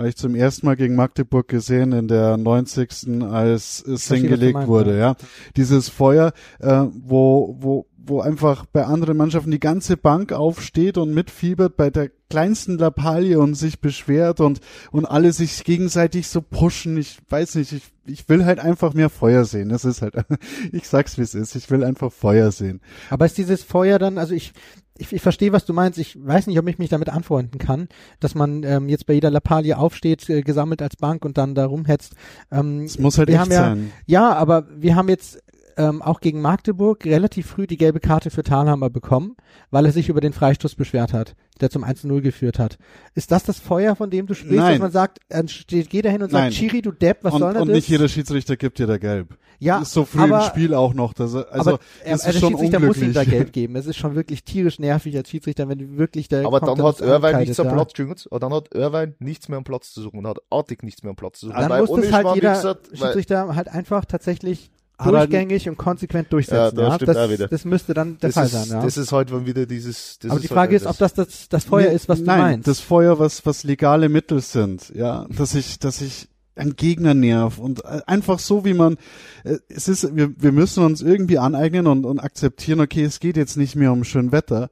Habe 0.00 0.08
ich 0.08 0.16
zum 0.16 0.34
ersten 0.34 0.64
Mal 0.64 0.76
gegen 0.76 0.94
Magdeburg 0.94 1.46
gesehen 1.46 1.92
in 1.92 2.08
der 2.08 2.38
90. 2.38 3.22
als 3.22 3.84
es 3.86 4.08
hingelegt 4.08 4.54
meinst, 4.54 4.68
wurde, 4.68 4.92
ja. 4.92 5.08
ja. 5.08 5.16
Dieses 5.58 5.90
Feuer, 5.90 6.32
äh, 6.58 6.84
wo, 6.90 7.54
wo, 7.60 7.86
wo 7.98 8.22
einfach 8.22 8.64
bei 8.64 8.86
anderen 8.86 9.18
Mannschaften 9.18 9.50
die 9.50 9.60
ganze 9.60 9.98
Bank 9.98 10.32
aufsteht 10.32 10.96
und 10.96 11.12
mitfiebert 11.12 11.76
bei 11.76 11.90
der 11.90 12.10
kleinsten 12.30 12.78
Lappalie 12.78 13.38
und 13.38 13.56
sich 13.56 13.82
beschwert 13.82 14.40
und, 14.40 14.60
und 14.90 15.04
alle 15.04 15.34
sich 15.34 15.64
gegenseitig 15.64 16.28
so 16.28 16.40
pushen. 16.40 16.96
Ich 16.96 17.18
weiß 17.28 17.56
nicht, 17.56 17.72
ich, 17.72 17.82
ich 18.06 18.26
will 18.26 18.46
halt 18.46 18.58
einfach 18.58 18.94
mehr 18.94 19.10
Feuer 19.10 19.44
sehen. 19.44 19.68
Das 19.68 19.84
ist 19.84 20.00
halt, 20.00 20.14
ich 20.72 20.88
sag's 20.88 21.18
wie 21.18 21.22
es 21.22 21.34
ist. 21.34 21.54
Ich 21.56 21.70
will 21.70 21.84
einfach 21.84 22.10
Feuer 22.10 22.52
sehen. 22.52 22.80
Aber 23.10 23.26
ist 23.26 23.36
dieses 23.36 23.64
Feuer 23.64 23.98
dann, 23.98 24.16
also 24.16 24.32
ich, 24.32 24.54
ich, 25.00 25.12
ich 25.12 25.22
verstehe, 25.22 25.52
was 25.52 25.64
du 25.64 25.72
meinst. 25.72 25.98
Ich 25.98 26.16
weiß 26.24 26.46
nicht, 26.46 26.58
ob 26.58 26.68
ich 26.68 26.78
mich 26.78 26.90
damit 26.90 27.08
anfreunden 27.08 27.58
kann, 27.58 27.88
dass 28.20 28.34
man 28.34 28.62
ähm, 28.64 28.88
jetzt 28.88 29.06
bei 29.06 29.14
jeder 29.14 29.30
Lappalie 29.30 29.76
aufsteht, 29.76 30.28
äh, 30.28 30.42
gesammelt 30.42 30.82
als 30.82 30.96
Bank 30.96 31.24
und 31.24 31.38
dann 31.38 31.54
da 31.54 31.66
rumhetzt. 31.66 32.14
Ähm, 32.50 32.82
Es 32.84 32.98
muss 32.98 33.18
halt 33.18 33.28
wir 33.28 33.40
echt 33.40 33.50
ja, 33.50 33.70
sein. 33.70 33.92
Ja, 34.06 34.32
aber 34.34 34.66
wir 34.76 34.94
haben 34.94 35.08
jetzt 35.08 35.42
ähm, 35.80 36.02
auch 36.02 36.20
gegen 36.20 36.42
Magdeburg 36.42 37.06
relativ 37.06 37.46
früh 37.46 37.66
die 37.66 37.78
gelbe 37.78 38.00
Karte 38.00 38.30
für 38.30 38.42
Thalhammer 38.42 38.90
bekommen, 38.90 39.36
weil 39.70 39.86
er 39.86 39.92
sich 39.92 40.10
über 40.10 40.20
den 40.20 40.34
Freistoß 40.34 40.74
beschwert 40.74 41.14
hat, 41.14 41.34
der 41.62 41.70
zum 41.70 41.84
1-0 41.84 42.20
geführt 42.20 42.58
hat. 42.58 42.76
Ist 43.14 43.32
das 43.32 43.44
das 43.44 43.58
Feuer, 43.58 43.96
von 43.96 44.10
dem 44.10 44.26
du 44.26 44.34
sprichst, 44.34 44.56
Nein. 44.56 44.72
dass 44.72 44.78
man 44.80 44.92
sagt, 44.92 45.20
dann 45.30 45.48
steht 45.48 45.90
jeder 45.92 46.10
hin 46.10 46.22
und 46.22 46.32
Nein. 46.32 46.50
sagt, 46.52 46.60
Chiri, 46.60 46.82
du 46.82 46.92
Depp, 46.92 47.24
was 47.24 47.32
und, 47.32 47.40
soll 47.40 47.52
denn 47.54 47.62
und 47.62 47.68
das? 47.68 47.74
nicht 47.76 47.88
jeder 47.88 48.08
Schiedsrichter 48.08 48.58
gibt 48.58 48.78
dir 48.78 48.86
da 48.86 48.98
gelb. 48.98 49.38
ja, 49.58 49.80
ist 49.80 49.92
so 49.92 50.04
früh 50.04 50.20
aber, 50.20 50.44
im 50.44 50.50
Spiel 50.50 50.74
auch 50.74 50.92
noch. 50.92 51.14
Das, 51.14 51.34
also, 51.34 51.70
aber 51.70 51.78
er, 52.04 52.12
das 52.12 52.22
der 52.22 52.34
ist 52.34 52.40
schon 52.40 52.50
Schiedsrichter 52.50 52.78
muss 52.80 52.96
ihm 52.98 53.04
unglücklich. 53.06 53.14
da 53.14 53.24
gelb 53.24 53.52
geben. 53.54 53.76
Es 53.76 53.86
ist 53.86 53.96
schon 53.96 54.14
wirklich 54.14 54.44
tierisch 54.44 54.78
nervig 54.78 55.16
als 55.16 55.30
Schiedsrichter, 55.30 55.66
wenn 55.70 55.78
du 55.78 55.96
wirklich 55.96 56.28
da 56.28 56.44
Aber 56.44 56.60
kommt 56.60 56.78
dann 56.78 56.86
hat 56.86 57.00
das 57.00 57.08
Irvine 57.08 57.38
nichts 57.38 57.58
am. 57.58 57.68
Platz, 57.68 58.28
aber 58.30 58.40
dann 58.40 58.52
hat 58.52 58.74
Irvine 58.74 59.14
nichts 59.18 59.48
mehr 59.48 59.56
am 59.56 59.64
Platz 59.64 59.94
zu 59.94 60.02
suchen 60.02 60.18
und 60.18 60.26
hat 60.26 60.40
artig 60.50 60.82
nichts 60.82 61.02
mehr 61.02 61.10
am 61.10 61.16
Platz 61.16 61.40
zu 61.40 61.46
suchen. 61.46 61.58
Dann 61.58 61.80
muss 61.86 61.90
das 62.02 62.12
halt 62.12 62.34
jeder 62.34 62.76
Schiedsrichter 62.92 63.56
halt 63.56 63.68
einfach 63.68 64.04
tatsächlich 64.04 64.70
durchgängig 65.04 65.68
und 65.68 65.76
konsequent 65.76 66.26
Ja, 66.26 66.30
durchsetzen. 66.30 66.76
das 66.76 66.88
Ja, 66.88 66.94
stimmt 66.96 67.08
das, 67.08 67.16
auch 67.16 67.30
wieder. 67.30 67.48
das 67.48 67.64
müsste 67.64 67.94
dann 67.94 68.18
der 68.18 68.28
das 68.30 68.34
Fall 68.34 68.46
ist, 68.46 68.52
sein. 68.52 68.68
Ja. 68.68 68.82
Das 68.82 68.96
ist 68.96 69.12
halt 69.12 69.30
dann 69.32 69.46
wieder 69.46 69.66
dieses, 69.66 70.18
das 70.18 70.30
Aber 70.30 70.40
die 70.40 70.48
Frage 70.48 70.76
ist, 70.76 70.86
ob 70.86 70.98
das 70.98 71.14
das, 71.14 71.48
das 71.48 71.64
Feuer 71.64 71.88
Nee, 71.90 71.94
ist, 71.96 72.08
was 72.08 72.18
du 72.20 72.24
nein, 72.26 72.40
meinst. 72.40 72.68
das 72.68 72.80
Feuer, 72.80 73.18
was, 73.18 73.44
was 73.46 73.64
legale 73.64 74.08
Mittel 74.08 74.40
sind, 74.40 74.92
ja, 74.94 75.26
dass 75.30 75.54
ich, 75.54 75.78
dass 75.78 76.00
ich 76.00 76.28
einen 76.56 76.76
Gegner 76.76 77.14
nerv 77.14 77.58
und 77.58 77.84
äh, 77.84 78.00
einfach 78.06 78.38
so, 78.38 78.64
wie 78.64 78.74
man, 78.74 78.96
äh, 79.44 79.56
es 79.68 79.88
ist, 79.88 80.14
wir, 80.14 80.30
wir 80.36 80.52
müssen 80.52 80.84
uns 80.84 81.00
irgendwie 81.00 81.38
aneignen 81.38 81.86
und, 81.86 82.04
und 82.04 82.18
akzeptieren, 82.18 82.80
okay, 82.80 83.04
es 83.04 83.20
geht 83.20 83.36
jetzt 83.36 83.56
nicht 83.56 83.76
mehr 83.76 83.92
um 83.92 84.04
schön 84.04 84.30
Wetter, 84.32 84.68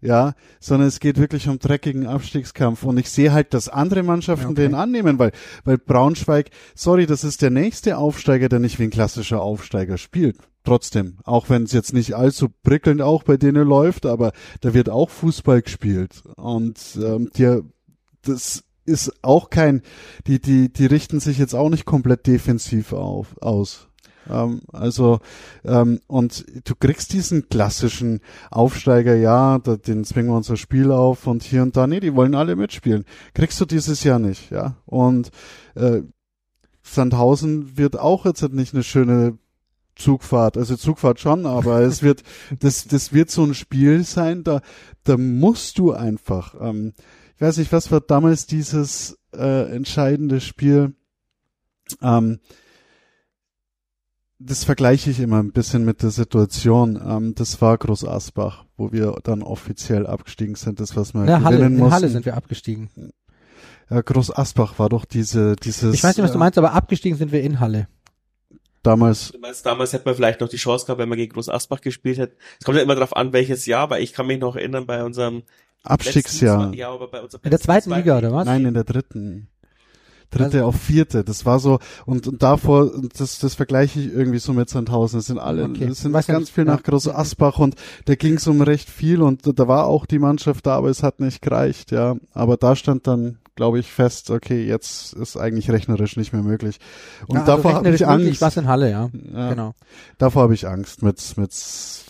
ja, 0.00 0.34
sondern 0.60 0.88
es 0.88 1.00
geht 1.00 1.18
wirklich 1.18 1.48
um 1.48 1.58
dreckigen 1.58 2.06
Abstiegskampf 2.06 2.82
und 2.84 2.98
ich 2.98 3.10
sehe 3.10 3.32
halt, 3.32 3.52
dass 3.54 3.68
andere 3.68 4.02
Mannschaften 4.02 4.52
okay. 4.52 4.62
den 4.62 4.74
annehmen, 4.74 5.18
weil, 5.18 5.32
weil 5.64 5.78
Braunschweig, 5.78 6.50
sorry, 6.74 7.06
das 7.06 7.24
ist 7.24 7.42
der 7.42 7.50
nächste 7.50 7.98
Aufsteiger, 7.98 8.48
der 8.48 8.60
nicht 8.60 8.78
wie 8.78 8.84
ein 8.84 8.90
klassischer 8.90 9.42
Aufsteiger 9.42 9.98
spielt. 9.98 10.38
Trotzdem, 10.64 11.18
auch 11.24 11.48
wenn 11.48 11.62
es 11.62 11.72
jetzt 11.72 11.94
nicht 11.94 12.14
allzu 12.14 12.48
prickelnd 12.62 13.00
auch 13.00 13.22
bei 13.22 13.36
denen 13.36 13.66
läuft, 13.66 14.04
aber 14.04 14.32
da 14.60 14.74
wird 14.74 14.90
auch 14.90 15.08
Fußball 15.08 15.62
gespielt 15.62 16.22
und 16.36 16.78
ähm, 17.02 17.30
dir, 17.34 17.64
das 18.22 18.64
ist 18.84 19.12
auch 19.22 19.50
kein, 19.50 19.82
die, 20.26 20.40
die, 20.40 20.72
die 20.72 20.86
richten 20.86 21.20
sich 21.20 21.38
jetzt 21.38 21.54
auch 21.54 21.70
nicht 21.70 21.84
komplett 21.84 22.26
defensiv 22.26 22.92
auf, 22.92 23.40
aus. 23.40 23.88
Ähm, 24.30 24.62
also, 24.72 25.20
ähm, 25.64 26.00
und 26.06 26.44
du 26.64 26.74
kriegst 26.74 27.12
diesen 27.12 27.48
klassischen 27.48 28.20
Aufsteiger, 28.50 29.14
ja, 29.16 29.58
da, 29.58 29.76
den 29.76 30.04
zwingen 30.04 30.30
wir 30.30 30.36
unser 30.36 30.56
Spiel 30.56 30.92
auf 30.92 31.26
und 31.26 31.42
hier 31.42 31.62
und 31.62 31.76
da, 31.76 31.86
nee, 31.86 32.00
die 32.00 32.14
wollen 32.14 32.34
alle 32.34 32.56
mitspielen. 32.56 33.04
Kriegst 33.34 33.60
du 33.60 33.64
dieses 33.64 34.04
Jahr 34.04 34.18
nicht, 34.18 34.50
ja. 34.50 34.76
Und 34.86 35.30
äh, 35.74 36.02
Sandhausen 36.82 37.76
wird 37.76 37.98
auch 37.98 38.24
jetzt 38.24 38.42
nicht 38.52 38.74
eine 38.74 38.82
schöne 38.82 39.38
Zugfahrt, 39.96 40.56
also 40.56 40.76
Zugfahrt 40.76 41.20
schon, 41.20 41.46
aber 41.46 41.80
es 41.80 42.02
wird, 42.02 42.22
das, 42.58 42.86
das 42.86 43.12
wird 43.12 43.30
so 43.30 43.44
ein 43.44 43.54
Spiel 43.54 44.04
sein, 44.04 44.44
da, 44.44 44.62
da 45.04 45.16
musst 45.16 45.78
du 45.78 45.92
einfach, 45.92 46.54
ähm, 46.60 46.94
ich 47.36 47.42
weiß 47.42 47.58
nicht, 47.58 47.72
was 47.72 47.90
war 47.90 48.00
damals 48.00 48.46
dieses 48.46 49.18
äh, 49.32 49.74
entscheidende 49.74 50.40
Spiel, 50.40 50.94
ähm, 52.02 52.40
das 54.42 54.64
vergleiche 54.64 55.10
ich 55.10 55.20
immer 55.20 55.38
ein 55.42 55.52
bisschen 55.52 55.84
mit 55.84 56.02
der 56.02 56.10
Situation. 56.10 57.00
Ähm, 57.06 57.34
das 57.34 57.60
war 57.60 57.76
Groß 57.76 58.04
Asbach, 58.06 58.64
wo 58.76 58.90
wir 58.90 59.16
dann 59.22 59.42
offiziell 59.42 60.06
abgestiegen 60.06 60.54
sind. 60.54 60.80
Das, 60.80 60.96
was 60.96 61.12
wir 61.14 61.24
in 61.24 61.44
Halle, 61.44 61.56
gewinnen 61.58 61.74
in 61.74 61.80
mussten. 61.80 61.94
Halle 61.94 62.08
sind 62.08 62.24
wir 62.24 62.36
abgestiegen. 62.36 62.88
Ja, 63.90 64.00
Groß 64.00 64.34
Asbach 64.36 64.78
war 64.78 64.88
doch 64.88 65.04
diese, 65.04 65.56
dieses. 65.56 65.94
Ich 65.94 66.02
weiß 66.02 66.16
nicht, 66.16 66.24
was 66.24 66.32
du 66.32 66.38
äh, 66.38 66.40
meinst, 66.40 66.56
aber 66.58 66.72
abgestiegen 66.72 67.18
sind 67.18 67.32
wir 67.32 67.42
in 67.42 67.60
Halle. 67.60 67.88
Damals. 68.82 69.32
Du 69.32 69.38
meinst, 69.38 69.66
damals 69.66 69.92
hätte 69.92 70.06
man 70.06 70.14
vielleicht 70.14 70.40
noch 70.40 70.48
die 70.48 70.56
Chance 70.56 70.86
gehabt, 70.86 70.98
wenn 70.98 71.08
man 71.10 71.18
gegen 71.18 71.34
Groß 71.34 71.50
Asbach 71.50 71.82
gespielt 71.82 72.16
hätte. 72.16 72.36
Es 72.58 72.64
kommt 72.64 72.78
ja 72.78 72.82
immer 72.82 72.94
darauf 72.94 73.14
an, 73.14 73.34
welches 73.34 73.66
Jahr, 73.66 73.90
weil 73.90 74.02
ich 74.02 74.14
kann 74.14 74.26
mich 74.26 74.40
noch 74.40 74.56
erinnern 74.56 74.86
bei 74.86 75.04
unserem 75.04 75.42
Abstiegsjahr. 75.82 76.60
letzten- 76.62 76.78
ja, 76.78 76.90
aber 76.90 77.08
bei 77.10 77.20
unserem 77.20 77.42
In 77.44 77.50
der 77.50 77.60
zweiten 77.60 77.92
Liga, 77.92 78.16
oder 78.16 78.32
was? 78.32 78.46
Nein, 78.46 78.64
in 78.64 78.72
der 78.72 78.84
dritten. 78.84 79.48
Dritte 80.30 80.58
Also- 80.58 80.64
auf 80.66 80.76
vierte. 80.76 81.24
Das 81.24 81.44
war 81.44 81.58
so, 81.58 81.78
und, 82.06 82.28
und 82.28 82.42
davor, 82.42 82.90
das, 83.16 83.38
das 83.40 83.54
vergleiche 83.54 84.00
ich 84.00 84.12
irgendwie 84.12 84.38
so 84.38 84.52
mit 84.52 84.68
Sandhausen. 84.70 85.18
Das 85.18 85.26
sind 85.26 85.38
alle, 85.38 85.64
Okay. 85.64 85.86
das 85.88 86.00
sind 86.00 86.12
Weiß 86.12 86.26
ganz 86.26 86.40
nicht, 86.46 86.54
viel 86.54 86.64
nach 86.64 86.82
Groß 86.82 87.08
Asbach 87.08 87.58
und 87.58 87.74
da 88.04 88.14
ging 88.14 88.34
es 88.34 88.46
um 88.46 88.60
recht 88.62 88.88
viel 88.88 89.22
und 89.22 89.42
da 89.58 89.68
war 89.68 89.86
auch 89.86 90.06
die 90.06 90.18
Mannschaft 90.20 90.66
da, 90.66 90.76
aber 90.76 90.88
es 90.88 91.02
hat 91.02 91.18
nicht 91.20 91.42
gereicht, 91.42 91.90
ja. 91.90 92.16
Aber 92.32 92.56
da 92.56 92.76
stand 92.76 93.06
dann, 93.08 93.38
glaube 93.56 93.80
ich, 93.80 93.90
fest, 93.90 94.30
okay, 94.30 94.64
jetzt 94.66 95.12
ist 95.14 95.36
eigentlich 95.36 95.70
rechnerisch 95.70 96.16
nicht 96.16 96.32
mehr 96.32 96.42
möglich. 96.42 96.78
Und 97.26 97.34
ja, 97.34 97.40
also 97.42 97.56
davor 97.56 97.74
habe 97.74 97.90
ich 97.90 98.06
Angst. 98.06 98.40
was 98.40 98.56
in 98.56 98.68
Halle, 98.68 98.90
ja. 98.90 99.10
Ja, 99.34 99.50
Genau. 99.50 99.74
Davor 100.18 100.42
habe 100.44 100.54
ich 100.54 100.66
Angst 100.68 101.02
mit, 101.02 101.20
mit, 101.36 101.52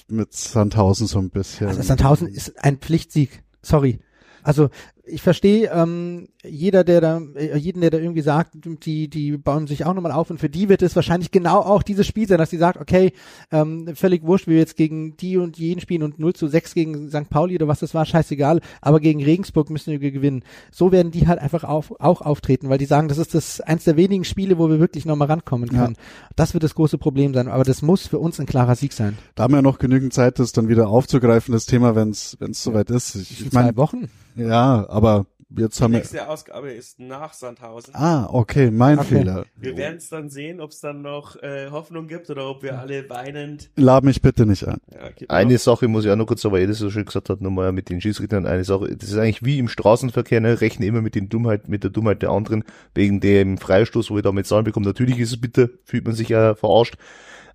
mit 0.08 0.32
Sandhausen 0.34 1.06
so 1.06 1.18
ein 1.18 1.30
bisschen. 1.30 1.68
Also 1.68 1.80
Sandhausen 1.82 2.28
ist 2.28 2.62
ein 2.62 2.76
Pflichtsieg. 2.76 3.42
Sorry. 3.62 3.98
Also 4.42 4.68
ich 5.10 5.22
verstehe 5.22 5.70
ähm, 5.74 6.28
jeder, 6.44 6.84
der 6.84 7.00
da, 7.00 7.20
äh, 7.34 7.56
jeden, 7.56 7.80
der 7.80 7.90
da 7.90 7.98
irgendwie 7.98 8.22
sagt, 8.22 8.54
die, 8.84 9.08
die 9.08 9.36
bauen 9.36 9.66
sich 9.66 9.84
auch 9.84 9.94
nochmal 9.94 10.12
auf 10.12 10.30
und 10.30 10.38
für 10.38 10.48
die 10.48 10.68
wird 10.68 10.82
es 10.82 10.96
wahrscheinlich 10.96 11.30
genau 11.30 11.58
auch 11.60 11.82
dieses 11.82 12.06
Spiel 12.06 12.28
sein, 12.28 12.38
dass 12.38 12.50
die 12.50 12.56
sagt, 12.56 12.80
okay, 12.80 13.12
ähm, 13.50 13.94
völlig 13.94 14.22
wurscht, 14.22 14.46
wie 14.46 14.52
wir 14.52 14.58
jetzt 14.58 14.76
gegen 14.76 15.16
die 15.16 15.36
und 15.36 15.58
jeden 15.58 15.80
spielen 15.80 16.02
und 16.02 16.18
0 16.18 16.34
zu 16.34 16.46
6 16.46 16.74
gegen 16.74 17.08
St. 17.10 17.28
Pauli 17.28 17.56
oder 17.56 17.68
was 17.68 17.80
das 17.80 17.94
war, 17.94 18.06
scheißegal, 18.06 18.60
aber 18.80 19.00
gegen 19.00 19.22
Regensburg 19.22 19.70
müssen 19.70 20.00
wir 20.00 20.10
gewinnen. 20.10 20.44
So 20.70 20.92
werden 20.92 21.10
die 21.10 21.26
halt 21.26 21.40
einfach 21.40 21.64
auf, 21.64 21.92
auch 22.00 22.20
auftreten, 22.20 22.68
weil 22.68 22.78
die 22.78 22.86
sagen, 22.86 23.08
das 23.08 23.18
ist 23.18 23.34
das 23.34 23.60
eins 23.60 23.84
der 23.84 23.96
wenigen 23.96 24.24
Spiele, 24.24 24.58
wo 24.58 24.68
wir 24.70 24.80
wirklich 24.80 25.04
nochmal 25.06 25.28
rankommen 25.28 25.70
Ja. 25.72 25.84
können. 25.84 25.96
Das 26.36 26.54
wird 26.54 26.62
das 26.64 26.74
große 26.74 26.98
Problem 26.98 27.34
sein, 27.34 27.48
aber 27.48 27.64
das 27.64 27.82
muss 27.82 28.06
für 28.06 28.18
uns 28.18 28.38
ein 28.38 28.46
klarer 28.46 28.76
Sieg 28.76 28.92
sein. 28.92 29.18
Da 29.34 29.42
haben 29.44 29.54
wir 29.54 29.62
noch 29.62 29.78
genügend 29.78 30.14
Zeit, 30.14 30.38
das 30.38 30.52
dann 30.52 30.68
wieder 30.68 30.88
aufzugreifen, 30.88 31.52
das 31.52 31.66
Thema, 31.66 31.94
wenn 31.94 32.10
es 32.10 32.36
wenn 32.38 32.52
es 32.52 32.62
soweit 32.62 32.90
ist. 32.90 33.14
Ich, 33.16 33.46
ich 33.46 33.52
meine, 33.52 33.76
Wochen. 33.76 34.08
Ja, 34.36 34.86
aber 34.88 35.26
jetzt 35.56 35.78
Die 35.78 35.82
haben 35.84 35.92
wir. 35.92 35.98
nächste 35.98 36.28
Ausgabe 36.28 36.70
ist 36.72 37.00
nach 37.00 37.32
Sandhausen. 37.32 37.94
Ah, 37.94 38.28
okay, 38.30 38.70
mein 38.70 38.98
Okay. 39.00 39.18
Fehler. 39.18 39.44
Wir 39.56 39.76
werden 39.76 39.96
es 39.96 40.08
dann 40.08 40.30
sehen, 40.30 40.60
ob 40.60 40.70
es 40.70 40.80
dann 40.80 41.02
noch 41.02 41.36
äh, 41.42 41.70
Hoffnung 41.70 42.06
gibt 42.06 42.30
oder 42.30 42.48
ob 42.48 42.62
wir 42.62 42.78
alle 42.78 43.08
weinend. 43.10 43.70
Lad 43.76 44.04
mich 44.04 44.22
bitte 44.22 44.46
nicht 44.46 44.66
ein. 44.66 44.78
Ja. 44.92 45.26
Eine 45.28 45.58
Sache 45.58 45.88
muss 45.88 46.04
ich 46.04 46.10
auch 46.10 46.16
noch 46.16 46.26
kurz, 46.26 46.44
aber 46.46 46.64
das 46.64 46.78
so 46.78 46.90
schön 46.90 47.04
gesagt 47.04 47.28
hat, 47.30 47.40
nochmal 47.40 47.72
mit 47.72 47.90
den 47.90 48.00
Schiedsrichtern 48.00 48.46
eine 48.46 48.64
Sache. 48.64 48.96
Das 48.96 49.08
ist 49.10 49.16
eigentlich 49.18 49.44
wie 49.44 49.58
im 49.58 49.68
Straßenverkehr, 49.68 50.40
ne? 50.40 50.60
rechne 50.60 50.86
immer 50.86 51.02
mit 51.02 51.14
den 51.16 51.28
Dummheit, 51.28 51.68
mit 51.68 51.82
der 51.82 51.90
Dummheit 51.90 52.22
der 52.22 52.30
anderen, 52.30 52.62
wegen 52.94 53.20
dem 53.20 53.58
Freistoß, 53.58 54.10
wo 54.10 54.16
ich 54.18 54.22
damit 54.22 54.46
Zahlen 54.46 54.64
bekomme. 54.64 54.86
Natürlich 54.86 55.18
ist 55.18 55.30
es 55.32 55.40
bitter, 55.40 55.68
fühlt 55.84 56.04
man 56.04 56.14
sich 56.14 56.28
ja 56.28 56.54
verarscht. 56.54 56.96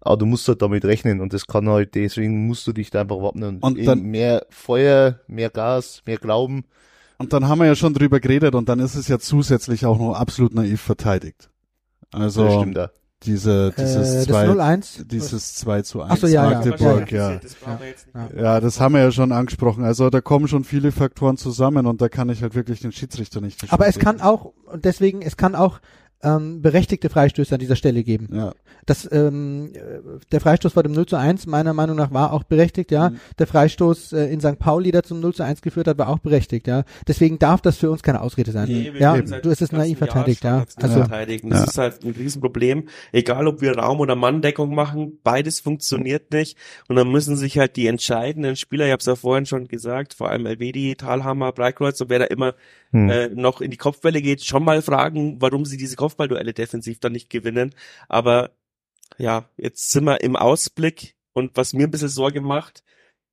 Aber 0.06 0.18
du 0.18 0.26
musst 0.26 0.48
halt 0.48 0.62
damit 0.62 0.86
rechnen 0.86 1.20
und 1.20 1.34
das 1.34 1.48
kann 1.48 1.68
halt, 1.68 1.96
deswegen 1.96 2.48
musst 2.48 2.66
du 2.68 2.72
dich 2.74 2.92
da 2.92 3.02
einfach 3.02 3.18
wappnen. 3.18 3.58
Und 3.60 3.78
eben 3.78 3.86
dann- 3.88 4.02
mehr 4.04 4.46
Feuer, 4.50 5.20
mehr 5.28 5.50
Gas, 5.50 6.02
mehr 6.06 6.18
Glauben. 6.18 6.64
Und 7.18 7.34
dann 7.34 7.48
haben 7.48 7.60
wir 7.60 7.66
ja 7.66 7.76
schon 7.76 7.94
drüber 7.94 8.20
geredet 8.20 8.56
und 8.56 8.70
dann 8.70 8.80
ist 8.80 8.96
es 8.96 9.08
ja 9.08 9.20
zusätzlich 9.20 9.86
auch 9.86 9.98
noch 9.98 10.14
absolut 10.14 10.54
naiv 10.54 10.80
verteidigt. 10.82 11.50
das 12.12 12.22
Also 12.22 12.60
stimmt 12.60 12.78
da. 12.78 12.92
diese, 13.24 13.74
dieses 13.78 14.10
äh, 14.10 14.16
das 14.18 14.26
zwei, 14.26 14.46
0-1. 14.48 15.08
dieses 15.08 15.56
2 15.56 15.82
zu 15.82 16.02
1 16.04 16.12
Ach 16.14 16.18
so, 16.18 16.28
ja, 16.28 16.44
ja. 16.52 16.58
Magdeburg, 16.58 17.12
Ja, 17.12 17.18
ja. 17.18 17.32
ja. 17.32 17.40
Das. 17.40 17.56
Ja. 18.36 18.42
Ja, 18.44 18.60
das 18.60 18.80
haben 18.80 18.94
wir 18.94 19.02
ja 19.02 19.12
schon 19.12 19.32
angesprochen. 19.32 19.84
Also 19.86 20.10
da 20.12 20.22
kommen 20.22 20.48
schon 20.48 20.66
viele 20.66 20.92
Faktoren 20.92 21.38
zusammen 21.38 21.88
und 21.88 22.02
da 22.02 22.10
kann 22.10 22.30
ich 22.30 22.44
halt 22.44 22.54
wirklich 22.54 22.82
den 22.82 22.92
Schiedsrichter 22.92 23.42
nicht. 23.42 23.72
Aber 23.74 23.88
es 23.88 23.98
kann 23.98 24.22
auch, 24.22 24.54
und 24.66 24.86
deswegen, 24.86 25.22
es 25.24 25.36
kann 25.38 25.56
auch 25.56 25.80
ähm, 26.26 26.62
berechtigte 26.62 27.10
Freistöße 27.10 27.54
an 27.56 27.60
dieser 27.60 27.76
Stelle 27.76 28.04
geben. 28.04 28.28
Ja, 28.34 28.52
Das, 28.88 29.08
ähm, 29.12 29.72
äh, 29.74 29.80
der 30.32 30.42
Freistoß 30.42 30.74
vor 30.74 30.84
dem 30.84 30.92
0 30.92 31.06
zu 31.06 31.16
1 31.16 31.46
meiner 31.48 31.74
Meinung 31.74 31.96
nach 31.96 32.12
war 32.12 32.34
auch 32.34 32.44
berechtigt, 32.44 32.92
ja. 32.92 33.12
Mhm. 33.12 33.20
Der 33.40 33.48
Freistoß 33.48 34.14
äh, 34.14 34.26
in 34.34 34.42
St. 34.42 34.60
Pauli, 34.60 34.92
der 34.92 35.04
zum 35.04 35.20
0 35.22 35.34
zu 35.36 35.44
1 35.44 35.62
geführt 35.62 35.88
hat, 35.88 35.98
war 35.98 36.10
auch 36.10 36.20
berechtigt, 36.20 36.68
ja. 36.68 36.84
Deswegen 37.08 37.40
darf 37.40 37.62
das 37.62 37.78
für 37.78 37.90
uns 37.92 38.04
keine 38.04 38.22
Ausrede 38.22 38.52
sein. 38.52 38.68
Nee, 38.68 38.92
wir 38.94 39.00
ja, 39.02 39.16
du 39.22 39.50
hast 39.50 39.62
es 39.62 39.72
naiv 39.72 39.98
verteidigt, 40.00 40.44
ja. 40.44 40.66
Also, 40.78 41.00
verteidigen. 41.00 41.50
Das 41.52 41.60
Ja. 41.60 41.66
ist 41.66 41.78
halt 41.78 42.04
ein 42.04 42.12
Riesenproblem. 42.12 42.88
Egal, 43.12 43.48
ob 43.48 43.62
wir 43.62 43.78
Raum- 43.78 44.00
oder 44.00 44.16
Manndeckung 44.16 44.74
machen, 44.76 45.20
beides 45.24 45.60
funktioniert 45.60 46.32
nicht. 46.34 46.58
Und 46.88 46.96
dann 46.96 47.12
müssen 47.12 47.38
sich 47.38 47.58
halt 47.58 47.76
die 47.76 47.88
entscheidenden 47.88 48.56
Spieler, 48.56 48.86
ich 48.86 48.92
habe 48.92 49.00
es 49.00 49.06
ja 49.06 49.16
vorhin 49.16 49.46
schon 49.46 49.68
gesagt, 49.68 50.14
vor 50.16 50.30
allem 50.30 50.46
Elvedi, 50.46 50.96
Talhammer, 50.96 51.52
Breitkreuz 51.52 52.02
und 52.02 52.10
wer 52.10 52.20
da 52.20 52.26
immer 52.26 52.54
Hm. 52.92 53.10
äh, 53.10 53.28
noch 53.30 53.60
in 53.62 53.72
die 53.72 53.78
Kopfbälle 53.78 54.22
geht, 54.22 54.46
schon 54.46 54.64
mal 54.64 54.82
fragen, 54.82 55.38
warum 55.42 55.66
sie 55.66 55.76
diese 55.76 55.96
Kopfballduelle 56.16 56.54
defensiv 56.54 57.00
dann 57.00 57.12
nicht 57.12 57.30
gewinnen. 57.30 57.74
Aber 58.08 58.52
ja, 59.18 59.50
jetzt 59.58 59.92
sind 59.92 60.06
wir 60.06 60.22
im 60.22 60.36
Ausblick 60.36 61.16
und 61.34 61.56
was 61.56 61.74
mir 61.74 61.88
ein 61.88 61.92
bisschen 61.92 62.10
Sorge 62.10 62.42
macht, 62.42 62.84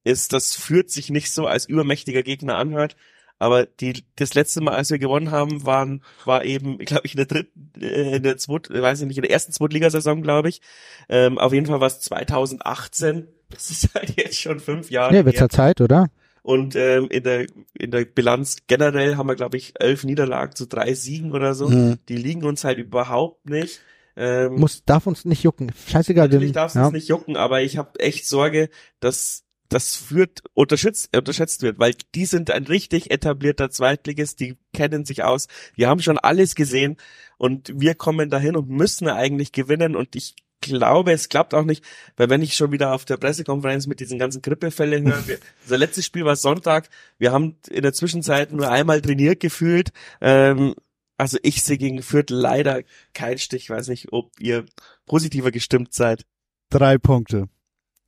ist, 0.04 0.32
das 0.32 0.54
führt 0.54 0.90
sich 0.90 1.10
nicht 1.10 1.32
so 1.32 1.46
als 1.46 1.66
übermächtiger 1.66 2.22
Gegner 2.22 2.56
anhört. 2.56 2.96
Aber 3.38 3.66
die, 3.66 4.04
das 4.16 4.34
letzte 4.34 4.60
Mal, 4.60 4.74
als 4.74 4.90
wir 4.90 4.98
gewonnen 4.98 5.32
haben, 5.32 5.64
waren, 5.66 6.04
war 6.24 6.44
eben, 6.44 6.78
glaube 6.78 7.06
ich, 7.06 7.14
in 7.14 7.16
der 7.18 7.26
dritten, 7.26 7.72
äh, 7.80 8.16
in 8.16 8.22
der 8.22 8.36
zweiten, 8.36 8.80
weiß 8.80 9.00
ich 9.00 9.06
nicht, 9.06 9.16
in 9.16 9.22
der 9.22 9.32
ersten 9.32 9.52
Zweitligasaison, 9.52 10.22
glaube 10.22 10.48
ich. 10.48 10.60
Ähm, 11.08 11.38
auf 11.38 11.52
jeden 11.52 11.66
Fall 11.66 11.80
war 11.80 11.88
es 11.88 12.00
2018. 12.00 13.26
Das 13.50 13.70
ist 13.70 13.94
halt 13.94 14.16
jetzt 14.16 14.40
schon 14.40 14.60
fünf 14.60 14.90
Jahre. 14.90 15.12
nee, 15.12 15.24
wird's 15.24 15.40
ja 15.40 15.48
Zeit, 15.48 15.80
oder? 15.80 16.08
Und 16.42 16.74
ähm, 16.74 17.06
in 17.08 17.22
der 17.22 17.46
in 17.78 17.90
der 17.92 18.04
Bilanz 18.04 18.58
generell 18.66 19.16
haben 19.16 19.28
wir, 19.28 19.36
glaube 19.36 19.56
ich, 19.56 19.74
elf 19.78 20.04
Niederlagen 20.04 20.56
zu 20.56 20.66
drei 20.66 20.94
Siegen 20.94 21.32
oder 21.32 21.54
so. 21.54 21.68
Mhm. 21.68 21.98
Die 22.08 22.16
liegen 22.16 22.44
uns 22.44 22.64
halt 22.64 22.78
überhaupt 22.78 23.48
nicht. 23.48 23.80
Ähm, 24.16 24.56
Muss, 24.56 24.84
darf 24.84 25.06
uns 25.06 25.24
nicht 25.24 25.42
jucken. 25.42 25.72
Scheißegal, 25.88 26.26
natürlich 26.26 26.48
wir, 26.48 26.54
darf 26.54 26.70
es 26.70 26.74
ja. 26.74 26.84
uns 26.84 26.92
nicht 26.92 27.08
jucken, 27.08 27.36
aber 27.36 27.62
ich 27.62 27.78
habe 27.78 27.98
echt 28.00 28.26
Sorge, 28.26 28.68
dass 29.00 29.44
das 29.68 29.96
führt 29.96 30.42
unterschätzt, 30.52 31.16
unterschätzt 31.16 31.62
wird, 31.62 31.78
weil 31.78 31.94
die 32.14 32.26
sind 32.26 32.50
ein 32.50 32.64
richtig 32.64 33.10
etablierter 33.10 33.70
Zweitligist, 33.70 34.38
die 34.40 34.58
kennen 34.74 35.06
sich 35.06 35.24
aus, 35.24 35.48
die 35.78 35.86
haben 35.86 36.02
schon 36.02 36.18
alles 36.18 36.54
gesehen 36.54 36.98
und 37.38 37.72
wir 37.74 37.94
kommen 37.94 38.28
dahin 38.28 38.54
und 38.56 38.68
müssen 38.68 39.08
eigentlich 39.08 39.52
gewinnen 39.52 39.96
und 39.96 40.14
ich 40.14 40.36
glaube, 40.62 41.12
es 41.12 41.28
klappt 41.28 41.52
auch 41.52 41.64
nicht, 41.64 41.84
weil 42.16 42.30
wenn 42.30 42.40
ich 42.42 42.54
schon 42.54 42.72
wieder 42.72 42.94
auf 42.94 43.04
der 43.04 43.18
Pressekonferenz 43.18 43.86
mit 43.86 44.00
diesen 44.00 44.18
ganzen 44.18 44.40
Grippefällen 44.40 45.06
höre, 45.06 45.38
unser 45.64 45.78
letztes 45.78 46.06
Spiel 46.06 46.24
war 46.24 46.36
Sonntag, 46.36 46.88
wir 47.18 47.32
haben 47.32 47.56
in 47.68 47.82
der 47.82 47.92
Zwischenzeit 47.92 48.52
nur 48.52 48.70
einmal 48.70 49.02
trainiert 49.02 49.40
gefühlt, 49.40 49.92
ähm, 50.20 50.74
also 51.18 51.38
ich 51.42 51.62
sehe 51.62 51.78
gegen 51.78 52.02
Fürth 52.02 52.30
leider 52.30 52.82
kein 53.12 53.38
Stich, 53.38 53.68
weiß 53.68 53.88
nicht, 53.88 54.12
ob 54.12 54.32
ihr 54.40 54.64
positiver 55.06 55.50
gestimmt 55.50 55.92
seid. 55.92 56.24
drei 56.70 56.96
Punkte. 56.98 57.48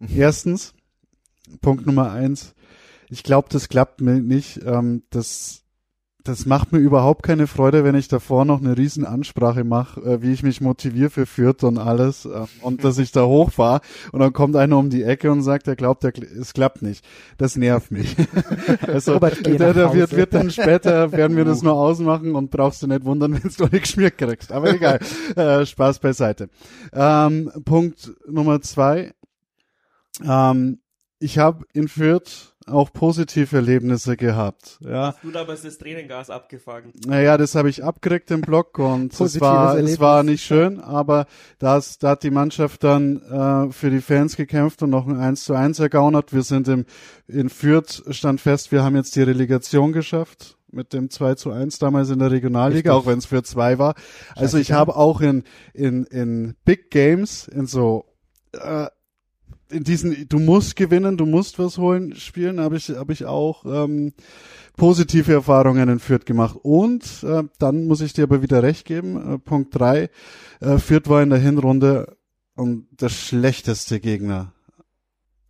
Erstens, 0.00 0.74
Punkt 1.60 1.86
Nummer 1.86 2.10
eins. 2.12 2.54
Ich 3.10 3.22
glaube, 3.22 3.48
das 3.50 3.68
klappt 3.68 4.00
mir 4.00 4.14
nicht. 4.14 4.60
Ähm, 4.64 5.02
das, 5.10 5.63
das 6.24 6.46
macht 6.46 6.72
mir 6.72 6.78
überhaupt 6.78 7.22
keine 7.22 7.46
Freude, 7.46 7.84
wenn 7.84 7.94
ich 7.94 8.08
davor 8.08 8.44
noch 8.46 8.60
eine 8.60 8.76
riesen 8.78 9.04
Ansprache 9.04 9.62
mache, 9.62 10.00
äh, 10.00 10.22
wie 10.22 10.32
ich 10.32 10.42
mich 10.42 10.60
motiviere 10.62 11.10
für 11.10 11.26
Fürth 11.26 11.62
und 11.64 11.76
alles 11.78 12.24
äh, 12.24 12.46
und 12.62 12.82
dass 12.82 12.96
ich 12.98 13.12
da 13.12 13.24
hochfahre 13.26 13.82
und 14.10 14.20
dann 14.20 14.32
kommt 14.32 14.56
einer 14.56 14.78
um 14.78 14.88
die 14.88 15.02
Ecke 15.02 15.30
und 15.30 15.42
sagt, 15.42 15.68
er 15.68 15.76
glaubt, 15.76 16.02
er, 16.02 16.10
kl- 16.10 16.24
es 16.24 16.54
klappt 16.54 16.80
nicht. 16.82 17.04
Das 17.36 17.56
nervt 17.56 17.90
mich. 17.90 18.16
also 18.86 19.12
Robert, 19.12 19.46
nach 19.46 19.74
da 19.74 19.94
wird, 19.94 20.16
wird 20.16 20.32
dann 20.34 20.50
später, 20.50 21.12
werden 21.12 21.36
wir 21.36 21.44
das 21.44 21.62
nur 21.62 21.74
ausmachen 21.74 22.34
und 22.34 22.50
brauchst 22.50 22.82
du 22.82 22.86
nicht 22.86 23.04
wundern, 23.04 23.34
wenn 23.34 23.42
du 23.42 23.64
nicht 23.64 23.82
geschmiert 23.82 24.16
kriegst. 24.16 24.50
Aber 24.50 24.72
egal, 24.72 25.00
äh, 25.36 25.66
Spaß 25.66 25.98
beiseite. 25.98 26.48
Ähm, 26.92 27.50
Punkt 27.66 28.12
Nummer 28.26 28.62
zwei. 28.62 29.12
Ähm, 30.26 30.78
ich 31.18 31.38
habe 31.38 31.64
in 31.72 31.88
Fürth 31.88 32.53
auch 32.66 32.92
positive 32.92 33.56
Erlebnisse 33.56 34.16
gehabt. 34.16 34.78
Ja, 34.80 35.14
Du 35.22 35.30
damals 35.30 35.62
das 35.62 35.78
Tränengas 35.78 36.30
abgefangen. 36.30 36.92
naja, 37.06 37.36
das 37.36 37.54
habe 37.54 37.68
ich 37.68 37.84
abgekriegt 37.84 38.30
im 38.30 38.40
Block 38.40 38.78
und 38.78 39.18
es 39.18 39.40
war, 39.40 39.76
es 39.78 40.00
war 40.00 40.22
nicht 40.22 40.42
schön, 40.44 40.80
aber 40.80 41.26
das, 41.58 41.98
da 41.98 42.10
hat 42.10 42.22
die 42.22 42.30
Mannschaft 42.30 42.82
dann 42.84 43.20
äh, 43.22 43.72
für 43.72 43.90
die 43.90 44.00
Fans 44.00 44.36
gekämpft 44.36 44.82
und 44.82 44.90
noch 44.90 45.06
ein 45.06 45.18
1 45.18 45.44
zu 45.44 45.54
1 45.54 45.78
ergaunert. 45.78 46.32
Wir 46.32 46.42
sind 46.42 46.68
im, 46.68 46.86
in 47.28 47.50
Fürth 47.50 48.02
stand 48.10 48.40
fest, 48.40 48.72
wir 48.72 48.82
haben 48.82 48.96
jetzt 48.96 49.14
die 49.16 49.22
Relegation 49.22 49.92
geschafft 49.92 50.56
mit 50.70 50.92
dem 50.92 51.08
2 51.10 51.34
zu 51.36 51.50
1 51.52 51.78
damals 51.78 52.10
in 52.10 52.18
der 52.18 52.30
Regionalliga, 52.32 52.76
Richtig. 52.76 52.90
auch 52.92 53.06
wenn 53.06 53.18
es 53.18 53.26
für 53.26 53.42
zwei 53.44 53.78
war. 53.78 53.94
Also 54.34 54.58
ich 54.58 54.68
Scheißegal. 54.68 54.80
habe 54.80 54.96
auch 54.96 55.20
in, 55.20 55.44
in, 55.72 56.04
in 56.06 56.56
Big 56.64 56.90
Games, 56.90 57.46
in 57.46 57.66
so 57.66 58.06
äh, 58.52 58.86
in 59.70 59.84
diesen, 59.84 60.28
du 60.28 60.38
musst 60.38 60.76
gewinnen, 60.76 61.16
du 61.16 61.26
musst 61.26 61.58
was 61.58 61.78
holen, 61.78 62.14
spielen, 62.16 62.60
habe 62.60 62.76
ich, 62.76 62.90
habe 62.90 63.12
ich 63.12 63.24
auch 63.24 63.64
ähm, 63.66 64.12
positive 64.76 65.32
Erfahrungen 65.32 65.88
in 65.88 65.98
Fürth 65.98 66.26
gemacht. 66.26 66.56
Und 66.62 67.04
äh, 67.22 67.44
dann 67.58 67.86
muss 67.86 68.00
ich 68.00 68.12
dir 68.12 68.24
aber 68.24 68.42
wieder 68.42 68.62
recht 68.62 68.86
geben, 68.86 69.34
äh, 69.34 69.38
Punkt 69.38 69.74
drei 69.78 70.10
äh, 70.60 70.78
Fürth 70.78 71.08
war 71.08 71.22
in 71.22 71.30
der 71.30 71.38
Hinrunde 71.38 72.16
und 72.54 72.86
der 73.00 73.08
schlechteste 73.08 74.00
Gegner. 74.00 74.53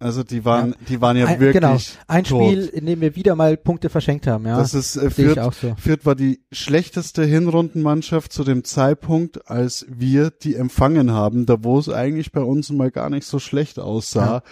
Also 0.01 0.23
die 0.23 0.45
waren, 0.45 0.75
die 0.89 1.01
waren 1.01 1.16
ja 1.16 1.27
Ein- 1.27 1.41
wirklich 1.41 1.62
genau. 1.62 1.79
Ein 2.09 2.25
tot. 2.25 2.43
Spiel, 2.43 2.66
in 2.66 2.85
dem 2.85 3.01
wir 3.01 3.16
wieder 3.16 3.37
mal 3.37 3.57
Punkte 3.57 3.89
verschenkt 3.89 4.27
haben, 4.27 4.45
ja. 4.47 4.59
Das 4.59 4.75
ist 4.75 4.97
äh, 4.97 5.09
Fürth, 5.09 5.39
auch 5.39 5.53
so. 5.53 5.75
Fürth 5.79 6.05
war 6.05 6.15
die 6.15 6.41
schlechteste 6.53 7.25
Hinrundenmannschaft 7.25 8.33
zu 8.33 8.45
dem 8.45 8.65
Zeitpunkt, 8.65 9.49
als 9.49 9.87
wir 9.89 10.31
die 10.31 10.57
empfangen 10.57 11.12
haben, 11.12 11.47
da 11.47 11.62
wo 11.65 11.79
es 11.79 11.89
eigentlich 11.89 12.33
bei 12.33 12.43
uns 12.43 12.71
mal 12.71 12.91
gar 12.91 13.09
nicht 13.09 13.27
so 13.27 13.39
schlecht 13.39 13.79
aussah. 13.79 14.43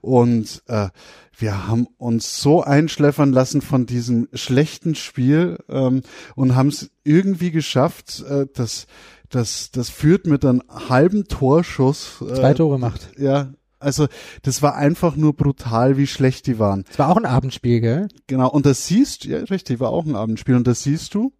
Und 0.00 0.62
äh, 0.68 0.88
wir 1.36 1.66
haben 1.66 1.88
uns 1.98 2.40
so 2.40 2.62
einschläfern 2.62 3.32
lassen 3.32 3.60
von 3.60 3.86
diesem 3.86 4.28
schlechten 4.32 4.94
Spiel 4.94 5.58
ähm, 5.68 6.02
und 6.36 6.54
haben 6.54 6.68
es 6.68 6.90
irgendwie 7.04 7.50
geschafft, 7.50 8.24
äh, 8.28 8.46
dass 8.54 8.86
das, 9.28 9.70
das 9.72 9.88
führt 9.90 10.26
mit 10.26 10.44
einem 10.44 10.62
halben 10.68 11.24
Torschuss. 11.24 12.20
Äh, 12.20 12.34
Zwei 12.34 12.54
Tore 12.54 12.78
macht. 12.78 13.10
Ja, 13.18 13.52
also 13.82 14.06
das 14.42 14.62
war 14.62 14.74
einfach 14.76 15.16
nur 15.16 15.34
brutal, 15.34 15.96
wie 15.96 16.06
schlecht 16.06 16.46
die 16.46 16.58
waren. 16.58 16.84
Es 16.90 16.98
war 16.98 17.10
auch 17.10 17.16
ein 17.16 17.26
Abendspiel, 17.26 17.80
gell? 17.80 18.08
Genau, 18.26 18.48
und 18.48 18.66
das 18.66 18.86
siehst 18.86 19.24
du, 19.24 19.28
ja 19.28 19.38
richtig, 19.38 19.80
war 19.80 19.90
auch 19.90 20.06
ein 20.06 20.16
Abendspiel, 20.16 20.56
und 20.56 20.66
das 20.66 20.82
siehst 20.82 21.14
du, 21.14 21.32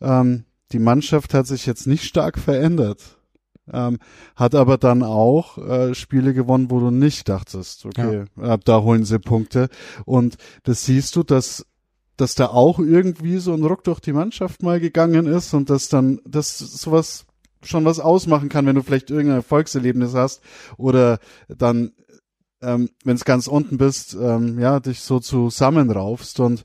ähm, 0.00 0.44
die 0.72 0.78
Mannschaft 0.78 1.34
hat 1.34 1.46
sich 1.46 1.66
jetzt 1.66 1.86
nicht 1.86 2.04
stark 2.04 2.38
verändert, 2.38 3.18
ähm, 3.72 3.98
hat 4.36 4.54
aber 4.54 4.78
dann 4.78 5.02
auch 5.02 5.58
äh, 5.58 5.94
Spiele 5.94 6.34
gewonnen, 6.34 6.70
wo 6.70 6.80
du 6.80 6.90
nicht 6.90 7.28
dachtest, 7.28 7.84
okay, 7.86 8.24
äh, 8.40 8.58
da 8.64 8.82
holen 8.82 9.04
sie 9.04 9.18
Punkte. 9.18 9.68
Und 10.04 10.36
das 10.64 10.84
siehst 10.84 11.16
du, 11.16 11.22
dass 11.22 11.66
dass 12.20 12.34
da 12.34 12.48
auch 12.48 12.78
irgendwie 12.78 13.38
so 13.38 13.54
ein 13.54 13.64
Ruck 13.64 13.82
durch 13.84 13.98
die 14.00 14.12
Mannschaft 14.12 14.62
mal 14.62 14.78
gegangen 14.78 15.26
ist 15.26 15.54
und 15.54 15.70
dass 15.70 15.88
dann, 15.88 16.20
dass 16.26 16.58
sowas 16.58 17.24
schon 17.62 17.84
was 17.84 18.00
ausmachen 18.00 18.48
kann, 18.48 18.66
wenn 18.66 18.76
du 18.76 18.82
vielleicht 18.82 19.10
irgendein 19.10 19.38
Erfolgserlebnis 19.38 20.14
hast 20.14 20.42
oder 20.76 21.18
dann, 21.48 21.92
ähm, 22.62 22.90
wenn 23.04 23.16
es 23.16 23.24
ganz 23.24 23.46
unten 23.46 23.78
bist, 23.78 24.14
ähm, 24.14 24.58
ja, 24.58 24.80
dich 24.80 25.00
so 25.00 25.20
zusammenraufst 25.20 26.40
und 26.40 26.64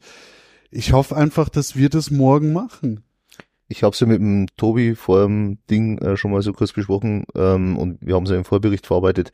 ich 0.72 0.94
hoffe 0.94 1.16
einfach, 1.16 1.50
dass 1.50 1.76
wir 1.76 1.90
das 1.90 2.12
morgen 2.12 2.54
machen. 2.54 3.04
Ich 3.68 3.84
habe 3.84 3.94
es 3.94 4.00
ja 4.00 4.08
mit 4.08 4.20
dem 4.20 4.48
Tobi 4.58 4.96
vor 4.96 5.24
dem 5.24 5.58
Ding 5.70 5.98
äh, 6.00 6.18
schon 6.18 6.32
mal 6.32 6.42
so 6.42 6.54
kurz 6.54 6.74
besprochen 6.74 7.26
ähm, 7.34 7.78
und 7.78 7.98
wir 8.02 8.16
haben 8.16 8.26
es 8.26 8.30
ja 8.30 8.38
im 8.38 8.46
Vorbericht 8.46 8.86
verarbeitet. 8.86 9.32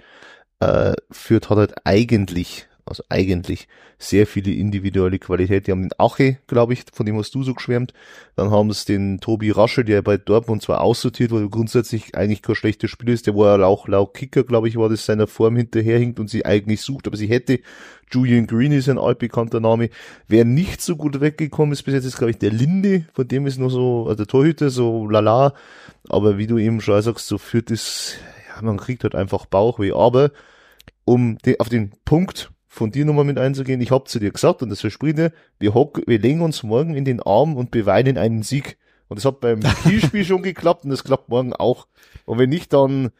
Äh, 0.60 0.94
Fürth 1.10 1.50
hat 1.50 1.58
halt 1.58 1.86
eigentlich 1.86 2.68
also 2.92 3.04
eigentlich 3.10 3.68
sehr 3.98 4.28
viele 4.28 4.52
individuelle 4.52 5.18
Qualität. 5.18 5.66
Die 5.66 5.72
haben 5.72 5.84
den 5.84 5.98
Ache, 5.98 6.38
glaube 6.48 6.74
ich, 6.74 6.84
von 6.92 7.06
dem 7.06 7.18
hast 7.18 7.34
du 7.34 7.44
so 7.44 7.54
geschwärmt. 7.54 7.94
Dann 8.36 8.52
haben 8.52 8.72
sie 8.72 8.86
den 8.86 9.20
Tobi 9.20 9.52
Rasche, 9.52 9.86
der 9.86 10.02
bei 10.02 10.18
Dortmund 10.18 10.62
zwar 10.62 10.82
aussortiert, 10.82 11.32
weil 11.32 11.50
grundsätzlich 11.50 12.16
eigentlich 12.16 12.42
kein 12.42 12.56
schlechter 12.56 12.88
Spieler 12.88 13.14
ist, 13.14 13.28
der 13.28 13.36
war 13.36 13.58
ja 13.58 13.66
auch 13.66 13.88
laut 13.88 14.14
Kicker, 14.14 14.44
glaube 14.44 14.68
ich, 14.68 14.76
war 14.76 14.90
das 14.90 15.06
seiner 15.06 15.28
Form 15.28 15.56
hinterherhinkt 15.56 16.20
und 16.20 16.30
sie 16.30 16.46
eigentlich 16.46 16.82
sucht, 16.82 17.08
aber 17.08 17.18
sie 17.18 17.28
hätte 17.28 17.62
Julian 18.12 18.46
Green 18.46 18.74
ist 18.74 18.90
ein 18.90 18.98
altbekannter 18.98 19.62
Name. 19.62 19.90
Wer 20.28 20.44
nicht 20.44 20.82
so 20.82 20.98
gut 20.98 21.22
weggekommen 21.22 21.72
ist 21.72 21.84
bis 21.84 21.94
jetzt, 21.94 22.06
ist, 22.06 22.18
glaube 22.18 22.32
ich, 22.32 22.38
der 22.38 22.52
Linde, 22.52 23.06
von 23.14 23.28
dem 23.28 23.48
ist 23.48 23.58
noch 23.58 23.70
so, 23.70 24.04
also 24.04 24.16
der 24.16 24.28
Torhüter, 24.28 24.70
so 24.70 25.08
lala. 25.08 25.54
Aber 26.10 26.38
wie 26.38 26.48
du 26.48 26.58
eben 26.58 26.82
schon 26.82 27.02
sagst, 27.02 27.28
so 27.28 27.38
führt 27.38 27.72
es, 27.72 28.16
ja, 28.54 28.62
man 28.62 28.78
kriegt 28.78 29.04
halt 29.04 29.16
einfach 29.16 29.46
Bauchweh. 29.46 29.94
Aber 29.94 30.32
um 31.06 31.38
die, 31.40 31.60
auf 31.60 31.70
den 31.70 31.92
Punkt 32.06 32.51
von 32.74 32.90
dir 32.90 33.04
nochmal 33.04 33.26
mit 33.26 33.38
einzugehen, 33.38 33.82
ich 33.82 33.92
habe 33.92 34.06
zu 34.06 34.18
dir 34.18 34.32
gesagt, 34.32 34.64
und 34.64 34.70
das 34.70 34.80
verspricht 34.80 35.18
dir, 35.18 35.34
wir, 35.60 35.74
hock, 35.74 36.02
wir 36.08 36.20
legen 36.20 36.42
uns 36.42 36.64
morgen 36.64 36.96
in 36.96 37.04
den 37.04 37.22
Arm 37.22 37.58
und 37.58 37.70
beweinen 37.70 38.18
einen 38.18 38.44
Sieg. 38.44 38.78
Und 39.10 39.18
das 39.18 39.26
hat 39.26 39.42
beim 39.42 39.60
Kielspiel 39.84 40.24
schon 40.24 40.42
geklappt 40.42 40.86
und 40.86 40.90
das 40.90 41.04
klappt 41.04 41.28
morgen 41.28 41.52
auch. 41.52 41.88
Und 42.24 42.40
wenn 42.40 42.50
nicht, 42.50 42.72
dann 42.72 43.12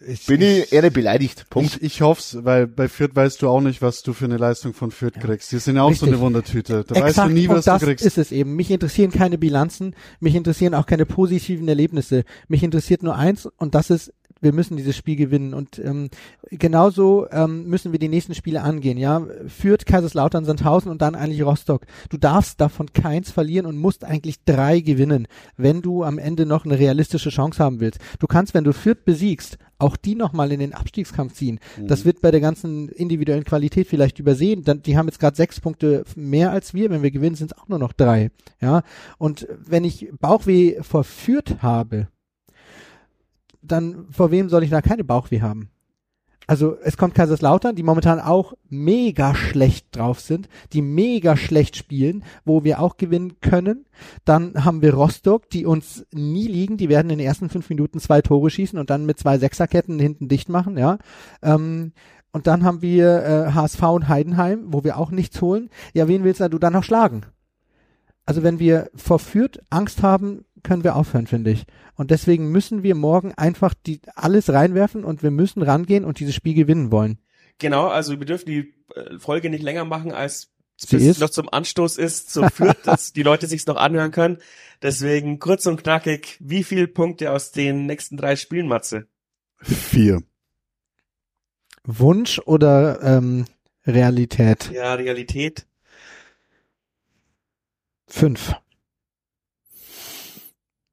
ich, 0.00 0.26
bin 0.26 0.42
ich, 0.42 0.64
ich 0.64 0.72
eher 0.72 0.90
beleidigt. 0.90 1.48
Punkt. 1.50 1.76
Ich, 1.76 1.82
ich 1.82 2.02
hoff's, 2.02 2.38
weil 2.44 2.66
bei 2.66 2.88
Fürth 2.88 3.14
weißt 3.14 3.40
du 3.42 3.48
auch 3.48 3.60
nicht, 3.60 3.80
was 3.80 4.02
du 4.02 4.12
für 4.12 4.24
eine 4.24 4.38
Leistung 4.38 4.74
von 4.74 4.90
Fürth 4.90 5.14
ja. 5.14 5.22
kriegst. 5.22 5.52
Die 5.52 5.58
sind 5.58 5.76
ja 5.76 5.82
auch 5.82 5.90
Richtig. 5.90 6.08
so 6.08 6.12
eine 6.12 6.20
Wundertüte. 6.20 6.84
Da 6.84 6.96
Exakt. 6.96 7.02
weißt 7.02 7.18
du 7.18 7.32
nie, 7.32 7.48
was 7.48 7.64
das 7.64 7.80
du 7.80 7.86
kriegst. 7.86 8.04
ist 8.04 8.18
es 8.18 8.32
eben. 8.32 8.56
Mich 8.56 8.72
interessieren 8.72 9.12
keine 9.12 9.38
Bilanzen, 9.38 9.94
mich 10.18 10.34
interessieren 10.34 10.74
auch 10.74 10.86
keine 10.86 11.06
positiven 11.06 11.68
Erlebnisse. 11.68 12.24
Mich 12.48 12.64
interessiert 12.64 13.04
nur 13.04 13.14
eins 13.14 13.46
und 13.46 13.76
das 13.76 13.90
ist, 13.90 14.12
wir 14.40 14.52
müssen 14.52 14.76
dieses 14.76 14.96
Spiel 14.96 15.16
gewinnen 15.16 15.54
und 15.54 15.78
ähm, 15.78 16.10
genauso 16.50 17.26
ähm, 17.30 17.66
müssen 17.66 17.92
wir 17.92 17.98
die 17.98 18.08
nächsten 18.08 18.34
Spiele 18.34 18.62
angehen. 18.62 18.98
Ja, 18.98 19.26
führt 19.46 19.86
Kaiserslautern, 19.86 20.44
Sandhausen 20.44 20.90
und 20.90 21.02
dann 21.02 21.14
eigentlich 21.14 21.42
Rostock. 21.42 21.86
Du 22.10 22.18
darfst 22.18 22.60
davon 22.60 22.92
keins 22.92 23.30
verlieren 23.30 23.66
und 23.66 23.78
musst 23.78 24.04
eigentlich 24.04 24.44
drei 24.44 24.80
gewinnen, 24.80 25.26
wenn 25.56 25.82
du 25.82 26.04
am 26.04 26.18
Ende 26.18 26.46
noch 26.46 26.64
eine 26.64 26.78
realistische 26.78 27.30
Chance 27.30 27.62
haben 27.62 27.80
willst. 27.80 28.00
Du 28.18 28.26
kannst, 28.26 28.54
wenn 28.54 28.64
du 28.64 28.72
Fürth 28.72 29.04
besiegst, 29.04 29.58
auch 29.78 29.96
die 29.96 30.14
nochmal 30.14 30.52
in 30.52 30.60
den 30.60 30.74
Abstiegskampf 30.74 31.34
ziehen. 31.34 31.58
Mhm. 31.78 31.88
Das 31.88 32.04
wird 32.04 32.20
bei 32.20 32.30
der 32.30 32.40
ganzen 32.40 32.88
individuellen 32.88 33.44
Qualität 33.44 33.86
vielleicht 33.86 34.18
übersehen. 34.18 34.64
Dann, 34.64 34.82
die 34.82 34.96
haben 34.96 35.06
jetzt 35.06 35.20
gerade 35.20 35.36
sechs 35.36 35.60
Punkte 35.60 36.04
mehr 36.14 36.50
als 36.50 36.72
wir. 36.72 36.90
Wenn 36.90 37.02
wir 37.02 37.10
gewinnen, 37.10 37.36
sind 37.36 37.52
es 37.52 37.58
auch 37.58 37.68
nur 37.68 37.78
noch 37.78 37.92
drei. 37.92 38.30
Ja, 38.60 38.82
und 39.18 39.46
wenn 39.58 39.84
ich 39.84 40.08
Bauchweh 40.18 40.82
verführt 40.82 41.62
habe, 41.62 42.08
dann 43.66 44.06
vor 44.10 44.30
wem 44.30 44.48
soll 44.48 44.62
ich 44.62 44.70
da 44.70 44.82
keine 44.82 45.04
Bauchweh 45.04 45.40
haben? 45.40 45.70
Also 46.48 46.76
es 46.80 46.96
kommt 46.96 47.14
Kaiserslautern, 47.14 47.74
die 47.74 47.82
momentan 47.82 48.20
auch 48.20 48.54
mega 48.68 49.34
schlecht 49.34 49.96
drauf 49.96 50.20
sind, 50.20 50.48
die 50.72 50.80
mega 50.80 51.36
schlecht 51.36 51.76
spielen, 51.76 52.22
wo 52.44 52.62
wir 52.62 52.80
auch 52.80 52.96
gewinnen 52.96 53.40
können. 53.40 53.86
Dann 54.24 54.64
haben 54.64 54.80
wir 54.80 54.94
Rostock, 54.94 55.50
die 55.50 55.66
uns 55.66 56.06
nie 56.12 56.46
liegen, 56.46 56.76
die 56.76 56.88
werden 56.88 57.10
in 57.10 57.18
den 57.18 57.26
ersten 57.26 57.48
fünf 57.48 57.68
Minuten 57.68 57.98
zwei 57.98 58.22
Tore 58.22 58.48
schießen 58.48 58.78
und 58.78 58.90
dann 58.90 59.06
mit 59.06 59.18
zwei 59.18 59.38
Sechserketten 59.38 59.98
hinten 59.98 60.28
dicht 60.28 60.48
machen, 60.48 60.78
ja. 60.78 60.98
Ähm, 61.42 61.92
und 62.30 62.46
dann 62.46 62.64
haben 62.64 62.82
wir 62.82 63.24
äh, 63.24 63.52
HSV 63.52 63.82
und 63.82 64.08
Heidenheim, 64.08 64.66
wo 64.66 64.84
wir 64.84 64.98
auch 64.98 65.10
nichts 65.10 65.40
holen. 65.40 65.70
Ja, 65.94 66.06
wen 66.06 66.22
willst 66.22 66.40
du 66.40 66.58
dann 66.58 66.74
noch 66.74 66.84
schlagen? 66.84 67.22
Also 68.24 68.42
wenn 68.42 68.58
wir 68.58 68.90
verführt 68.94 69.60
Angst 69.70 70.02
haben, 70.02 70.44
können 70.62 70.84
wir 70.84 70.96
aufhören, 70.96 71.26
finde 71.26 71.50
ich. 71.50 71.64
Und 71.94 72.10
deswegen 72.10 72.50
müssen 72.50 72.82
wir 72.82 72.94
morgen 72.94 73.32
einfach 73.34 73.74
die 73.74 74.00
alles 74.14 74.52
reinwerfen 74.52 75.04
und 75.04 75.22
wir 75.22 75.30
müssen 75.30 75.62
rangehen 75.62 76.04
und 76.04 76.20
dieses 76.20 76.34
Spiel 76.34 76.54
gewinnen 76.54 76.90
wollen. 76.90 77.18
Genau, 77.58 77.88
also 77.88 78.18
wir 78.18 78.26
dürfen 78.26 78.46
die 78.46 78.74
äh, 78.94 79.18
Folge 79.18 79.50
nicht 79.50 79.62
länger 79.62 79.84
machen 79.84 80.12
als 80.12 80.52
bis 80.90 81.04
es 81.04 81.20
noch 81.20 81.30
zum 81.30 81.48
Anstoß 81.48 81.96
ist, 81.96 82.30
so 82.30 82.46
führt, 82.48 82.86
dass 82.86 83.12
die 83.14 83.22
Leute 83.22 83.46
sich's 83.46 83.66
noch 83.66 83.76
anhören 83.76 84.10
können. 84.10 84.38
Deswegen 84.82 85.38
kurz 85.38 85.64
und 85.66 85.82
knackig, 85.82 86.36
wie 86.40 86.64
viele 86.64 86.86
Punkte 86.86 87.32
aus 87.32 87.50
den 87.50 87.86
nächsten 87.86 88.16
drei 88.18 88.36
Spielen, 88.36 88.68
Matze? 88.68 89.06
Vier. 89.62 90.22
Wunsch 91.84 92.40
oder 92.44 93.00
ähm, 93.02 93.46
Realität? 93.86 94.70
Ja, 94.70 94.94
Realität. 94.94 95.66
Fünf. 98.06 98.54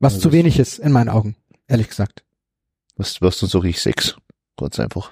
Was 0.04 0.16
also 0.16 0.30
zu 0.30 0.34
wenig 0.34 0.60
ist, 0.60 0.80
in 0.80 0.92
meinen 0.92 1.10
Augen, 1.10 1.36
ehrlich 1.68 1.90
gesagt. 1.90 2.24
Was, 2.96 3.22
was 3.22 3.40
dann 3.40 3.50
sage 3.50 3.70
ich 3.70 3.82
sechs. 3.82 4.16
Ganz 4.58 4.80
einfach. 4.80 5.12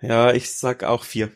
Ja, 0.00 0.32
ich 0.32 0.52
sag 0.52 0.84
auch 0.84 1.04
vier. 1.04 1.30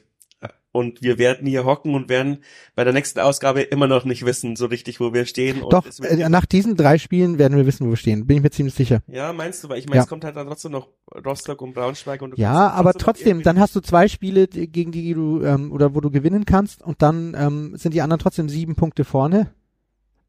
Und 0.76 1.00
wir 1.00 1.16
werden 1.16 1.46
hier 1.46 1.64
hocken 1.64 1.94
und 1.94 2.10
werden 2.10 2.42
bei 2.74 2.84
der 2.84 2.92
nächsten 2.92 3.18
Ausgabe 3.20 3.62
immer 3.62 3.86
noch 3.86 4.04
nicht 4.04 4.26
wissen, 4.26 4.56
so 4.56 4.66
richtig, 4.66 5.00
wo 5.00 5.14
wir 5.14 5.24
stehen. 5.24 5.62
Doch, 5.70 5.86
äh, 6.02 6.28
nach 6.28 6.44
diesen 6.44 6.76
drei 6.76 6.98
Spielen 6.98 7.38
werden 7.38 7.56
wir 7.56 7.64
wissen, 7.64 7.86
wo 7.86 7.90
wir 7.90 7.96
stehen. 7.96 8.26
Bin 8.26 8.36
ich 8.36 8.42
mir 8.42 8.50
ziemlich 8.50 8.74
sicher. 8.74 9.00
Ja, 9.06 9.32
meinst 9.32 9.64
du? 9.64 9.70
Weil 9.70 9.78
ich 9.78 9.86
meine, 9.86 9.96
ja. 9.96 10.02
es 10.02 10.08
kommt 10.08 10.22
halt 10.22 10.36
dann 10.36 10.46
trotzdem 10.46 10.72
noch 10.72 10.90
Rostock 11.24 11.62
und 11.62 11.72
Braunschweig 11.72 12.20
und 12.20 12.36
Ja, 12.36 12.68
aber 12.68 12.92
trotzdem, 12.92 13.42
dann 13.42 13.58
hast 13.58 13.74
du 13.74 13.80
zwei 13.80 14.06
Spiele, 14.06 14.48
gegen 14.48 14.92
die 14.92 15.14
du, 15.14 15.42
ähm, 15.42 15.72
oder 15.72 15.94
wo 15.94 16.02
du 16.02 16.10
gewinnen 16.10 16.44
kannst 16.44 16.82
und 16.82 17.00
dann 17.00 17.34
ähm, 17.38 17.74
sind 17.78 17.94
die 17.94 18.02
anderen 18.02 18.20
trotzdem 18.20 18.50
sieben 18.50 18.76
Punkte 18.76 19.06
vorne. 19.06 19.54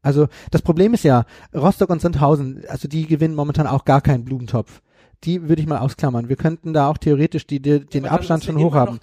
Also 0.02 0.28
das 0.50 0.62
Problem 0.62 0.94
ist 0.94 1.04
ja, 1.04 1.24
Rostock 1.54 1.90
und 1.90 2.00
Sandhausen, 2.00 2.62
also 2.68 2.88
die 2.88 3.06
gewinnen 3.06 3.34
momentan 3.34 3.66
auch 3.66 3.84
gar 3.84 4.00
keinen 4.00 4.24
Blumentopf 4.24 4.80
die 5.24 5.48
würde 5.48 5.60
ich 5.60 5.68
mal 5.68 5.78
ausklammern. 5.78 6.28
Wir 6.28 6.36
könnten 6.36 6.72
da 6.72 6.88
auch 6.88 6.98
theoretisch 6.98 7.46
die, 7.46 7.60
die 7.60 7.80
den 7.84 8.06
Aber 8.06 8.14
Abstand 8.14 8.44
schon 8.44 8.58
hoch 8.58 8.74
haben. 8.74 9.00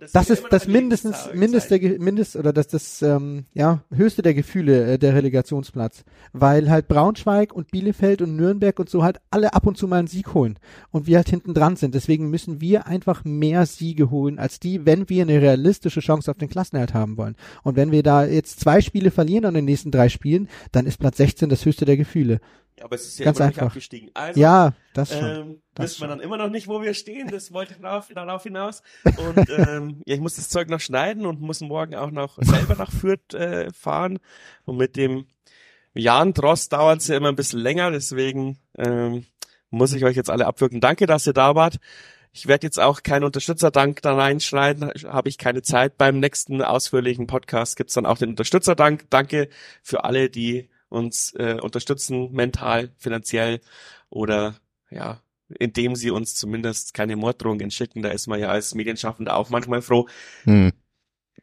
das, 0.00 0.12
das 0.12 0.30
ist 0.30 0.44
das 0.50 0.68
mindestens 0.68 1.28
mindeste 1.34 1.78
Mindest 1.98 2.36
oder 2.36 2.52
das 2.52 2.68
das 2.68 3.02
ähm, 3.02 3.46
ja 3.52 3.82
höchste 3.92 4.22
der 4.22 4.34
Gefühle 4.34 4.92
äh, 4.92 4.98
der 4.98 5.14
Relegationsplatz, 5.14 6.04
weil 6.32 6.70
halt 6.70 6.88
Braunschweig 6.88 7.52
und 7.52 7.70
Bielefeld 7.70 8.22
und 8.22 8.36
Nürnberg 8.36 8.78
und 8.78 8.88
so 8.88 9.02
halt 9.02 9.18
alle 9.30 9.54
ab 9.54 9.66
und 9.66 9.76
zu 9.76 9.88
mal 9.88 9.98
einen 9.98 10.08
Sieg 10.08 10.34
holen 10.34 10.58
und 10.90 11.06
wir 11.06 11.16
halt 11.16 11.28
hinten 11.28 11.54
dran 11.54 11.76
sind. 11.76 11.94
Deswegen 11.94 12.30
müssen 12.30 12.60
wir 12.60 12.86
einfach 12.86 13.24
mehr 13.24 13.66
Siege 13.66 14.10
holen 14.10 14.38
als 14.38 14.60
die, 14.60 14.86
wenn 14.86 15.08
wir 15.08 15.22
eine 15.22 15.40
realistische 15.40 16.00
Chance 16.00 16.30
auf 16.30 16.38
den 16.38 16.48
Klassenerhalt 16.48 16.94
haben 16.94 17.16
wollen. 17.16 17.36
Und 17.62 17.76
wenn 17.76 17.90
wir 17.90 18.02
da 18.02 18.24
jetzt 18.24 18.60
zwei 18.60 18.80
Spiele 18.80 19.10
verlieren 19.10 19.46
an 19.46 19.54
den 19.54 19.64
nächsten 19.64 19.90
drei 19.90 20.08
Spielen, 20.08 20.48
dann 20.72 20.86
ist 20.86 20.98
Platz 20.98 21.16
16 21.16 21.48
das 21.48 21.64
höchste 21.64 21.84
der 21.84 21.96
Gefühle. 21.96 22.40
Aber 22.82 22.94
es 22.94 23.06
ist 23.06 23.18
ja 23.18 23.24
Ganz 23.24 23.38
immer 23.38 23.46
einfach. 23.46 23.62
nicht 23.62 23.66
abgestiegen. 23.68 24.10
Also, 24.14 24.40
ja, 24.40 24.74
das 24.92 25.12
schon. 25.12 25.24
Ähm, 25.24 25.62
das 25.74 25.92
wissen 25.92 26.00
wir 26.02 26.08
dann 26.08 26.20
immer 26.20 26.36
noch 26.36 26.50
nicht, 26.50 26.68
wo 26.68 26.82
wir 26.82 26.94
stehen. 26.94 27.28
Das 27.28 27.52
wollte 27.52 27.74
ich 27.74 27.80
darauf, 27.82 28.08
darauf 28.08 28.42
hinaus. 28.42 28.82
Und 29.04 29.48
ähm, 29.58 30.02
ja, 30.04 30.14
ich 30.14 30.20
muss 30.20 30.36
das 30.36 30.48
Zeug 30.48 30.68
noch 30.68 30.80
schneiden 30.80 31.26
und 31.26 31.40
muss 31.40 31.60
morgen 31.60 31.94
auch 31.94 32.10
noch 32.10 32.38
selber 32.40 32.76
nach 32.76 32.92
Fürth 32.92 33.34
äh, 33.34 33.72
fahren. 33.72 34.18
Und 34.64 34.76
mit 34.76 34.96
dem 34.96 35.26
Jan 35.94 36.34
Drost 36.34 36.72
dauert 36.72 37.00
es 37.00 37.08
ja 37.08 37.16
immer 37.16 37.28
ein 37.28 37.36
bisschen 37.36 37.60
länger, 37.60 37.90
deswegen 37.90 38.58
ähm, 38.76 39.24
muss 39.70 39.94
ich 39.94 40.04
euch 40.04 40.16
jetzt 40.16 40.30
alle 40.30 40.46
abwirken. 40.46 40.80
Danke, 40.80 41.06
dass 41.06 41.26
ihr 41.26 41.32
da 41.32 41.54
wart. 41.54 41.78
Ich 42.32 42.46
werde 42.46 42.66
jetzt 42.66 42.78
auch 42.78 43.02
keinen 43.02 43.24
Unterstützerdank 43.24 44.02
da 44.02 44.14
reinschneiden, 44.14 44.92
habe 45.06 45.30
ich 45.30 45.38
keine 45.38 45.62
Zeit. 45.62 45.96
Beim 45.96 46.20
nächsten 46.20 46.60
ausführlichen 46.60 47.26
Podcast 47.26 47.76
gibt's 47.76 47.94
dann 47.94 48.04
auch 48.04 48.18
den 48.18 48.28
Unterstützerdank. 48.28 49.06
Danke 49.08 49.48
für 49.82 50.04
alle, 50.04 50.28
die 50.28 50.68
uns 50.88 51.34
äh, 51.38 51.58
unterstützen, 51.60 52.32
mental, 52.32 52.90
finanziell 52.98 53.60
oder 54.08 54.54
ja, 54.90 55.20
indem 55.58 55.96
sie 55.96 56.10
uns 56.10 56.34
zumindest 56.34 56.94
keine 56.94 57.16
Morddrohungen 57.16 57.70
schicken. 57.70 58.02
Da 58.02 58.10
ist 58.10 58.26
man 58.26 58.40
ja 58.40 58.48
als 58.48 58.74
Medienschaffender 58.74 59.36
auch 59.36 59.50
manchmal 59.50 59.82
froh. 59.82 60.06
Hm. 60.44 60.72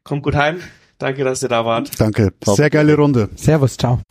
Kommt 0.03 0.23
gut 0.23 0.35
heim. 0.35 0.61
Danke, 0.97 1.23
dass 1.23 1.43
ihr 1.43 1.49
da 1.49 1.65
wart. 1.65 1.99
Danke. 1.99 2.33
Sehr 2.45 2.69
geile 2.69 2.95
Runde. 2.95 3.29
Servus, 3.35 3.77
ciao. 3.77 4.01